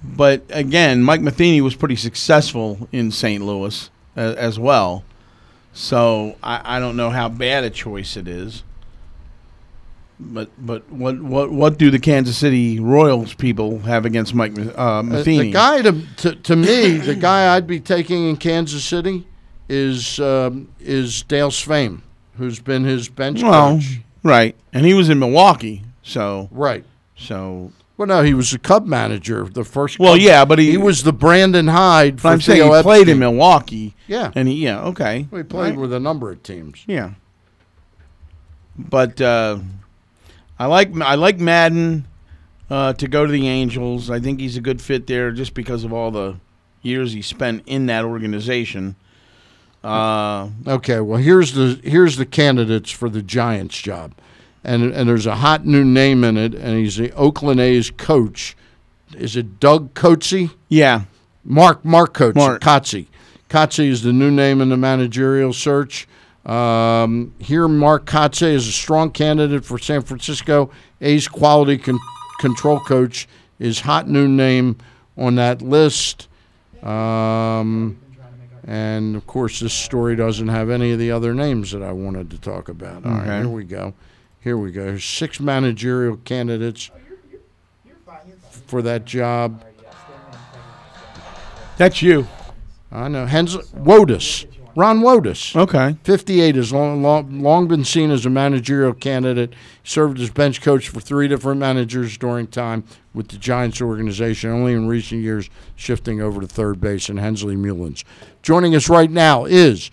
but 0.02 0.42
again, 0.50 1.02
Mike 1.02 1.20
Matheny 1.20 1.60
was 1.60 1.74
pretty 1.74 1.96
successful 1.96 2.88
in 2.92 3.10
St. 3.10 3.44
Louis 3.44 3.90
as 4.16 4.58
well, 4.58 5.04
so 5.72 6.36
I, 6.42 6.76
I 6.76 6.80
don't 6.80 6.96
know 6.96 7.10
how 7.10 7.28
bad 7.28 7.64
a 7.64 7.70
choice 7.70 8.16
it 8.16 8.26
is. 8.28 8.62
But 10.22 10.50
but 10.58 10.90
what 10.92 11.20
what 11.22 11.50
what 11.50 11.78
do 11.78 11.90
the 11.90 11.98
Kansas 11.98 12.36
City 12.36 12.78
Royals 12.78 13.32
people 13.32 13.78
have 13.80 14.04
against 14.04 14.34
Mike 14.34 14.52
uh, 14.58 14.98
Uh, 14.98 15.02
Matheny? 15.02 15.38
The 15.38 15.50
guy 15.52 15.82
to, 15.82 16.02
to 16.16 16.34
to 16.34 16.56
me, 16.56 16.96
the 16.98 17.14
guy 17.14 17.54
I'd 17.56 17.66
be 17.66 17.80
taking 17.80 18.28
in 18.28 18.36
Kansas 18.36 18.84
City 18.84 19.26
is 19.68 20.20
um, 20.20 20.68
is 20.78 21.22
Dale 21.22 21.50
Sveum, 21.50 22.02
who's 22.36 22.60
been 22.60 22.84
his 22.84 23.08
bench 23.08 23.42
Well, 23.42 23.76
coach. 23.76 24.00
Right, 24.22 24.54
and 24.74 24.84
he 24.84 24.92
was 24.92 25.08
in 25.08 25.18
Milwaukee, 25.18 25.84
so 26.02 26.48
right. 26.52 26.84
So 27.16 27.72
Well, 28.00 28.06
no, 28.06 28.22
he 28.22 28.32
was 28.32 28.50
the 28.50 28.58
Cub 28.58 28.86
manager, 28.86 29.44
the 29.44 29.62
first. 29.62 29.98
Well, 29.98 30.14
Cub- 30.14 30.22
yeah, 30.22 30.46
but 30.46 30.58
he- 30.58 30.70
he 30.70 30.78
was 30.78 31.02
the 31.02 31.12
Brandon 31.12 31.66
Hyde. 31.66 32.22
But 32.22 32.30
I'm 32.30 32.40
saying 32.40 32.62
Theo 32.62 32.74
he 32.74 32.82
played 32.82 33.10
in 33.10 33.18
Milwaukee. 33.18 33.94
Yeah, 34.06 34.32
and 34.34 34.48
he 34.48 34.54
yeah 34.54 34.80
okay. 34.84 35.26
Well, 35.30 35.42
he 35.42 35.46
played 35.46 35.70
Right. 35.72 35.78
with 35.78 35.92
a 35.92 36.00
number 36.00 36.30
of 36.30 36.42
teams. 36.42 36.82
Yeah. 36.86 37.10
But 38.78 39.20
uh, 39.20 39.58
I 40.58 40.64
like 40.64 40.98
I 40.98 41.16
like 41.16 41.38
Maddon 41.38 42.06
uh, 42.70 42.94
to 42.94 43.06
go 43.06 43.26
to 43.26 43.30
the 43.32 43.46
Angels. 43.46 44.08
I 44.10 44.18
think 44.18 44.40
he's 44.40 44.56
a 44.56 44.62
good 44.62 44.80
fit 44.80 45.06
there 45.06 45.30
just 45.30 45.52
because 45.52 45.84
of 45.84 45.92
all 45.92 46.10
the 46.10 46.36
years 46.80 47.12
he 47.12 47.20
spent 47.20 47.62
in 47.66 47.84
that 47.86 48.06
organization. 48.06 48.96
Uh, 49.84 50.48
Okay, 50.66 51.00
well 51.00 51.20
here's 51.20 51.52
the 51.52 51.78
here's 51.84 52.16
the 52.16 52.24
candidates 52.24 52.90
for 52.90 53.10
the 53.10 53.20
Giants 53.20 53.78
job, 53.78 54.12
and 54.64 54.82
and 54.84 55.08
there's 55.08 55.26
a 55.26 55.36
hot 55.36 55.64
new 55.66 55.84
name 55.84 56.24
in 56.24 56.36
it, 56.36 56.54
and 56.54 56.78
he's 56.78 56.96
the 56.96 57.12
Oakland 57.12 57.60
A's 57.60 57.90
coach. 57.90 58.56
Is 59.16 59.36
it 59.36 59.58
Doug 59.60 59.94
Kotsay? 59.94 60.50
Yeah, 60.68 61.02
Mark 61.44 61.84
Mark 61.84 62.14
Coates 62.14 62.36
Mark. 62.36 62.60
Kotsay. 62.62 63.06
Kotsay 63.48 63.88
is 63.88 64.02
the 64.02 64.12
new 64.12 64.30
name 64.30 64.60
in 64.60 64.68
the 64.68 64.76
managerial 64.76 65.52
search. 65.52 66.06
Um, 66.46 67.34
here, 67.38 67.66
Mark 67.68 68.06
Kotsay 68.06 68.52
is 68.54 68.66
a 68.68 68.72
strong 68.72 69.10
candidate 69.10 69.64
for 69.64 69.78
San 69.78 70.02
Francisco 70.02 70.70
A's 71.00 71.26
quality 71.28 71.76
con- 71.78 71.98
control 72.40 72.80
coach. 72.80 73.28
Is 73.58 73.80
hot 73.80 74.08
new 74.08 74.26
name 74.26 74.76
on 75.18 75.34
that 75.34 75.60
list. 75.60 76.28
Um, 76.82 77.98
and 78.66 79.16
of 79.16 79.26
course, 79.26 79.60
this 79.60 79.74
story 79.74 80.16
doesn't 80.16 80.48
have 80.48 80.70
any 80.70 80.92
of 80.92 80.98
the 80.98 81.10
other 81.10 81.34
names 81.34 81.72
that 81.72 81.82
I 81.82 81.92
wanted 81.92 82.30
to 82.30 82.38
talk 82.38 82.68
about. 82.68 83.04
All 83.04 83.12
right, 83.12 83.20
Okay. 83.22 83.38
here 83.40 83.48
we 83.48 83.64
go. 83.64 83.92
Here 84.40 84.56
we 84.56 84.72
go. 84.72 84.96
Six 84.96 85.38
managerial 85.38 86.16
candidates 86.16 86.90
for 88.66 88.82
that 88.82 89.04
job. 89.04 89.64
That's 91.76 92.02
you. 92.02 92.26
I 92.90 93.08
know. 93.08 93.26
Hens 93.26 93.56
Wotus. 93.56 94.46
Ron 94.76 95.00
Wotus. 95.00 95.56
Okay. 95.56 95.96
58 96.04 96.54
has 96.54 96.72
long, 96.72 97.02
long, 97.02 97.42
long 97.42 97.68
been 97.68 97.84
seen 97.84 98.10
as 98.10 98.24
a 98.24 98.30
managerial 98.30 98.94
candidate. 98.94 99.54
Served 99.84 100.20
as 100.20 100.30
bench 100.30 100.62
coach 100.62 100.88
for 100.88 101.00
three 101.00 101.28
different 101.28 101.60
managers 101.60 102.16
during 102.16 102.46
time 102.46 102.84
with 103.12 103.28
the 103.28 103.36
Giants 103.36 103.82
organization, 103.82 104.50
only 104.50 104.72
in 104.72 104.86
recent 104.86 105.22
years 105.22 105.50
shifting 105.74 106.20
over 106.20 106.40
to 106.40 106.46
third 106.46 106.80
base 106.80 107.08
and 107.08 107.18
Hensley 107.18 107.56
Meulens. 107.56 108.04
Joining 108.42 108.74
us 108.74 108.88
right 108.88 109.10
now 109.10 109.44
is 109.44 109.90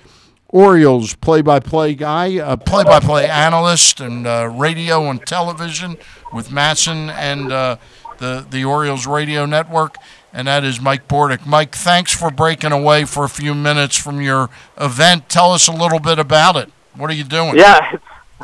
Orioles 0.58 1.14
play-by-play 1.14 1.94
guy, 1.94 2.40
uh, 2.40 2.56
play-by-play 2.56 3.30
analyst, 3.30 4.00
and 4.00 4.26
uh, 4.26 4.52
radio 4.52 5.08
and 5.08 5.24
television 5.24 5.98
with 6.34 6.50
MASN 6.50 7.12
and 7.12 7.52
uh, 7.52 7.78
the 8.18 8.44
the 8.50 8.66
Orioles 8.66 9.06
radio 9.06 9.46
network, 9.46 9.98
and 10.34 10.48
that 10.48 10.64
is 10.64 10.82
Mike 10.82 11.08
Bordick. 11.08 11.46
Mike, 11.46 11.76
thanks 11.76 12.12
for 12.12 12.32
breaking 12.32 12.72
away 12.72 13.06
for 13.06 13.24
a 13.24 13.30
few 13.30 13.54
minutes 13.54 13.96
from 13.98 14.20
your 14.20 14.50
event. 14.82 15.30
Tell 15.30 15.54
us 15.54 15.68
a 15.68 15.72
little 15.72 16.00
bit 16.00 16.18
about 16.18 16.56
it. 16.56 16.72
What 16.96 17.12
are 17.12 17.14
you 17.14 17.24
doing? 17.24 17.56
Yeah, 17.56 18.00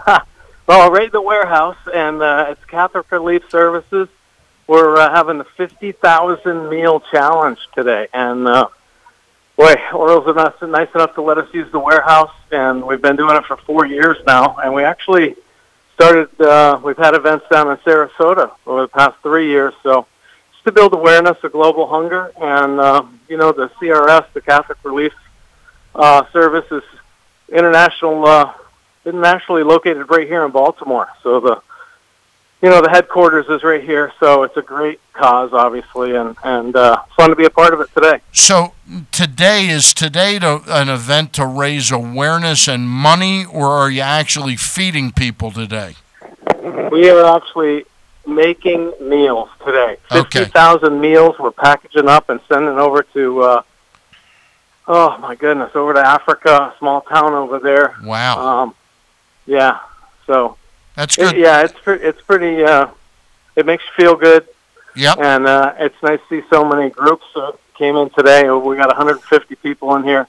well, 0.68 0.92
right 0.92 1.08
at 1.08 1.14
the 1.14 1.20
warehouse, 1.20 1.78
and 1.92 2.22
uh, 2.22 2.46
it's 2.50 2.64
Catholic 2.66 3.12
Relief 3.12 3.50
Services. 3.50 4.08
We're 4.68 4.98
uh, 4.98 5.10
having 5.10 5.40
the 5.40 5.46
50,000 5.58 6.70
meal 6.70 7.02
challenge 7.12 7.58
today, 7.74 8.08
and 8.14 8.48
uh, 8.48 8.68
boy, 9.58 9.74
Orioles 9.94 10.28
are 10.28 10.34
nice, 10.34 10.54
nice 10.62 10.96
enough 10.96 11.16
to 11.16 11.22
let 11.22 11.38
us 11.38 11.48
use 11.54 11.72
the 11.72 11.80
warehouse, 11.80 12.34
and 12.52 12.86
we've 12.86 13.02
been 13.02 13.16
doing 13.16 13.36
it 13.36 13.46
for 13.46 13.58
four 13.58 13.86
years 13.86 14.18
now, 14.26 14.58
and 14.58 14.74
we 14.74 14.84
actually 14.84 15.36
started. 15.96 16.30
Uh, 16.42 16.80
we've 16.84 16.98
had 16.98 17.16
events 17.16 17.46
down 17.52 17.70
in 17.70 17.78
Sarasota 17.78 18.52
over 18.66 18.82
the 18.82 18.88
past 18.88 19.18
three 19.22 19.48
years, 19.48 19.74
so 19.84 20.08
just 20.52 20.66
to 20.66 20.72
build 20.72 20.94
awareness 20.94 21.38
of 21.44 21.52
global 21.52 21.88
hunger, 21.88 22.32
and 22.42 22.80
uh, 22.80 23.06
you 23.30 23.38
know, 23.38 23.52
the 23.52 23.70
CRS, 23.82 24.26
the 24.34 24.42
Catholic 24.42 24.78
Relief 24.84 25.14
uh, 25.96 26.24
Service, 26.32 26.70
is 26.72 26.84
international. 27.50 28.26
Uh, 28.26 28.54
internationally 29.06 29.64
located 29.64 30.10
right 30.10 30.28
here 30.28 30.46
in 30.46 30.52
Baltimore. 30.52 31.10
So 31.24 31.40
the 31.40 31.62
you 32.64 32.70
know 32.70 32.82
the 32.82 32.90
headquarters 32.90 33.46
is 33.50 33.62
right 33.62 33.84
here. 33.84 34.14
So 34.22 34.44
it's 34.44 34.56
a 34.56 34.62
great 34.62 35.02
cause, 35.12 35.52
obviously, 35.52 36.16
and 36.16 36.36
and 36.46 36.74
uh, 36.76 37.04
fun 37.18 37.30
to 37.30 37.36
be 37.36 37.44
a 37.44 37.50
part 37.50 37.74
of 37.74 37.82
it 37.82 37.94
today. 37.94 38.22
So 38.32 38.74
today 39.12 39.68
is 39.68 39.94
today 39.94 40.40
to, 40.40 40.62
an 40.68 40.88
event 40.88 41.34
to 41.34 41.46
raise 41.46 41.92
awareness 41.92 42.70
and 42.70 42.88
money, 42.88 43.44
or 43.44 43.68
are 43.68 43.92
you 43.92 44.02
actually 44.02 44.56
feeding 44.56 45.12
people 45.12 45.52
today? 45.52 45.96
We 46.90 47.10
are 47.10 47.36
actually 47.36 47.84
making 48.26 48.94
meals 49.02 49.50
today. 49.66 49.98
Okay. 50.10 50.40
Fifty 50.40 50.52
thousand 50.52 51.02
meals. 51.02 51.36
We're 51.38 51.52
packaging 51.52 52.08
up 52.08 52.30
and 52.30 52.40
sending 52.48 52.80
over 52.80 53.04
to. 53.14 53.42
Uh, 53.42 53.64
oh 54.88 55.18
my 55.18 55.36
goodness, 55.36 55.76
over 55.76 55.94
to 55.96 56.00
Africa, 56.00 56.74
a 56.74 56.76
small 56.80 57.02
town 57.02 57.34
over 57.34 57.60
there. 57.60 57.98
Wow. 58.02 58.40
Um, 58.40 58.76
yeah. 59.46 59.80
So 60.28 60.56
that's 60.96 61.16
good. 61.16 61.36
yeah, 61.38 61.64
it's 61.64 61.74
pre- 61.84 62.00
it's 62.02 62.22
pretty. 62.22 62.64
Uh, 62.64 62.88
it 63.56 63.66
makes 63.66 63.84
you 63.86 63.92
feel 64.04 64.16
good. 64.16 64.48
Yep. 64.96 65.18
And 65.20 65.48
uh, 65.48 65.74
it's 65.80 65.96
nice 66.04 66.20
to 66.30 66.42
see 66.42 66.48
so 66.50 66.64
many 66.64 66.90
groups 66.90 67.26
uh, 67.36 67.52
came 67.76 67.96
in 67.96 68.10
today. 68.12 68.50
We 68.50 68.76
got 68.76 68.88
150 68.88 69.56
people 69.56 69.96
in 69.96 70.04
here 70.04 70.28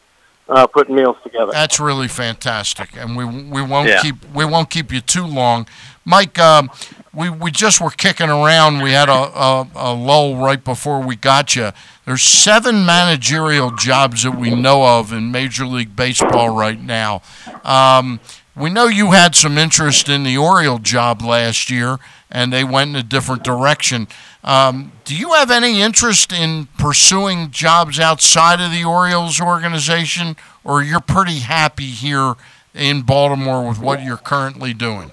uh, 0.49 0.66
putting 0.66 0.95
meals 0.97 1.16
together. 1.23 1.53
That's 1.53 1.78
really 1.81 2.09
fantastic, 2.09 2.97
and 2.97 3.16
we 3.16 3.24
we 3.24 3.62
won't 3.62 3.89
Yeah. 3.89 4.01
keep 4.01 4.16
we 4.35 4.45
won't 4.45 4.70
keep 4.70 4.91
you 4.93 5.01
too 5.01 5.27
long, 5.27 5.66
Mike. 6.05 6.39
Um, 6.39 6.70
we 7.12 7.28
we 7.31 7.51
just 7.51 7.81
were 7.81 7.91
kicking 7.91 8.28
around. 8.31 8.82
We 8.82 8.93
had 8.93 9.09
a, 9.09 9.12
a, 9.12 9.69
a 9.74 9.93
lull 9.95 10.36
right 10.36 10.62
before 10.62 11.01
we 11.01 11.15
got 11.16 11.55
you. 11.55 11.70
There's 12.07 12.23
seven 12.23 12.85
managerial 12.85 13.70
jobs 13.70 14.24
that 14.24 14.32
we 14.36 14.51
know 14.55 14.99
of 14.99 15.12
in 15.12 15.31
Major 15.31 15.65
League 15.66 15.95
Baseball 15.97 16.51
right 16.55 16.81
now. 16.81 17.23
Um, 17.65 18.20
we 18.57 18.71
know 18.71 18.87
you 18.87 19.11
had 19.11 19.35
some 19.35 19.59
interest 19.59 20.09
in 20.09 20.23
the 20.23 20.39
Oriole 20.39 20.79
job 20.79 21.23
last 21.23 21.71
year, 21.71 21.99
and 22.31 22.53
they 22.53 22.65
went 22.65 22.91
in 22.91 22.97
a 22.97 23.03
different 23.03 23.43
direction. 23.43 24.07
Um, 24.45 24.93
do 25.05 25.17
you 25.17 25.33
have 25.33 25.51
any 25.51 25.81
interest 25.81 26.33
in 26.33 26.69
pursuing 26.79 27.51
jobs 27.51 27.99
outside 27.99 28.61
of 28.61 28.71
the 28.71 28.85
Orioles 28.85 29.41
organization, 29.41 30.37
or 30.63 30.83
you're 30.83 31.01
pretty 31.01 31.41
happy 31.41 31.87
here 31.87 32.35
in 32.75 33.03
Baltimore 33.03 33.67
with 33.67 33.79
what 33.79 34.03
you're 34.03 34.17
currently 34.17 34.73
doing? 34.73 35.13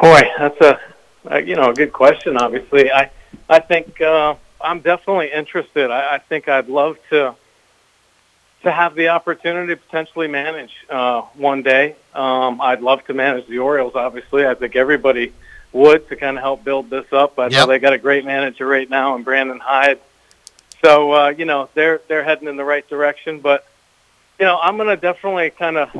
Boy, 0.00 0.20
that's 0.38 0.60
a, 0.60 0.80
a 1.26 1.42
you 1.42 1.56
know 1.56 1.70
a 1.70 1.74
good 1.74 1.92
question. 1.92 2.36
Obviously, 2.36 2.90
I 2.90 3.10
I 3.48 3.60
think 3.60 4.00
uh, 4.00 4.34
I'm 4.60 4.80
definitely 4.80 5.30
interested. 5.32 5.90
I, 5.90 6.14
I 6.14 6.18
think 6.18 6.48
I'd 6.48 6.68
love 6.68 6.98
to 7.10 7.34
to 8.62 8.70
have 8.70 8.94
the 8.94 9.08
opportunity 9.08 9.74
to 9.74 9.76
potentially 9.76 10.28
manage 10.28 10.72
uh, 10.88 11.22
one 11.34 11.62
day. 11.62 11.96
Um, 12.14 12.60
I'd 12.60 12.80
love 12.80 13.04
to 13.06 13.14
manage 13.14 13.46
the 13.46 13.58
Orioles. 13.58 13.94
Obviously, 13.94 14.46
I 14.46 14.54
think 14.54 14.76
everybody 14.76 15.32
would 15.72 16.08
to 16.08 16.16
kind 16.16 16.36
of 16.36 16.42
help 16.42 16.64
build 16.64 16.90
this 16.90 17.06
up. 17.12 17.38
I 17.38 17.48
know 17.48 17.66
they 17.66 17.78
got 17.78 17.92
a 17.92 17.98
great 17.98 18.24
manager 18.24 18.66
right 18.66 18.88
now 18.88 19.16
in 19.16 19.22
Brandon 19.22 19.58
Hyde. 19.58 19.98
So 20.84 21.12
uh, 21.12 21.28
you 21.36 21.44
know 21.44 21.68
they're 21.74 22.00
they're 22.08 22.24
heading 22.24 22.48
in 22.48 22.56
the 22.56 22.64
right 22.64 22.86
direction. 22.88 23.40
But 23.40 23.66
you 24.38 24.44
know 24.44 24.58
I'm 24.60 24.76
going 24.76 24.88
to 24.88 24.96
definitely 24.96 25.50
kind 25.50 25.76
of 25.76 25.90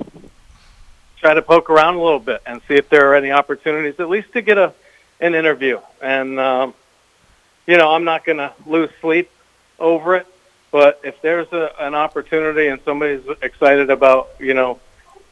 try 1.18 1.34
to 1.34 1.42
poke 1.42 1.70
around 1.70 1.94
a 1.94 2.02
little 2.02 2.18
bit 2.18 2.42
and 2.44 2.60
see 2.68 2.74
if 2.74 2.88
there 2.88 3.10
are 3.10 3.14
any 3.14 3.30
opportunities, 3.30 3.98
at 4.00 4.08
least 4.08 4.32
to 4.32 4.42
get 4.42 4.58
a 4.58 4.72
an 5.20 5.34
interview. 5.34 5.80
And 6.02 6.38
um, 6.38 6.74
you 7.66 7.76
know, 7.78 7.92
I'm 7.92 8.04
not 8.04 8.24
going 8.24 8.38
to 8.38 8.52
lose 8.66 8.90
sleep 9.00 9.30
over 9.78 10.16
it. 10.16 10.26
But 10.72 11.00
if 11.04 11.20
there's 11.20 11.52
a, 11.52 11.70
an 11.78 11.94
opportunity 11.94 12.66
and 12.66 12.80
somebody's 12.84 13.22
excited 13.42 13.90
about, 13.90 14.30
you 14.40 14.54
know, 14.54 14.80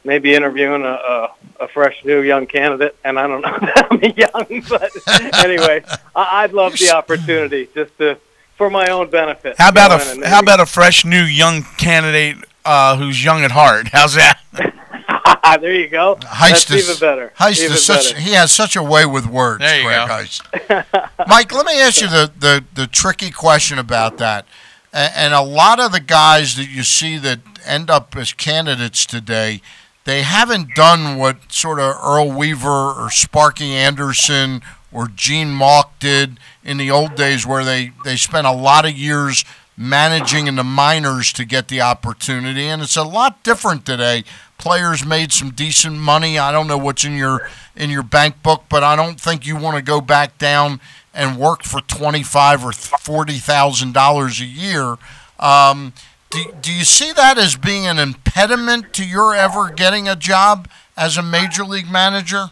maybe 0.04 0.34
interviewing 0.34 0.82
a, 0.82 0.92
a, 0.92 1.34
a 1.60 1.68
fresh 1.68 2.04
new 2.04 2.20
young 2.20 2.46
candidate, 2.46 2.94
and 3.04 3.18
I 3.18 3.26
don't 3.26 3.40
know 3.40 3.58
that 3.60 3.88
I'm 3.90 4.00
young, 4.02 4.62
but 4.68 4.92
anyway, 5.44 5.82
I, 6.14 6.44
I'd 6.44 6.52
love 6.52 6.78
the 6.78 6.90
opportunity 6.94 7.68
just 7.74 7.96
to 7.98 8.18
for 8.56 8.68
my 8.68 8.88
own 8.88 9.08
benefit. 9.08 9.56
How 9.56 9.70
about 9.70 9.90
a 9.90 10.12
in 10.12 10.16
and 10.18 10.24
how 10.26 10.40
about 10.40 10.60
a 10.60 10.66
fresh 10.66 11.06
new 11.06 11.22
young 11.22 11.62
candidate 11.78 12.36
uh, 12.66 12.96
who's 12.98 13.24
young 13.24 13.42
at 13.42 13.52
heart? 13.52 13.88
How's 13.88 14.14
that? 14.14 14.38
there 15.62 15.74
you 15.74 15.88
go. 15.88 16.16
Heist 16.16 16.68
That's 16.68 16.70
is, 16.70 16.90
even 16.90 17.00
better. 17.00 17.32
Heist 17.38 17.62
even 17.62 17.72
is 17.72 17.84
such 17.84 18.12
better. 18.12 18.20
he 18.20 18.32
has 18.32 18.52
such 18.52 18.76
a 18.76 18.82
way 18.82 19.06
with 19.06 19.26
words. 19.26 19.60
There 19.60 19.78
you 19.78 19.86
Greg 19.86 20.08
go. 20.08 20.14
Heist. 20.14 21.26
Mike, 21.26 21.52
let 21.54 21.64
me 21.64 21.80
ask 21.80 22.02
you 22.02 22.08
the, 22.08 22.30
the, 22.38 22.64
the 22.74 22.86
tricky 22.86 23.30
question 23.30 23.78
about 23.78 24.18
that. 24.18 24.44
And 24.92 25.32
a 25.34 25.42
lot 25.42 25.78
of 25.78 25.92
the 25.92 26.00
guys 26.00 26.56
that 26.56 26.68
you 26.68 26.82
see 26.82 27.16
that 27.18 27.40
end 27.64 27.90
up 27.90 28.16
as 28.16 28.32
candidates 28.32 29.06
today, 29.06 29.62
they 30.04 30.22
haven't 30.22 30.74
done 30.74 31.16
what 31.16 31.52
sort 31.52 31.78
of 31.78 31.96
Earl 32.02 32.32
Weaver 32.32 32.68
or 32.68 33.10
Sparky 33.10 33.72
Anderson 33.72 34.62
or 34.92 35.06
Gene 35.06 35.52
Mauch 35.52 35.90
did 36.00 36.40
in 36.64 36.76
the 36.76 36.90
old 36.90 37.14
days, 37.14 37.46
where 37.46 37.64
they, 37.64 37.92
they 38.04 38.16
spent 38.16 38.46
a 38.46 38.52
lot 38.52 38.84
of 38.84 38.92
years 38.92 39.44
managing 39.76 40.46
in 40.46 40.56
the 40.56 40.64
minors 40.64 41.32
to 41.32 41.44
get 41.44 41.68
the 41.68 41.80
opportunity, 41.80 42.66
and 42.66 42.82
it's 42.82 42.96
a 42.96 43.02
lot 43.02 43.42
different 43.42 43.86
today. 43.86 44.24
Players 44.58 45.06
made 45.06 45.32
some 45.32 45.50
decent 45.50 45.96
money. 45.96 46.38
I 46.38 46.52
don't 46.52 46.66
know 46.66 46.76
what's 46.76 47.04
in 47.04 47.16
your 47.16 47.48
in 47.74 47.88
your 47.88 48.02
bank 48.02 48.42
book, 48.42 48.64
but 48.68 48.82
I 48.84 48.94
don't 48.94 49.18
think 49.18 49.46
you 49.46 49.56
want 49.56 49.76
to 49.76 49.82
go 49.82 50.02
back 50.02 50.36
down 50.36 50.80
and 51.14 51.38
work 51.38 51.62
for 51.62 51.80
twenty 51.82 52.22
five 52.22 52.64
or 52.64 52.72
forty 52.72 53.38
thousand 53.38 53.92
dollars 53.94 54.40
a 54.40 54.44
year. 54.46 54.96
Um, 55.38 55.92
do, 56.30 56.44
do 56.60 56.72
you 56.72 56.84
see 56.84 57.12
that 57.12 57.38
as 57.38 57.56
being 57.56 57.86
an 57.86 57.98
impediment 57.98 58.92
to 58.94 59.04
your 59.04 59.34
ever 59.34 59.70
getting 59.70 60.08
a 60.08 60.14
job 60.14 60.68
as 60.96 61.16
a 61.16 61.22
major 61.22 61.64
league 61.64 61.90
manager? 61.90 62.50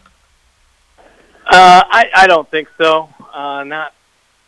Uh, 1.45 1.83
I, 1.89 2.09
I 2.13 2.27
don't 2.27 2.49
think 2.49 2.67
so. 2.77 3.09
Uh, 3.33 3.63
not 3.63 3.93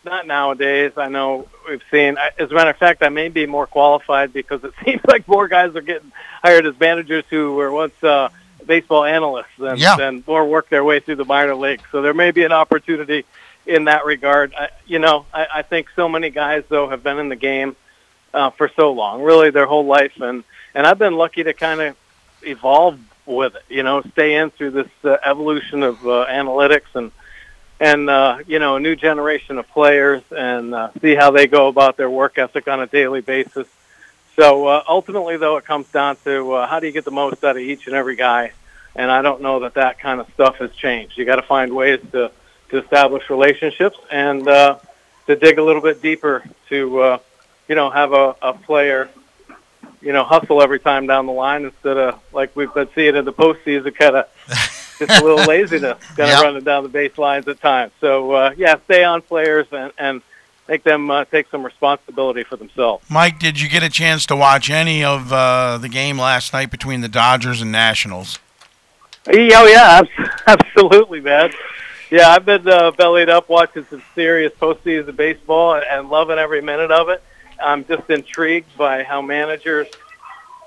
not 0.04 0.28
nowadays. 0.28 0.94
I 0.98 1.08
know 1.10 1.48
we've 1.68 1.82
seen. 1.92 2.18
As 2.38 2.52
a 2.52 2.54
matter 2.54 2.72
of 2.72 2.78
fact, 2.78 3.04
I 3.04 3.10
may 3.10 3.30
be 3.30 3.46
more 3.46 3.68
qualified 3.68 4.34
because 4.34 4.64
it 4.64 4.74
seems 4.86 5.02
like 5.08 5.28
more 5.28 5.48
guys 5.48 5.76
are 5.76 5.82
getting 5.82 6.12
hired 6.44 6.66
as 6.66 6.80
managers 6.80 7.24
who 7.30 7.56
were 7.56 7.72
once 7.72 8.04
uh, 8.04 8.30
baseball 8.66 9.04
analysts 9.06 9.48
and, 9.60 9.80
Yeah. 9.80 9.98
and 10.00 10.26
more 10.28 10.46
work 10.46 10.70
their 10.70 10.84
way 10.84 11.00
through 11.00 11.16
the 11.16 11.26
minor 11.26 11.56
leagues. 11.56 11.84
So 11.92 12.02
there 12.02 12.14
may 12.14 12.32
be 12.32 12.44
an 12.44 12.52
opportunity 12.52 13.26
in 13.66 13.86
that 13.86 14.06
regard. 14.06 14.54
I, 14.54 14.70
you 14.86 15.00
know, 15.00 15.26
I, 15.34 15.48
I 15.56 15.62
think 15.62 15.88
so 15.96 16.10
many 16.10 16.30
guys 16.30 16.64
though 16.70 16.90
have 16.90 17.04
been 17.04 17.20
in 17.20 17.30
the 17.30 17.36
game 17.36 17.76
uh, 18.34 18.50
for 18.52 18.70
so 18.76 18.92
long, 18.92 19.22
really 19.22 19.50
their 19.50 19.66
whole 19.66 19.86
life, 19.86 20.20
and 20.22 20.44
and 20.74 20.88
I've 20.88 21.00
been 21.00 21.16
lucky 21.16 21.44
to 21.44 21.54
kind 21.54 21.82
of 21.82 21.98
evolve 22.42 23.00
with 23.26 23.56
it. 23.56 23.64
You 23.70 23.84
know, 23.84 24.02
stay 24.14 24.36
in 24.36 24.52
through 24.52 24.72
this 24.72 24.90
uh, 25.04 25.18
evolution 25.24 25.84
of 25.84 26.06
uh, 26.06 26.26
analytics 26.30 26.96
and 26.96 27.12
and 27.80 28.10
uh, 28.10 28.38
you 28.48 28.60
know 28.60 28.76
a 28.76 28.80
new 28.80 28.96
generation 28.96 29.58
of 29.58 29.68
players 29.70 30.22
and 30.32 30.74
uh, 30.74 30.90
see 31.02 31.16
how 31.16 31.32
they 31.32 31.48
go 31.48 31.68
about 31.68 31.98
their 31.98 32.10
work 32.10 32.38
ethic 32.38 32.68
on 32.68 32.80
a 32.80 32.88
daily 32.88 33.22
basis. 33.22 33.68
So 34.36 34.68
uh, 34.68 34.84
ultimately, 34.88 35.38
though, 35.38 35.58
it 35.58 35.66
comes 35.66 35.88
down 35.92 36.16
to 36.24 36.54
uh, 36.54 36.68
how 36.68 36.80
do 36.80 36.88
you 36.88 36.94
get 36.94 37.06
the 37.06 37.12
most 37.12 37.44
out 37.44 37.58
of 37.58 37.62
each 37.62 37.88
and 37.88 37.96
every 37.96 38.16
guy. 38.16 38.54
And 38.96 39.10
I 39.10 39.22
don't 39.22 39.42
know 39.42 39.62
that 39.62 39.76
that 39.76 40.00
kind 40.00 40.20
of 40.20 40.28
stuff 40.34 40.58
has 40.58 40.72
changed. 40.72 41.18
You 41.18 41.26
got 41.26 41.38
to 41.38 41.44
find 41.44 41.74
ways 41.74 42.00
to 42.12 42.32
to 42.72 42.82
establish 42.84 43.30
relationships 43.30 43.98
and 44.12 44.48
uh, 44.48 44.78
to 45.28 45.36
dig 45.36 45.58
a 45.60 45.64
little 45.64 45.82
bit 45.82 46.02
deeper 46.02 46.44
to 46.70 47.00
uh, 47.02 47.18
you 47.68 47.76
know 47.76 47.90
have 47.90 48.14
a, 48.14 48.36
a 48.42 48.54
player 48.54 49.10
you 50.02 50.12
know 50.14 50.24
hustle 50.24 50.62
every 50.62 50.80
time 50.80 51.06
down 51.08 51.26
the 51.28 51.32
line 51.32 51.66
instead 51.66 51.98
of 51.98 52.20
like 52.34 52.56
we've 52.56 52.74
been 52.74 52.90
seeing 52.96 53.16
in 53.16 53.26
the 53.26 53.34
postseason, 53.34 53.94
kind 53.96 54.16
of 54.16 54.26
just 55.00 55.22
a 55.22 55.24
little 55.24 55.46
laziness, 55.46 55.98
kind 56.16 56.20
of 56.22 56.28
Yep. 56.30 56.42
running 56.44 56.64
down 56.64 56.84
the 56.84 56.90
baselines 56.90 57.48
at 57.48 57.60
times. 57.62 57.92
So 58.02 58.32
uh, 58.32 58.54
yeah, 58.58 58.76
stay 58.86 59.04
on 59.04 59.22
players 59.22 59.68
and 59.72 59.92
and 59.98 60.22
make 60.68 60.84
them 60.84 61.12
uh, 61.12 61.26
take 61.26 61.50
some 61.50 61.64
responsibility 61.64 62.44
for 62.44 62.56
themselves. 62.56 63.04
Mike, 63.10 63.40
did 63.40 63.60
you 63.60 63.68
get 63.68 63.84
a 63.84 63.90
chance 63.90 64.26
to 64.28 64.36
watch 64.36 64.70
any 64.70 65.04
of 65.04 65.32
uh, 65.34 65.78
the 65.80 65.90
game 65.90 66.18
last 66.18 66.54
night 66.54 66.72
between 66.72 67.02
the 67.02 67.10
Dodgers 67.10 67.62
and 67.62 67.72
Nationals? 67.72 68.40
Oh 69.28 69.66
yeah, 69.68 70.02
absolutely, 70.48 71.20
man. 71.22 71.52
Yeah, 72.12 72.28
I've 72.30 72.44
been 72.46 72.68
uh, 72.68 72.92
bellied 72.92 73.30
up 73.30 73.48
watching 73.48 73.86
some 73.86 74.04
serious 74.16 74.52
postseason 74.60 75.16
baseball 75.16 75.76
and, 75.76 75.86
and 75.90 76.10
loving 76.10 76.38
every 76.38 76.62
minute 76.62 76.92
of 76.92 77.08
it. 77.08 77.24
I'm 77.58 77.86
just 77.86 78.10
intrigued 78.10 78.76
by 78.78 79.04
how 79.04 79.22
managers 79.22 79.88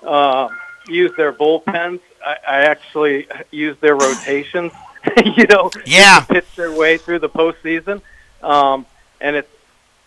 uh, 0.03 0.49
use 0.89 1.13
their 1.19 1.35
bullpens. 1.35 2.01
I, 2.25 2.37
I 2.49 2.57
actually 2.63 3.29
use 3.51 3.77
their 3.81 3.95
rotations. 3.95 4.73
you 5.37 5.45
know, 5.49 5.71
Yeah. 5.85 6.21
to 6.21 6.35
pitch 6.35 6.57
their 6.57 6.73
way 6.73 6.97
through 6.97 7.19
the 7.19 7.29
postseason, 7.29 8.01
um, 8.43 8.87
and 9.21 9.37
it's 9.37 9.51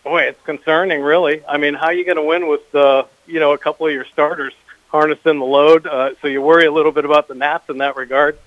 boy, 0.02 0.22
it's 0.22 0.42
concerning, 0.42 1.02
really. 1.02 1.44
I 1.46 1.56
mean, 1.56 1.74
how 1.74 1.86
are 1.86 1.92
you 1.92 2.04
going 2.04 2.16
to 2.16 2.22
win 2.24 2.48
with 2.48 2.74
uh, 2.74 3.04
you 3.24 3.38
know 3.38 3.52
a 3.52 3.58
couple 3.58 3.86
of 3.86 3.92
your 3.92 4.06
starters 4.06 4.54
harnessing 4.88 5.38
the 5.38 5.44
load? 5.44 5.86
Uh, 5.86 6.14
so 6.20 6.26
you 6.26 6.42
worry 6.42 6.66
a 6.66 6.72
little 6.72 6.90
bit 6.90 7.04
about 7.04 7.28
the 7.28 7.36
Nats 7.36 7.68
in 7.68 7.78
that 7.78 7.94
regard. 7.94 8.40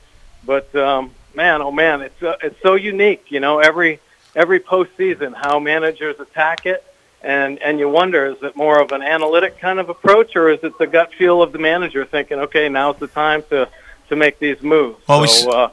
But 0.43 0.75
um, 0.75 1.11
man, 1.35 1.61
oh 1.61 1.71
man, 1.71 2.01
it's 2.01 2.21
uh, 2.23 2.35
it's 2.41 2.61
so 2.61 2.75
unique. 2.75 3.25
You 3.29 3.39
know, 3.39 3.59
every 3.59 3.99
every 4.35 4.59
postseason, 4.59 5.33
how 5.35 5.59
managers 5.59 6.19
attack 6.19 6.65
it, 6.65 6.83
and 7.21 7.59
and 7.59 7.79
you 7.79 7.89
wonder, 7.89 8.27
is 8.27 8.41
it 8.43 8.55
more 8.55 8.79
of 8.81 8.91
an 8.91 9.01
analytic 9.01 9.59
kind 9.59 9.79
of 9.79 9.89
approach, 9.89 10.35
or 10.35 10.49
is 10.49 10.63
it 10.63 10.77
the 10.77 10.87
gut 10.87 11.13
feel 11.13 11.41
of 11.41 11.51
the 11.51 11.59
manager 11.59 12.05
thinking, 12.05 12.39
okay, 12.39 12.69
now's 12.69 12.97
the 12.97 13.07
time 13.07 13.43
to 13.49 13.67
to 14.09 14.15
make 14.15 14.39
these 14.39 14.61
moves? 14.61 14.99
Well, 15.07 15.21
we 15.21 15.27
so 15.27 15.49
s- 15.49 15.55
uh, 15.55 15.67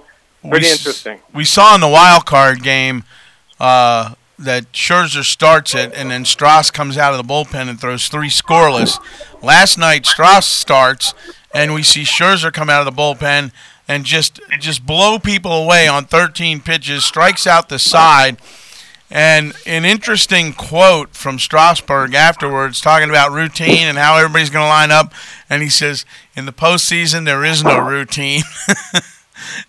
pretty 0.49 0.67
we 0.67 0.73
interesting. 0.73 1.21
We 1.35 1.45
saw 1.45 1.75
in 1.75 1.81
the 1.81 1.89
wild 1.89 2.27
card 2.27 2.63
game 2.63 3.05
uh, 3.61 4.15
that 4.39 4.73
Scherzer 4.73 5.25
starts 5.25 5.75
it, 5.75 5.93
and 5.95 6.11
then 6.11 6.25
Stras 6.25 6.73
comes 6.73 6.97
out 6.97 7.13
of 7.13 7.27
the 7.27 7.33
bullpen 7.33 7.69
and 7.69 7.81
throws 7.81 8.09
three 8.09 8.29
scoreless. 8.29 9.01
Last 9.43 9.79
night, 9.79 10.05
Stras 10.05 10.45
starts, 10.45 11.15
and 11.53 11.75
we 11.75 11.83
see 11.83 12.03
Scherzer 12.03 12.53
come 12.53 12.71
out 12.71 12.87
of 12.87 12.95
the 12.95 13.03
bullpen 13.03 13.51
and 13.89 14.05
just 14.05 14.41
just 14.61 14.87
blow 14.87 15.19
people 15.19 15.53
away 15.53 15.89
on 15.89 16.05
13 16.05 16.61
pitches, 16.61 17.05
strikes 17.05 17.47
out 17.47 17.69
the 17.69 17.79
side. 17.79 18.37
And 19.11 19.55
an 19.65 19.87
interesting 19.87 20.53
quote 20.53 21.15
from 21.15 21.39
Strasburg 21.39 22.13
afterwards, 22.13 22.79
talking 22.83 23.09
about 23.09 23.33
routine 23.33 23.89
and 23.89 23.97
how 23.97 24.19
everybody's 24.19 24.51
going 24.51 24.65
to 24.65 24.69
line 24.69 24.91
up. 24.91 25.15
And 25.49 25.63
he 25.63 25.71
says, 25.71 26.05
"In 26.37 26.45
the 26.45 26.53
postseason, 26.53 27.25
there 27.25 27.43
is 27.45 27.65
no 27.65 27.79
routine." 27.79 28.43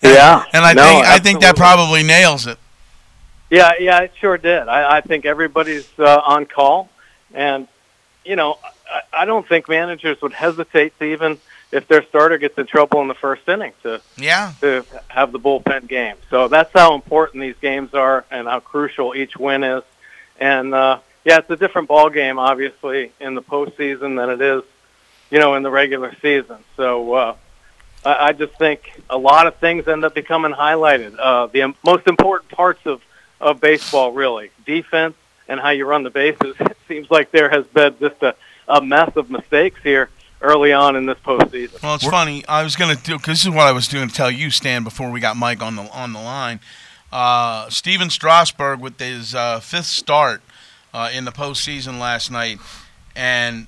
Yeah, 0.02 0.44
and 0.54 0.66
I 0.66 0.74
no, 0.74 0.84
think 0.84 1.06
I 1.06 1.20
think 1.20 1.42
that 1.42 1.56
probably 1.56 2.04
nails 2.04 2.48
it. 2.48 2.58
Yeah, 3.50 3.74
yeah, 3.80 4.02
it 4.02 4.14
sure 4.20 4.38
did. 4.38 4.68
I, 4.68 4.98
I 4.98 5.02
think 5.02 5.26
everybody's 5.26 5.88
uh, 5.98 6.22
on 6.26 6.46
call, 6.46 6.90
and 7.34 7.68
you 8.24 8.36
know, 8.36 8.58
I, 8.90 9.22
I 9.22 9.26
don't 9.26 9.48
think 9.48 9.68
managers 9.68 10.22
would 10.22 10.34
hesitate 10.34 10.98
to 11.00 11.06
even 11.06 11.40
if 11.72 11.88
their 11.88 12.04
starter 12.04 12.38
gets 12.38 12.58
in 12.58 12.66
trouble 12.66 13.02
in 13.02 13.08
the 13.08 13.14
first 13.14 13.48
inning 13.48 13.74
to 13.84 14.02
Yeah. 14.18 14.54
to 14.62 14.84
have 15.08 15.32
the 15.32 15.40
bullpen 15.40 15.88
game. 15.88 16.16
So 16.30 16.48
that's 16.48 16.72
how 16.74 16.96
important 16.96 17.42
these 17.42 17.56
games 17.62 17.94
are 17.94 18.26
and 18.32 18.48
how 18.48 18.60
crucial 18.60 19.16
each 19.16 19.38
win 19.38 19.64
is. 19.64 19.84
And 20.40 20.74
uh, 20.74 21.00
yeah, 21.26 21.38
it's 21.40 21.50
a 21.50 21.56
different 21.58 21.88
ball 21.88 22.10
game, 22.10 22.40
obviously, 22.40 23.12
in 23.20 23.36
the 23.36 23.42
postseason 23.42 24.16
than 24.18 24.30
it 24.30 24.42
is, 24.42 24.64
you 25.30 25.40
know, 25.40 25.56
in 25.56 25.64
the 25.64 25.70
regular 25.72 26.16
season. 26.22 26.58
So 26.78 27.14
uh, 27.14 27.36
I, 28.06 28.28
I 28.30 28.32
just 28.34 28.54
think 28.58 29.02
a 29.10 29.18
lot 29.18 29.46
of 29.46 29.56
things 29.58 29.88
end 29.88 30.04
up 30.06 30.16
becoming 30.16 30.54
highlighted. 30.54 31.16
Uh, 31.20 31.48
the 31.48 31.62
im- 31.62 31.76
most 31.84 32.08
important 32.08 32.50
parts 32.52 32.86
of 32.86 33.02
of 33.42 33.62
baseball, 33.62 34.12
really, 34.12 34.52
defense 34.66 35.16
and 35.48 35.60
how 35.62 35.70
you 35.70 35.86
run 35.86 36.04
the 36.04 36.10
bases. 36.10 36.56
It 36.60 36.78
seems 36.88 37.12
like 37.12 37.32
there 37.32 37.50
has 37.50 37.66
been 37.68 37.96
just 38.00 38.22
a, 38.24 38.36
a 38.68 38.82
mess 38.82 39.16
of 39.16 39.30
mistakes 39.30 39.80
here 39.84 40.10
early 40.42 40.72
on 40.74 40.96
in 40.96 41.06
this 41.06 41.18
postseason. 41.26 41.82
Well, 41.82 41.96
it's 41.96 42.08
funny. 42.08 42.46
I 42.48 42.64
was 42.64 42.76
going 42.76 42.96
to 42.96 43.02
do 43.04 43.18
because 43.18 43.34
this 43.40 43.44
is 43.44 43.50
what 43.50 43.68
I 43.68 43.72
was 43.72 43.88
doing 43.88 44.08
to 44.10 44.14
tell 44.14 44.32
you, 44.32 44.50
Stan, 44.50 44.84
before 44.84 45.10
we 45.12 45.20
got 45.20 45.36
Mike 45.38 45.62
on 45.62 45.76
the 45.76 45.84
on 45.92 46.14
the 46.14 46.20
line. 46.22 46.60
Uh, 47.12 47.70
Stephen 47.70 48.10
Strasburg 48.10 48.80
with 48.80 49.00
his 49.00 49.34
uh, 49.34 49.60
fifth 49.60 49.88
start 49.88 50.42
uh, 50.94 51.10
in 51.14 51.26
the 51.26 51.32
postseason 51.32 52.00
last 52.00 52.30
night, 52.32 52.60
and 53.16 53.66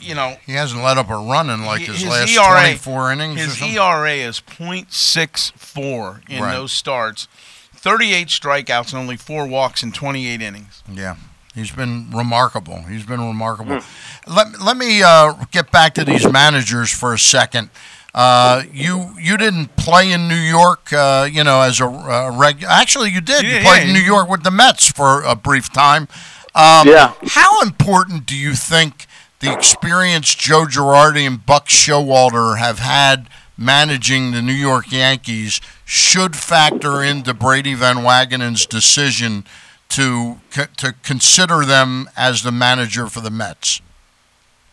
you 0.00 0.14
know 0.14 0.36
He 0.46 0.52
hasn't 0.52 0.82
let 0.82 0.98
up 0.98 1.10
a 1.10 1.16
run 1.16 1.50
in 1.50 1.64
like 1.64 1.82
his, 1.82 2.00
his 2.00 2.08
last 2.08 2.30
ERA 2.30 2.60
24 2.60 3.12
innings 3.12 3.40
His 3.40 3.58
something. 3.58 3.76
ERA 3.76 4.12
is 4.12 4.40
.64 4.40 6.28
in 6.28 6.42
Right. 6.42 6.52
those 6.52 6.72
starts. 6.72 7.28
38 7.74 8.28
strikeouts 8.28 8.92
and 8.92 9.00
only 9.00 9.16
four 9.16 9.46
walks 9.46 9.82
in 9.82 9.92
28 9.92 10.40
innings. 10.42 10.82
Yeah, 10.92 11.16
he's 11.58 11.72
been 11.72 12.10
remarkable. 12.10 12.82
He's 12.82 13.04
been 13.04 13.20
remarkable. 13.20 13.80
Let, 14.26 14.60
let 14.60 14.76
me 14.76 15.02
uh, 15.02 15.34
get 15.50 15.70
back 15.70 15.94
to 15.94 16.04
these 16.04 16.30
managers 16.30 16.90
for 16.90 17.12
a 17.12 17.18
second. 17.18 17.70
Uh, 18.14 18.62
you 18.72 19.14
you 19.20 19.36
didn't 19.36 19.76
play 19.76 20.10
in 20.12 20.28
New 20.28 20.34
York, 20.34 20.92
uh, 20.92 21.28
you 21.30 21.44
know, 21.44 21.60
as 21.60 21.80
a 21.80 21.84
uh, 21.84 22.34
reg. 22.36 22.64
Actually, 22.64 23.10
you 23.10 23.20
did. 23.20 23.42
you 23.42 23.60
played 23.60 23.82
yeah. 23.82 23.88
in 23.88 23.92
New 23.92 24.00
York 24.00 24.28
with 24.28 24.44
the 24.44 24.50
Mets 24.50 24.90
for 24.90 25.22
a 25.22 25.36
brief 25.36 25.72
time. 25.72 26.08
Um, 26.54 26.88
Yeah. 26.88 27.12
How 27.22 27.60
important 27.60 28.24
do 28.26 28.36
you 28.36 28.54
think 28.54 29.06
the 29.40 29.52
experience 29.52 30.34
Joe 30.34 30.64
Girardi 30.64 31.26
and 31.26 31.44
Buck 31.44 31.68
Showalter 31.68 32.58
have 32.58 32.78
had 32.78 33.28
managing 33.56 34.30
the 34.30 34.40
New 34.40 34.52
York 34.52 34.90
Yankees 34.90 35.60
should 35.84 36.34
factor 36.34 37.02
into 37.02 37.34
Brodie 37.34 37.74
Van 37.74 37.96
Wagenen's 37.96 38.66
decision 38.66 39.44
to 39.90 40.38
to 40.76 40.94
consider 41.02 41.64
them 41.64 42.08
as 42.16 42.42
the 42.42 42.52
manager 42.52 43.06
for 43.06 43.20
the 43.20 43.30
Mets? 43.30 43.80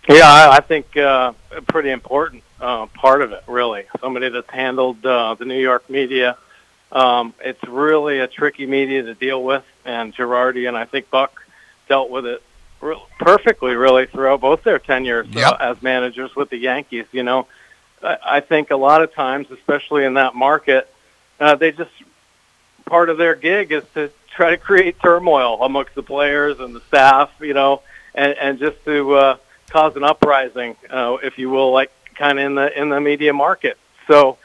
Yeah, 0.08 0.50
I, 0.52 0.60
think 0.60 0.96
uh, 0.98 1.34
a 1.52 1.62
pretty 1.64 1.90
important 1.90 2.44
uh, 2.62 2.86
part 2.88 3.22
of 3.24 3.32
it, 3.32 3.44
really. 3.48 3.86
Somebody 4.00 4.30
that's 4.30 4.50
handled 4.50 5.04
uh, 5.04 5.34
the 5.34 5.46
New 5.46 5.60
York 5.60 5.90
media. 5.90 6.38
Um, 6.92 7.34
it's 7.44 7.64
really 7.64 8.20
a 8.20 8.28
tricky 8.28 8.68
media 8.68 9.02
to 9.02 9.16
deal 9.16 9.44
with, 9.44 9.64
and 9.84 10.16
Girardi 10.16 10.68
and 10.68 10.78
I 10.78 10.86
think 10.86 11.10
Buck 11.10 11.44
dealt 11.90 12.12
with 12.12 12.28
it 12.28 12.44
re- 12.82 13.02
perfectly, 13.20 13.76
really, 13.76 14.06
throughout 14.06 14.42
both 14.42 14.64
their 14.64 14.78
tenures 14.78 15.28
uh, 15.36 15.58
as 15.60 15.82
managers 15.82 16.36
with 16.36 16.52
the 16.52 16.58
Yankees. 16.58 17.06
You 17.12 17.24
know, 17.24 17.48
I, 18.04 18.18
I 18.24 18.40
think 18.42 18.70
a 18.70 18.78
lot 18.78 19.02
of 19.02 19.12
times, 19.14 19.50
especially 19.50 20.06
in 20.06 20.14
that 20.14 20.36
market, 20.36 20.88
uh, 21.40 21.56
they 21.56 21.72
just 21.72 21.92
part 22.86 23.10
of 23.10 23.18
their 23.18 23.34
gig 23.34 23.72
is 23.72 23.84
to 23.96 24.12
try 24.36 24.52
to 24.52 24.58
create 24.58 25.00
turmoil 25.02 25.64
amongst 25.64 25.96
the 25.96 26.04
players 26.04 26.60
and 26.60 26.76
the 26.76 26.82
staff, 26.82 27.30
you 27.40 27.54
know, 27.54 27.82
and, 28.14 28.34
and 28.38 28.60
just 28.60 28.84
to 28.86 29.14
uh, 29.16 29.38
cause 29.70 29.96
an 29.96 30.04
uprising, 30.04 30.76
uh, 30.90 31.18
if 31.24 31.38
you 31.38 31.50
will, 31.50 31.72
like 31.72 31.92
kind 32.16 32.40
of 32.40 32.46
in 32.46 32.56
the 32.56 32.80
in 32.82 32.90
the 32.90 33.00
media 33.02 33.34
market. 33.34 33.78
So 34.08 34.38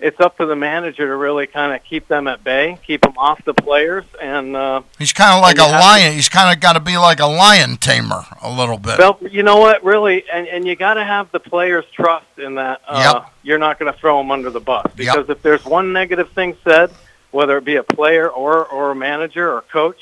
it's 0.00 0.20
up 0.20 0.36
to 0.36 0.46
the 0.46 0.54
manager 0.54 1.06
to 1.08 1.16
really 1.16 1.48
kind 1.48 1.72
of 1.74 1.82
keep 1.82 2.06
them 2.06 2.28
at 2.28 2.44
bay, 2.44 2.78
keep 2.86 3.00
them 3.00 3.18
off 3.18 3.44
the 3.44 3.52
players, 3.52 4.04
and 4.22 4.54
uh, 4.54 4.82
He's 4.96 5.12
kind 5.12 5.32
of 5.34 5.42
like 5.42 5.58
a 5.58 5.62
have 5.62 5.72
to- 5.72 5.78
lion. 5.78 6.12
He's 6.12 6.28
kind 6.28 6.54
of 6.54 6.60
got 6.60 6.74
to 6.74 6.80
be 6.80 6.96
like 6.96 7.18
a 7.18 7.26
lion 7.26 7.76
tamer 7.78 8.22
a 8.40 8.50
little 8.50 8.78
bit. 8.78 8.98
Well, 8.98 9.18
you 9.28 9.42
know 9.42 9.56
what, 9.58 9.82
really, 9.82 10.24
and 10.32 10.46
and 10.46 10.66
you 10.66 10.76
got 10.76 10.94
to 10.94 11.04
have 11.04 11.32
the 11.32 11.40
players' 11.40 11.84
trust 11.92 12.26
in 12.38 12.54
that. 12.56 12.80
Uh, 12.86 13.24
You're 13.42 13.58
not 13.58 13.78
going 13.78 13.92
to 13.92 13.98
throw 13.98 14.18
them 14.18 14.30
under 14.30 14.50
the 14.50 14.60
bus 14.60 14.86
because 14.94 15.28
if 15.28 15.42
there's 15.42 15.64
one 15.64 15.92
negative 15.92 16.30
thing 16.30 16.56
said, 16.62 16.92
whether 17.30 17.56
it 17.58 17.64
be 17.64 17.76
a 17.76 17.82
player 17.82 18.28
or 18.28 18.64
or 18.64 18.90
a 18.90 18.94
manager 18.94 19.52
or 19.52 19.62
coach, 19.62 19.98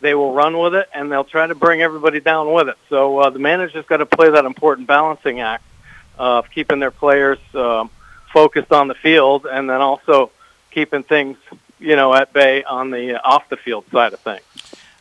they 0.00 0.14
will 0.14 0.32
run 0.32 0.58
with 0.58 0.74
it 0.74 0.88
and 0.94 1.10
they'll 1.10 1.24
try 1.24 1.46
to 1.46 1.54
bring 1.54 1.82
everybody 1.82 2.20
down 2.20 2.52
with 2.52 2.68
it. 2.68 2.76
So 2.88 3.18
uh, 3.18 3.30
the 3.30 3.38
manager's 3.38 3.86
got 3.86 3.98
to 3.98 4.06
play 4.06 4.30
that 4.30 4.44
important 4.44 4.86
balancing 4.86 5.40
act 5.40 5.64
of 6.18 6.50
keeping 6.50 6.80
their 6.80 6.90
players 6.90 7.38
um, 7.54 7.90
focused 8.32 8.72
on 8.72 8.88
the 8.88 8.94
field 8.94 9.46
and 9.46 9.68
then 9.68 9.80
also 9.80 10.30
keeping 10.70 11.02
things, 11.02 11.36
you 11.78 11.96
know, 11.96 12.14
at 12.14 12.32
bay 12.32 12.62
on 12.64 12.90
the 12.90 13.16
uh, 13.16 13.20
off 13.24 13.48
the 13.48 13.56
field 13.56 13.84
side 13.90 14.12
of 14.12 14.20
things. 14.20 14.42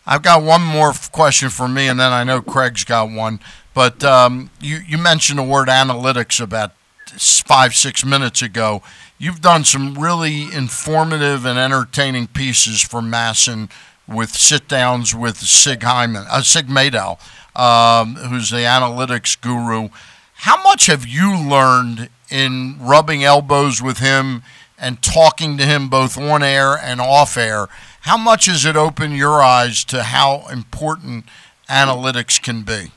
I've 0.05 0.23
got 0.23 0.41
one 0.41 0.63
more 0.63 0.93
question 1.11 1.49
for 1.49 1.67
me, 1.67 1.87
and 1.87 1.99
then 1.99 2.11
I 2.11 2.23
know 2.23 2.41
Craig's 2.41 2.83
got 2.83 3.11
one. 3.11 3.39
But 3.75 4.03
um, 4.03 4.49
you, 4.59 4.77
you 4.77 4.97
mentioned 4.97 5.37
the 5.37 5.43
word 5.43 5.67
analytics 5.67 6.41
about 6.41 6.71
five, 7.05 7.75
six 7.75 8.03
minutes 8.03 8.41
ago. 8.41 8.81
You've 9.21 9.41
done 9.41 9.65
some 9.65 9.95
really 9.95 10.43
informative 10.53 11.45
and 11.45 11.59
entertaining 11.59 12.27
pieces 12.27 12.81
for 12.81 13.01
MASN 13.01 13.69
with 14.07 14.29
sit 14.29 14.69
downs 14.69 15.13
with 15.13 15.39
Sig 15.39 15.83
Hyman, 15.83 16.25
uh, 16.31 16.41
Sig 16.41 16.67
Mejdal, 16.67 17.19
um, 17.53 18.15
who's 18.15 18.49
the 18.49 18.59
analytics 18.59 19.39
guru. 19.39 19.89
How 20.35 20.63
much 20.63 20.85
have 20.85 21.05
you 21.05 21.37
learned 21.37 22.07
in 22.29 22.77
rubbing 22.79 23.25
elbows 23.25 23.81
with 23.81 23.97
him 23.97 24.41
and 24.77 25.01
talking 25.01 25.57
to 25.57 25.65
him 25.65 25.89
both 25.89 26.17
on 26.17 26.41
air 26.41 26.77
and 26.77 27.01
off 27.01 27.35
air? 27.35 27.67
How 28.01 28.15
much 28.15 28.45
has 28.45 28.63
it 28.63 28.77
opened 28.77 29.17
your 29.17 29.43
eyes 29.43 29.83
to 29.85 30.03
how 30.03 30.47
important 30.47 31.25
analytics 31.69 32.41
can 32.41 32.61
be? 32.61 32.93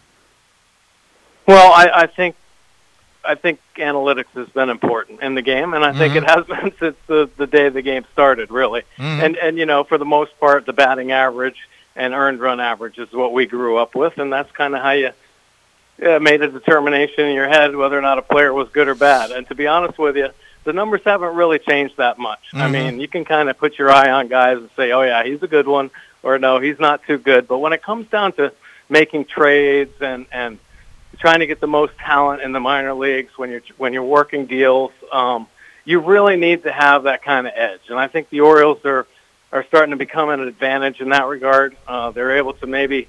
Well, 1.49 1.73
I, 1.73 2.03
I 2.03 2.07
think 2.07 2.37
I 3.25 3.35
think 3.37 3.61
analytics 3.77 4.31
has 4.35 4.49
been 4.49 4.69
important 4.71 5.23
in 5.23 5.35
the 5.35 5.43
game, 5.43 5.75
and 5.75 5.85
I 5.85 5.93
think 5.93 6.17
it 6.17 6.25
has 6.25 6.45
been 6.55 6.73
since 6.79 6.97
the 7.07 7.29
the 7.37 7.47
day 7.47 7.69
the 7.69 7.83
game 7.83 8.05
started, 8.13 8.51
really. 8.51 8.83
Mhm. 8.99 9.23
And 9.23 9.37
and 9.37 9.59
you 9.59 9.67
know, 9.67 9.85
for 9.85 9.99
the 9.99 10.05
most 10.05 10.39
part, 10.41 10.67
the 10.67 10.73
batting 10.73 11.13
average 11.13 11.69
and 11.95 12.15
earned 12.15 12.41
run 12.41 12.59
average 12.61 12.99
is 12.99 13.13
what 13.13 13.33
we 13.33 13.47
grew 13.47 13.77
up 13.79 13.95
with, 13.95 14.19
and 14.19 14.33
that's 14.33 14.51
kind 14.53 14.75
of 14.75 14.83
how 14.83 14.91
you 14.93 15.11
uh, 16.05 16.19
made 16.19 16.43
a 16.43 16.49
determination 16.49 17.27
in 17.27 17.35
your 17.35 17.49
head 17.49 17.77
whether 17.77 17.97
or 17.97 18.01
not 18.03 18.19
a 18.19 18.23
player 18.23 18.53
was 18.53 18.69
good 18.71 18.89
or 18.89 18.95
bad. 18.95 19.31
And 19.31 19.47
to 19.49 19.55
be 19.55 19.67
honest 19.67 19.99
with 19.99 20.17
you, 20.17 20.29
the 20.65 20.73
numbers 20.73 21.03
haven't 21.05 21.35
really 21.37 21.59
changed 21.59 21.99
that 21.99 22.19
much. 22.19 22.41
I 22.55 22.67
Mhm. 22.67 22.71
mean, 22.73 23.01
you 23.01 23.09
can 23.09 23.25
kind 23.25 23.49
of 23.51 23.59
put 23.59 23.79
your 23.79 23.91
eye 23.93 24.11
on 24.11 24.29
guys 24.29 24.57
and 24.59 24.71
say, 24.75 24.91
"Oh 24.93 25.03
yeah, 25.03 25.23
he's 25.23 25.43
a 25.43 25.49
good 25.49 25.69
one," 25.69 25.91
or 26.23 26.39
"No, 26.39 26.59
he's 26.59 26.81
not 26.81 27.05
too 27.07 27.19
good." 27.19 27.47
But 27.47 27.59
when 27.59 27.73
it 27.73 27.83
comes 27.83 28.09
down 28.09 28.33
to 28.33 28.53
making 28.89 29.27
trades 29.27 30.01
and 30.01 30.27
and 30.33 30.59
trying 31.19 31.41
to 31.41 31.47
get 31.47 31.61
the 31.61 31.67
most 31.67 31.97
talent 31.99 32.43
in 32.43 32.53
the 32.53 32.61
minor 32.61 32.95
leagues 32.95 33.37
when 33.37 33.51
you're 33.51 33.63
when 33.77 33.93
you're 33.93 34.03
working 34.03 34.47
deals, 34.47 34.93
um, 35.11 35.47
you 35.85 36.01
really 36.01 36.37
need 36.37 36.63
to 36.65 36.73
have 36.73 37.05
that 37.05 37.23
kind 37.23 37.47
of 37.47 37.53
edge. 37.57 37.81
And 37.89 37.99
I 37.99 38.09
think 38.09 38.31
the 38.31 38.41
Orioles 38.41 38.85
are 38.85 39.07
are 39.53 39.65
starting 39.65 39.91
to 39.91 39.97
become 39.97 40.31
an 40.31 40.41
advantage 40.41 41.01
in 41.01 41.11
that 41.11 41.27
regard. 41.27 41.77
Uh, 41.87 42.11
they're 42.11 42.39
able 42.39 42.55
to 42.55 42.67
maybe 42.67 43.09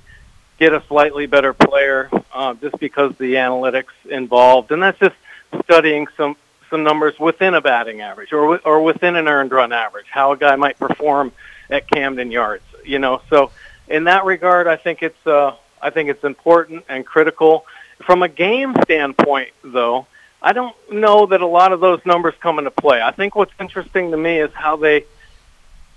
get 0.59 0.73
a 0.73 0.84
slightly 0.88 1.25
better 1.25 1.53
player 1.53 2.09
uh, 2.34 2.53
just 2.55 2.77
because 2.80 3.15
the 3.17 3.35
analytics 3.35 3.93
involved, 4.09 4.71
and 4.71 4.84
that's 4.84 4.99
just 4.99 5.15
studying 5.63 6.07
some 6.17 6.35
some 6.69 6.84
numbers 6.84 7.19
within 7.19 7.53
a 7.53 7.61
batting 7.61 8.01
average 8.01 8.34
or 8.34 8.59
or 8.59 8.81
within 8.81 9.15
an 9.15 9.27
earned 9.27 9.51
run 9.51 9.71
average, 9.71 10.07
how 10.09 10.31
a 10.31 10.38
guy 10.38 10.55
might 10.55 10.77
perform 10.77 11.31
at 11.69 11.89
Camden 11.89 12.31
Yards. 12.31 12.63
You 12.84 12.99
know, 12.99 13.21
so 13.30 13.51
in 13.88 14.05
that 14.05 14.25
regard, 14.25 14.67
I 14.67 14.75
think 14.75 15.03
it's 15.03 15.27
uh, 15.27 15.55
I 15.81 15.89
think 15.89 16.09
it's 16.09 16.23
important 16.23 16.85
and 16.89 17.05
critical. 17.05 17.65
From 18.05 18.21
a 18.23 18.27
game 18.30 18.75
standpoint, 18.84 19.49
though, 19.63 20.07
I 20.41 20.51
don't 20.53 20.75
know 20.91 21.25
that 21.27 21.41
a 21.41 21.47
lot 21.47 21.71
of 21.71 21.80
those 21.80 22.05
numbers 22.05 22.34
come 22.39 22.59
into 22.59 22.71
play. 22.71 23.01
I 23.01 23.11
think 23.11 23.35
what's 23.35 23.53
interesting 23.59 24.11
to 24.11 24.17
me 24.17 24.39
is 24.39 24.51
how 24.53 24.75
they 24.75 25.05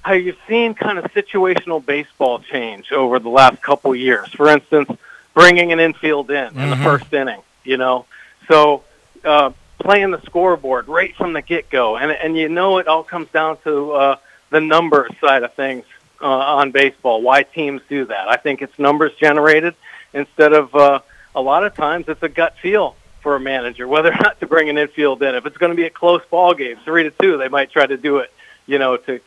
how 0.03 0.13
you've 0.13 0.39
seen 0.47 0.73
kind 0.75 0.99
of 0.99 1.05
situational 1.13 1.85
baseball 1.85 2.39
change 2.39 2.93
over 2.93 3.19
the 3.19 3.29
last 3.29 3.61
couple 3.61 3.93
years. 3.93 4.29
For 4.35 4.49
instance, 4.49 4.89
bringing 5.35 5.73
an 5.73 5.81
infield 5.81 6.31
in 6.31 6.57
in 6.57 6.71
the 6.71 6.77
Mhm. 6.77 6.85
first 6.85 7.13
inning, 7.13 7.43
you 7.65 7.77
know, 7.77 8.07
so 8.47 8.85
uh, 9.25 9.51
playing 9.81 10.13
the 10.13 10.21
scoreboard 10.23 10.87
right 10.87 11.15
from 11.17 11.33
the 11.33 11.43
get 11.43 11.69
go, 11.71 11.97
and 11.97 12.13
and 12.13 12.37
you 12.37 12.49
know 12.49 12.79
it 12.79 12.87
all 12.87 13.03
comes 13.03 13.29
down 13.31 13.57
to 13.65 13.93
uh, 13.93 14.17
the 14.51 14.61
numbers 14.61 15.11
side 15.21 15.43
of 15.43 15.53
things 15.55 15.85
uh, 16.23 16.27
on 16.29 16.71
baseball. 16.71 17.21
Why 17.21 17.43
teams 17.43 17.83
do 17.89 18.05
that? 18.05 18.29
I 18.29 18.37
think 18.37 18.63
it's 18.63 18.79
numbers 18.79 19.13
generated 19.21 19.75
instead 20.15 20.53
of 20.53 20.73
uh, 20.77 21.01
a 21.37 21.41
lot 21.41 21.63
of 21.65 21.75
times 21.75 22.07
it's 22.09 22.23
a 22.23 22.29
gut 22.29 22.57
feel 22.61 22.97
for 23.21 23.37
a 23.37 23.41
manager 23.41 23.87
whether 23.87 24.11
or 24.13 24.17
not 24.17 24.41
to 24.41 24.47
bring 24.47 24.69
an 24.69 24.79
infield 24.79 25.23
in. 25.23 25.35
If 25.35 25.47
it's 25.47 25.59
going 25.59 25.71
to 25.71 25.77
be 25.77 25.85
a 25.85 25.91
close 25.91 26.23
ball 26.31 26.55
game, 26.55 26.79
three 26.85 27.05
to 27.05 27.11
two, 27.11 27.37
they 27.39 27.49
might 27.49 27.71
try 27.71 27.87
to 27.87 27.97
do 27.97 28.19
it, 28.19 28.33
you 28.67 28.79
know, 28.79 28.97
to 28.97 29.21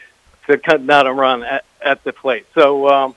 to 0.48 0.57
cut 0.57 0.86
down 0.86 1.06
a 1.06 1.14
run 1.14 1.44
at, 1.44 1.64
at 1.80 2.03
the 2.03 2.11
plate. 2.11 2.48
So, 2.56 2.90
um, 2.90 3.15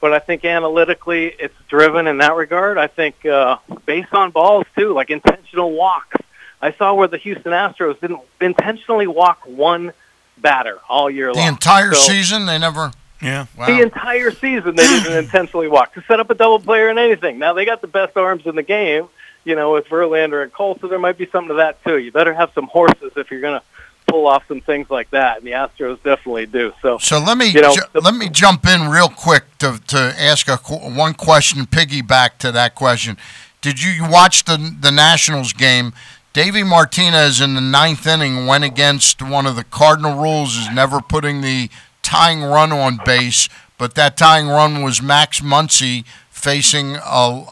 but 0.00 0.12
I 0.12 0.18
think 0.18 0.44
analytically 0.44 1.26
it's 1.38 1.54
driven 1.68 2.06
in 2.06 2.18
that 2.18 2.34
regard. 2.36 2.76
I 2.76 2.86
think 2.86 3.24
uh, 3.24 3.56
based 3.86 4.12
on 4.12 4.30
balls 4.30 4.66
too, 4.76 4.92
like 4.92 5.08
intentional 5.10 5.72
walks. 5.72 6.16
I 6.60 6.72
saw 6.72 6.94
where 6.94 7.08
the 7.08 7.18
Houston 7.18 7.52
Astros 7.52 7.98
didn't 8.00 8.20
intentionally 8.40 9.06
walk 9.06 9.40
one 9.46 9.92
batter 10.38 10.78
all 10.88 11.08
year 11.10 11.28
The 11.32 11.38
long. 11.38 11.46
The 11.46 11.52
entire 11.52 11.92
So- 11.94 12.12
season, 12.12 12.46
they 12.46 12.58
never. 12.58 12.92
Yeah. 13.22 13.46
the 13.56 13.80
entire 13.80 14.30
season 14.30 14.76
they 14.76 14.86
didn't 14.86 15.12
intentionally 15.24 15.68
walk 15.68 15.94
to 15.94 16.02
set 16.02 16.20
up 16.20 16.30
a 16.30 16.34
double 16.34 16.58
player 16.60 16.90
in 16.90 16.98
anything. 16.98 17.38
Now 17.38 17.52
they 17.54 17.64
got 17.64 17.80
the 17.80 17.86
best 17.86 18.16
arms 18.16 18.46
in 18.46 18.54
the 18.56 18.62
game, 18.62 19.08
you 19.44 19.54
know, 19.56 19.72
with 19.72 19.86
Verlander 19.86 20.42
and 20.42 20.52
Cole, 20.52 20.76
so 20.80 20.86
there 20.88 20.98
might 20.98 21.16
be 21.18 21.26
something 21.26 21.48
to 21.48 21.54
that 21.54 21.82
too. 21.84 21.98
You 21.98 22.12
better 22.12 22.34
have 22.34 22.50
some 22.54 22.66
horses 22.66 23.12
if 23.16 23.30
you're 23.30 23.40
going 23.40 23.58
to 23.60 23.64
pull 24.06 24.26
off 24.28 24.46
some 24.46 24.60
things 24.60 24.88
like 24.90 25.10
that, 25.10 25.38
and 25.38 25.46
the 25.46 25.50
Astros 25.52 26.00
definitely 26.02 26.46
do. 26.46 26.72
So, 26.80 26.98
So 26.98 27.18
let 27.18 27.36
me 27.36 27.48
you 27.48 27.60
know, 27.60 27.74
ju- 27.74 28.00
let 28.00 28.14
me 28.14 28.28
jump 28.28 28.64
in 28.66 28.88
real 28.88 29.08
quick 29.08 29.44
to, 29.58 29.80
to 29.88 29.98
ask 30.18 30.46
a 30.48 30.56
qu- 30.58 30.76
one 30.96 31.14
question, 31.14 31.66
piggyback 31.66 32.38
to 32.38 32.52
that 32.52 32.74
question. 32.76 33.16
Did 33.62 33.82
you, 33.82 33.90
you 33.90 34.08
watch 34.08 34.44
the 34.44 34.76
the 34.80 34.92
Nationals 34.92 35.52
game? 35.52 35.92
Davey 36.32 36.62
Martinez 36.62 37.40
in 37.40 37.54
the 37.54 37.60
ninth 37.62 38.06
inning 38.06 38.46
went 38.46 38.62
against 38.62 39.22
one 39.22 39.46
of 39.46 39.56
the 39.56 39.64
cardinal 39.64 40.20
rules 40.22 40.54
is 40.56 40.70
never 40.70 41.00
putting 41.00 41.40
the 41.40 41.70
tying 42.06 42.42
run 42.42 42.72
on 42.72 42.98
base, 43.04 43.48
but 43.78 43.94
that 43.96 44.16
tying 44.16 44.46
run 44.48 44.82
was 44.82 45.02
Max 45.02 45.40
Muncy 45.40 46.04
facing 46.30 46.94
a, 46.96 46.98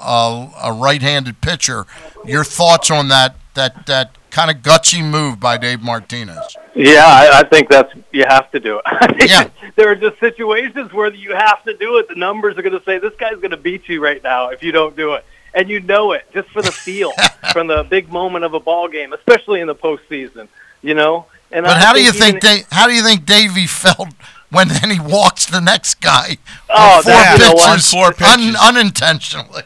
a, 0.00 0.50
a 0.64 0.72
right-handed 0.72 1.40
pitcher. 1.40 1.86
Your 2.24 2.44
thoughts 2.44 2.90
on 2.90 3.08
that 3.08 3.34
that 3.54 3.86
that 3.86 4.16
kind 4.30 4.50
of 4.50 4.62
gutsy 4.62 5.02
move 5.04 5.38
by 5.40 5.56
Dave 5.56 5.80
Martinez? 5.82 6.56
yeah, 6.74 7.04
I, 7.06 7.40
I 7.40 7.42
think 7.44 7.68
that's 7.68 7.92
you 8.12 8.24
have 8.28 8.50
to 8.52 8.60
do 8.60 8.78
it. 8.78 8.82
I 8.86 9.12
think 9.12 9.52
there 9.76 9.90
are 9.90 9.94
just 9.96 10.18
situations 10.20 10.92
where 10.92 11.12
you 11.12 11.34
have 11.34 11.62
to 11.64 11.76
do 11.76 11.98
it. 11.98 12.08
The 12.08 12.14
numbers 12.16 12.56
are 12.56 12.62
going 12.62 12.78
to 12.78 12.84
say 12.84 12.98
this 12.98 13.14
guy's 13.18 13.36
going 13.36 13.50
to 13.50 13.56
beat 13.56 13.88
you 13.88 14.00
right 14.02 14.22
now 14.22 14.48
if 14.50 14.62
you 14.62 14.72
don't 14.72 14.96
do 14.96 15.14
it, 15.14 15.24
and 15.54 15.68
you 15.68 15.80
know 15.80 16.12
it 16.12 16.24
just 16.32 16.48
for 16.50 16.62
the 16.62 16.72
feel 16.72 17.12
from 17.52 17.66
the 17.66 17.82
big 17.84 18.08
moment 18.10 18.44
of 18.44 18.54
a 18.54 18.60
ball 18.60 18.88
game, 18.88 19.12
especially 19.12 19.60
in 19.60 19.66
the 19.66 19.74
postseason. 19.74 20.48
You 20.82 20.94
know, 20.94 21.26
and 21.50 21.64
But 21.64 21.76
I 21.76 21.80
how 21.80 21.92
do 21.94 22.02
you 22.02 22.12
think 22.12 22.42
even- 22.44 22.58
Da- 22.60 22.66
how 22.70 22.86
do 22.86 22.92
you 22.94 23.02
think 23.02 23.24
Davey 23.24 23.66
felt 23.84 24.08
when 24.54 24.68
then 24.68 24.90
he 24.90 25.00
walks 25.00 25.46
the 25.46 25.60
next 25.60 26.00
guy? 26.00 26.38
Oh, 26.70 27.02
four 27.02 27.12
that- 27.12 27.38
you 27.38 27.44
know 27.44 27.52
what? 27.54 27.70
pitches, 27.70 27.90
Four 27.90 28.14
un- 28.26 28.56
unintentionally. 28.56 29.62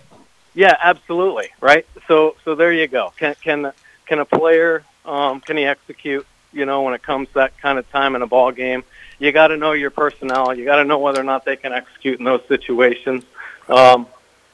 Yeah, 0.54 0.76
absolutely. 0.82 1.50
Right. 1.60 1.86
So 2.08 2.36
so 2.44 2.54
there 2.54 2.72
you 2.72 2.88
go. 2.88 3.12
Can 3.16 3.34
can 3.42 3.72
can 4.06 4.18
a 4.18 4.24
player 4.24 4.82
um, 5.04 5.40
can 5.40 5.56
he 5.56 5.64
execute? 5.64 6.26
You 6.52 6.64
know, 6.64 6.82
when 6.82 6.94
it 6.94 7.02
comes 7.02 7.28
to 7.28 7.34
that 7.34 7.58
kind 7.58 7.78
of 7.78 7.88
time 7.90 8.16
in 8.16 8.22
a 8.22 8.26
ball 8.26 8.50
game, 8.52 8.82
you 9.18 9.30
got 9.32 9.48
to 9.48 9.56
know 9.56 9.72
your 9.72 9.90
personnel. 9.90 10.54
You 10.54 10.64
got 10.64 10.76
to 10.76 10.84
know 10.84 10.98
whether 10.98 11.20
or 11.20 11.24
not 11.24 11.44
they 11.44 11.56
can 11.56 11.72
execute 11.72 12.18
in 12.18 12.24
those 12.24 12.42
situations. 12.48 13.24
Um, 13.68 14.06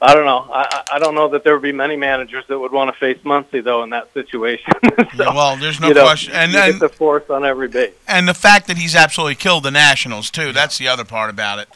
I 0.04 0.14
don't 0.14 0.24
know. 0.26 0.46
I, 0.52 0.62
I 0.90 0.96
I 0.96 0.98
don't 0.98 1.14
know 1.14 1.28
that 1.28 1.44
there 1.44 1.54
would 1.54 1.62
be 1.62 1.72
many 1.72 1.96
managers 1.96 2.44
that 2.48 2.58
would 2.58 2.72
want 2.72 2.92
to 2.92 2.98
face 2.98 3.18
Muncy 3.24 3.62
though 3.64 3.82
in 3.82 3.90
that 3.90 4.12
situation. 4.12 4.72
so, 5.16 5.24
well, 5.34 5.56
there's 5.56 5.80
no 5.80 5.88
you 5.88 5.94
know, 5.94 6.02
question. 6.04 6.32
And 6.34 6.52
you 6.52 6.58
then 6.58 6.70
get 6.72 6.80
the 6.80 6.88
force 6.88 7.28
on 7.30 7.44
every 7.44 7.68
base. 7.68 7.94
and 8.06 8.28
the 8.28 8.34
fact 8.34 8.66
that 8.66 8.76
he's 8.78 8.94
absolutely 8.94 9.34
killed 9.36 9.62
the 9.64 9.70
Nationals 9.70 10.30
too. 10.30 10.52
That's 10.52 10.76
the 10.78 10.88
other 10.88 11.04
part 11.04 11.30
about 11.30 11.58
it. 11.58 11.68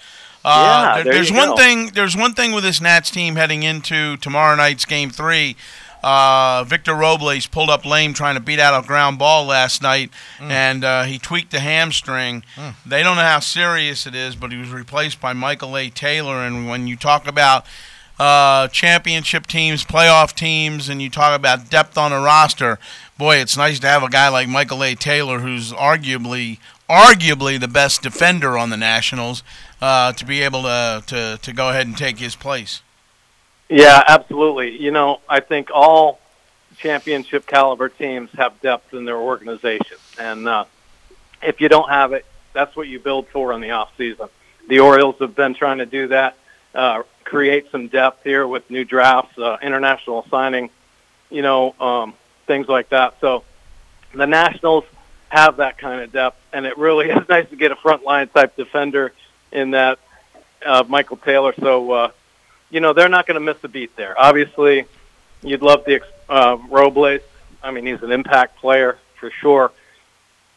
Uh, 0.45 0.49
Yeah, 0.49 0.95
there- 0.95 1.05
there 1.05 1.13
there's 1.15 1.31
you 1.31 1.37
one 1.37 1.49
go. 1.51 1.57
thing. 1.57 1.87
There's 1.95 2.17
one 2.17 2.35
thing 2.35 2.53
with 2.53 2.65
this 2.65 2.81
Nats 2.81 3.11
team 3.11 3.37
heading 3.37 3.63
into 3.63 4.17
tomorrow 4.19 4.55
night's 4.57 4.85
game 4.85 5.11
three. 5.11 5.57
Uh, 6.01 6.63
Victor 6.63 6.95
Robles 6.95 7.49
pulled 7.49 7.71
up 7.71 7.85
lame 7.85 8.15
trying 8.15 8.37
to 8.37 8.41
beat 8.41 8.61
out 8.61 8.85
a 8.85 8.87
ground 8.87 9.19
ball 9.19 9.45
last 9.47 9.83
night, 9.83 10.11
Mm. 10.39 10.51
and 10.51 10.85
uh, 10.85 11.03
he 11.03 11.19
tweaked 11.19 11.51
the 11.51 11.59
hamstring. 11.59 12.45
They 12.87 13.03
don't 13.03 13.17
know 13.17 13.23
how 13.23 13.41
serious 13.41 14.07
it 14.07 14.15
is, 14.15 14.37
but 14.37 14.53
he 14.53 14.59
was 14.59 14.71
replaced 14.71 15.21
by 15.21 15.33
Michael 15.33 15.77
A. 15.77 15.91
Taylor. 15.91 16.37
And 16.47 16.69
when 16.69 16.87
you 16.87 16.95
talk 16.95 17.27
about 17.27 17.67
uh, 18.19 18.69
championship 18.69 19.47
teams, 19.47 19.85
playoff 19.85 20.35
teams, 20.35 20.89
and 20.89 21.01
you 21.01 21.11
talk 21.11 21.37
about 21.37 21.71
depth 21.71 21.97
on 21.97 22.13
a 22.13 22.21
roster, 22.21 22.79
boy, 23.17 23.37
it's 23.37 23.57
nice 23.57 23.79
to 23.81 23.87
have 23.87 24.03
a 24.03 24.09
guy 24.09 24.29
like 24.29 24.49
Michael 24.49 24.83
A. 24.83 24.95
Taylor, 24.95 25.41
who's 25.41 25.73
arguably 25.73 26.59
arguably 26.89 27.61
the 27.61 27.69
best 27.69 28.03
defender 28.03 28.57
on 28.57 28.71
the 28.71 28.77
Nationals, 28.77 29.43
uh, 29.83 30.13
to 30.13 30.25
be 30.25 30.41
able 30.41 30.63
to, 30.63 31.03
to 31.07 31.39
to 31.43 31.53
go 31.53 31.69
ahead 31.69 31.87
and 31.87 31.97
take 31.97 32.19
his 32.19 32.35
place. 32.35 32.83
Yeah, 33.69 34.03
absolutely. 34.09 34.81
You 34.81 34.91
know, 34.91 35.21
I 35.29 35.41
think 35.41 35.71
all 35.73 36.21
championship 36.79 37.47
caliber 37.47 37.89
teams 37.89 38.31
have 38.33 38.61
depth 38.63 38.95
in 38.95 39.05
their 39.05 39.19
organization, 39.19 39.99
and 40.19 40.49
uh, 40.49 40.65
if 41.43 41.61
you 41.61 41.69
don't 41.69 41.89
have 41.89 42.13
it, 42.13 42.25
that's 42.53 42.75
what 42.75 42.89
you 42.89 42.99
build 42.99 43.29
for 43.29 43.53
in 43.53 43.61
the 43.61 43.71
off 43.71 43.93
season. 43.97 44.29
The 44.69 44.81
Orioles 44.81 45.17
have 45.21 45.35
been 45.35 45.55
trying 45.55 45.79
to 45.79 45.87
do 45.87 46.09
that, 46.09 46.37
uh, 46.75 47.03
create 47.29 47.71
some 47.71 47.89
depth 47.89 48.25
here 48.25 48.47
with 48.47 48.69
new 48.71 48.85
drafts, 48.85 49.39
uh, 49.39 49.59
international 49.63 50.27
signing, 50.31 50.71
you 51.31 51.43
know, 51.43 51.75
um, 51.81 52.15
things 52.47 52.69
like 52.69 52.89
that. 52.91 53.15
So 53.21 53.45
the 54.15 54.27
Nationals 54.27 54.85
have 55.29 55.59
that 55.59 55.79
kind 55.79 56.01
of 56.01 56.11
depth, 56.13 56.41
and 56.53 56.67
it 56.67 56.79
really 56.79 57.11
is 57.11 57.29
nice 57.29 57.49
to 57.51 57.57
get 57.57 57.73
a 57.73 57.77
frontline 57.77 58.33
type 58.33 58.57
defender 58.57 59.13
in 59.53 59.73
that 59.73 59.99
uh, 60.65 60.85
Michael 60.89 61.19
Taylor. 61.19 61.55
So. 61.59 61.93
Uh, 61.93 62.11
you 62.71 62.81
know 62.81 62.93
they're 62.93 63.09
not 63.09 63.27
going 63.27 63.35
to 63.37 63.41
miss 63.41 63.57
a 63.63 63.69
beat 63.69 63.95
there. 63.97 64.19
Obviously, 64.19 64.85
you'd 65.43 65.63
love 65.63 65.85
the 65.85 66.03
uh, 66.29 66.59
Robles. 66.69 67.21
I 67.63 67.71
mean, 67.71 67.87
he's 67.87 68.03
an 68.03 68.13
impact 68.13 68.59
player 68.59 68.99
for 69.19 69.31
sure. 69.31 69.73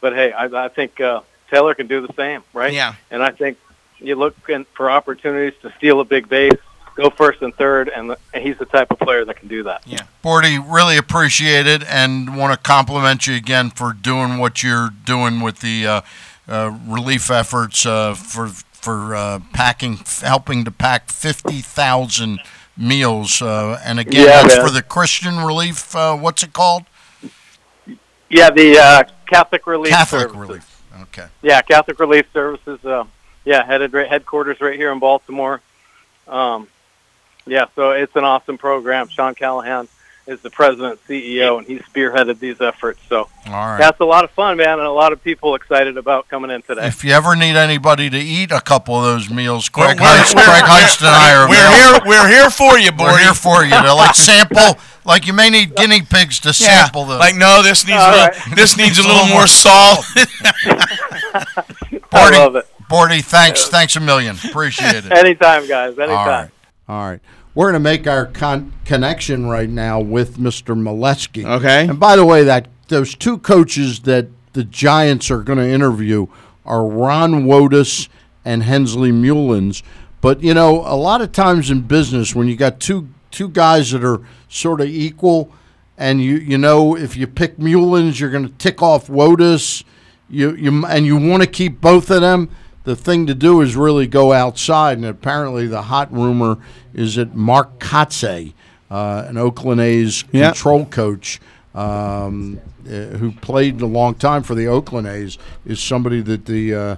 But 0.01 0.13
hey, 0.13 0.31
I, 0.31 0.65
I 0.65 0.67
think 0.69 0.99
uh, 0.99 1.21
Taylor 1.49 1.73
can 1.73 1.87
do 1.87 2.05
the 2.05 2.13
same, 2.13 2.43
right? 2.53 2.73
Yeah. 2.73 2.95
And 3.09 3.23
I 3.23 3.31
think 3.31 3.57
you 4.01 4.15
look 4.15 4.35
in 4.49 4.65
for 4.73 4.89
opportunities 4.89 5.59
to 5.61 5.71
steal 5.77 5.99
a 5.99 6.05
big 6.05 6.27
base, 6.27 6.57
go 6.95 7.09
first 7.09 7.41
and 7.41 7.53
third, 7.55 7.89
and, 7.89 8.15
and 8.33 8.43
he's 8.43 8.57
the 8.57 8.65
type 8.65 8.91
of 8.91 8.99
player 8.99 9.23
that 9.25 9.37
can 9.37 9.47
do 9.47 9.63
that. 9.63 9.81
Yeah. 9.85 10.01
Bordy, 10.23 10.63
really 10.67 10.97
appreciate 10.97 11.67
it 11.67 11.83
and 11.83 12.35
want 12.35 12.53
to 12.53 12.59
compliment 12.59 13.27
you 13.27 13.35
again 13.35 13.69
for 13.69 13.93
doing 13.93 14.37
what 14.37 14.63
you're 14.63 14.89
doing 15.05 15.39
with 15.39 15.59
the 15.61 15.87
uh, 15.87 16.01
uh, 16.47 16.77
relief 16.87 17.29
efforts 17.31 17.85
uh, 17.85 18.13
for 18.15 18.47
for 18.47 19.15
uh, 19.15 19.39
packing, 19.53 19.99
helping 20.21 20.65
to 20.65 20.71
pack 20.71 21.09
fifty 21.11 21.61
thousand 21.61 22.39
meals. 22.75 23.41
Uh, 23.41 23.79
and 23.85 23.99
again, 23.99 24.25
Yeah, 24.25 24.41
that's 24.41 24.57
man. 24.57 24.65
for 24.65 24.71
the 24.71 24.81
Christian 24.81 25.37
Relief. 25.37 25.95
Uh, 25.95 26.17
what's 26.17 26.41
it 26.41 26.51
called? 26.51 26.85
Yeah, 28.29 28.49
the 28.49 28.79
uh, 28.79 29.03
Catholic 29.27 29.67
Relief 29.67 29.91
Catholic 29.91 30.29
Services. 30.29 30.39
Relief. 30.39 30.81
Okay. 31.03 31.27
Yeah, 31.41 31.61
Catholic 31.61 31.99
Relief 31.99 32.25
Services. 32.33 32.79
Yeah, 33.45 33.65
headed 33.65 33.93
right, 33.93 34.07
headquarters 34.07 34.61
right 34.61 34.75
here 34.75 34.91
in 34.91 34.99
Baltimore. 34.99 35.61
Um, 36.27 36.67
yeah, 37.45 37.65
so 37.75 37.91
it's 37.91 38.15
an 38.15 38.23
awesome 38.23 38.57
program. 38.57 39.07
Sean 39.07 39.33
Callahan 39.33 39.87
is 40.27 40.39
the 40.41 40.51
president 40.51 40.99
CEO, 41.07 41.57
and 41.57 41.65
he 41.65 41.79
spearheaded 41.79 42.37
these 42.37 42.61
efforts. 42.61 42.99
So 43.09 43.27
All 43.47 43.51
right. 43.51 43.79
that's 43.79 43.99
a 43.99 44.05
lot 44.05 44.23
of 44.23 44.29
fun, 44.31 44.57
man, 44.57 44.77
and 44.77 44.87
a 44.87 44.91
lot 44.91 45.11
of 45.11 45.23
people 45.23 45.55
excited 45.55 45.97
about 45.97 46.27
coming 46.29 46.51
in 46.51 46.61
today. 46.61 46.85
If 46.85 47.03
you 47.03 47.11
ever 47.13 47.35
need 47.35 47.55
anybody 47.55 48.11
to 48.11 48.17
eat 48.19 48.51
a 48.51 48.61
couple 48.61 48.95
of 48.95 49.03
those 49.03 49.31
meals, 49.31 49.67
Craig 49.69 49.99
We're- 49.99 50.07
Heist, 50.19 50.33
Craig 50.35 50.63
Heist 50.63 50.99
and 50.99 51.09
I 51.09 51.33
are 51.33 51.49
we're 51.49 51.71
here- 51.75 52.01
we're 52.07 52.27
here 52.29 52.49
for 52.51 52.77
you, 52.77 52.91
boy. 52.91 53.05
We're 53.05 53.17
here 53.19 53.33
for 53.33 53.63
you 53.65 53.71
to 53.71 53.93
like 53.95 54.13
sample. 54.29 54.77
Like 55.03 55.25
you 55.25 55.33
may 55.33 55.49
need 55.49 55.73
guinea 55.75 56.03
pigs 56.03 56.39
to 56.41 56.49
Yeah, 56.49 56.83
sample 56.85 57.05
them. 57.05 57.17
like 57.17 57.35
no, 57.35 57.63
this 57.63 57.87
needs 57.87 57.97
All 57.99 58.13
a 58.13 58.17
right. 58.17 58.33
little, 58.35 58.55
this 58.55 58.77
needs 58.81 58.99
a 58.99 59.01
little 59.07 59.25
more 59.25 59.47
salt. 59.47 60.05
Bordy, 62.11 62.37
love 62.37 62.55
it. 62.55 62.67
Bordy, 62.89 63.23
thanks, 63.23 63.67
thanks 63.67 63.95
a 63.95 63.99
million. 63.99 64.35
Appreciate 64.43 64.95
it. 65.05 65.11
Anytime, 65.11 65.67
guys. 65.67 65.97
Anytime. 65.97 66.09
All 66.09 66.25
right. 66.27 66.49
All 66.89 67.09
right. 67.09 67.19
We're 67.53 67.71
going 67.71 67.73
to 67.73 67.79
make 67.79 68.07
our 68.07 68.25
con- 68.25 68.73
connection 68.85 69.47
right 69.47 69.69
now 69.69 69.99
with 69.99 70.37
Mr. 70.37 70.75
Melewski. 70.75 71.45
Okay. 71.45 71.87
And 71.87 71.99
by 71.99 72.15
the 72.15 72.25
way, 72.25 72.43
that 72.43 72.67
those 72.87 73.15
two 73.15 73.37
coaches 73.39 74.01
that 74.01 74.27
the 74.53 74.63
Giants 74.63 75.31
are 75.31 75.41
going 75.41 75.59
to 75.59 75.67
interview 75.67 76.27
are 76.65 76.85
Ron 76.85 77.45
Wotus 77.45 78.07
and 78.45 78.63
Hensley 78.63 79.11
Meulens. 79.11 79.83
But 80.21 80.43
you 80.43 80.53
know, 80.53 80.81
a 80.85 80.95
lot 80.95 81.21
of 81.21 81.31
times 81.31 81.71
in 81.71 81.81
business, 81.81 82.35
when 82.35 82.47
you 82.47 82.55
got 82.55 82.79
two 82.79 83.09
two 83.31 83.49
guys 83.49 83.91
that 83.91 84.03
are 84.03 84.21
sort 84.49 84.81
of 84.81 84.87
equal, 84.87 85.51
and 85.97 86.21
you 86.21 86.35
you 86.35 86.57
know 86.57 86.95
if 86.95 87.17
you 87.17 87.27
pick 87.27 87.57
Meulens, 87.57 88.19
you're 88.19 88.29
going 88.29 88.47
to 88.47 88.53
tick 88.53 88.81
off 88.81 89.07
Wotus. 89.07 89.83
You 90.31 90.55
you 90.55 90.85
and 90.85 91.05
you 91.05 91.17
want 91.17 91.43
to 91.43 91.47
keep 91.49 91.81
both 91.81 92.09
of 92.09 92.21
them. 92.21 92.49
The 92.83 92.95
thing 92.95 93.27
to 93.27 93.35
do 93.35 93.61
is 93.61 93.75
really 93.75 94.07
go 94.07 94.33
outside, 94.33 94.97
and 94.97 95.05
apparently 95.05 95.67
the 95.67 95.83
hot 95.83 96.11
rumor 96.11 96.57
is 96.95 97.15
that 97.15 97.35
Mark 97.35 97.79
Kotsay, 97.79 98.53
uh, 98.89 99.25
an 99.27 99.37
Oakland 99.37 99.81
A's 99.81 100.23
Yeah. 100.31 100.47
control 100.51 100.85
coach, 100.85 101.39
um, 101.75 102.59
uh, 102.87 103.17
who 103.17 103.31
played 103.33 103.79
a 103.81 103.85
long 103.85 104.15
time 104.15 104.41
for 104.41 104.55
the 104.55 104.65
Oakland 104.67 105.05
A's, 105.07 105.37
is 105.65 105.79
somebody 105.79 106.21
that 106.21 106.45
the 106.45 106.73
uh, 106.73 106.95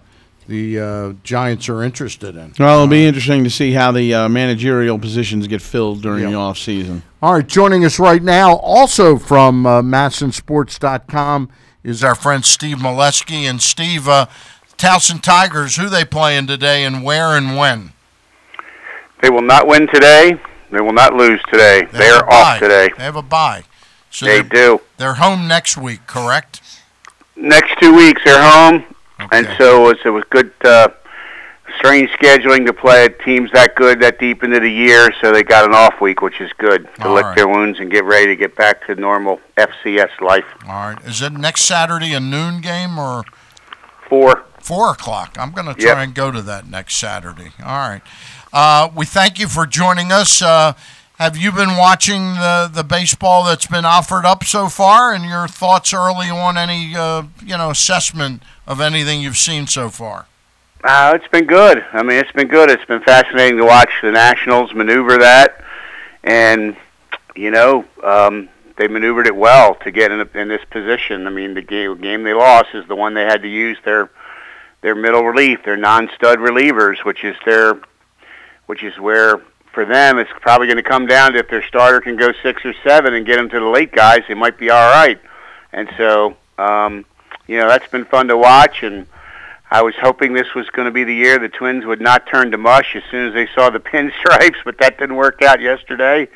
the 0.47 0.79
uh, 0.79 1.13
Giants 1.23 1.67
are 1.69 1.83
interested 1.83 2.35
in. 2.35 2.53
Well, 2.59 2.75
it'll 2.75 2.87
be 2.87 3.05
interesting 3.05 3.43
to 3.45 3.49
see 3.49 3.71
how 3.73 3.91
the 3.93 4.13
uh, 4.13 4.29
managerial 4.29 4.99
positions 4.99 5.47
get 5.47 5.61
filled 5.61 6.01
during 6.01 6.23
Yeah. 6.23 6.29
the 6.31 6.35
off 6.35 6.57
season. 6.57 7.01
All 7.21 7.33
right, 7.33 7.47
joining 7.47 7.83
us 7.85 7.97
right 7.99 8.21
now, 8.23 8.55
also 8.57 9.17
from 9.17 9.65
uh, 9.65 9.81
MASNSports.com, 9.81 11.49
is 11.83 12.03
our 12.03 12.15
friend 12.15 12.45
Steve 12.45 12.77
Melewski. 12.77 13.43
And 13.43 13.61
Steve, 13.61 14.07
uh, 14.07 14.27
Towson 14.77 15.21
Tigers, 15.21 15.75
who 15.75 15.89
they 15.89 16.05
playing 16.05 16.47
today 16.47 16.83
and 16.83 17.03
where 17.03 17.37
and 17.37 17.57
when? 17.57 17.93
They 19.21 19.29
will 19.29 19.41
not 19.41 19.67
win 19.67 19.87
today. 19.87 20.39
They 20.71 20.81
will 20.81 20.93
not 20.93 21.13
lose 21.13 21.39
today. 21.51 21.87
They, 21.91 22.05
have 22.05 22.23
are 22.23 22.29
a 22.29 22.33
off 22.33 22.59
today. 22.59 22.89
They 22.97 23.03
have 23.03 23.15
a 23.15 23.21
bye. 23.21 23.63
So 24.09 24.25
they 24.25 24.43
do. 24.43 24.81
they're 24.97 25.15
home 25.15 25.47
next 25.47 25.77
week, 25.77 26.05
correct? 26.07 26.61
Next 27.35 27.79
two 27.79 27.95
weeks 27.95 28.21
they're 28.25 28.41
home, 28.41 28.83
and 29.31 29.47
so 29.57 29.89
it 29.89 30.09
was 30.09 30.23
good. 30.29 30.51
Uh, 30.63 30.89
strange 31.83 32.09
scheduling 32.11 32.65
to 32.65 32.71
play 32.71 33.09
teams 33.25 33.51
that 33.51 33.75
good 33.75 33.99
that 33.99 34.17
deep 34.17 34.41
into 34.41 34.57
the 34.59 34.69
year, 34.69 35.11
so 35.19 35.33
they 35.33 35.43
got 35.43 35.65
an 35.65 35.73
off 35.73 35.99
week, 35.99 36.21
which 36.21 36.39
is 36.39 36.49
good 36.57 36.87
to 36.95 37.07
All 37.07 37.13
lick 37.13 37.25
right. 37.25 37.35
their 37.35 37.47
wounds 37.47 37.79
and 37.79 37.91
get 37.91 38.05
ready 38.05 38.27
to 38.27 38.35
get 38.37 38.55
back 38.55 38.87
to 38.87 38.95
normal 38.95 39.41
FCS 39.57 40.21
life. 40.21 40.45
All 40.65 40.93
right. 40.93 40.97
Is 41.05 41.21
it 41.21 41.33
next 41.33 41.63
Saturday 41.65 42.13
a 42.13 42.21
noon 42.21 42.61
game 42.61 42.97
or 42.97 43.23
four? 44.07 44.43
Four 44.61 44.91
o'clock. 44.91 45.35
I'm 45.37 45.51
going 45.51 45.67
to 45.67 45.73
try 45.73 45.89
Yep. 45.89 45.97
and 45.97 46.15
go 46.15 46.31
to 46.31 46.41
that 46.43 46.65
next 46.69 46.95
Saturday. 46.95 47.51
All 47.61 47.89
right. 47.89 48.01
Uh, 48.53 48.89
we 48.95 49.05
thank 49.05 49.37
you 49.37 49.49
for 49.49 49.65
joining 49.65 50.09
us. 50.13 50.41
Uh, 50.41 50.71
have 51.19 51.35
you 51.35 51.51
been 51.51 51.75
watching 51.75 52.35
the 52.35 52.69
the 52.73 52.83
baseball 52.85 53.43
that's 53.43 53.67
been 53.67 53.83
offered 53.85 54.25
up 54.25 54.45
so 54.45 54.69
far, 54.69 55.13
and 55.13 55.25
your 55.25 55.47
thoughts 55.49 55.93
early 55.93 56.29
on 56.29 56.57
any 56.57 56.95
uh, 56.95 57.23
you 57.43 57.57
know 57.57 57.71
assessment 57.71 58.41
of 58.65 58.79
anything 58.79 59.19
you've 59.21 59.37
seen 59.37 59.67
so 59.67 59.89
far? 59.89 60.27
Uh, 60.83 61.13
it's 61.15 61.27
been 61.29 61.45
good. 61.45 61.85
I 61.93 62.03
mean, 62.03 62.17
it's 62.17 62.31
been 62.33 62.49
good. 62.49 62.69
It's 62.69 62.83
been 62.83 63.01
fascinating 63.01 63.57
to 63.57 63.63
watch 63.63 63.89
the 64.01 64.11
Nationals 64.11 64.73
maneuver 64.73 65.17
that, 65.17 65.63
and 66.25 66.75
you 67.37 67.51
know, 67.51 67.85
um, 68.03 68.49
they 68.75 68.89
maneuvered 68.89 69.25
it 69.25 69.35
well 69.35 69.75
to 69.75 69.91
get 69.91 70.11
in, 70.11 70.19
a, 70.19 70.37
in 70.37 70.49
this 70.49 70.63
position. 70.69 71.25
I 71.25 71.29
mean, 71.29 71.53
the 71.53 71.61
game, 71.61 72.01
game 72.01 72.23
they 72.23 72.33
lost 72.33 72.69
is 72.73 72.85
the 72.89 72.97
one 72.97 73.13
they 73.13 73.23
had 73.23 73.43
to 73.43 73.47
use 73.47 73.77
their 73.85 74.11
their 74.81 74.93
middle 74.93 75.23
relief, 75.23 75.63
their 75.63 75.77
non-stud 75.77 76.39
relievers, 76.39 77.05
which 77.05 77.23
is 77.23 77.37
their 77.45 77.79
which 78.65 78.83
is 78.83 78.99
where 78.99 79.37
for 79.71 79.85
them 79.85 80.19
it's 80.19 80.31
probably 80.41 80.67
going 80.67 80.75
to 80.75 80.83
come 80.83 81.07
down 81.07 81.31
to 81.31 81.39
if 81.39 81.47
their 81.47 81.63
starter 81.63 82.01
can 82.01 82.17
go 82.17 82.33
six 82.43 82.65
or 82.65 82.73
seven 82.83 83.13
and 83.13 83.25
get 83.25 83.37
them 83.37 83.49
to 83.49 83.59
the 83.61 83.65
late 83.65 83.93
guys, 83.93 84.23
they 84.27 84.33
might 84.33 84.57
be 84.57 84.69
all 84.69 84.91
right. 84.91 85.19
And 85.71 85.89
so, 85.95 86.35
um, 86.57 87.05
you 87.47 87.57
know, 87.57 87.69
that's 87.69 87.87
been 87.87 88.03
fun 88.03 88.27
to 88.27 88.37
watch 88.37 88.83
and. 88.83 89.07
I 89.73 89.81
was 89.81 89.95
hoping 89.99 90.33
this 90.33 90.53
was 90.53 90.69
going 90.69 90.85
to 90.85 90.91
be 90.91 91.03
the 91.03 91.15
year 91.15 91.39
the 91.39 91.49
Twins 91.49 91.83
would 91.83 91.99
not 91.99 92.27
turn 92.27 92.51
to 92.51 92.59
mush 92.59 92.95
as 92.95 93.01
soon 93.09 93.27
as 93.29 93.33
they 93.33 93.47
saw 93.55 93.71
the 93.71 93.79
pinstripes, 93.93 94.57
but 94.63 94.77
that 94.77 94.99
didn't 94.99 95.15
work 95.15 95.41
out 95.41 95.61
yesterday. 95.61 96.27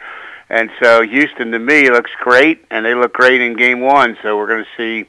And 0.49 0.71
so 0.81 1.03
Houston, 1.03 1.51
to 1.51 1.59
me, 1.59 1.87
looks 1.91 2.09
great, 2.19 2.65
and 2.71 2.83
they 2.83 2.95
look 2.95 3.13
great 3.13 3.39
in 3.39 3.55
Game 3.55 3.79
One. 3.79 4.17
So 4.23 4.35
we're 4.37 4.47
going 4.47 4.65
to 4.65 4.69
see. 4.75 5.07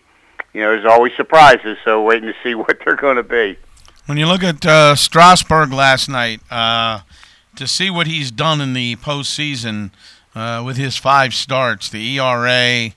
You 0.53 0.63
know, 0.63 0.73
there's 0.73 0.85
always 0.85 1.15
surprises, 1.17 1.79
so 1.87 2.03
waiting 2.03 2.29
to 2.29 2.35
see 2.43 2.55
what 2.55 2.79
they're 2.85 2.97
going 2.97 3.17
to 3.17 3.23
be. 3.23 3.57
When 4.05 4.19
you 4.19 4.27
look 4.27 4.43
at 4.43 4.65
uh, 4.67 4.95
Strasburg 4.95 5.73
last 5.73 6.11
night, 6.11 6.41
uh, 6.51 7.01
to 7.57 7.67
see 7.67 7.89
what 7.89 8.07
he's 8.07 8.31
done 8.31 8.61
in 8.61 8.75
the 8.75 8.97
postseason 8.97 9.91
uh, 10.35 10.63
with 10.67 10.77
his 10.77 10.99
five 10.99 11.33
starts, 11.33 11.89
the 11.89 12.19
ERA, 12.19 12.91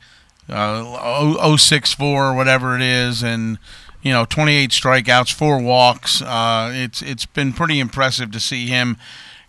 uh, 0.50 0.84
0- 0.84 1.58
064 1.58 2.34
whatever 2.34 2.76
it 2.76 2.82
is, 2.82 3.24
and 3.24 3.60
you 4.02 4.12
know, 4.12 4.26
28 4.26 4.72
strikeouts, 4.72 5.32
four 5.32 5.60
walks. 5.60 6.22
Uh, 6.22 6.72
it's 6.74 7.02
it's 7.02 7.26
been 7.26 7.54
pretty 7.54 7.80
impressive 7.80 8.32
to 8.32 8.40
see 8.40 8.68
him 8.68 8.98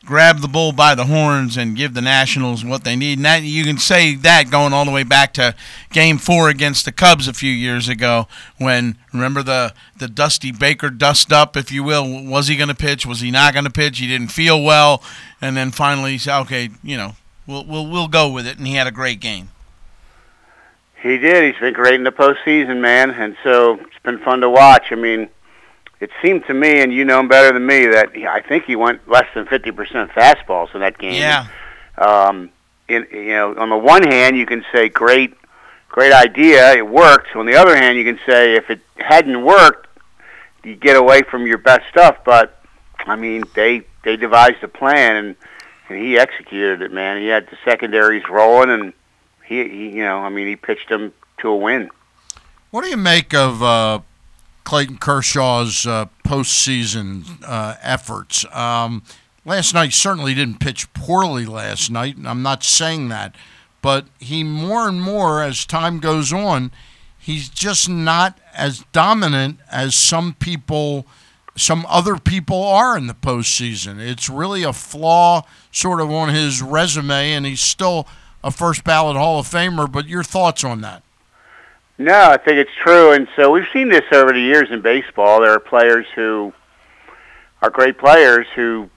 grab 0.04 0.40
the 0.40 0.48
bull 0.48 0.72
by 0.72 0.94
the 0.94 1.06
horns 1.06 1.56
and 1.56 1.76
give 1.76 1.94
the 1.94 2.02
Nationals 2.02 2.64
what 2.64 2.84
they 2.84 2.96
need. 2.96 3.18
And 3.18 3.24
that 3.24 3.42
you 3.42 3.64
can 3.64 3.78
say 3.78 4.14
that 4.16 4.50
going 4.50 4.72
all 4.72 4.84
the 4.84 4.90
way 4.90 5.04
back 5.04 5.32
to 5.34 5.54
Game 5.90 6.18
Four 6.18 6.48
against 6.48 6.84
the 6.84 6.92
Cubs 6.92 7.28
a 7.28 7.32
few 7.32 7.52
years 7.52 7.88
ago, 7.88 8.26
when 8.58 8.98
remember 9.12 9.42
the 9.42 9.74
the 9.96 10.08
Dusty 10.08 10.52
Baker 10.52 10.90
dust 10.90 11.32
up, 11.32 11.56
if 11.56 11.70
you 11.70 11.82
will. 11.82 12.24
Was 12.24 12.48
he 12.48 12.56
going 12.56 12.68
to 12.68 12.74
pitch? 12.74 13.06
Was 13.06 13.20
he 13.20 13.30
not 13.30 13.54
going 13.54 13.64
to 13.64 13.70
pitch? 13.70 13.98
He 13.98 14.08
didn't 14.08 14.28
feel 14.28 14.62
well, 14.62 15.02
and 15.40 15.56
then 15.56 15.70
finally 15.70 16.12
he 16.12 16.18
said, 16.18 16.40
"Okay, 16.42 16.70
you 16.82 16.96
know, 16.96 17.16
we'll 17.46 17.64
we'll 17.64 17.86
we'll 17.86 18.08
go 18.08 18.28
with 18.28 18.46
it." 18.46 18.58
And 18.58 18.66
he 18.66 18.74
had 18.74 18.86
a 18.86 18.92
great 18.92 19.20
game. 19.20 19.50
He 21.02 21.18
did. 21.18 21.44
He's 21.44 21.60
been 21.60 21.74
great 21.74 21.94
in 21.94 22.04
the 22.04 22.12
postseason, 22.12 22.80
man, 22.80 23.10
and 23.10 23.36
so 23.42 23.74
it's 23.74 24.02
been 24.04 24.18
fun 24.18 24.40
to 24.42 24.48
watch. 24.48 24.92
I 24.92 24.94
mean, 24.94 25.28
it 25.98 26.10
seemed 26.22 26.46
to 26.46 26.54
me, 26.54 26.80
and 26.80 26.92
you 26.92 27.04
know 27.04 27.18
him 27.18 27.28
better 27.28 27.52
than 27.52 27.66
me, 27.66 27.86
that 27.86 28.14
he, 28.14 28.26
I 28.26 28.40
think 28.40 28.64
he 28.64 28.76
went 28.76 29.08
less 29.08 29.26
than 29.34 29.46
fifty 29.46 29.72
percent 29.72 30.10
fastballs 30.12 30.72
in 30.74 30.80
that 30.80 30.98
game. 30.98 31.14
Yeah. 31.14 31.48
Um, 31.98 32.50
in 32.88 33.06
you 33.10 33.32
know, 33.32 33.54
on 33.56 33.70
the 33.70 33.76
one 33.76 34.04
hand, 34.04 34.36
you 34.36 34.46
can 34.46 34.64
say 34.72 34.88
great, 34.88 35.34
great 35.88 36.12
idea, 36.12 36.72
it 36.72 36.86
worked. 36.86 37.34
On 37.34 37.46
the 37.46 37.56
other 37.56 37.76
hand, 37.76 37.98
you 37.98 38.04
can 38.04 38.20
say 38.24 38.54
if 38.54 38.70
it 38.70 38.80
hadn't 38.96 39.44
worked, 39.44 39.88
you 40.62 40.76
get 40.76 40.96
away 40.96 41.22
from 41.22 41.48
your 41.48 41.58
best 41.58 41.82
stuff. 41.90 42.18
But 42.24 42.62
I 43.06 43.16
mean, 43.16 43.42
they 43.54 43.82
they 44.04 44.16
devised 44.16 44.62
a 44.62 44.68
plan 44.68 45.16
and 45.16 45.36
and 45.88 45.98
he 45.98 46.16
executed 46.16 46.80
it, 46.82 46.92
man. 46.92 47.20
He 47.20 47.26
had 47.26 47.48
the 47.48 47.56
secondaries 47.64 48.22
rolling, 48.28 48.70
and 48.70 48.92
he, 49.52 49.68
he 49.68 49.88
you 49.96 50.04
know, 50.04 50.18
I 50.18 50.28
mean, 50.28 50.46
he 50.46 50.56
pitched 50.56 50.90
him 50.90 51.12
to 51.38 51.48
a 51.48 51.56
win. 51.56 51.90
What 52.70 52.84
do 52.84 52.90
you 52.90 52.96
make 52.96 53.34
of 53.34 53.62
uh, 53.62 54.00
Clayton 54.64 54.98
Kershaw's 54.98 55.86
uh, 55.86 56.06
postseason 56.24 57.42
uh, 57.46 57.76
efforts? 57.82 58.46
Um, 58.54 59.02
last 59.44 59.74
night 59.74 59.92
certainly 59.92 60.34
didn't 60.34 60.60
pitch 60.60 60.92
poorly 60.94 61.44
last 61.44 61.90
night, 61.90 62.16
and 62.16 62.26
I'm 62.26 62.42
not 62.42 62.64
saying 62.64 63.08
that, 63.10 63.34
but 63.82 64.06
he 64.18 64.42
more 64.42 64.88
and 64.88 65.02
more 65.02 65.42
as 65.42 65.66
time 65.66 65.98
goes 65.98 66.32
on, 66.32 66.72
he's 67.18 67.48
just 67.48 67.90
not 67.90 68.38
as 68.54 68.84
dominant 68.92 69.60
as 69.70 69.94
some 69.94 70.34
people, 70.34 71.06
some 71.56 71.84
other 71.88 72.16
people 72.16 72.62
are 72.64 72.96
in 72.96 73.06
the 73.06 73.14
postseason. 73.14 73.98
It's 73.98 74.30
really 74.30 74.62
a 74.62 74.72
flaw 74.72 75.42
sort 75.70 76.00
of 76.00 76.10
on 76.10 76.30
his 76.30 76.62
resume, 76.62 77.32
and 77.32 77.44
he's 77.44 77.60
still 77.60 78.06
a 78.44 78.50
first 78.50 78.84
ballot 78.84 79.16
Hall 79.16 79.38
of 79.38 79.48
Famer. 79.48 79.90
But 79.90 80.06
your 80.06 80.22
thoughts 80.22 80.64
on 80.64 80.80
that? 80.82 81.02
No, 81.98 82.30
I 82.30 82.36
think 82.36 82.56
it's 82.56 82.74
true, 82.82 83.12
and 83.12 83.28
so 83.36 83.50
we've 83.50 83.68
seen 83.72 83.88
this 83.88 84.04
over 84.12 84.32
the 84.32 84.40
years 84.40 84.70
in 84.70 84.80
baseball. 84.80 85.40
There 85.40 85.52
are 85.52 85.60
players 85.60 86.06
who 86.14 86.52
are 87.60 87.70
great 87.70 87.98
players 87.98 88.46
who 88.54 88.90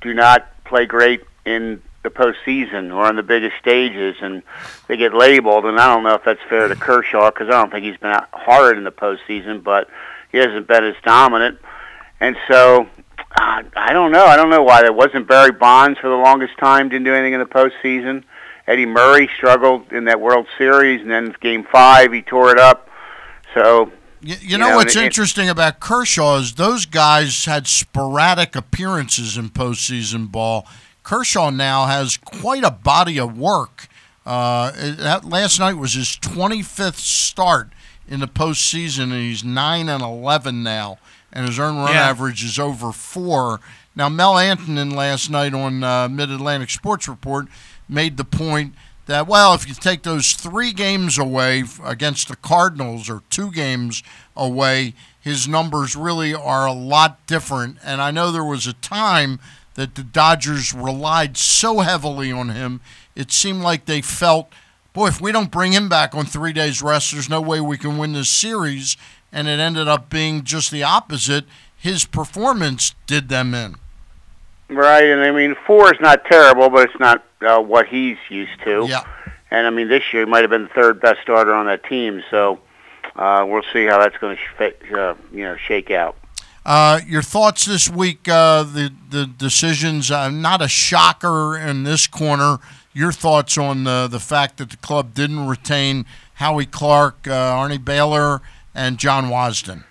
do 0.00 0.14
not 0.14 0.46
play 0.64 0.86
great 0.86 1.24
in 1.44 1.82
the 2.02 2.10
postseason 2.10 2.94
or 2.94 3.06
on 3.06 3.16
the 3.16 3.22
biggest 3.22 3.56
stages, 3.58 4.16
and 4.20 4.42
they 4.86 4.96
get 4.96 5.14
labeled. 5.14 5.64
And 5.64 5.80
I 5.80 5.92
don't 5.92 6.04
know 6.04 6.14
if 6.14 6.24
that's 6.24 6.42
fair 6.48 6.68
to 6.68 6.76
Kershaw 6.76 7.30
because 7.30 7.48
I 7.48 7.52
don't 7.52 7.72
think 7.72 7.84
he's 7.84 7.96
been 7.96 8.14
hard 8.32 8.78
in 8.78 8.84
the 8.84 8.92
postseason, 8.92 9.64
but 9.64 9.88
he 10.30 10.38
hasn't 10.38 10.68
been 10.68 10.84
as 10.84 10.94
dominant. 11.02 11.58
And 12.20 12.36
so 12.46 12.88
uh, 13.36 13.62
I 13.74 13.92
don't 13.92 14.12
know. 14.12 14.24
I 14.24 14.36
don't 14.36 14.50
know 14.50 14.62
why 14.62 14.82
there 14.82 14.92
wasn't 14.92 15.26
Barry 15.26 15.52
Bonds 15.52 15.98
for 15.98 16.08
the 16.08 16.16
longest 16.16 16.56
time. 16.58 16.88
Didn't 16.88 17.04
do 17.04 17.14
anything 17.14 17.32
in 17.32 17.40
the 17.40 17.46
postseason. 17.46 18.22
Eddie 18.66 18.86
Murray 18.86 19.28
struggled 19.36 19.92
in 19.92 20.04
that 20.04 20.20
World 20.20 20.46
Series, 20.56 21.00
and 21.02 21.10
then 21.10 21.34
Game 21.40 21.64
Five 21.64 22.12
he 22.12 22.22
tore 22.22 22.50
it 22.50 22.58
up. 22.58 22.88
So 23.52 23.92
you, 24.20 24.36
you, 24.40 24.58
know, 24.58 24.76
what's 24.76 24.96
it, 24.96 25.04
interesting 25.04 25.48
about 25.48 25.80
Kershaw 25.80 26.38
is 26.38 26.54
those 26.54 26.86
guys 26.86 27.44
had 27.44 27.66
sporadic 27.66 28.56
appearances 28.56 29.36
in 29.36 29.50
postseason 29.50 30.32
ball. 30.32 30.66
Kershaw 31.02 31.50
now 31.50 31.84
has 31.84 32.16
quite 32.16 32.64
a 32.64 32.70
body 32.70 33.20
of 33.20 33.38
work. 33.38 33.86
Uh, 34.24 34.72
that 34.96 35.26
last 35.26 35.58
night 35.58 35.74
was 35.74 35.92
his 35.92 36.08
25th 36.16 36.94
start 36.94 37.68
in 38.08 38.20
the 38.20 38.26
postseason, 38.26 39.04
and 39.04 39.12
he's 39.12 39.44
nine 39.44 39.90
and 39.90 40.02
11 40.02 40.62
now, 40.62 40.98
and 41.30 41.46
his 41.46 41.58
earned 41.58 41.76
run 41.78 41.92
Yeah. 41.92 42.08
average 42.08 42.42
is 42.42 42.58
over 42.58 42.92
four. 42.92 43.60
Now, 43.94 44.08
Mel 44.08 44.34
Antonen 44.34 44.94
last 44.94 45.30
night 45.30 45.52
on 45.52 45.84
uh, 45.84 46.08
Mid 46.08 46.30
Atlantic 46.30 46.70
Sports 46.70 47.06
Report 47.06 47.46
made 47.88 48.16
the 48.16 48.24
point 48.24 48.74
that 49.06 49.26
well, 49.26 49.54
if 49.54 49.68
you 49.68 49.74
take 49.74 50.02
those 50.02 50.32
three 50.32 50.72
games 50.72 51.18
away 51.18 51.64
against 51.84 52.28
the 52.28 52.36
Cardinals 52.36 53.10
or 53.10 53.22
two 53.30 53.50
games 53.50 54.02
away, 54.36 54.94
his 55.20 55.46
numbers 55.46 55.94
really 55.94 56.34
are 56.34 56.66
a 56.66 56.72
lot 56.72 57.26
different. 57.26 57.78
And 57.84 58.00
I 58.00 58.10
know 58.10 58.30
there 58.30 58.44
was 58.44 58.66
a 58.66 58.72
time 58.74 59.40
that 59.74 59.94
the 59.94 60.02
Dodgers 60.02 60.72
relied 60.72 61.36
so 61.36 61.80
heavily 61.80 62.32
on 62.32 62.50
him, 62.50 62.80
it 63.14 63.32
seemed 63.32 63.62
like 63.62 63.84
they 63.84 64.00
felt, 64.00 64.50
boy, 64.92 65.08
if 65.08 65.20
we 65.20 65.32
don't 65.32 65.50
bring 65.50 65.72
him 65.72 65.88
back 65.88 66.14
on 66.14 66.26
three 66.26 66.52
days 66.52 66.82
rest, 66.82 67.12
there's 67.12 67.28
no 67.28 67.40
way 67.40 67.60
we 67.60 67.78
can 67.78 67.98
win 67.98 68.12
this 68.12 68.28
series. 68.28 68.96
And 69.32 69.48
it 69.48 69.58
ended 69.58 69.88
up 69.88 70.10
being 70.10 70.44
just 70.44 70.70
the 70.70 70.84
opposite. 70.84 71.44
His 71.76 72.04
performance 72.04 72.94
did 73.06 73.28
them 73.28 73.52
in. 73.52 73.76
Right, 74.68 75.04
and 75.04 75.20
I 75.20 75.30
mean 75.30 75.56
four 75.66 75.92
is 75.92 76.00
not 76.00 76.24
terrible, 76.24 76.70
but 76.70 76.88
it's 76.88 77.00
not 77.00 77.24
uh, 77.44 77.60
what 77.60 77.86
he's 77.86 78.18
used 78.28 78.60
to. 78.64 78.86
Yeah. 78.88 79.04
And 79.50 79.66
I 79.66 79.70
mean 79.70 79.88
this 79.88 80.12
year 80.12 80.24
he 80.24 80.30
might 80.30 80.42
have 80.42 80.50
been 80.50 80.64
the 80.64 80.74
third 80.74 81.00
best 81.00 81.20
starter 81.22 81.54
on 81.54 81.66
that 81.66 81.84
team, 81.84 82.22
so 82.30 82.60
uh, 83.16 83.44
we'll 83.48 83.62
see 83.72 83.84
how 83.84 83.98
that's 83.98 84.16
going 84.18 84.36
to 84.36 84.42
sh- 84.42 84.92
uh, 84.92 85.14
you 85.32 85.44
know 85.44 85.56
shake 85.56 85.90
out. 85.90 86.16
Uh, 86.66 87.00
your 87.06 87.22
thoughts 87.22 87.66
this 87.66 87.90
week? 87.90 88.26
Uh, 88.28 88.62
the 88.62 88.92
the 89.10 89.26
decisions. 89.26 90.10
Uh, 90.10 90.30
not 90.30 90.62
a 90.62 90.68
shocker 90.68 91.56
in 91.56 91.84
this 91.84 92.06
corner. 92.06 92.58
Your 92.92 93.12
thoughts 93.12 93.58
on 93.58 93.84
the 93.84 94.08
the 94.10 94.20
fact 94.20 94.56
that 94.56 94.70
the 94.70 94.76
club 94.78 95.14
didn't 95.14 95.46
retain 95.46 96.06
Howie 96.34 96.66
Clark, 96.66 97.28
uh, 97.28 97.30
Arnie 97.30 97.78
Beyeler, 97.78 98.40
and 98.74 98.98
John 98.98 99.26
Wasdin. 99.26 99.84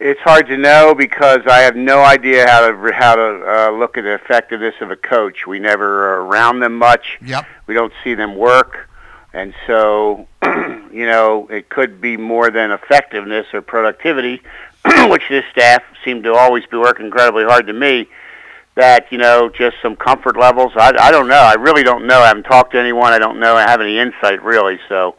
It's 0.00 0.20
hard 0.20 0.46
to 0.46 0.56
know 0.56 0.94
because 0.94 1.40
I 1.48 1.58
have 1.60 1.74
no 1.74 2.00
idea 2.04 2.48
how 2.48 2.70
to 2.70 2.92
how 2.94 3.16
to 3.16 3.22
uh, 3.22 3.70
look 3.72 3.98
at 3.98 4.02
the 4.04 4.14
effectiveness 4.14 4.74
of 4.80 4.92
a 4.92 4.96
coach. 4.96 5.44
We 5.46 5.58
never 5.58 6.14
are 6.14 6.24
around 6.24 6.60
them 6.60 6.76
much. 6.76 7.18
Yep. 7.24 7.44
We 7.66 7.74
don't 7.74 7.92
see 8.04 8.14
them 8.14 8.36
work, 8.36 8.88
and 9.32 9.52
so 9.66 10.28
you 10.44 11.04
know 11.06 11.48
it 11.50 11.68
could 11.68 12.00
be 12.00 12.16
more 12.16 12.48
than 12.50 12.70
effectiveness 12.70 13.46
or 13.52 13.60
productivity, 13.60 14.40
which 15.08 15.24
this 15.28 15.44
staff 15.50 15.82
seem 16.04 16.22
to 16.22 16.32
always 16.32 16.64
be 16.66 16.76
working 16.76 17.06
incredibly 17.06 17.42
hard 17.44 17.66
to 17.66 17.72
me. 17.72 18.06
That 18.76 19.10
you 19.10 19.18
know 19.18 19.48
just 19.48 19.78
some 19.82 19.96
comfort 19.96 20.36
levels. 20.36 20.70
I 20.76 20.92
I 20.96 21.10
don't 21.10 21.26
know. 21.26 21.40
I 21.42 21.54
really 21.54 21.82
don't 21.82 22.06
know. 22.06 22.20
I 22.20 22.28
haven't 22.28 22.44
talked 22.44 22.70
to 22.74 22.78
anyone. 22.78 23.12
I 23.12 23.18
don't 23.18 23.40
know. 23.40 23.56
I 23.56 23.62
have 23.62 23.80
any 23.80 23.98
insight 23.98 24.44
really. 24.44 24.78
So 24.88 25.16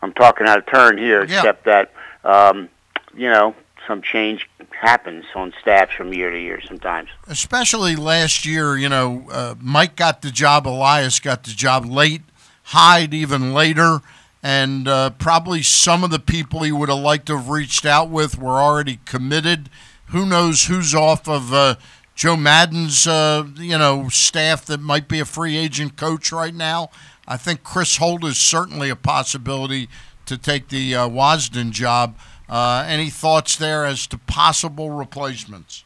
I'm 0.00 0.14
talking 0.14 0.46
out 0.46 0.56
of 0.56 0.64
turn 0.64 0.96
here, 0.96 1.22
Yeah. 1.26 1.36
except 1.40 1.66
that 1.66 1.92
um, 2.24 2.70
you 3.14 3.28
know 3.28 3.54
some 3.86 4.02
change 4.02 4.48
happens 4.70 5.24
on 5.34 5.52
staffs 5.60 5.94
from 5.94 6.12
year 6.12 6.30
to 6.30 6.40
year 6.40 6.60
sometimes. 6.66 7.08
especially 7.28 7.96
last 7.96 8.44
year, 8.44 8.76
you 8.76 8.88
know, 8.88 9.26
uh, 9.30 9.54
Mike 9.60 9.96
got 9.96 10.22
the 10.22 10.30
job, 10.30 10.66
Elias 10.66 11.20
got 11.20 11.44
the 11.44 11.50
job 11.50 11.84
late, 11.86 12.22
Hyde 12.64 13.12
even 13.14 13.52
later, 13.52 14.00
and 14.42 14.88
uh, 14.88 15.10
probably 15.10 15.62
some 15.62 16.02
of 16.02 16.10
the 16.10 16.18
people 16.18 16.62
he 16.62 16.72
would 16.72 16.88
have 16.88 16.98
liked 16.98 17.26
to 17.26 17.36
have 17.36 17.48
reached 17.48 17.86
out 17.86 18.08
with 18.08 18.38
were 18.38 18.60
already 18.60 18.98
committed. 19.04 19.68
Who 20.06 20.26
knows 20.26 20.64
who's 20.64 20.94
off 20.94 21.28
of 21.28 21.52
uh, 21.52 21.76
Joe 22.14 22.36
Maddon's, 22.36 23.06
uh, 23.06 23.44
you 23.56 23.78
know, 23.78 24.08
staff 24.08 24.64
that 24.66 24.80
might 24.80 25.08
be 25.08 25.20
a 25.20 25.24
free 25.24 25.56
agent 25.56 25.96
coach 25.96 26.32
right 26.32 26.54
now? 26.54 26.90
I 27.26 27.36
think 27.36 27.62
Chris 27.62 27.96
Holt 27.96 28.24
is 28.24 28.36
certainly 28.36 28.90
a 28.90 28.96
possibility 28.96 29.88
to 30.26 30.36
take 30.36 30.68
the 30.68 30.94
uh, 30.94 31.08
Wasdin 31.08 31.70
job. 31.70 32.16
Uh, 32.52 32.84
any 32.86 33.08
thoughts 33.08 33.56
there 33.56 33.86
as 33.86 34.06
to 34.06 34.18
possible 34.18 34.90
replacements? 34.90 35.84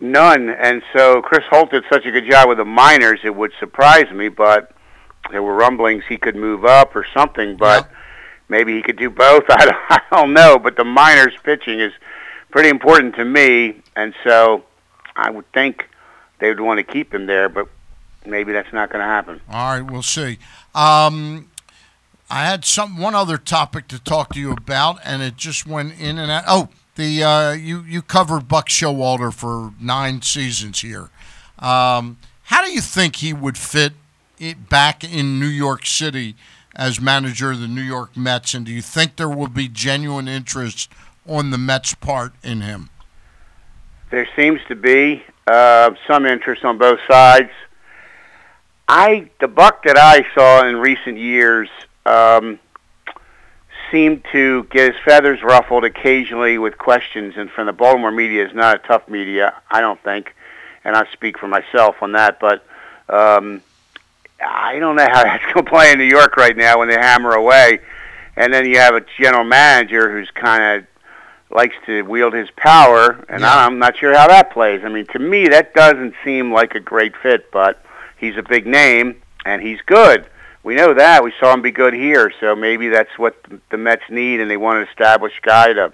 None. 0.00 0.50
And 0.50 0.82
so 0.92 1.22
Chris 1.22 1.44
Holt 1.48 1.70
did 1.70 1.84
such 1.88 2.04
a 2.06 2.10
good 2.10 2.28
job 2.28 2.48
with 2.48 2.58
the 2.58 2.64
minors, 2.64 3.20
it 3.22 3.36
would 3.36 3.52
surprise 3.60 4.10
me, 4.10 4.28
but 4.28 4.72
there 5.30 5.44
were 5.44 5.54
rumblings 5.54 6.02
he 6.08 6.16
could 6.16 6.34
move 6.34 6.64
up 6.64 6.96
or 6.96 7.06
something, 7.14 7.56
but 7.56 7.88
maybe 8.48 8.74
he 8.74 8.82
could 8.82 8.96
do 8.96 9.08
both. 9.08 9.44
I 9.48 9.64
don't, 9.64 9.76
I 9.90 10.00
don't 10.10 10.32
know, 10.32 10.58
but 10.58 10.76
the 10.76 10.82
minors 10.82 11.34
pitching 11.44 11.78
is 11.78 11.92
pretty 12.50 12.68
important 12.68 13.14
to 13.14 13.24
me, 13.24 13.80
and 13.94 14.12
so 14.24 14.64
I 15.14 15.30
would 15.30 15.50
think 15.52 15.88
they 16.40 16.48
would 16.48 16.58
want 16.58 16.78
to 16.78 16.92
keep 16.92 17.14
him 17.14 17.26
there, 17.26 17.48
but 17.48 17.68
maybe 18.26 18.52
that's 18.52 18.72
not 18.72 18.90
going 18.90 19.02
to 19.02 19.08
happen. 19.08 19.40
All 19.48 19.78
right, 19.78 19.88
we'll 19.88 20.02
see. 20.02 20.38
Um, 20.74 21.48
I 22.30 22.46
had 22.46 22.64
some 22.64 22.98
one 22.98 23.14
other 23.14 23.38
topic 23.38 23.88
to 23.88 24.02
talk 24.02 24.32
to 24.34 24.40
you 24.40 24.52
about, 24.52 24.98
and 25.04 25.22
it 25.22 25.36
just 25.36 25.66
went 25.66 26.00
in 26.00 26.18
and 26.18 26.30
out. 26.30 26.44
Oh, 26.46 26.68
the 26.96 27.22
uh, 27.22 27.52
you 27.52 27.82
you 27.82 28.02
covered 28.02 28.48
Buck 28.48 28.68
Showalter 28.68 29.32
for 29.32 29.72
nine 29.80 30.22
seasons 30.22 30.80
here. 30.80 31.10
Um, 31.58 32.18
how 32.44 32.64
do 32.64 32.72
you 32.72 32.80
think 32.80 33.16
he 33.16 33.32
would 33.32 33.58
fit 33.58 33.92
it 34.38 34.68
back 34.68 35.04
in 35.04 35.38
New 35.38 35.46
York 35.46 35.86
City 35.86 36.34
as 36.74 37.00
manager 37.00 37.52
of 37.52 37.60
the 37.60 37.68
New 37.68 37.82
York 37.82 38.16
Mets? 38.16 38.54
And 38.54 38.66
do 38.66 38.72
you 38.72 38.82
think 38.82 39.16
there 39.16 39.28
will 39.28 39.48
be 39.48 39.68
genuine 39.68 40.28
interest 40.28 40.90
on 41.26 41.50
the 41.50 41.58
Mets' 41.58 41.94
part 41.94 42.32
in 42.42 42.60
him? 42.60 42.90
There 44.10 44.28
seems 44.36 44.60
to 44.68 44.74
be 44.74 45.22
uh, 45.46 45.90
some 46.06 46.26
interest 46.26 46.64
on 46.64 46.78
both 46.78 47.00
sides. 47.08 47.50
I 48.86 49.30
the 49.40 49.48
buck 49.48 49.82
that 49.84 49.96
I 49.96 50.24
saw 50.34 50.66
in 50.68 50.76
recent 50.76 51.18
years 51.18 51.68
um, 52.06 52.58
seemed 53.90 54.24
to 54.32 54.64
get 54.64 54.94
his 54.94 55.02
feathers 55.04 55.42
ruffled 55.42 55.84
occasionally 55.84 56.58
with 56.58 56.78
questions, 56.78 57.34
and 57.36 57.50
from 57.50 57.66
the 57.66 57.72
Baltimore 57.72 58.10
media 58.10 58.46
is 58.46 58.54
not 58.54 58.76
a 58.76 58.86
tough 58.86 59.08
media, 59.08 59.54
I 59.70 59.80
don't 59.80 60.02
think, 60.02 60.34
and 60.84 60.96
I 60.96 61.06
speak 61.12 61.38
for 61.38 61.48
myself 61.48 61.96
on 62.02 62.12
that. 62.12 62.40
But 62.40 62.64
um, 63.08 63.62
I 64.44 64.78
don't 64.78 64.96
know 64.96 65.06
how 65.10 65.22
that's 65.24 65.44
going 65.52 65.64
to 65.64 65.70
play 65.70 65.92
in 65.92 65.98
New 65.98 66.04
York 66.04 66.36
right 66.36 66.56
now 66.56 66.78
when 66.78 66.88
they 66.88 66.94
hammer 66.94 67.32
away, 67.32 67.80
and 68.36 68.52
then 68.52 68.66
you 68.66 68.78
have 68.78 68.94
a 68.94 69.04
general 69.18 69.44
manager 69.44 70.10
who's 70.10 70.30
kind 70.30 70.80
of 70.80 70.86
likes 71.50 71.76
to 71.86 72.02
wield 72.02 72.34
his 72.34 72.50
power, 72.56 73.24
and 73.28 73.44
I'm 73.44 73.78
not 73.78 73.96
sure 73.96 74.14
how 74.14 74.26
that 74.28 74.50
plays. 74.50 74.82
I 74.84 74.88
mean, 74.88 75.06
to 75.12 75.18
me, 75.18 75.48
that 75.48 75.72
doesn't 75.74 76.14
seem 76.24 76.52
like 76.52 76.74
a 76.74 76.80
great 76.80 77.16
fit, 77.16 77.50
but 77.52 77.84
he's 78.16 78.36
a 78.36 78.42
big 78.42 78.66
name 78.66 79.22
and 79.44 79.62
he's 79.62 79.80
good. 79.82 80.26
We 80.64 80.74
know 80.74 80.94
that. 80.94 81.22
We 81.22 81.32
saw 81.38 81.52
him 81.52 81.60
be 81.62 81.70
good 81.70 81.92
here, 81.92 82.32
so 82.40 82.56
maybe 82.56 82.88
that's 82.88 83.18
what 83.18 83.36
the 83.70 83.76
Mets 83.76 84.02
need, 84.08 84.40
and 84.40 84.50
they 84.50 84.56
want 84.56 84.78
an 84.78 84.88
established 84.88 85.42
guy 85.42 85.74
to 85.74 85.92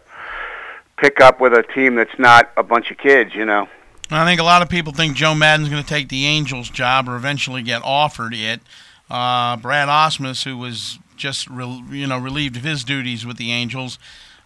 pick 0.96 1.20
up 1.20 1.40
with 1.40 1.52
a 1.52 1.62
team 1.62 1.96
that's 1.96 2.18
not 2.18 2.50
a 2.56 2.62
bunch 2.62 2.90
of 2.90 2.98
kids, 2.98 3.34
you 3.34 3.44
know. 3.44 3.68
I 4.12 4.24
think 4.24 4.40
a 4.40 4.44
lot 4.44 4.62
of 4.62 4.68
people 4.68 4.92
think 4.92 5.16
Joe 5.16 5.34
Maddon's 5.34 5.68
going 5.68 5.82
to 5.82 5.88
take 5.88 6.08
the 6.08 6.24
Angels 6.26 6.70
job 6.70 7.08
or 7.08 7.16
eventually 7.16 7.62
get 7.62 7.82
offered 7.84 8.34
it. 8.34 8.60
Uh, 9.08 9.56
Brad 9.56 9.88
Ausmus, 9.88 10.44
who 10.44 10.56
was 10.56 10.98
just 11.16 11.48
re- 11.48 11.82
you 11.90 12.06
know 12.06 12.18
relieved 12.18 12.56
of 12.56 12.62
his 12.62 12.84
duties 12.84 13.26
with 13.26 13.36
the 13.36 13.52
Angels, 13.52 13.98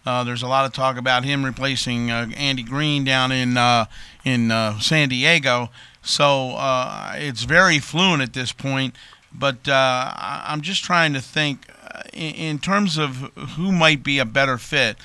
uh, 0.05 0.23
there's 0.23 0.43
a 0.43 0.47
lot 0.47 0.65
of 0.65 0.73
talk 0.73 0.97
about 0.97 1.23
him 1.23 1.43
replacing 1.43 2.11
uh, 2.11 2.27
Andy 2.35 2.63
Green 2.63 3.03
down 3.03 3.31
in 3.31 3.57
uh, 3.57 3.85
in 4.23 4.51
uh, 4.51 4.79
San 4.79 5.09
Diego. 5.09 5.69
So 6.03 6.51
uh, 6.51 7.13
it's 7.15 7.43
very 7.43 7.79
fluent 7.79 8.21
at 8.21 8.33
this 8.33 8.51
point. 8.51 8.95
But 9.37 9.67
uh, 9.67 10.13
I'm 10.17 10.61
just 10.61 10.83
trying 10.83 11.13
to 11.13 11.21
think 11.21 11.67
uh, 11.83 12.03
in, 12.13 12.35
in 12.35 12.59
terms 12.59 12.97
of 12.97 13.31
who 13.55 13.71
might 13.71 14.03
be 14.03 14.19
a 14.19 14.25
better 14.25 14.57
fit. 14.57 14.97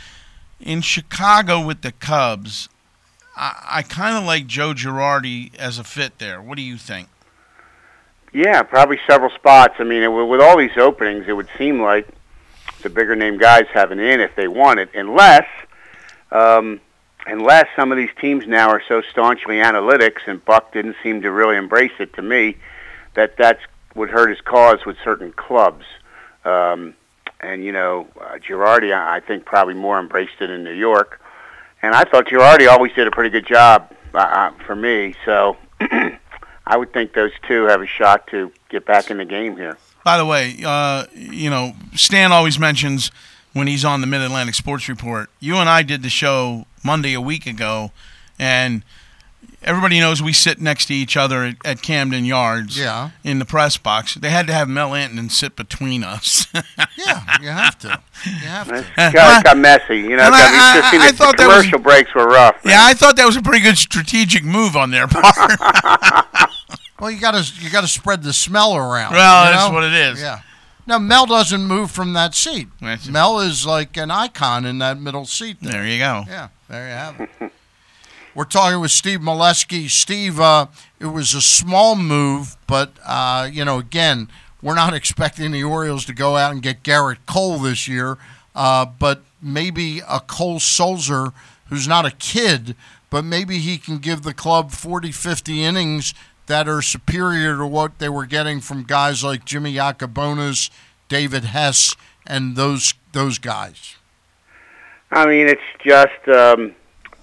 In 0.61 0.83
Chicago 0.83 1.65
with 1.65 1.83
the 1.83 1.93
Cubs, 1.93 2.69
I, 3.37 3.79
I 3.79 3.83
kind 3.83 4.17
of 4.17 4.25
like 4.25 4.47
Joe 4.47 4.73
Girardi 4.75 5.55
as 5.57 5.79
a 5.79 5.85
fit 5.85 6.19
there. 6.19 6.41
What 6.41 6.57
do 6.57 6.63
you 6.63 6.77
think? 6.77 7.09
Yeah, 8.33 8.63
probably 8.63 9.01
several 9.09 9.31
spots. 9.31 9.75
I 9.79 9.85
mean, 9.85 10.03
it, 10.03 10.09
with 10.09 10.41
all 10.41 10.57
these 10.57 10.77
openings, 10.77 11.27
it 11.27 11.33
would 11.33 11.49
seem 11.59 11.83
like 11.83 12.07
the 12.83 12.91
bigger 12.91 13.17
name 13.17 13.39
guys 13.39 13.67
have 13.73 13.91
an 13.91 13.99
in 13.99 14.21
if 14.21 14.37
they 14.37 14.49
want 14.49 14.81
it, 14.81 14.91
unless, 14.95 15.47
um, 16.31 16.81
unless 17.27 17.67
some 17.75 17.91
of 17.91 17.99
these 17.99 18.11
teams 18.21 18.47
now 18.47 18.69
are 18.69 18.83
so 18.87 19.03
staunchly 19.03 19.57
analytics, 19.57 20.21
and 20.27 20.45
Buck 20.45 20.73
didn't 20.73 20.97
seem 21.03 21.23
to 21.23 21.31
really 21.31 21.57
embrace 21.57 21.93
it 21.99 22.15
to 22.15 22.23
me, 22.23 22.57
that 23.15 23.37
that's 23.37 23.63
would 23.95 24.11
hurt 24.11 24.31
his 24.31 24.41
cause 24.41 24.85
with 24.87 24.97
certain 25.03 25.33
clubs. 25.33 25.85
Um, 26.45 26.95
and 27.41 27.65
you 27.65 27.73
know, 27.73 28.07
uh, 28.21 28.39
Girardi, 28.39 28.93
I 28.93 29.21
think 29.21 29.45
probably 29.45 29.75
more 29.75 29.99
embraced 29.99 30.41
it 30.41 30.51
in 30.51 30.65
New 30.65 30.75
York, 30.75 31.21
and 31.83 31.95
I 31.95 32.05
thought 32.05 32.27
Girardi 32.27 32.69
always 32.69 32.93
did 32.93 33.07
a 33.07 33.11
pretty 33.11 33.31
good 33.31 33.47
job 33.47 33.93
uh, 34.15 34.19
uh, 34.19 34.51
for 34.67 34.75
me. 34.75 35.15
So. 35.25 35.57
I 36.67 36.77
would 36.77 36.93
think 36.93 37.15
those 37.15 37.33
two 37.49 37.65
have 37.65 37.83
a 37.83 37.87
shot 37.87 38.29
to 38.29 38.53
get 38.69 38.87
back 38.87 39.11
in 39.11 39.17
the 39.17 39.25
game 39.25 39.57
here. 39.57 39.77
By 40.05 40.17
the 40.19 40.25
way, 40.25 40.57
uh, 40.65 41.07
you 41.13 41.51
know, 41.51 41.75
Stan 41.95 42.31
always 42.31 42.61
mentions 42.61 43.11
when 43.53 43.67
he's 43.67 43.85
on 43.85 44.01
the 44.01 44.07
Mid 44.07 44.23
Atlantic 44.23 44.55
Sports 44.55 44.89
Report. 44.89 45.31
You 45.41 45.57
and 45.57 45.69
I 45.69 45.83
did 45.83 46.03
the 46.03 46.09
show 46.09 46.67
Monday 46.85 47.13
a 47.13 47.21
week 47.21 47.45
ago, 47.45 47.91
and 48.39 48.85
everybody 49.63 50.01
knows 50.01 50.23
we 50.23 50.33
sit 50.33 50.61
next 50.61 50.87
to 50.87 50.95
each 50.95 51.17
other 51.17 51.45
at, 51.45 51.57
at 51.65 51.83
Camden 51.83 52.25
Yards. 52.25 52.79
Yeah. 52.79 53.11
In 53.25 53.39
the 53.39 53.45
press 53.45 53.77
box, 53.77 54.15
they 54.15 54.31
had 54.31 54.47
to 54.47 54.53
have 54.53 54.69
Mel 54.69 54.91
Antonen 54.91 55.31
sit 55.31 55.57
between 55.57 56.03
us. 56.05 56.47
yeah, 56.97 57.25
you 57.41 57.49
have 57.49 57.79
to. 57.81 58.01
You 58.27 58.33
have 58.49 58.69
to. 58.69 58.79
It 58.81 59.13
got, 59.13 59.41
it 59.41 59.45
got 59.45 59.59
messy, 59.59 59.99
you 59.99 60.17
know. 60.17 60.25
And 60.25 60.33
got, 60.33 60.33
I- 60.33 60.99
I- 60.99 61.07
I 61.07 61.11
the, 61.11 61.17
thought 61.17 61.37
the 61.37 61.43
that 61.45 61.49
was- 61.49 61.57
commercial 61.67 61.79
breaks 61.79 62.15
were 62.15 62.27
rough. 62.27 62.57
yeah, 62.65 62.81
I 62.83 62.95
thought 62.95 63.17
that 63.17 63.27
was 63.27 63.37
a 63.37 63.43
pretty 63.43 63.61
good 63.65 63.79
strategic 63.79 64.45
move 64.45 64.77
on 64.77 64.91
their 64.91 65.07
part. 65.09 65.35
Well, 67.01 67.11
you 67.11 67.19
got 67.19 67.31
to 67.35 67.63
you 67.65 67.71
got 67.71 67.81
to 67.81 67.89
spread 67.89 68.23
the 68.23 68.33
smell 68.35 68.77
around. 68.77 69.13
Well, 69.15 69.47
you 69.47 69.53
that's 69.57 69.69
know? 69.71 69.75
what 69.75 69.85
it 69.85 69.95
is. 69.95 70.21
Yeah. 70.21 70.41
No, 70.87 70.99
Mel 70.99 71.25
doesn't 71.25 71.65
move 71.67 71.91
from 71.91 72.13
that 72.13 72.35
seat. 72.35 72.69
Mel 73.09 73.41
is 73.41 73.65
like 73.65 73.97
an 73.97 74.11
icon 74.11 74.67
in 74.67 74.77
that 74.81 75.01
middle 75.01 75.25
seat. 75.25 75.57
There, 75.63 75.73
There 75.73 75.87
you 75.87 75.97
go. 75.99 76.25
Yeah, 76.29 76.49
there 76.69 76.87
you 76.89 76.93
have 76.93 77.21
it. 77.41 77.53
We're 78.33 78.45
talking 78.45 78.81
with 78.81 78.93
Steve 78.93 79.21
Melewski. 79.21 79.91
Steve, 79.91 80.39
uh, 80.39 80.67
it 81.01 81.07
was 81.07 81.35
a 81.35 81.41
small 81.41 81.97
move, 81.97 82.57
but 82.69 82.93
uh, 83.05 83.49
you 83.51 83.65
know, 83.65 83.79
again, 83.79 84.29
we're 84.63 84.77
not 84.77 84.95
expecting 85.01 85.51
the 85.51 85.65
Orioles 85.65 86.05
to 86.07 86.13
go 86.13 86.37
out 86.37 86.53
and 86.53 86.63
get 86.63 86.83
Gerrit 86.83 87.19
Cole 87.27 87.59
this 87.59 87.89
year. 87.89 88.19
Uh, 88.55 88.85
but 88.85 89.23
maybe 89.43 90.01
a 90.09 90.21
Cole 90.21 90.59
Sulser, 90.59 91.33
who's 91.69 91.89
not 91.89 92.05
a 92.05 92.11
kid, 92.11 92.77
but 93.09 93.25
maybe 93.25 93.59
he 93.59 93.79
can 93.79 93.99
give 93.99 94.23
the 94.23 94.35
club 94.35 94.71
40, 94.71 95.13
50 95.13 95.65
innings 95.65 96.15
that 96.47 96.69
are 96.69 96.83
superior 96.83 97.57
to 97.57 97.67
what 97.67 97.99
they 97.99 98.09
were 98.09 98.27
getting 98.27 98.61
from 98.61 98.83
guys 98.83 99.25
like 99.25 99.45
Jimmy 99.45 99.75
Yacabonis, 99.75 100.71
David 101.09 101.45
Hess, 101.45 101.97
and 102.27 102.55
those 102.55 102.95
those 103.13 103.39
guys. 103.39 103.97
I 105.11 105.27
mean, 105.27 105.49
it's 105.49 105.61
just 105.85 106.29
um, 106.29 106.75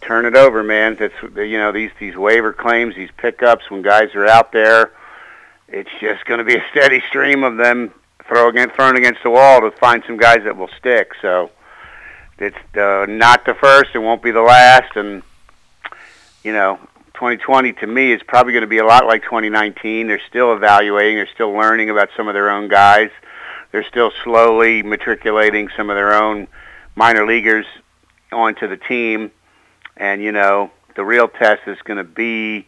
turn 0.02 0.26
it 0.26 0.36
over, 0.36 0.64
man. 0.64 0.95
That's 0.95 1.14
you 1.22 1.57
know 1.57 1.72
these 1.72 1.91
these 1.99 2.15
waiver 2.15 2.53
claims, 2.53 2.95
these 2.95 3.11
pickups 3.18 3.69
when 3.69 3.82
guys 3.82 4.15
are 4.15 4.26
out 4.26 4.52
there. 4.52 4.91
It's 5.68 5.90
just 5.99 6.26
going 6.26 6.40
to 6.40 6.45
be 6.45 6.56
a 6.56 6.64
steady 6.72 7.02
stream 7.10 7.44
of 7.44 7.57
them 7.57 7.94
throw 8.28 8.49
against, 8.49 8.76
thrown 8.76 8.95
against 8.95 9.24
the 9.24 9.30
wall 9.30 9.61
to 9.61 9.72
find 9.72 10.03
some 10.07 10.18
guys 10.18 10.44
that 10.44 10.56
will 10.56 10.69
stick. 10.80 11.11
So 11.22 11.52
it's 12.38 12.56
uh, 12.78 13.06
not 13.10 13.45
the 13.45 13.53
first, 13.53 13.91
it 13.94 13.99
won't 13.99 14.22
be 14.22 14.32
the 14.32 14.41
last, 14.41 14.95
and 14.95 15.24
you 16.44 16.53
know. 16.53 16.80
2020 17.14 17.74
to 17.74 17.88
me 17.88 18.11
is 18.11 18.22
probably 18.22 18.53
going 18.53 18.61
to 18.61 18.68
be 18.68 18.78
a 18.78 18.86
lot 18.86 19.07
like 19.07 19.24
2019. 19.24 20.06
They're 20.06 20.22
still 20.30 20.53
evaluating, 20.53 21.15
they're 21.15 21.26
still 21.34 21.52
learning 21.52 21.90
about 21.90 22.10
some 22.15 22.28
of 22.28 22.36
their 22.36 22.52
own 22.52 22.68
guys. 22.68 23.10
They're 23.72 23.84
still 23.84 24.11
slowly 24.24 24.84
matriculating 24.84 25.69
some 25.76 25.90
of 25.90 25.95
their 25.95 26.14
own 26.14 26.48
minor 26.95 27.26
leaguers 27.26 27.65
onto 28.32 28.68
the 28.68 28.78
team. 28.78 29.32
And, 29.99 30.22
you 30.22 30.32
know, 30.32 30.72
the 30.95 31.03
real 31.03 31.28
test 31.28 31.68
is 31.68 31.78
going 31.84 31.98
to 31.98 32.03
be, 32.03 32.68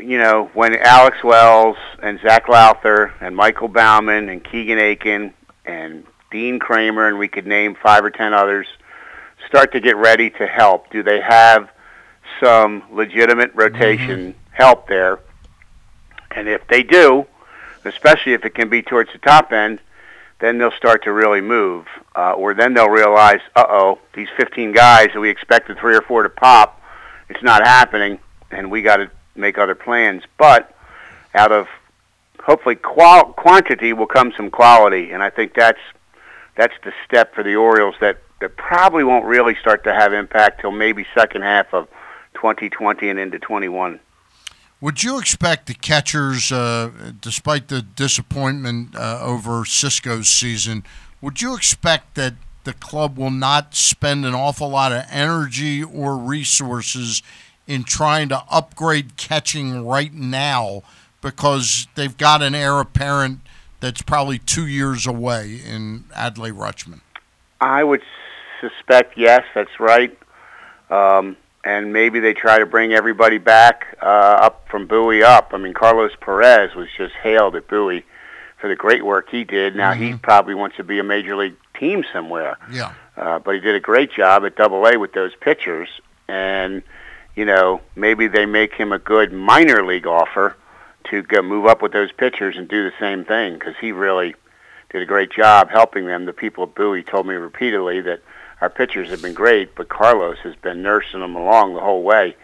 you 0.00 0.18
know, 0.18 0.50
when 0.54 0.76
Alex 0.76 1.22
Wells 1.22 1.76
and 2.02 2.20
Zach 2.20 2.48
Lowther 2.48 3.12
and 3.20 3.36
Michael 3.36 3.68
Baumann 3.68 4.28
and 4.28 4.42
Keegan 4.42 4.78
Akin 4.78 5.34
and 5.64 6.04
Dean 6.30 6.58
Kremer, 6.58 7.08
and 7.08 7.18
we 7.18 7.28
could 7.28 7.46
name 7.46 7.76
five 7.82 8.04
or 8.04 8.10
ten 8.10 8.32
others, 8.32 8.66
start 9.46 9.72
to 9.72 9.80
get 9.80 9.96
ready 9.96 10.30
to 10.30 10.46
help. 10.46 10.90
Do 10.90 11.02
they 11.02 11.20
have 11.20 11.70
some 12.42 12.84
legitimate 12.92 13.50
rotation 13.54 14.32
mm-hmm. 14.32 14.52
help 14.52 14.86
there? 14.86 15.18
And 16.30 16.48
if 16.48 16.66
they 16.68 16.82
do, 16.82 17.26
especially 17.84 18.34
if 18.34 18.44
it 18.44 18.54
can 18.54 18.68
be 18.68 18.82
towards 18.82 19.12
the 19.12 19.18
top 19.18 19.52
end, 19.52 19.80
then 20.40 20.58
they'll 20.58 20.70
start 20.72 21.04
to 21.04 21.12
really 21.12 21.40
move. 21.40 21.86
Uh, 22.16 22.32
or 22.32 22.54
then 22.54 22.74
they'll 22.74 22.90
realize, 22.90 23.40
uh-oh, 23.54 23.98
these 24.14 24.28
15 24.36 24.72
guys 24.72 25.08
that 25.14 25.20
we 25.20 25.30
expected 25.30 25.78
three 25.78 25.94
or 25.96 26.02
four 26.02 26.22
to 26.22 26.28
pop, 26.28 26.80
it's 27.28 27.42
not 27.42 27.66
happening, 27.66 28.18
and 28.50 28.70
we 28.70 28.82
got 28.82 28.96
to 28.96 29.10
make 29.36 29.58
other 29.58 29.74
plans. 29.74 30.22
But 30.38 30.74
out 31.34 31.52
of 31.52 31.68
hopefully 32.40 32.74
qual- 32.74 33.32
quantity 33.32 33.92
will 33.92 34.06
come 34.06 34.32
some 34.36 34.50
quality, 34.50 35.12
and 35.12 35.22
I 35.22 35.30
think 35.30 35.54
that's 35.54 35.80
that's 36.56 36.74
the 36.84 36.92
step 37.06 37.34
for 37.34 37.44
the 37.44 37.54
Orioles 37.54 37.94
that 38.00 38.18
that 38.40 38.56
probably 38.56 39.04
won't 39.04 39.24
really 39.24 39.54
start 39.60 39.84
to 39.84 39.94
have 39.94 40.12
impact 40.12 40.62
till 40.62 40.72
maybe 40.72 41.06
second 41.14 41.42
half 41.42 41.72
of 41.72 41.88
2020 42.34 43.08
and 43.08 43.18
into 43.18 43.38
21. 43.38 44.00
Would 44.80 45.02
you 45.02 45.18
expect 45.18 45.66
the 45.66 45.74
catchers, 45.74 46.50
uh, 46.50 46.90
despite 47.20 47.68
the 47.68 47.82
disappointment 47.82 48.96
uh, 48.96 49.20
over 49.22 49.64
Sisco's 49.64 50.28
season, 50.28 50.84
would 51.20 51.42
you 51.42 51.54
expect 51.54 52.14
that 52.14 52.34
the 52.64 52.72
club 52.72 53.18
will 53.18 53.30
not 53.30 53.74
spend 53.74 54.24
an 54.24 54.34
awful 54.34 54.70
lot 54.70 54.92
of 54.92 55.04
energy 55.10 55.82
or 55.82 56.16
resources 56.16 57.22
in 57.66 57.84
trying 57.84 58.28
to 58.30 58.42
upgrade 58.50 59.16
catching 59.16 59.86
right 59.86 60.14
now 60.14 60.82
because 61.20 61.86
they've 61.94 62.16
got 62.16 62.42
an 62.42 62.54
heir 62.54 62.80
apparent 62.80 63.40
that's 63.80 64.02
probably 64.02 64.38
two 64.38 64.66
years 64.66 65.06
away 65.06 65.60
in 65.66 66.04
Adley 66.14 66.52
Rutschman? 66.52 67.00
I 67.60 67.84
would 67.84 68.02
suspect 68.60 69.18
yes, 69.18 69.42
that's 69.54 69.78
right. 69.78 70.16
Um, 70.90 71.36
and 71.64 71.92
maybe 71.92 72.20
they 72.20 72.32
try 72.32 72.58
to 72.58 72.66
bring 72.66 72.92
everybody 72.92 73.38
back 73.38 73.96
uh, 74.02 74.04
up 74.04 74.68
from 74.68 74.86
Bowie 74.86 75.22
up. 75.22 75.50
I 75.52 75.58
mean, 75.58 75.74
Carlos 75.74 76.12
Perez 76.20 76.74
was 76.74 76.88
just 76.96 77.14
hailed 77.14 77.56
at 77.56 77.68
Bowie 77.68 78.04
for 78.58 78.68
the 78.68 78.76
great 78.76 79.04
work 79.04 79.28
he 79.30 79.44
did. 79.44 79.76
Now 79.76 79.92
he 79.92 80.14
probably 80.14 80.54
wants 80.54 80.76
to 80.76 80.84
be 80.84 80.98
a 80.98 81.04
major 81.04 81.36
league 81.36 81.56
team 81.78 82.04
somewhere. 82.12 82.56
Yeah. 82.70 82.92
uh, 83.16 83.38
but 83.38 83.54
he 83.54 83.60
did 83.60 83.74
a 83.74 83.80
great 83.80 84.12
job 84.12 84.44
at 84.44 84.56
Double 84.56 84.86
A 84.86 84.98
with 84.98 85.12
those 85.12 85.32
pitchers. 85.40 85.88
And 86.28 86.82
you 87.36 87.44
know, 87.44 87.80
maybe 87.96 88.26
they 88.26 88.46
make 88.46 88.74
him 88.74 88.92
a 88.92 88.98
good 88.98 89.32
minor 89.32 89.84
league 89.84 90.06
offer 90.06 90.56
to 91.04 91.22
go 91.22 91.42
move 91.42 91.66
up 91.66 91.82
with 91.82 91.92
those 91.92 92.12
pitchers 92.12 92.56
and 92.56 92.68
do 92.68 92.84
the 92.84 92.92
same 92.98 93.24
thing 93.24 93.54
because 93.54 93.74
he 93.80 93.92
really 93.92 94.34
did 94.90 95.02
a 95.02 95.06
great 95.06 95.30
job 95.30 95.70
helping 95.70 96.06
them. 96.06 96.26
The 96.26 96.32
people 96.32 96.64
at 96.64 96.74
Bowie 96.74 97.02
told 97.02 97.26
me 97.26 97.34
repeatedly 97.34 98.00
that 98.02 98.20
our 98.60 98.70
pitchers 98.70 99.08
have 99.10 99.22
been 99.22 99.34
great, 99.34 99.74
but 99.74 99.88
Carlos 99.88 100.38
has 100.42 100.54
been 100.56 100.82
nursing 100.82 101.20
them 101.20 101.34
along 101.34 101.74
the 101.74 101.80
whole 101.80 102.02
way, 102.02 102.36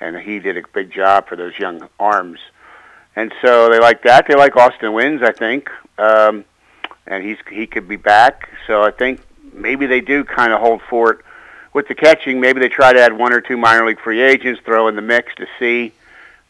and 0.00 0.16
he 0.16 0.38
did 0.38 0.56
a 0.56 0.62
big 0.72 0.90
job 0.92 1.28
for 1.28 1.36
those 1.36 1.58
young 1.58 1.88
arms. 1.98 2.40
And 3.16 3.32
so 3.42 3.68
they 3.68 3.78
like 3.78 4.02
that. 4.04 4.26
They 4.26 4.34
like 4.34 4.56
Austin 4.56 4.92
Wynns, 4.92 5.22
I 5.22 5.32
think, 5.32 5.70
um, 5.98 6.44
and 7.06 7.24
he's 7.24 7.38
he 7.50 7.66
could 7.66 7.88
be 7.88 7.96
back. 7.96 8.48
So 8.66 8.82
I 8.82 8.90
think 8.90 9.20
maybe 9.52 9.86
they 9.86 10.00
do 10.00 10.24
kind 10.24 10.52
of 10.52 10.60
hold 10.60 10.80
fort 10.88 11.24
with 11.72 11.88
the 11.88 11.94
catching. 11.94 12.40
Maybe 12.40 12.60
they 12.60 12.68
try 12.68 12.92
to 12.92 13.00
add 13.00 13.16
one 13.16 13.32
or 13.32 13.40
two 13.40 13.56
minor 13.56 13.86
league 13.86 14.00
free 14.00 14.22
agents, 14.22 14.60
throw 14.64 14.88
in 14.88 14.96
the 14.96 15.02
mix 15.02 15.34
to 15.36 15.46
see, 15.58 15.92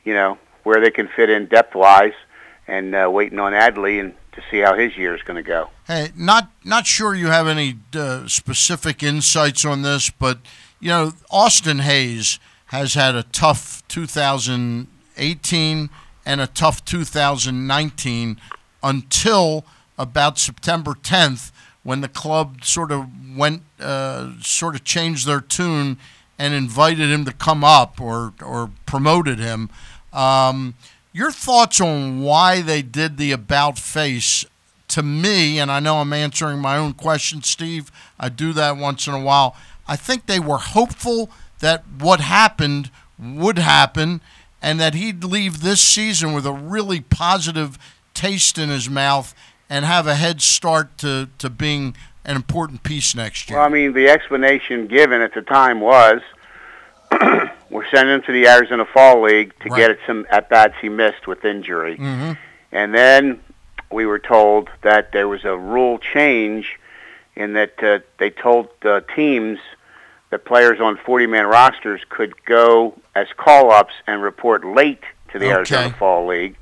you 0.05 0.15
know, 0.15 0.39
where 0.63 0.81
they 0.81 0.91
can 0.91 1.09
fit 1.09 1.31
in 1.31 1.47
depth 1.47 1.75
wise, 1.75 2.15
and 2.67 2.95
uh, 2.95 3.09
waiting 3.11 3.39
on 3.39 3.53
Adley 3.53 4.01
and 4.01 4.15
to 4.33 4.43
see 4.51 4.59
how 4.59 4.75
his 4.75 4.97
year 4.97 5.15
is 5.15 5.23
going 5.23 5.37
to 5.37 5.49
go. 5.49 5.71
Hey, 5.87 6.11
not 6.17 6.51
not 6.65 6.87
sure 6.87 7.15
you 7.15 7.27
have 7.27 7.47
any 7.47 7.77
uh, 7.95 8.27
specific 8.29 9.03
insights 9.03 9.65
on 9.65 9.83
this, 9.83 10.11
but 10.11 10.39
you 10.79 10.89
know 10.89 11.13
Austin 11.31 11.81
Hays 11.81 12.39
has 12.67 12.95
had 12.95 13.15
a 13.15 13.25
tough 13.25 13.87
2018 13.89 15.91
and 16.25 16.41
a 16.41 16.47
tough 16.47 16.85
2019 16.85 18.41
until 18.83 19.65
about 19.99 20.39
September 20.39 20.93
10th 20.93 21.51
when 21.83 22.01
the 22.01 22.09
club 22.09 22.65
sort 22.65 22.93
of 22.93 23.07
went 23.37 23.63
uh, 23.81 24.33
sort 24.41 24.75
of 24.75 24.85
changed 24.85 25.27
their 25.27 25.41
tune 25.41 25.99
and 26.39 26.55
invited 26.55 27.11
him 27.11 27.25
to 27.25 27.33
come 27.33 27.65
up 27.65 28.01
or 28.01 28.33
or 28.43 28.71
promoted 28.87 29.39
him. 29.39 29.71
Um, 30.13 30.75
your 31.13 31.31
thoughts 31.31 31.81
on 31.81 32.21
why 32.23 32.61
they 32.61 32.83
did 32.83 33.17
the 33.17 33.33
about 33.33 33.79
face 33.79 34.45
to 34.89 35.03
me, 35.03 35.59
and 35.59 35.71
I 35.71 35.81
know 35.81 35.97
I'm 35.97 36.13
answering 36.13 36.59
my 36.59 36.77
own 36.77 36.95
question, 36.95 37.43
Steve. 37.43 37.91
I 38.19 38.29
do 38.29 38.53
that 38.53 38.77
once 38.77 39.07
in 39.07 39.15
a 39.15 39.21
while. 39.21 39.57
I 39.87 39.97
think 39.97 40.27
they 40.27 40.41
were 40.41 40.59
hopeful 40.59 41.31
that 41.61 41.85
what 41.99 42.21
happened 42.21 42.91
would 43.19 43.59
happen 43.59 44.21
and 44.63 44.81
that 44.81 44.95
he'd 44.95 45.25
leave 45.25 45.63
this 45.63 45.81
season 45.81 46.33
with 46.33 46.47
a 46.47 46.53
really 46.53 47.01
positive 47.01 47.79
taste 48.15 48.59
in 48.59 48.69
his 48.69 48.91
mouth 48.91 49.35
and 49.69 49.85
have 49.85 50.07
a 50.07 50.17
head 50.17 50.43
start 50.43 50.99
to, 50.99 51.29
to 51.39 51.49
being 51.49 51.95
an 52.25 52.37
important 52.37 52.83
piece 52.83 53.15
next 53.15 53.49
year. 53.49 53.59
Well, 53.59 53.67
I 53.67 53.71
mean, 53.71 53.93
the 53.93 54.09
explanation 54.09 54.87
given 54.87 55.23
at 55.23 55.35
the 55.35 55.43
time 55.43 55.81
was 55.81 56.21
we're 57.71 57.89
sending 57.91 58.15
him 58.17 58.23
to 58.23 58.33
the 58.33 58.47
Arizona 58.49 58.85
Fall 58.85 59.23
League 59.23 59.53
to 59.61 59.69
Right. 59.69 59.79
get 59.79 59.91
at 59.91 59.99
some 60.07 60.27
at 60.31 60.49
bats 60.49 60.75
he 60.81 60.89
missed 60.89 61.27
with 61.27 61.45
injury. 61.45 61.97
Mhm. 61.97 62.37
And 62.73 62.95
then 62.95 63.41
we 63.91 64.07
were 64.07 64.19
told 64.19 64.69
that 64.83 65.13
there 65.13 65.29
was 65.29 65.45
a 65.45 65.57
rule 65.57 65.99
change 65.99 66.79
in 67.37 67.55
that 67.55 67.83
uh, 67.83 67.99
they 68.19 68.31
told 68.31 68.69
uh, 68.85 69.01
teams 69.15 69.59
that 70.31 70.45
players 70.45 70.81
on 70.81 70.97
40-man 70.97 71.47
rosters 71.47 72.03
could 72.09 72.45
go 72.45 72.95
as 73.17 73.27
call-ups 73.37 73.95
and 74.07 74.23
report 74.23 74.65
late 74.65 75.03
to 75.33 75.39
the 75.41 75.47
Okay. 75.47 75.55
Arizona 75.55 75.91
Fall 75.99 76.27
League, 76.27 76.57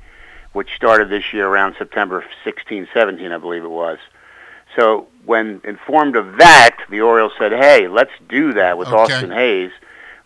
which 0.53 0.73
started 0.75 1.09
this 1.09 1.33
year 1.33 1.47
around 1.47 1.75
September 1.77 2.23
16, 2.43 2.87
17, 2.93 3.31
I 3.31 3.37
believe 3.37 3.63
it 3.63 3.69
was. 3.69 3.99
So 4.75 5.07
when 5.25 5.61
informed 5.63 6.15
of 6.15 6.37
that, 6.37 6.77
the 6.89 7.01
Orioles 7.01 7.33
said, 7.37 7.51
"Hey, 7.51 7.87
let's 7.87 8.11
do 8.27 8.53
that 8.53 8.77
with 8.77 8.87
Okay. 8.87 8.97
Austin 9.13 9.31
Hays. 9.31 9.71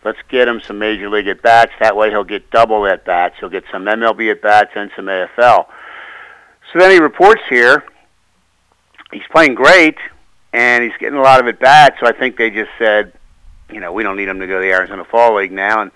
Let's 0.04 0.18
get 0.28 0.46
him 0.46 0.60
some 0.60 0.78
major 0.78 1.08
league 1.08 1.28
at 1.28 1.40
bats. 1.40 1.72
That 1.80 1.96
way, 1.96 2.10
he'll 2.10 2.24
get 2.24 2.50
double 2.50 2.86
at 2.86 3.04
bats. 3.04 3.36
He'll 3.40 3.48
get 3.48 3.64
some 3.72 3.86
MLB 3.86 4.30
at 4.30 4.42
bats 4.42 4.72
and 4.74 4.90
some 4.94 5.06
AFL." 5.08 5.66
So 6.72 6.78
then 6.78 6.90
he 6.90 6.98
reports 6.98 7.42
here. 7.48 7.84
He's 9.12 9.26
playing 9.30 9.54
great, 9.54 9.96
and 10.52 10.84
he's 10.84 10.96
getting 10.98 11.18
a 11.18 11.22
lot 11.22 11.40
of 11.40 11.46
at 11.46 11.58
bats. 11.58 11.96
So 12.00 12.06
I 12.06 12.12
think 12.12 12.36
they 12.36 12.50
just 12.50 12.70
said, 12.78 13.12
you 13.70 13.80
know, 13.80 13.92
we 13.92 14.02
don't 14.02 14.16
need 14.16 14.28
him 14.28 14.40
to 14.40 14.46
go 14.46 14.54
to 14.54 14.60
the 14.60 14.72
Arizona 14.72 15.04
Fall 15.04 15.36
League 15.36 15.52
now. 15.52 15.80
And 15.80 15.90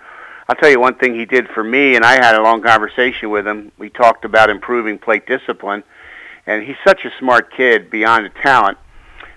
I'll 0.49 0.57
tell 0.57 0.71
you 0.71 0.81
one 0.81 0.95
thing 0.95 1.15
he 1.15 1.27
did 1.27 1.49
for 1.49 1.63
me, 1.63 1.95
and 1.95 2.05
I 2.05 2.15
had 2.15 2.35
a 2.35 2.43
long 2.43 2.63
conversation 2.63 3.29
with 3.31 3.47
him. 3.47 3.73
We 3.77 3.91
talked 3.91 4.25
about 4.25 4.49
improving 4.49 4.99
plate 4.99 5.27
discipline, 5.27 5.85
and 6.47 6.63
he's 6.63 6.77
such 6.87 7.05
a 7.05 7.11
smart 7.19 7.53
kid 7.53 7.91
beyond 7.91 8.25
the 8.25 8.31
talent. 8.31 8.79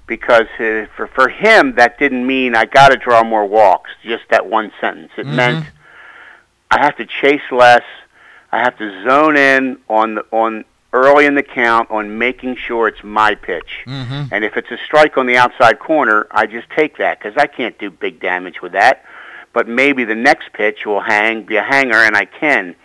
Because 0.08 0.48
uh, 0.60 0.88
for 0.96 1.10
for 1.14 1.30
him, 1.30 1.76
that 1.76 1.98
didn't 1.98 2.26
mean 2.28 2.56
I 2.56 2.66
got 2.66 2.90
to 2.90 2.98
draw 2.98 3.24
more 3.24 3.46
walks. 3.46 3.92
Just 4.04 4.24
that 4.30 4.46
one 4.48 4.72
sentence. 4.82 5.12
It 5.18 5.26
meant 5.26 5.66
I 6.70 6.84
have 6.84 6.98
to 6.98 7.06
chase 7.06 7.42
less. 7.52 7.84
I 8.52 8.60
have 8.60 8.78
to 8.78 9.04
zone 9.04 9.38
in 9.38 9.78
on 9.90 10.16
the, 10.16 10.26
on 10.32 10.66
early 10.94 11.26
in 11.26 11.36
the 11.36 11.44
count 11.44 11.90
on 11.90 12.18
making 12.18 12.56
sure 12.56 12.88
it's 12.88 13.04
my 13.04 13.36
pitch. 13.36 13.80
Mm-hmm. 13.86 14.34
And 14.34 14.44
if 14.44 14.58
it's 14.58 14.72
a 14.72 14.78
strike 14.86 15.18
on 15.18 15.26
the 15.26 15.38
outside 15.38 15.80
corner, 15.80 16.28
I 16.32 16.46
just 16.48 16.70
take 16.70 16.98
that 16.98 17.20
because 17.20 17.38
I 17.38 17.48
can't 17.48 17.78
do 17.80 17.90
big 17.90 18.20
damage 18.20 18.62
with 18.62 18.74
that. 18.74 19.06
But 19.54 19.68
maybe 19.68 20.04
the 20.04 20.16
next 20.16 20.54
pitch 20.54 20.86
will 20.86 21.02
hang, 21.02 21.44
be 21.44 21.58
a 21.58 21.64
hanger, 21.64 21.98
and 21.98 22.16
I 22.16 22.26
can. 22.26 22.76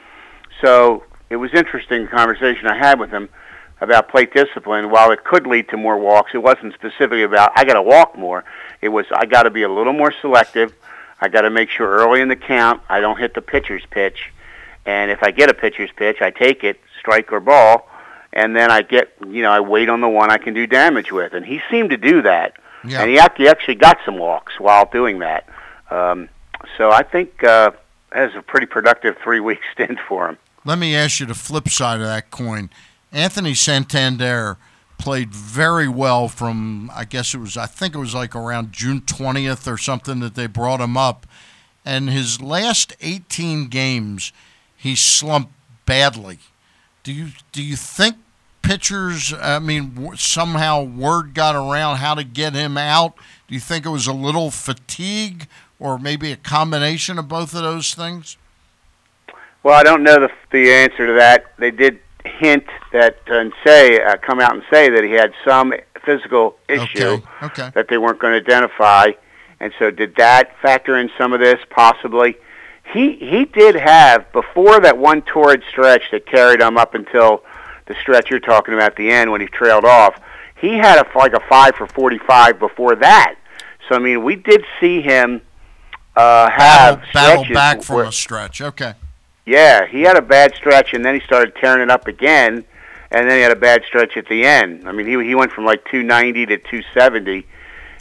So 0.61 1.05
it 1.31 1.37
was 1.37 1.53
interesting 1.55 2.07
conversation 2.09 2.67
I 2.67 2.77
had 2.77 2.99
with 3.01 3.11
him 3.11 3.29
about 3.81 4.09
plate 4.09 4.33
discipline. 4.33 4.91
While 4.91 5.11
it 5.11 5.25
could 5.25 5.47
lead 5.47 5.69
to 5.71 5.77
more 5.77 5.99
walks, 5.99 6.33
it 6.35 6.39
wasn't 6.39 6.75
specifically 6.75 7.23
about 7.23 7.53
I 7.57 7.65
got 7.65 7.75
to 7.75 7.83
walk 7.83 8.17
more. 8.17 8.45
It 8.81 8.89
was 8.89 9.07
I 9.15 9.27
got 9.27 9.45
to 9.45 9.51
be 9.51 9.63
a 9.63 9.69
little 9.69 9.93
more 9.93 10.13
selective. 10.21 10.75
I 11.21 11.29
got 11.29 11.43
to 11.43 11.51
make 11.51 11.71
sure 11.71 11.87
early 11.89 12.21
in 12.21 12.29
the 12.29 12.37
count 12.37 12.83
I 12.89 13.01
don't 13.01 13.19
hit 13.19 13.35
the 13.35 13.41
pitcher's 13.43 13.85
pitch, 13.91 14.31
and 14.85 15.11
if 15.11 15.23
I 15.23 15.31
get 15.31 15.49
a 15.51 15.55
pitcher's 15.55 15.91
pitch, 15.97 16.19
I 16.21 16.31
take 16.31 16.63
it, 16.65 16.79
strike 17.01 17.33
or 17.33 17.41
ball, 17.41 17.89
and 18.33 18.55
then 18.55 18.71
I 18.71 18.83
get 18.83 19.13
you 19.27 19.43
know 19.43 19.51
I 19.51 19.61
wait 19.61 19.89
on 19.89 20.01
the 20.01 20.09
one 20.09 20.31
I 20.31 20.39
can 20.39 20.55
do 20.55 20.67
damage 20.67 21.13
with, 21.13 21.33
and 21.33 21.45
he 21.45 21.61
seemed 21.71 21.91
to 21.91 21.97
do 21.97 22.23
that, 22.23 22.55
Yeah. 22.85 23.01
and 23.03 23.11
he 23.11 23.19
actually 23.19 23.77
got 23.77 23.99
some 24.05 24.19
walks 24.19 24.59
while 24.61 24.87
doing 24.93 25.21
that. 25.21 25.49
Um, 25.91 26.29
so 26.77 26.91
I 26.91 27.03
think 27.03 27.43
uh, 27.45 27.71
that 28.13 28.27
was 28.27 28.35
a 28.37 28.43
pretty 28.43 28.67
productive 28.67 29.17
three 29.23 29.41
week 29.41 29.61
stint 29.73 29.99
for 30.09 30.29
him. 30.29 30.39
Let 30.65 30.79
me 30.79 30.95
ask 30.97 31.21
you 31.21 31.27
the 31.27 31.35
flip 31.35 31.69
side 31.69 32.01
of 32.01 32.07
that 32.07 32.31
coin. 32.31 32.71
Anthony 33.13 33.55
Santander 33.55 34.57
played 34.99 35.33
very 35.33 35.89
well 35.89 36.29
from 36.29 36.91
I 36.95 37.05
guess 37.05 37.35
it 37.35 37.39
was 37.39 37.57
I 37.57 37.67
think 37.67 37.95
it 37.95 37.99
was 37.99 38.15
like 38.15 38.35
around 38.35 38.73
June 38.73 39.01
20th 39.01 39.71
or 39.71 39.77
something 39.77 40.21
that 40.21 40.35
they 40.35 40.47
brought 40.47 40.81
him 40.81 40.97
up 40.97 41.27
and 41.85 42.11
his 42.11 42.41
last 42.41 42.95
18 43.01 43.69
games 43.69 44.33
he 44.77 44.97
slumped 44.97 45.53
badly. 45.85 46.39
Do 47.03 47.13
you 47.13 47.29
do 47.53 47.63
you 47.63 47.77
think 47.77 48.17
pitchers 48.63 49.33
I 49.41 49.59
mean 49.59 50.17
somehow 50.17 50.83
word 50.83 51.35
got 51.35 51.55
around 51.55 51.97
how 51.97 52.15
to 52.15 52.25
get 52.25 52.55
him 52.55 52.77
out? 52.77 53.15
Do 53.49 53.55
you 53.55 53.61
think 53.61 53.87
it 53.87 53.91
was 53.91 54.07
a 54.07 54.13
little 54.13 54.51
fatigue 54.51 55.47
or 55.79 55.99
maybe 55.99 56.33
a 56.33 56.37
combination 56.37 57.19
of 57.19 57.29
both 57.29 57.55
of 57.55 57.63
those 57.63 57.95
things? 57.95 58.37
Well, 59.63 59.75
I 59.75 59.83
don't 59.83 60.03
know 60.03 60.21
the 60.21 60.31
the 60.51 60.73
answer 60.73 61.07
to 61.07 61.13
that. 61.15 61.57
They 61.59 61.71
did 61.71 62.01
hint 62.27 62.65
that 62.93 63.19
uh, 63.31 63.35
and 63.35 63.53
say 63.65 64.01
uh, 64.03 64.17
come 64.19 64.41
out 64.41 64.55
and 64.55 64.63
say 64.71 64.91
that 64.91 65.05
he 65.05 65.13
had 65.13 65.33
some 65.45 65.73
physical 66.05 66.57
issue 66.69 67.05
Okay. 67.05 67.23
Okay. 67.43 67.71
that 67.75 67.89
they 67.89 67.99
weren't 67.99 68.19
going 68.19 68.33
to 68.33 68.39
identify, 68.51 69.09
and 69.61 69.73
so 69.79 69.91
did 69.91 70.15
that 70.17 70.55
factor 70.61 70.97
in 70.99 71.11
some 71.19 71.33
of 71.33 71.41
this 71.41 71.59
possibly? 71.71 72.37
He 72.93 73.17
he 73.17 73.45
did 73.47 73.75
have 73.75 74.31
before 74.33 74.79
that 74.81 74.97
one 74.99 75.23
torrid 75.23 75.63
stretch 75.69 76.03
that 76.13 76.27
carried 76.27 76.61
him 76.61 76.77
up 76.79 76.95
until 76.95 77.43
the 77.87 77.95
stretch 78.01 78.31
you're 78.31 78.39
talking 78.41 78.75
about 78.75 78.93
at 78.93 78.97
the 78.97 79.11
end 79.11 79.31
when 79.33 79.41
he 79.41 79.47
trailed 79.49 79.85
off. 79.85 80.21
He 80.61 80.75
had 80.75 80.99
a 81.05 81.19
like 81.19 81.33
a 81.33 81.41
five 81.49 81.75
for 81.75 81.87
forty 81.89 82.19
five 82.19 82.59
before 82.59 82.95
that. 82.97 83.35
So 83.89 83.97
I 83.97 83.99
mean, 83.99 84.23
we 84.25 84.37
did 84.37 84.65
see 84.81 85.01
him 85.03 85.43
uh, 86.17 86.49
have 86.51 87.03
battle, 87.13 87.43
battle 87.43 87.55
back 87.55 87.83
from 87.83 87.97
where- 87.97 88.05
a 88.07 88.13
stretch. 88.13 88.61
Okay. 88.61 88.95
Yeah, 89.47 89.87
he 89.87 90.03
had 90.03 90.17
a 90.17 90.23
bad 90.23 90.55
stretch, 90.55 90.93
and 90.93 91.05
then 91.05 91.15
he 91.15 91.21
started 91.21 91.55
tearing 91.57 91.81
it 91.83 91.91
up 91.91 92.07
again, 92.09 92.65
and 93.11 93.31
then 93.31 93.37
he 93.37 93.43
had 93.43 93.53
a 93.53 93.57
bad 93.57 93.85
stretch 93.87 94.17
at 94.17 94.29
the 94.29 94.45
end. 94.45 94.87
I 94.89 94.93
mean, 94.93 95.07
he 95.07 95.13
he 95.25 95.35
went 95.35 95.53
from 95.53 95.65
like 95.65 95.85
290 95.87 96.47
to 96.47 96.59
270. 96.59 97.47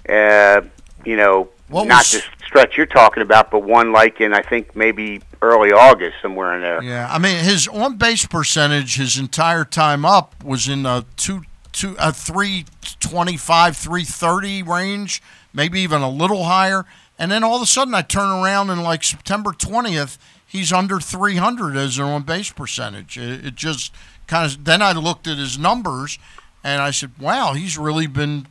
Uh, 0.10 0.62
you 1.06 1.16
know, 1.16 1.50
What 1.70 1.88
not 1.88 2.00
was- 2.00 2.12
this 2.12 2.24
stretch 2.46 2.78
you're 2.78 2.86
talking 2.86 3.22
about, 3.24 3.52
but 3.52 3.64
one 3.64 3.92
like 3.92 4.20
in 4.22 4.34
I 4.34 4.42
think 4.42 4.76
maybe 4.76 5.22
early 5.42 5.72
August 5.72 6.16
somewhere 6.22 6.56
in 6.56 6.62
there. 6.62 6.82
Yeah, 6.82 7.08
I 7.12 7.20
mean 7.20 7.44
his 7.44 7.68
on 7.68 7.98
base 7.98 8.26
percentage 8.26 8.96
his 8.96 9.18
entire 9.18 9.66
time 9.66 10.06
up 10.06 10.44
was 10.44 10.68
in 10.68 10.86
a 10.86 11.06
two 11.18 11.44
two 11.72 11.96
a 12.00 12.12
three 12.12 12.66
twenty 13.00 13.38
five 13.38 13.78
three 13.78 14.04
thirty 14.04 14.64
range, 14.64 15.22
maybe 15.54 15.82
even 15.82 16.02
a 16.02 16.10
little 16.10 16.46
higher. 16.46 16.86
And 17.18 17.32
then 17.32 17.44
all 17.44 17.56
of 17.58 17.62
a 17.62 17.66
sudden 17.68 17.94
I 17.94 18.02
turn 18.02 18.30
around 18.30 18.70
and 18.72 18.84
like 18.84 19.04
September 19.04 19.52
twentieth, 19.52 20.18
he's 20.56 20.72
under 20.72 21.00
three 21.00 21.36
hundred 21.36 21.76
as 21.76 21.98
an 21.98 22.06
on 22.06 22.24
base 22.24 22.52
percentage. 22.52 23.18
It, 23.18 23.46
it 23.46 23.56
just 23.56 23.94
kind 24.28 24.50
of 24.50 24.64
then 24.64 24.82
I 24.82 24.94
looked 24.94 25.28
at 25.28 25.38
his 25.38 25.60
numbers 25.60 26.18
and 26.64 26.82
I 26.82 26.92
said, 26.92 27.12
wow, 27.20 27.54
he's 27.54 27.78
really 27.78 28.08
been 28.08 28.48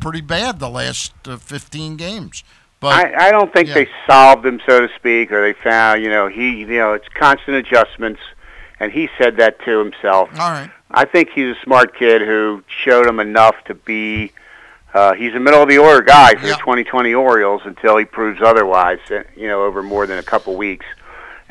pretty 0.00 0.22
bad 0.22 0.58
the 0.58 0.70
last 0.70 1.12
uh, 1.26 1.36
15 1.36 1.96
games. 1.96 2.44
But 2.80 3.14
I, 3.14 3.28
I 3.28 3.30
don't 3.30 3.52
think 3.52 3.68
yeah. 3.68 3.74
they 3.74 3.88
solved 4.06 4.44
him, 4.44 4.60
so 4.66 4.80
to 4.80 4.88
speak, 4.96 5.30
or 5.30 5.42
they 5.42 5.52
found, 5.52 6.02
you 6.02 6.08
know, 6.08 6.28
he, 6.28 6.60
you 6.60 6.66
know, 6.66 6.94
it's 6.94 7.06
constant 7.08 7.58
adjustments, 7.58 8.20
and 8.80 8.90
he 8.90 9.08
said 9.18 9.36
that 9.36 9.60
to 9.66 9.78
himself. 9.78 10.30
All 10.32 10.50
right. 10.50 10.70
I 10.90 11.04
think 11.04 11.30
he's 11.30 11.56
a 11.56 11.60
smart 11.62 11.94
kid 11.94 12.22
who 12.22 12.64
showed 12.66 13.06
him 13.06 13.20
enough 13.20 13.54
to 13.66 13.74
be. 13.74 14.32
Uh, 14.94 15.14
he's 15.14 15.34
a 15.34 15.40
middle 15.40 15.62
of 15.62 15.68
the 15.68 15.78
order 15.78 16.02
guy 16.02 16.34
for 16.34 16.46
the 16.46 16.54
2020 16.54 17.14
Orioles 17.14 17.62
until 17.64 17.96
he 17.96 18.04
proves 18.04 18.42
otherwise. 18.42 18.98
You 19.08 19.46
know, 19.46 19.62
over 19.62 19.82
more 19.82 20.06
than 20.06 20.18
a 20.18 20.22
couple 20.22 20.56
weeks, 20.56 20.84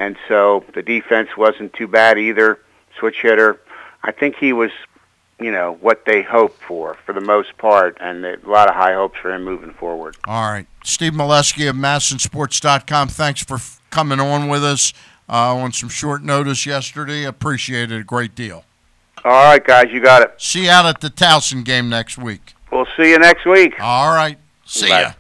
and 0.02 0.18
so 0.28 0.66
the 0.74 0.82
defense 0.82 1.30
wasn't 1.38 1.74
too 1.74 1.88
bad 1.88 2.18
either. 2.18 2.60
Switch 2.98 3.18
hitter. 3.22 3.60
I 4.04 4.12
think 4.12 4.36
he 4.36 4.52
was, 4.52 4.72
you 5.40 5.52
know, 5.52 5.78
what 5.80 6.06
they 6.06 6.24
hoped 6.24 6.60
for 6.64 6.96
for 7.06 7.14
the 7.14 7.22
most 7.22 7.56
part, 7.60 7.98
and 8.02 8.26
a 8.26 8.38
lot 8.46 8.68
of 8.68 8.74
high 8.74 8.94
hopes 8.94 9.20
for 9.22 9.32
him 9.32 9.44
moving 9.44 9.74
forward. 9.74 10.18
All 10.26 10.52
right. 10.52 10.66
Steve 10.84 11.14
Melewski 11.14 11.70
of 11.70 11.76
MASNSports.com, 11.76 13.10
thanks 13.10 13.44
for 13.44 13.56
f- 13.56 13.80
coming 13.92 14.20
on 14.20 14.48
with 14.50 14.64
us 14.64 14.92
uh, 15.30 15.56
on 15.56 15.72
some 15.72 15.90
short 15.90 16.24
notice 16.24 16.66
yesterday. 16.66 17.24
Appreciate 17.24 17.92
it 17.92 18.02
a 18.02 18.04
great 18.04 18.34
deal. 18.34 18.66
All 19.24 19.32
right, 19.32 19.64
guys, 19.64 19.92
you 19.92 20.00
got 20.02 20.24
it. 20.24 20.34
See 20.40 20.64
you 20.64 20.72
out 20.72 20.88
at 20.88 21.00
the 21.00 21.12
Towson 21.12 21.64
game 21.64 21.90
next 21.90 22.18
week. 22.18 22.56
We'll 22.72 22.88
see 22.98 23.12
you 23.12 23.20
next 23.20 23.46
week. 23.46 23.76
All 23.80 24.10
right. 24.16 24.40
See 24.66 24.90
Bye. 24.90 25.02
ya. 25.02 25.12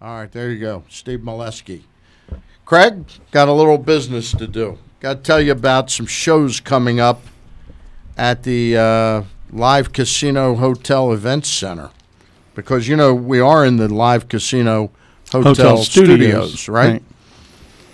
All 0.00 0.18
right, 0.20 0.30
there 0.30 0.50
you 0.52 0.60
go. 0.60 0.84
Steve 0.88 1.18
Melewski. 1.20 1.82
Craig, 2.70 3.04
got 3.32 3.48
a 3.48 3.52
little 3.52 3.78
business 3.78 4.30
to 4.30 4.46
do. 4.46 4.78
Got 5.00 5.14
to 5.14 5.22
tell 5.24 5.40
you 5.40 5.50
about 5.50 5.90
some 5.90 6.06
shows 6.06 6.60
coming 6.60 7.00
up 7.00 7.20
at 8.16 8.44
the 8.44 8.76
uh, 8.76 9.22
Live 9.50 9.92
Casino 9.92 10.54
Hotel 10.54 11.12
Events 11.12 11.48
Center. 11.48 11.90
Because, 12.54 12.86
you 12.86 12.94
know, 12.94 13.12
we 13.12 13.40
are 13.40 13.66
in 13.66 13.78
the 13.78 13.92
Live 13.92 14.28
Casino 14.28 14.92
Hotel, 15.32 15.42
Hotel 15.42 15.76
studios, 15.78 16.52
studios, 16.52 16.68
right? 16.68 16.92
right. 16.92 17.02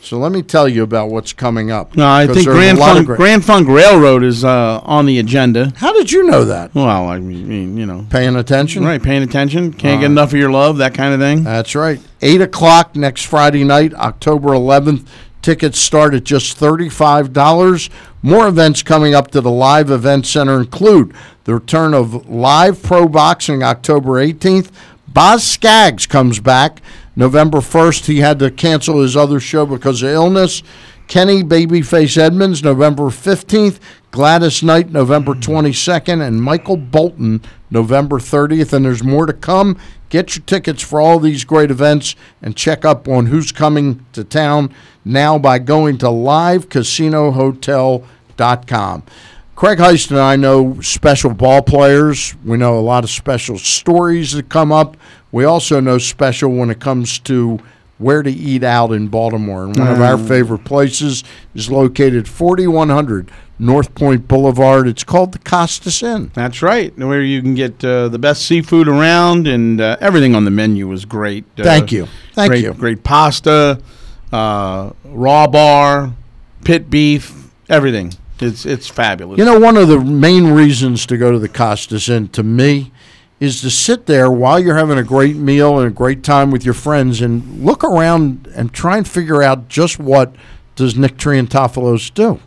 So 0.07 0.19
let 0.19 0.31
me 0.31 0.41
tell 0.41 0.69
you 0.69 0.85
about 0.85 1.11
what's 1.11 1.33
coming 1.33 1.73
up. 1.73 1.97
No, 1.97 2.07
I 2.09 2.29
think 2.29 2.47
Grand 2.47 2.79
Funk, 2.79 3.07
great- 3.07 3.17
Grand 3.17 3.45
Funk 3.45 3.67
Railroad 3.67 4.23
is 4.23 4.45
uh, 4.45 4.81
on 4.85 5.05
the 5.07 5.19
agenda. 5.19 5.73
How 5.79 5.93
did 5.93 6.13
you 6.13 6.23
know 6.23 6.45
that? 6.45 6.73
Well, 6.77 7.09
I 7.09 7.19
mean, 7.19 7.77
you 7.77 7.87
know, 7.87 8.07
Paying 8.09 8.37
attention? 8.37 8.85
right? 8.85 9.03
Paying 9.03 9.25
attention. 9.25 9.73
Can't 9.73 9.97
All 9.97 10.01
get 10.03 10.07
enough 10.13 10.33
of 10.33 10.39
your 10.39 10.53
love. 10.53 10.77
That 10.77 10.95
kind 10.95 11.13
of 11.13 11.19
thing. 11.19 11.43
That's 11.43 11.75
right. 11.75 11.99
8 12.23 12.41
o'clock 12.41 12.95
next 12.95 13.25
Friday 13.27 13.65
night, 13.65 13.95
October 13.95 14.51
11th. 14.51 15.05
Tickets 15.43 15.81
start 15.81 16.15
at 16.15 16.23
just 16.23 16.57
$35. 16.57 17.91
More 18.23 18.47
events 18.47 18.85
coming 18.85 19.13
up 19.13 19.33
to 19.33 19.41
the 19.41 19.51
Live 19.51 19.91
Event 19.91 20.25
Center 20.25 20.61
include 20.61 21.17
the 21.43 21.55
return 21.55 21.95
of 21.95 22.29
live 22.31 22.81
pro 22.81 23.09
boxing 23.09 23.65
October 23.65 24.25
18th. 24.25 24.71
Boz 25.09 25.43
Scaggs 25.43 26.07
comes 26.07 26.39
back 26.39 26.81
November 27.17 27.59
1st. 27.59 28.05
He 28.05 28.19
had 28.19 28.39
to 28.39 28.51
cancel 28.51 29.01
his 29.01 29.17
other 29.17 29.41
show 29.41 29.67
because 29.67 30.03
of 30.03 30.11
illness. 30.11 30.63
Kenny 31.09 31.43
Babyface 31.43 32.19
Edmonds, 32.19 32.63
November 32.63 33.05
15th. 33.05 33.81
Gladys 34.11 34.63
Knight, 34.63 34.91
November 34.91 35.35
22nd. 35.35 36.27
And 36.27 36.43
Michael 36.43 36.77
Bolton, 36.77 37.41
November 37.71 38.19
30th. 38.19 38.73
And 38.73 38.85
there's 38.85 39.03
more 39.03 39.27
to 39.27 39.33
come. 39.33 39.79
Get 40.09 40.37
your 40.37 40.45
tickets 40.45 40.83
for 40.83 41.01
all 41.01 41.19
these 41.19 41.45
great 41.45 41.71
events 41.71 42.15
and 42.41 42.57
check 42.57 42.85
up 42.85 43.09
on 43.09 43.27
who's 43.27 43.51
coming 43.51 44.07
to 44.13 44.23
town 44.23 44.73
now 45.05 45.37
by 45.39 45.59
going 45.59 45.99
to 45.99 46.07
livecasinohotel.com. 46.07 49.03
Craig 49.57 49.79
Heist 49.79 50.11
and 50.11 50.21
I 50.21 50.37
know 50.37 50.83
special 50.83 51.33
ball 51.33 51.63
players. 51.63 52.35
We 52.45 52.59
know 52.59 52.79
a 52.79 52.81
lot 52.81 53.05
of 53.05 53.11
special 53.11 53.57
stories 53.57 54.33
that 54.33 54.51
come 54.51 54.71
up. 54.71 54.99
We 55.33 55.45
also 55.45 55.81
know 55.81 55.99
special 55.99 56.51
when 56.53 56.71
it 56.71 56.81
comes 56.81 57.19
to 57.21 57.59
where 57.99 58.23
to 58.23 58.31
eat 58.31 58.63
out 58.63 58.93
in 58.93 59.09
Baltimore. 59.09 59.65
And 59.65 59.77
one 59.79 59.89
of 59.89 60.01
our 60.01 60.17
Mm. 60.17 60.29
favorite 60.29 60.65
places 60.65 61.25
is 61.55 61.71
located 61.71 62.29
4100 62.29 63.31
North 63.59 63.95
Point 63.95 64.29
Boulevard. 64.29 64.87
It's 64.87 65.03
called 65.03 65.33
the 65.33 65.39
Costas 65.39 66.03
Inn. 66.03 66.31
That's 66.35 66.61
right. 66.61 66.97
Where 66.99 67.23
you 67.23 67.41
can 67.41 67.55
get 67.55 67.83
uh, 67.83 68.09
the 68.09 68.19
best 68.19 68.43
seafood 68.45 68.87
around, 68.87 69.47
and 69.47 69.81
uh, 69.81 69.97
everything 70.01 70.35
on 70.35 70.45
the 70.45 70.51
menu 70.51 70.87
was 70.89 71.07
great. 71.07 71.45
Uh, 71.59 71.63
Thank 71.63 71.91
you. 71.91 72.07
Thank 72.35 72.51
great, 72.51 72.65
you. 72.65 72.75
Great 72.75 73.03
pasta, 73.03 73.79
uh, 74.31 74.91
raw 75.07 75.47
bar, 75.47 76.13
pit 76.65 76.91
beef, 76.91 77.33
everything. 77.71 78.13
It's 78.41 78.67
it's 78.67 78.89
fabulous. 78.89 79.39
You 79.39 79.47
know, 79.47 79.59
one 79.59 79.79
of 79.79 79.89
the 79.89 79.99
main 80.01 80.49
reasons 80.49 81.07
to 81.07 81.17
go 81.17 81.33
to 81.33 81.39
the 81.39 81.49
Costas 81.49 82.11
Inn 82.11 82.29
to 82.29 82.43
me 82.43 82.93
is 83.39 83.61
to 83.61 83.71
sit 83.71 84.07
there 84.07 84.31
while 84.31 84.59
you're 84.59 84.77
having 84.77 84.99
a 84.99 85.05
great 85.05 85.37
meal 85.37 85.79
and 85.79 85.87
a 85.87 85.91
great 85.95 86.23
time 86.23 86.51
with 86.51 86.65
your 86.65 86.75
friends 86.75 87.21
and 87.21 87.65
look 87.65 87.85
around 87.85 88.49
and 88.55 88.73
try 88.73 88.97
and 88.97 89.07
figure 89.07 89.43
out 89.43 89.69
just 89.69 89.99
what 89.99 90.35
does 90.75 90.97
Nick 90.97 91.17
Triantopoulos 91.17 92.13
do. 92.15 92.41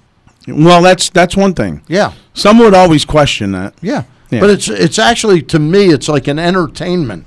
Well, 0.48 0.82
that's 0.82 1.10
that's 1.10 1.38
one 1.38 1.53
thing. 1.53 1.84
Yeah. 1.88 2.14
Some 2.34 2.57
would 2.60 2.74
always 2.74 3.06
question 3.06 3.52
that. 3.52 3.76
Yeah. 3.82 4.03
Yeah. 4.32 4.40
But 4.40 4.49
it's 4.52 4.68
it's 4.68 4.99
actually 4.99 5.41
to 5.44 5.60
me 5.60 5.88
it's 5.88 6.07
like 6.07 6.28
an 6.28 6.40
entertainment 6.40 7.26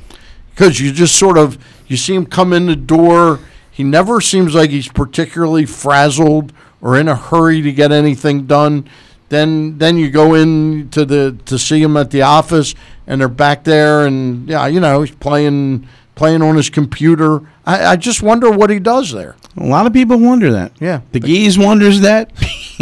because 0.50 0.80
you 0.80 0.92
just 0.92 1.16
sort 1.16 1.38
of 1.38 1.58
you 1.86 1.96
see 1.96 2.14
him 2.14 2.26
come 2.26 2.52
in 2.52 2.66
the 2.66 2.76
door. 2.76 3.40
He 3.70 3.84
never 3.84 4.20
seems 4.20 4.54
like 4.54 4.70
he's 4.70 4.88
particularly 4.88 5.66
frazzled 5.66 6.52
or 6.80 6.98
in 6.98 7.08
a 7.08 7.16
hurry 7.16 7.62
to 7.62 7.72
get 7.72 7.92
anything 7.92 8.46
done. 8.46 8.88
Then 9.28 9.78
then 9.78 9.96
you 9.96 10.10
go 10.10 10.34
in 10.34 10.90
to 10.90 11.04
the 11.04 11.38
to 11.46 11.58
see 11.58 11.82
him 11.82 11.96
at 11.96 12.10
the 12.10 12.22
office 12.22 12.74
and 13.06 13.20
they're 13.20 13.28
back 13.28 13.64
there 13.64 14.06
and 14.06 14.48
yeah 14.48 14.66
you 14.66 14.80
know 14.80 15.02
he's 15.02 15.14
playing 15.14 15.86
playing 16.14 16.42
on 16.42 16.56
his 16.56 16.70
computer. 16.70 17.40
I, 17.64 17.86
I 17.86 17.96
just 17.96 18.22
wonder 18.22 18.50
what 18.50 18.70
he 18.70 18.78
does 18.78 19.12
there. 19.12 19.36
A 19.56 19.64
lot 19.64 19.86
of 19.86 19.92
people 19.92 20.18
wonder 20.18 20.52
that. 20.52 20.72
Yeah. 20.80 21.02
The 21.12 21.20
geese 21.20 21.58
wonders 21.58 22.00
that. 22.00 22.34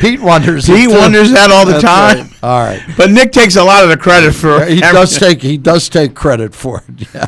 Pete 0.00 0.20
wonders. 0.20 0.66
Pete 0.66 0.90
wonders 0.90 1.32
that 1.32 1.50
all 1.50 1.64
the 1.64 1.72
That's 1.72 1.84
time. 1.84 2.18
right. 2.18 2.42
All 2.42 2.64
right. 2.64 2.82
But 2.96 3.10
Nick 3.10 3.32
takes 3.32 3.56
a 3.56 3.64
lot 3.64 3.82
of 3.82 3.90
the 3.90 3.96
credit 3.96 4.32
for 4.32 4.64
he 4.64 4.80
does 4.80 5.18
take 5.18 5.42
he 5.42 5.56
does 5.56 5.88
take 5.88 6.14
credit 6.14 6.54
for 6.54 6.82
it. 6.88 7.14
Yeah. 7.14 7.26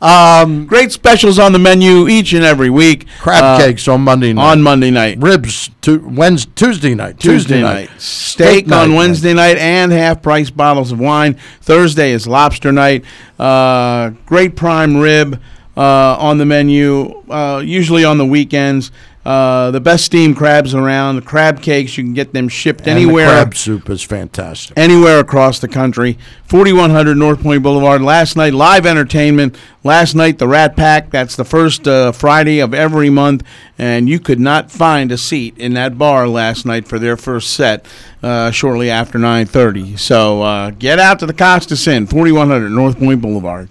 Um, 0.00 0.66
Great 0.66 0.92
specials 0.92 1.38
on 1.38 1.52
the 1.52 1.58
menu 1.58 2.06
each 2.08 2.32
and 2.32 2.44
every 2.44 2.70
week. 2.70 3.06
crab 3.18 3.42
Uh, 3.42 3.58
cakes 3.58 3.88
on 3.88 4.02
Monday 4.02 4.32
night. 4.32 4.42
on 4.50 4.62
Monday 4.62 4.90
night. 4.90 5.18
ribs 5.20 5.70
to 5.82 5.98
Wednesday, 6.08 6.52
Tuesday 6.54 6.94
night. 6.94 7.18
Tuesday 7.18 7.60
night. 7.62 7.90
Steak, 7.98 8.70
on 8.70 8.90
night. 8.90 8.96
Wednesday 8.96 9.34
night 9.34 9.56
and 9.58 9.90
half 9.90 10.22
price 10.22 10.50
bottles 10.50 10.92
of 10.92 11.00
wine. 11.00 11.36
Thursday 11.60 12.12
is 12.12 12.28
lobster 12.28 12.70
night. 12.70 13.04
Uh, 13.40 14.10
great 14.26 14.54
prime 14.54 14.96
rib 14.96 15.40
uh, 15.76 16.16
on 16.18 16.38
the 16.38 16.44
menu, 16.44 17.22
uh, 17.30 17.60
usually 17.64 18.04
on 18.04 18.18
the 18.18 18.26
weekends. 18.26 18.90
Uh, 19.28 19.70
the 19.72 19.80
best 19.80 20.06
steamed 20.06 20.38
crabs 20.38 20.74
around. 20.74 21.16
The 21.16 21.20
crab 21.20 21.60
cakes, 21.60 21.98
you 21.98 22.04
can 22.04 22.14
get 22.14 22.32
them 22.32 22.48
shipped 22.48 22.86
And 22.88 22.96
the 22.96 23.02
anywhere. 23.02 23.28
crab 23.28 23.54
soup 23.54 23.90
is 23.90 24.02
fantastic. 24.02 24.72
anywhere 24.78 25.18
across 25.18 25.58
the 25.58 25.68
country. 25.68 26.16
4100 26.46 27.14
North 27.14 27.42
Point 27.42 27.62
Boulevard. 27.62 28.00
Last 28.00 28.36
night, 28.36 28.54
live 28.54 28.86
entertainment. 28.86 29.54
Last 29.84 30.14
night, 30.14 30.38
the 30.38 30.48
Rat 30.48 30.76
Pack. 30.76 31.10
That's 31.10 31.36
the 31.36 31.44
first 31.44 31.86
uh, 31.86 32.12
Friday 32.12 32.60
of 32.60 32.72
every 32.72 33.10
month. 33.10 33.44
And 33.76 34.08
you 34.08 34.18
could 34.18 34.40
not 34.40 34.70
find 34.70 35.12
a 35.12 35.18
seat 35.18 35.58
in 35.58 35.74
that 35.74 35.98
bar 35.98 36.26
last 36.26 36.64
night 36.64 36.88
for 36.88 36.98
their 36.98 37.18
first 37.18 37.50
set 37.52 37.84
uh, 38.22 38.50
shortly 38.50 38.88
after 38.88 39.18
9.30. 39.18 39.98
So 39.98 40.40
uh, 40.40 40.70
get 40.70 40.98
out 40.98 41.18
to 41.18 41.26
the 41.26 41.34
Costas 41.34 41.86
Inn, 41.86 42.06
4100 42.06 42.70
North 42.70 42.98
Point 42.98 43.20
Boulevard. 43.20 43.68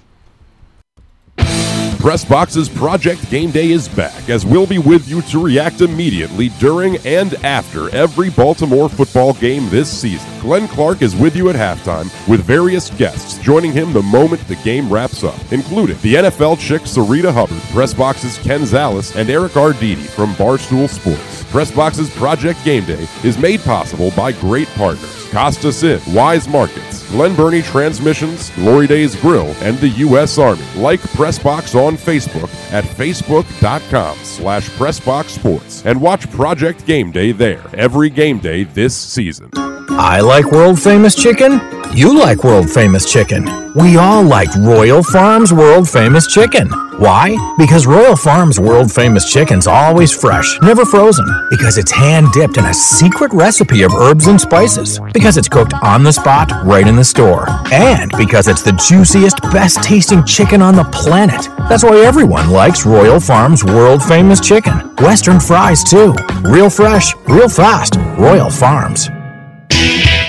Pressbox's 2.00 2.70
Project 2.70 3.30
Game 3.30 3.50
Day 3.52 3.72
is 3.72 3.90
back, 3.90 4.30
as 4.30 4.46
we'll 4.46 4.68
be 4.68 4.78
with 4.78 5.10
you 5.10 5.22
to 5.24 5.44
react 5.44 5.82
immediately 5.82 6.50
during 6.60 6.98
and 7.06 7.34
after 7.44 7.94
every 7.94 8.30
Baltimore 8.30 8.88
football 8.88 9.34
game 9.34 9.68
this 9.70 9.90
season. 9.90 10.30
Glenn 10.40 10.68
Clark 10.68 11.02
is 11.02 11.16
with 11.16 11.36
you 11.36 11.50
at 11.50 11.56
halftime 11.56 12.06
with 12.28 12.44
various 12.44 12.92
guests 12.92 13.40
joining 13.40 13.72
him 13.72 13.92
the 13.92 14.04
moment 14.04 14.48
the 14.48 14.56
game 14.58 14.92
wraps 14.94 15.24
up, 15.24 15.36
including 15.52 15.98
the 16.02 16.16
NFL 16.16 16.60
chick 16.60 16.84
Sarita 16.84 17.34
Hubbard, 17.34 17.62
Pressbox's 17.74 18.38
Ken 18.38 18.62
Zales, 18.62 19.16
and 19.16 19.30
Eric 19.30 19.54
Arditi 19.54 19.98
from 19.98 20.34
Barstool 20.36 20.88
Sports. 20.88 21.44
Pressbox's 21.52 22.12
Project 22.12 22.64
Game 22.64 22.86
Day 22.86 23.08
is 23.24 23.38
made 23.38 23.62
possible 23.62 24.12
by 24.12 24.32
great 24.32 24.68
partners. 24.70 25.27
Costas 25.32 25.84
Inn, 25.84 26.00
Weis 26.00 26.50
Markets, 26.50 27.10
Glen 27.10 27.36
Burnie 27.36 27.62
Transmissions, 27.62 28.50
Glory 28.52 28.88
Days 28.88 29.16
Grill, 29.16 29.54
and 29.62 29.78
the 29.78 29.90
U.S. 29.90 30.38
Army. 30.38 30.64
Like 30.76 31.00
Pressbox 31.02 31.76
on 31.76 31.96
Facebook 31.96 32.50
at 32.72 32.84
facebook.com 32.84 34.18
slash 34.20 34.70
pressboxsports 34.72 35.86
and 35.86 36.02
watch 36.02 36.30
Project 36.32 36.86
Game 36.86 37.12
Day 37.12 37.32
there 37.32 37.64
every 37.74 38.10
game 38.10 38.40
day 38.40 38.64
this 38.64 38.96
season. 38.96 39.50
I 39.56 40.20
like 40.22 40.52
world 40.52 40.80
famous 40.80 41.16
chicken. 41.16 41.77
You 41.94 42.18
like 42.18 42.44
world 42.44 42.70
famous 42.70 43.12
chicken. 43.12 43.46
We 43.74 43.98
all 43.98 44.24
like 44.24 44.54
Royal 44.56 45.02
Farms 45.04 45.52
world 45.52 45.90
famous 45.90 46.28
chicken. 46.28 46.70
Why? 47.00 47.36
Because 47.58 47.88
Royal 47.88 48.16
Farms 48.16 48.60
world 48.60 48.92
famous 48.92 49.32
chicken's 49.32 49.68
always 49.68 50.12
fresh, 50.12 50.60
never 50.62 50.86
frozen. 50.86 51.26
Because 51.50 51.78
it's 51.78 51.92
hand 51.92 52.28
dipped 52.34 52.58
in 52.58 52.66
a 52.66 52.74
secret 52.74 53.34
recipe 53.34 53.84
of 53.84 53.94
herbs 53.94 54.28
and 54.28 54.40
spices. 54.40 55.00
Because 55.14 55.38
it's 55.38 55.50
cooked 55.50 55.74
on 55.82 56.04
the 56.04 56.12
spot, 56.14 56.52
right 56.64 56.88
in 56.88 56.96
the 56.96 57.04
store. 57.04 57.48
And 57.72 58.12
because 58.18 58.48
it's 58.48 58.64
the 58.64 58.74
juiciest, 58.74 59.42
best 59.52 59.82
tasting 59.84 60.24
chicken 60.24 60.62
on 60.62 60.76
the 60.76 60.86
planet. 60.86 61.50
That's 61.70 61.84
why 61.84 61.98
everyone 61.98 62.52
likes 62.52 62.86
Royal 62.86 63.20
Farms 63.20 63.64
world 63.64 64.04
famous 64.04 64.40
chicken. 64.40 64.74
Western 64.98 65.40
fries, 65.40 65.84
too. 65.84 66.16
Real 66.42 66.70
fresh, 66.70 67.16
real 67.28 67.50
fast. 67.50 67.96
Royal 68.18 68.50
Farms. 68.50 69.10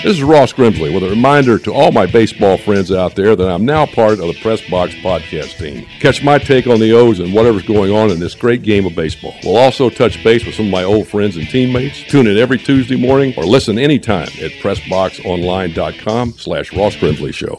This 0.08 0.16
is 0.16 0.22
Ross 0.22 0.54
Grimsley 0.54 0.94
with 0.94 1.02
a 1.02 1.10
reminder 1.10 1.58
to 1.58 1.70
all 1.70 1.92
my 1.92 2.06
baseball 2.06 2.56
friends 2.56 2.90
out 2.90 3.14
there 3.14 3.36
that 3.36 3.46
I'm 3.46 3.66
now 3.66 3.84
part 3.84 4.12
of 4.12 4.20
the 4.20 4.38
Press 4.40 4.62
Box 4.70 4.94
podcast 4.94 5.58
team. 5.58 5.84
Catch 6.00 6.24
my 6.24 6.38
take 6.38 6.66
on 6.66 6.80
the 6.80 6.94
O's 6.94 7.20
and 7.20 7.34
whatever's 7.34 7.64
going 7.64 7.92
on 7.92 8.10
in 8.10 8.18
this 8.18 8.34
great 8.34 8.62
game 8.62 8.86
of 8.86 8.94
baseball. 8.94 9.34
We'll 9.44 9.58
also 9.58 9.90
touch 9.90 10.24
base 10.24 10.46
with 10.46 10.54
some 10.54 10.64
of 10.64 10.72
my 10.72 10.82
old 10.82 11.08
friends 11.08 11.36
and 11.36 11.46
teammates. 11.46 12.02
Tune 12.04 12.26
in 12.26 12.38
every 12.38 12.56
Tuesday 12.56 12.96
morning 12.96 13.34
or 13.36 13.44
listen 13.44 13.78
anytime 13.78 14.28
at 14.40 14.52
PressBoxOnline.com 14.62 16.32
slash 16.38 16.72
Ross 16.72 16.96
Grimsley 16.96 17.34
Show. 17.34 17.56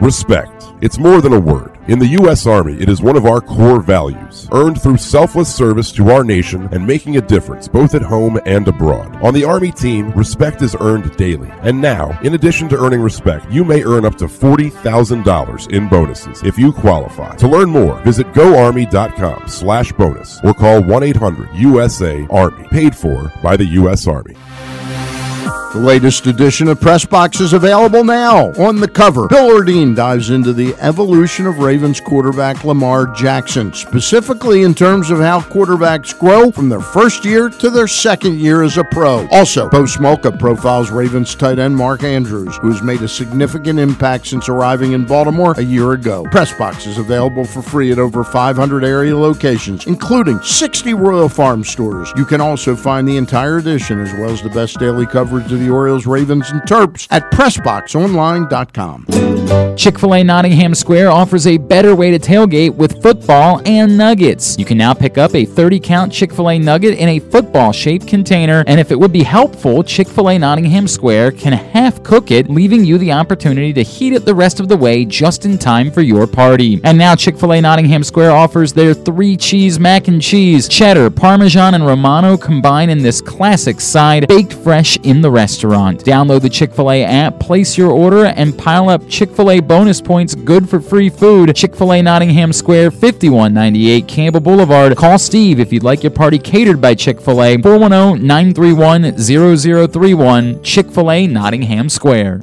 Respect. 0.00 0.57
It's 0.80 0.98
more 0.98 1.20
than 1.20 1.32
a 1.32 1.40
word. 1.40 1.76
In 1.88 1.98
the 1.98 2.06
U.S. 2.06 2.46
Army, 2.46 2.74
it 2.80 2.88
is 2.88 3.02
one 3.02 3.16
of 3.16 3.26
our 3.26 3.40
core 3.40 3.80
values, 3.80 4.48
earned 4.52 4.80
through 4.80 4.98
selfless 4.98 5.52
service 5.52 5.90
to 5.92 6.10
our 6.10 6.22
nation 6.22 6.68
and 6.70 6.86
making 6.86 7.16
a 7.16 7.20
difference 7.20 7.66
both 7.66 7.96
at 7.96 8.02
home 8.02 8.38
and 8.46 8.68
abroad. 8.68 9.16
On 9.22 9.34
the 9.34 9.42
Army 9.42 9.72
team, 9.72 10.12
respect 10.12 10.62
is 10.62 10.76
earned 10.80 11.16
daily. 11.16 11.50
And 11.62 11.80
now, 11.80 12.16
in 12.22 12.34
addition 12.34 12.68
to 12.68 12.78
earning 12.78 13.00
respect, 13.00 13.50
you 13.50 13.64
may 13.64 13.82
earn 13.82 14.04
up 14.04 14.16
to 14.18 14.26
$40,000 14.26 15.72
in 15.72 15.88
bonuses 15.88 16.42
if 16.44 16.56
you 16.58 16.72
qualify. 16.72 17.34
To 17.36 17.48
learn 17.48 17.70
more, 17.70 18.00
visit 18.02 18.32
goarmy.com 18.32 19.48
slash 19.48 19.90
bonus 19.92 20.38
or 20.44 20.54
call 20.54 20.80
1-800-USA-ARMY, 20.82 22.68
paid 22.68 22.94
for 22.94 23.32
by 23.42 23.56
the 23.56 23.66
U.S. 23.66 24.06
Army. 24.06 24.36
The 25.74 25.80
latest 25.80 26.26
edition 26.26 26.68
of 26.68 26.80
Press 26.80 27.04
Box 27.04 27.40
is 27.40 27.52
available 27.52 28.02
now. 28.02 28.52
On 28.52 28.80
the 28.80 28.88
cover, 28.88 29.28
Bill 29.28 29.50
Ordine 29.50 29.94
dives 29.94 30.30
into 30.30 30.54
the 30.54 30.74
evolution 30.80 31.46
of 31.46 31.58
Ravens 31.58 32.00
quarterback 32.00 32.64
Lamar 32.64 33.06
Jackson, 33.08 33.74
specifically 33.74 34.62
in 34.62 34.74
terms 34.74 35.10
of 35.10 35.18
how 35.18 35.40
quarterbacks 35.40 36.18
grow 36.18 36.50
from 36.50 36.70
their 36.70 36.80
first 36.80 37.26
year 37.26 37.50
to 37.50 37.68
their 37.68 37.86
second 37.86 38.40
year 38.40 38.62
as 38.62 38.78
a 38.78 38.84
pro. 38.84 39.28
Also, 39.28 39.68
Bo 39.68 39.82
Smolka 39.82 40.38
profiles 40.38 40.90
Ravens 40.90 41.34
tight 41.34 41.58
end 41.58 41.76
Mark 41.76 42.02
Andrews, 42.02 42.56
who 42.62 42.72
has 42.72 42.80
made 42.80 43.02
a 43.02 43.08
significant 43.08 43.78
impact 43.78 44.26
since 44.26 44.48
arriving 44.48 44.92
in 44.92 45.04
Baltimore 45.04 45.52
a 45.58 45.62
year 45.62 45.92
ago. 45.92 46.24
Press 46.30 46.56
Box 46.56 46.86
is 46.86 46.96
available 46.96 47.44
for 47.44 47.60
free 47.60 47.92
at 47.92 47.98
over 47.98 48.24
500 48.24 48.84
area 48.84 49.14
locations, 49.14 49.86
including 49.86 50.40
60 50.40 50.94
Royal 50.94 51.28
Farm 51.28 51.62
stores. 51.62 52.10
You 52.16 52.24
can 52.24 52.40
also 52.40 52.74
find 52.74 53.06
the 53.06 53.18
entire 53.18 53.58
edition 53.58 54.00
as 54.00 54.14
well 54.14 54.30
as 54.30 54.40
the 54.40 54.48
best 54.48 54.78
daily 54.78 55.06
coverage 55.06 55.57
the 55.58 55.70
Orioles, 55.70 56.06
Ravens, 56.06 56.50
and 56.50 56.62
Terps 56.62 57.06
at 57.10 57.30
PressBoxOnline.com. 57.32 59.76
Chick 59.76 59.98
fil 59.98 60.14
A 60.14 60.24
Nottingham 60.24 60.74
Square 60.74 61.10
offers 61.10 61.46
a 61.46 61.56
better 61.56 61.94
way 61.94 62.10
to 62.10 62.18
tailgate 62.18 62.74
with 62.74 63.02
football 63.02 63.62
and 63.64 63.96
nuggets. 63.96 64.58
You 64.58 64.64
can 64.64 64.76
now 64.76 64.92
pick 64.92 65.18
up 65.18 65.34
a 65.34 65.44
30 65.44 65.80
count 65.80 66.12
Chick 66.12 66.32
fil 66.32 66.50
A 66.50 66.58
nugget 66.58 66.98
in 66.98 67.08
a 67.08 67.18
football 67.18 67.72
shaped 67.72 68.06
container, 68.06 68.64
and 68.66 68.80
if 68.80 68.90
it 68.90 68.98
would 68.98 69.12
be 69.12 69.22
helpful, 69.22 69.82
Chick 69.82 70.08
fil 70.08 70.30
A 70.30 70.38
Nottingham 70.38 70.88
Square 70.88 71.32
can 71.32 71.52
half 71.52 72.02
cook 72.02 72.30
it, 72.30 72.50
leaving 72.50 72.84
you 72.84 72.98
the 72.98 73.12
opportunity 73.12 73.72
to 73.72 73.82
heat 73.82 74.12
it 74.12 74.24
the 74.24 74.34
rest 74.34 74.60
of 74.60 74.68
the 74.68 74.76
way 74.76 75.04
just 75.04 75.44
in 75.44 75.56
time 75.56 75.90
for 75.90 76.02
your 76.02 76.26
party. 76.26 76.80
And 76.84 76.98
now 76.98 77.14
Chick 77.14 77.38
fil 77.38 77.52
A 77.52 77.60
Nottingham 77.60 78.04
Square 78.04 78.32
offers 78.32 78.72
their 78.72 78.94
three 78.94 79.36
cheese 79.36 79.78
mac 79.78 80.08
and 80.08 80.20
cheese, 80.20 80.68
cheddar, 80.68 81.08
parmesan, 81.08 81.74
and 81.74 81.86
romano 81.86 82.36
combined 82.36 82.90
in 82.90 82.98
this 82.98 83.20
classic 83.20 83.80
side, 83.80 84.28
baked 84.28 84.52
fresh 84.52 84.96
in 84.98 85.20
the 85.20 85.30
restaurant. 85.30 85.47
Download 85.56 86.42
the 86.42 86.48
Chick 86.48 86.72
fil 86.72 86.90
A 86.90 87.04
app, 87.04 87.38
place 87.40 87.78
your 87.78 87.90
order, 87.90 88.26
and 88.26 88.56
pile 88.56 88.88
up 88.88 89.08
Chick 89.08 89.30
fil 89.30 89.50
A 89.50 89.60
bonus 89.60 90.00
points 90.00 90.34
good 90.34 90.68
for 90.68 90.80
free 90.80 91.08
food. 91.08 91.54
Chick 91.56 91.74
fil 91.74 91.92
A 91.92 92.02
Nottingham 92.02 92.52
Square, 92.52 92.90
5198 92.90 94.08
Campbell 94.08 94.40
Boulevard. 94.40 94.96
Call 94.96 95.18
Steve 95.18 95.60
if 95.60 95.72
you'd 95.72 95.82
like 95.82 96.02
your 96.02 96.10
party 96.10 96.38
catered 96.38 96.80
by 96.80 96.94
Chick 96.94 97.20
fil 97.20 97.42
A, 97.42 97.56
410 97.56 98.26
931 98.26 99.16
0031. 99.18 100.62
Chick 100.62 100.90
fil 100.90 101.10
A 101.10 101.26
Nottingham 101.26 101.88
Square. 101.88 102.40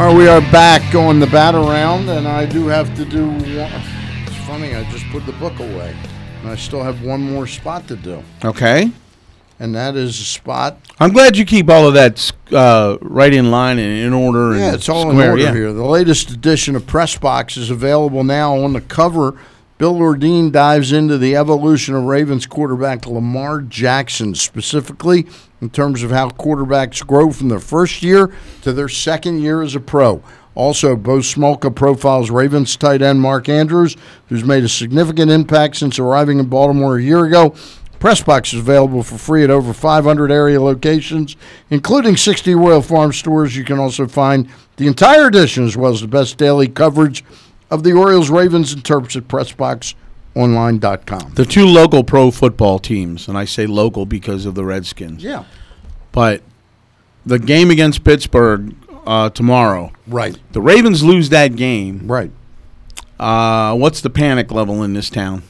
All 0.00 0.06
right, 0.06 0.16
we 0.16 0.28
are 0.28 0.40
back 0.50 0.94
on 0.94 1.20
the 1.20 1.26
bat 1.26 1.54
around, 1.54 2.08
and 2.08 2.26
I 2.26 2.46
do 2.46 2.66
have 2.68 2.96
to 2.96 3.04
do. 3.04 3.30
It's 3.42 4.36
funny, 4.46 4.74
I 4.74 4.82
just 4.90 5.04
put 5.10 5.26
the 5.26 5.32
book 5.32 5.60
away, 5.60 5.94
and 6.40 6.50
I 6.50 6.56
still 6.56 6.82
have 6.82 7.02
one 7.02 7.20
more 7.20 7.46
spot 7.46 7.86
to 7.88 7.96
do, 7.96 8.22
Okay. 8.44 8.90
and 9.58 9.74
that 9.74 9.96
is 9.96 10.20
a 10.20 10.24
spot. 10.24 10.78
I'm 10.98 11.12
glad 11.12 11.36
you 11.36 11.44
keep 11.44 11.68
all 11.68 11.86
of 11.86 11.94
that 11.94 12.32
uh, 12.52 12.98
right 13.00 13.32
in 13.32 13.50
line 13.50 13.78
and 13.78 13.98
in 14.06 14.12
order. 14.12 14.56
Yeah, 14.56 14.66
and 14.66 14.74
it's 14.74 14.88
all 14.88 15.10
square, 15.10 15.24
in 15.24 15.30
order 15.30 15.42
yeah. 15.42 15.52
here. 15.52 15.72
The 15.72 15.84
latest 15.84 16.30
edition 16.30 16.76
of 16.76 16.86
Press 16.86 17.16
Box 17.16 17.56
is 17.56 17.70
available 17.70 18.24
now 18.24 18.56
on 18.56 18.72
the 18.72 18.80
cover. 18.80 19.38
Bill 19.78 19.94
Ordine 19.94 20.52
dives 20.52 20.92
into 20.92 21.16
the 21.16 21.34
evolution 21.36 21.94
of 21.94 22.04
Ravens 22.04 22.44
quarterback 22.44 23.06
Lamar 23.06 23.62
Jackson, 23.62 24.34
specifically 24.34 25.26
in 25.62 25.70
terms 25.70 26.02
of 26.02 26.10
how 26.10 26.28
quarterbacks 26.28 27.06
grow 27.06 27.30
from 27.30 27.48
their 27.48 27.60
first 27.60 28.02
year 28.02 28.30
to 28.60 28.74
their 28.74 28.90
second 28.90 29.40
year 29.40 29.62
as 29.62 29.74
a 29.74 29.80
pro. 29.80 30.22
Also, 30.54 30.96
Bo 30.96 31.18
Smolka 31.18 31.74
profiles 31.74 32.30
Ravens 32.30 32.76
tight 32.76 33.02
end 33.02 33.20
Mark 33.20 33.48
Andrews, 33.48 33.96
who's 34.28 34.44
made 34.44 34.64
a 34.64 34.68
significant 34.68 35.30
impact 35.30 35.76
since 35.76 35.98
arriving 35.98 36.38
in 36.38 36.46
Baltimore 36.46 36.98
a 36.98 37.02
year 37.02 37.24
ago. 37.24 37.54
Press 38.00 38.20
Box 38.22 38.52
is 38.54 38.60
available 38.60 39.02
for 39.02 39.18
free 39.18 39.44
at 39.44 39.50
over 39.50 39.74
500 39.74 40.32
area 40.32 40.60
locations, 40.60 41.36
including 41.68 42.16
60 42.16 42.54
Royal 42.54 42.82
Farm 42.82 43.12
stores. 43.12 43.56
You 43.56 43.62
can 43.62 43.78
also 43.78 44.08
find 44.08 44.48
the 44.76 44.86
entire 44.86 45.26
edition 45.26 45.66
as 45.66 45.76
well 45.76 45.92
as 45.92 46.00
the 46.00 46.08
best 46.08 46.38
daily 46.38 46.66
coverage 46.66 47.22
of 47.70 47.82
the 47.82 47.92
Orioles, 47.92 48.30
Ravens, 48.30 48.72
and 48.72 48.82
Terps 48.82 49.16
at 49.16 49.28
PressBoxOnline.com. 49.28 51.32
The 51.34 51.44
two 51.44 51.66
local 51.66 52.02
pro 52.02 52.30
football 52.30 52.78
teams, 52.78 53.28
and 53.28 53.36
I 53.36 53.44
say 53.44 53.66
local 53.66 54.06
because 54.06 54.46
of 54.46 54.54
the 54.54 54.64
Redskins. 54.64 55.22
Yeah. 55.22 55.44
But 56.10 56.40
the 57.26 57.38
game 57.38 57.70
against 57.70 58.02
Pittsburgh 58.02 58.74
uh, 59.10 59.28
tomorrow. 59.30 59.90
Right. 60.06 60.38
The 60.52 60.60
Ravens 60.60 61.02
lose 61.02 61.30
that 61.30 61.56
game. 61.56 62.06
Right. 62.06 62.30
Uh, 63.18 63.74
what's 63.74 64.00
the 64.00 64.08
panic 64.10 64.52
level 64.52 64.82
in 64.84 64.94
this 64.94 65.10
town? 65.10 65.42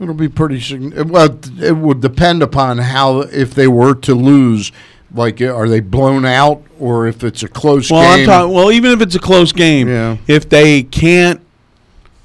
It'll 0.00 0.14
be 0.14 0.28
pretty 0.28 0.58
significant. 0.58 1.10
Well, 1.10 1.38
it 1.60 1.76
would 1.76 2.00
depend 2.00 2.42
upon 2.42 2.78
how, 2.78 3.20
if 3.20 3.54
they 3.54 3.68
were 3.68 3.94
to 3.96 4.14
lose, 4.14 4.72
like, 5.14 5.40
are 5.42 5.68
they 5.68 5.80
blown 5.80 6.24
out 6.24 6.62
or 6.80 7.06
if 7.06 7.22
it's 7.22 7.42
a 7.42 7.48
close 7.48 7.90
Well, 7.90 8.00
I'm 8.00 8.20
game? 8.20 8.26
talking. 8.26 8.54
Well, 8.54 8.72
even 8.72 8.90
if 8.90 9.02
it's 9.02 9.14
a 9.14 9.20
close 9.20 9.52
game, 9.52 9.86
Yeah. 9.88 10.16
if 10.26 10.48
they 10.48 10.82
can't 10.82 11.40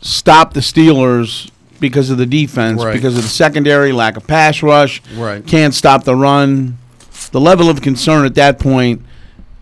stop 0.02 0.54
the 0.54 0.62
Steelers 0.62 1.52
because 1.80 2.10
of 2.10 2.18
the 2.18 2.26
defense, 2.26 2.82
Right. 2.82 2.94
because 2.94 3.18
of 3.18 3.24
the 3.24 3.30
secondary 3.30 3.92
lack 3.92 4.16
of 4.18 4.26
pass 4.26 4.64
rush, 4.64 5.02
Right. 5.16 5.46
can't 5.46 5.76
stop 5.76 6.06
the 6.06 6.16
run, 6.16 6.78
the 7.32 7.42
level 7.42 7.70
of 7.70 7.82
concern 7.82 8.26
at 8.26 8.34
that 8.36 8.58
point, 8.58 9.02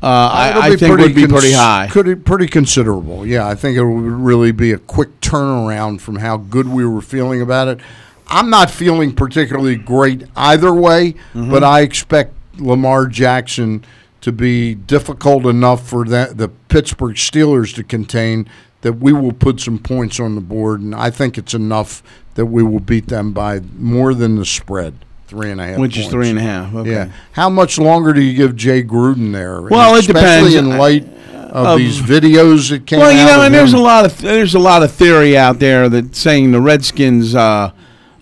I, 0.10 0.60
I 0.62 0.70
be 0.72 0.76
think 0.78 0.98
would 1.00 1.16
be 1.16 1.22
cons- 1.22 1.32
pretty 1.32 1.54
high. 1.54 1.88
Could 1.92 2.26
pretty 2.26 2.48
considerable. 2.48 3.26
Yeah, 3.26 3.48
I 3.48 3.56
think 3.56 3.78
it 3.78 3.84
would 3.84 4.04
really 4.04 4.52
be 4.52 4.72
a 4.72 4.78
quick 4.78 5.20
turnaround 5.22 6.02
from 6.02 6.18
how 6.18 6.38
good 6.38 6.68
we 6.68 6.86
were 6.86 7.02
feeling 7.02 7.42
about 7.42 7.68
it. 7.68 7.80
I'm 8.28 8.50
not 8.50 8.70
feeling 8.72 9.14
particularly 9.14 9.76
great 9.76 10.24
either 10.36 10.74
way, 10.74 11.14
Mm-hmm. 11.34 11.52
but 11.52 11.64
I 11.64 11.82
expect 11.82 12.34
Lamar 12.60 13.08
Jackson 13.08 13.84
to 14.22 14.32
be 14.32 14.74
difficult 14.76 15.46
enough 15.46 15.88
for 15.88 16.06
that, 16.06 16.38
the 16.38 16.48
Pittsburgh 16.50 17.16
Steelers 17.16 17.74
to 17.76 17.84
contain 17.84 18.50
that 18.82 18.94
we 18.94 19.14
will 19.14 19.32
put 19.34 19.60
some 19.60 19.78
points 19.80 20.20
on 20.20 20.36
the 20.36 20.42
board, 20.42 20.82
and 20.82 20.96
I 20.96 21.10
think 21.12 21.38
it's 21.38 21.54
enough 21.54 22.02
that 22.36 22.48
we 22.48 22.64
will 22.64 22.80
beat 22.80 23.08
them 23.08 23.32
by 23.34 23.60
more 23.78 24.14
than 24.14 24.36
the 24.36 24.46
spread. 24.46 24.96
Three 25.28 25.50
and 25.52 25.60
a 25.60 25.66
half, 25.68 25.80
Which 25.80 25.98
is 25.98 26.08
three 26.08 26.30
and 26.30 26.38
a 26.38 26.42
half, 26.44 26.74
okay. 26.76 26.92
Yeah. 26.92 27.08
How 27.32 27.50
much 27.50 27.80
longer 27.80 28.14
do 28.14 28.22
you 28.22 28.34
give 28.36 28.56
Jay 28.56 28.84
Gruden 28.84 29.32
there? 29.34 29.60
Well, 29.62 29.96
it 29.96 30.02
especially 30.02 30.52
depends. 30.52 30.56
in 30.56 30.78
light 30.78 31.04
of, 31.34 31.66
Of- 31.66 31.78
these 31.80 32.00
videos 32.00 32.70
that 32.70 32.86
came 32.86 33.00
out. 33.00 33.04
well, 33.04 33.12
you 33.12 33.26
know, 33.26 33.42
and 33.44 33.54
there's 33.54 33.74
a 33.74 33.78
lot 33.80 34.06
of 34.06 34.22
there's 34.22 34.54
a 34.54 34.60
lot 34.60 34.84
of 34.84 34.92
theory 34.92 35.36
out 35.36 35.58
there 35.60 35.90
that 35.90 36.16
saying 36.16 36.52
the 36.52 36.62
Redskins 36.62 37.34
uh, 37.34 37.40
uh, 37.42 37.72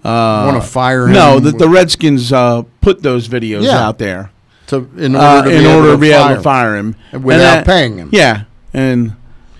Wanna 0.03 0.61
fire 0.61 1.07
No, 1.09 1.37
him 1.37 1.43
that 1.43 1.57
the 1.57 1.67
Redskins 1.67 2.31
uh, 2.31 2.63
put 2.79 3.01
those 3.03 3.27
videos 3.27 3.63
Yeah. 3.63 3.85
out 3.85 3.97
there 3.97 4.31
To- 4.67 4.87
in 4.97 5.15
uh, 5.17 5.35
order 5.37 5.43
to 5.43 5.49
be 5.49 5.55
in 5.57 5.61
able 5.65 5.75
order 5.75 5.87
to 5.89 5.95
to 5.95 5.97
be 6.01 6.11
fire 6.11 6.19
able 6.21 6.29
him. 6.29 6.35
to 6.37 6.41
fire 6.43 6.75
him 6.77 6.95
without 7.23 7.39
that- 7.39 7.65
paying 7.65 7.97
him. 7.97 8.09
Yeah, 8.13 8.43
and 8.73 9.13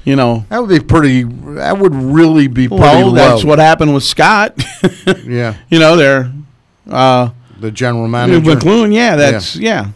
you 0.05 0.15
know, 0.15 0.45
That 0.49 0.59
would 0.61 0.69
be 0.69 0.79
pretty. 0.79 1.23
That 1.23 1.77
would 1.77 1.93
really 1.93 2.47
be 2.47 2.67
pretty 2.69 2.81
well, 2.81 3.11
that's 3.11 3.43
what 3.43 3.59
happened 3.59 3.93
with 3.93 4.03
Scott. 4.03 4.53
yeah, 5.25 5.55
you 5.69 5.79
know, 5.79 5.95
they're 5.97 6.31
uh, 6.89 7.29
the 7.59 7.71
general 7.71 8.07
manager. 8.07 8.39
McCloughan, 8.41 8.93
yeah, 8.93 9.15
that's 9.15 9.55
yeah. 9.55 9.91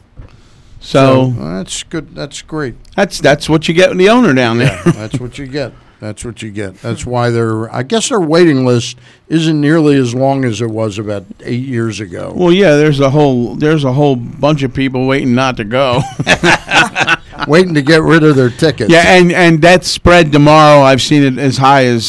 So, 0.80 1.32
that's 1.32 1.84
good. 1.84 2.16
That's 2.16 2.42
great. 2.42 2.76
That's 2.96 3.20
that's 3.20 3.50
what 3.50 3.68
you 3.68 3.74
get 3.74 3.90
with 3.90 3.98
the 3.98 4.10
owner 4.10 4.34
down 4.34 4.60
there. 4.60 4.82
Yeah, 4.86 4.92
that's 4.92 5.20
what 5.20 5.38
you 5.38 5.48
get. 5.48 5.74
That's 6.00 6.24
what 6.24 6.44
you 6.44 6.52
get. 6.52 6.76
That's 6.76 7.06
why 7.06 7.32
their 7.32 7.74
I 7.74 7.84
guess 7.84 8.10
their 8.10 8.20
waiting 8.20 8.66
list 8.66 8.98
isn't 9.28 9.60
nearly 9.60 9.98
as 9.98 10.14
long 10.14 10.46
as 10.46 10.62
it 10.62 10.70
was 10.70 11.00
about 11.00 11.26
eight 11.42 11.66
years 11.66 12.00
ago. 12.00 12.34
Well, 12.36 12.54
yeah, 12.54 12.76
there's 12.76 13.00
a 13.00 13.10
whole 13.10 13.56
there's 13.56 13.84
a 13.84 13.94
whole 13.94 14.16
bunch 14.16 14.62
of 14.64 14.74
people 14.74 15.08
waiting 15.08 15.34
not 15.34 15.58
to 15.58 15.64
go. 15.64 16.02
waiting 17.48 17.74
to 17.74 17.82
get 17.82 18.04
rid 18.04 18.24
of 18.24 18.36
their 18.36 18.50
tickets. 18.50 18.92
Yeah, 18.92 19.18
and 19.18 19.32
and 19.32 19.62
that 19.64 19.86
spread 19.86 20.32
tomorrow, 20.32 20.82
I've 20.82 21.02
seen 21.02 21.24
it 21.24 21.40
as 21.40 21.58
high 21.58 21.86
as 21.86 22.06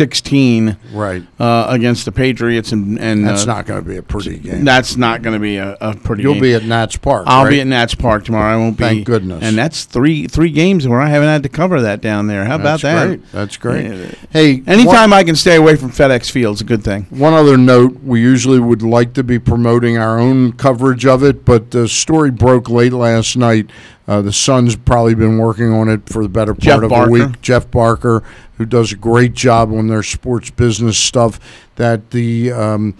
sixteen. 0.00 0.78
Right. 0.92 1.22
Uh, 1.38 1.66
against 1.68 2.06
the 2.06 2.12
Patriots, 2.12 2.72
and 2.72 2.98
and 2.98 3.26
That's 3.26 3.42
uh, 3.42 3.54
not 3.54 3.66
going 3.66 3.82
to 3.82 3.88
be 3.88 3.96
a 3.96 4.02
pretty 4.02 4.38
game. 4.38 4.64
That's 4.64 4.96
not 4.96 5.20
going 5.20 5.34
to 5.34 5.40
be 5.40 5.56
a, 5.56 5.76
a 5.80 5.94
pretty. 5.94 6.22
You'll 6.22 6.34
game. 6.34 6.42
be 6.42 6.54
at 6.54 6.64
Nats 6.64 6.96
Park. 6.96 7.24
I'll 7.26 7.44
right? 7.44 7.50
be 7.50 7.60
at 7.60 7.66
Nats 7.66 7.94
Park 7.94 8.24
tomorrow. 8.24 8.54
I 8.54 8.56
won't 8.56 8.78
be. 8.78 8.84
Thank 8.84 9.06
goodness. 9.06 9.42
And 9.42 9.58
that's 9.58 9.84
three 9.84 10.26
three 10.26 10.50
games 10.50 10.88
where 10.88 11.00
I 11.00 11.08
haven't 11.08 11.28
had 11.28 11.42
to 11.42 11.48
cover 11.48 11.82
that 11.82 12.00
down 12.00 12.26
there. 12.26 12.44
How 12.46 12.54
about 12.54 12.80
That's 12.80 12.82
that? 12.82 13.06
great. 13.06 13.32
That's 13.32 13.56
great. 13.56 13.86
Yeah. 13.86 14.14
Hey, 14.30 14.62
anytime 14.66 15.12
I 15.12 15.22
can 15.22 15.36
stay 15.36 15.56
away 15.56 15.76
from 15.76 15.90
FedEx 15.90 16.30
Field's 16.30 16.62
a 16.62 16.64
good 16.64 16.82
thing. 16.82 17.06
One 17.10 17.34
other 17.34 17.58
note: 17.58 18.00
we 18.02 18.20
usually 18.20 18.58
would 18.58 18.82
like 18.82 19.12
to 19.14 19.22
be 19.22 19.38
promoting 19.38 19.98
our 19.98 20.18
own 20.18 20.52
coverage 20.52 21.04
of 21.04 21.22
it, 21.22 21.44
but 21.44 21.70
the 21.70 21.88
story 21.88 22.30
broke 22.30 22.70
late 22.70 22.92
last 22.92 23.36
night. 23.36 23.70
Uh, 24.08 24.20
the 24.20 24.32
Sun's 24.32 24.74
probably 24.74 25.14
been 25.14 25.38
working 25.38 25.72
on 25.72 25.88
it 25.88 26.08
for 26.08 26.24
the 26.24 26.28
better 26.28 26.52
part 26.52 26.62
Jeff 26.62 26.82
of 26.82 26.90
Barker. 26.90 27.08
a 27.08 27.12
week. 27.12 27.40
Jeff 27.42 27.70
Barker, 27.70 28.24
who 28.60 28.66
does 28.66 28.92
a 28.92 28.96
great 28.96 29.32
job 29.32 29.72
on 29.72 29.86
their 29.86 30.02
sports 30.02 30.50
business 30.50 30.98
stuff, 30.98 31.40
that 31.76 32.10
the 32.10 32.52
um, 32.52 32.94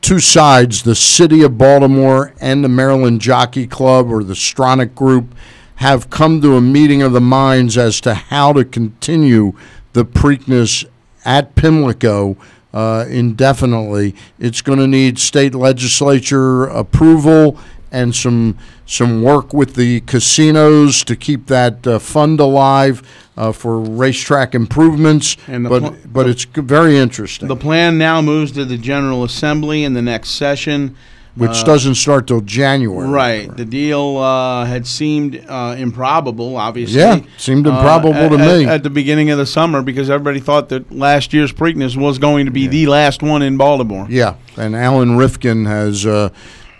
two 0.00 0.18
sides, 0.18 0.82
the 0.82 0.96
city 0.96 1.40
of 1.42 1.56
Baltimore 1.56 2.34
and 2.40 2.64
the 2.64 2.68
Maryland 2.68 3.20
Jockey 3.20 3.68
Club 3.68 4.10
or 4.10 4.24
the 4.24 4.34
Stronach 4.34 4.92
Group, 4.96 5.32
have 5.76 6.10
come 6.10 6.40
to 6.40 6.56
a 6.56 6.60
meeting 6.60 7.00
of 7.00 7.12
the 7.12 7.20
minds 7.20 7.78
as 7.78 8.00
to 8.00 8.12
how 8.12 8.52
to 8.54 8.64
continue 8.64 9.52
the 9.92 10.04
Preakness 10.04 10.84
at 11.24 11.54
Pimlico 11.54 12.36
uh, 12.72 13.04
indefinitely. 13.08 14.16
It's 14.40 14.62
going 14.62 14.80
to 14.80 14.88
need 14.88 15.20
state 15.20 15.54
legislature 15.54 16.64
approval 16.64 17.56
and 17.92 18.12
some 18.12 18.58
some 18.86 19.22
work 19.22 19.52
with 19.54 19.74
the 19.74 20.00
casinos 20.02 21.04
to 21.04 21.16
keep 21.16 21.46
that 21.46 21.86
uh, 21.86 21.98
fund 21.98 22.40
alive 22.40 23.02
uh, 23.36 23.50
for 23.52 23.80
racetrack 23.80 24.54
improvements. 24.54 25.36
And 25.48 25.64
the 25.64 25.70
but 25.70 25.80
pl- 25.82 25.96
but 26.12 26.28
it's 26.28 26.44
g- 26.44 26.60
very 26.60 26.96
interesting, 26.98 27.48
The 27.48 27.56
plan 27.56 27.98
now 27.98 28.20
moves 28.22 28.52
to 28.52 28.64
the 28.64 28.76
General 28.78 29.24
Assembly 29.24 29.84
in 29.84 29.94
the 29.94 30.02
next 30.02 30.30
session. 30.30 30.94
which 31.36 31.50
Uh, 31.50 31.64
doesn't 31.64 31.96
start 31.96 32.28
till 32.28 32.40
January. 32.42 33.08
Right. 33.08 33.56
The 33.56 33.64
deal 33.64 34.18
uh, 34.18 34.66
had 34.66 34.86
seemed 34.86 35.44
uh, 35.48 35.74
improbable, 35.76 36.56
obviously. 36.56 37.00
Yeah, 37.00 37.22
seemed 37.38 37.66
uh, 37.66 37.70
improbable 37.70 38.14
at, 38.14 38.28
to 38.28 38.38
at- 38.38 38.58
me. 38.58 38.66
At 38.66 38.82
the 38.84 38.90
beginning 38.90 39.30
of 39.30 39.38
the 39.38 39.46
summer 39.46 39.82
because 39.82 40.08
everybody 40.10 40.38
thought 40.38 40.68
that 40.68 40.92
last 40.92 41.32
year's 41.32 41.52
Preakness 41.52 41.96
was 41.96 42.18
going 42.18 42.44
to 42.46 42.52
be 42.52 42.68
the 42.68 42.86
last 42.86 43.20
one 43.20 43.42
in 43.42 43.56
Baltimore. 43.56 44.06
Yeah, 44.08 44.34
and 44.56 44.76
Alan 44.76 45.16
Rifkin 45.16 45.64
has 45.66 46.06
uh, 46.06 46.28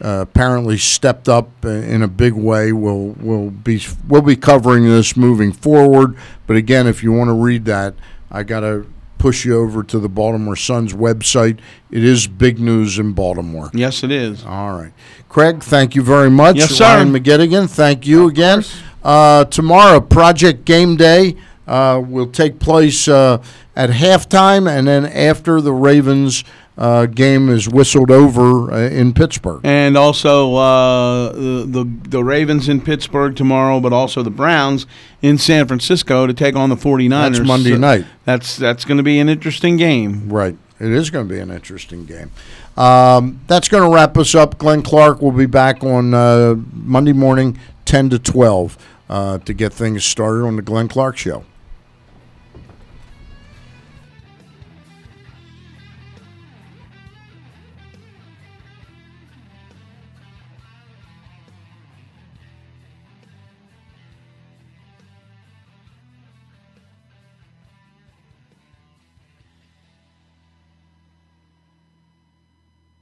uh, 0.01 0.21
apparently 0.23 0.77
stepped 0.79 1.29
up 1.29 1.65
in 1.65 2.03
a 2.03 2.09
big 2.09 2.33
way. 2.33 2.73
We'll 2.73 3.15
we'll 3.21 3.51
be 3.51 3.81
we'll 4.09 4.23
be 4.23 4.37
covering 4.37 4.85
this 4.85 5.17
moving 5.17 5.53
forward. 5.53 6.17
But 6.47 6.57
again, 6.57 6.87
if 6.87 7.03
you 7.03 7.13
want 7.13 7.29
to 7.29 7.35
read 7.35 7.65
that, 7.67 7.95
I 8.31 8.43
got 8.43 8.61
to 8.61 8.87
push 9.19 9.45
you 9.45 9.59
over 9.59 9.83
to 9.83 9.99
the 9.99 10.09
Baltimore 10.09 10.57
Sun's 10.57 10.93
website. 10.93 11.59
It 11.91 12.05
is 12.05 12.27
big 12.27 12.59
news 12.59 12.99
in 12.99 13.13
Baltimore. 13.13 13.71
Yes, 13.73 14.03
it 14.03 14.11
is. 14.11 14.45
All 14.45 14.77
right, 14.77 14.93
Craig. 15.29 15.63
Thank 15.63 15.95
you 15.95 16.03
very 16.03 16.31
much. 16.31 16.57
Yes, 16.57 16.71
sir. 16.71 16.85
Ryan 16.85 17.13
McGettigan. 17.13 17.71
Thank 17.71 18.07
you 18.07 18.29
again. 18.29 18.65
Uh, 19.03 19.45
tomorrow, 19.45 20.01
Project 20.01 20.65
Game 20.65 20.97
Day 20.97 21.37
uh, 21.67 22.03
will 22.07 22.27
take 22.27 22.59
place 22.59 23.09
uh, 23.09 23.43
at 23.77 23.91
halftime, 23.91 24.69
and 24.69 24.87
then 24.87 25.07
after 25.07 25.61
the 25.61 25.73
Ravens 25.73 26.45
uh, 26.77 27.07
game 27.07 27.49
is 27.49 27.69
whistled 27.69 28.11
over 28.11 28.73
uh, 28.73 28.89
in 28.89 29.13
Pittsburgh. 29.13 29.61
And 29.65 29.97
also 29.97 30.55
uh, 30.55 31.33
the, 31.33 31.65
the 31.67 31.85
the 32.09 32.25
Ravens 32.25 32.69
in 32.69 32.81
Pittsburgh 32.81 33.37
tomorrow, 33.37 33.81
but 33.81 33.93
also 33.93 34.23
the 34.23 34.31
Browns 34.31 34.87
in 35.23 35.39
San 35.39 35.67
Francisco 35.67 36.27
to 36.27 36.35
take 36.35 36.57
on 36.57 36.71
the 36.71 36.77
49ers. 36.77 37.37
That's 37.37 37.41
Monday 37.41 37.71
So 37.71 37.79
night. 37.79 38.07
That's 38.25 38.57
that's 38.57 38.85
going 38.85 38.99
to 38.99 39.05
be 39.05 39.19
an 39.19 39.29
interesting 39.29 39.77
game. 39.77 40.29
Right. 40.29 40.57
It 40.81 40.91
is 40.91 41.11
going 41.11 41.29
to 41.29 41.33
be 41.33 41.41
an 41.41 41.51
interesting 41.51 42.05
game. 42.05 42.33
Um, 42.77 43.41
that's 43.47 43.69
going 43.69 43.89
to 43.89 43.95
wrap 43.95 44.19
us 44.19 44.35
up. 44.35 44.59
Glenn 44.59 44.83
Clark 44.83 45.23
will 45.23 45.33
be 45.33 45.47
back 45.47 45.85
on 45.85 46.13
uh, 46.13 46.57
Monday 46.73 47.13
morning, 47.13 47.59
10 47.85 48.11
to 48.11 48.19
12, 48.19 48.77
uh, 49.09 49.39
to 49.39 49.55
get 49.55 49.73
things 49.73 50.05
started 50.05 50.45
on 50.45 50.57
the 50.57 50.63
Glenn 50.63 50.89
Clark 50.89 51.17
Show. 51.17 51.45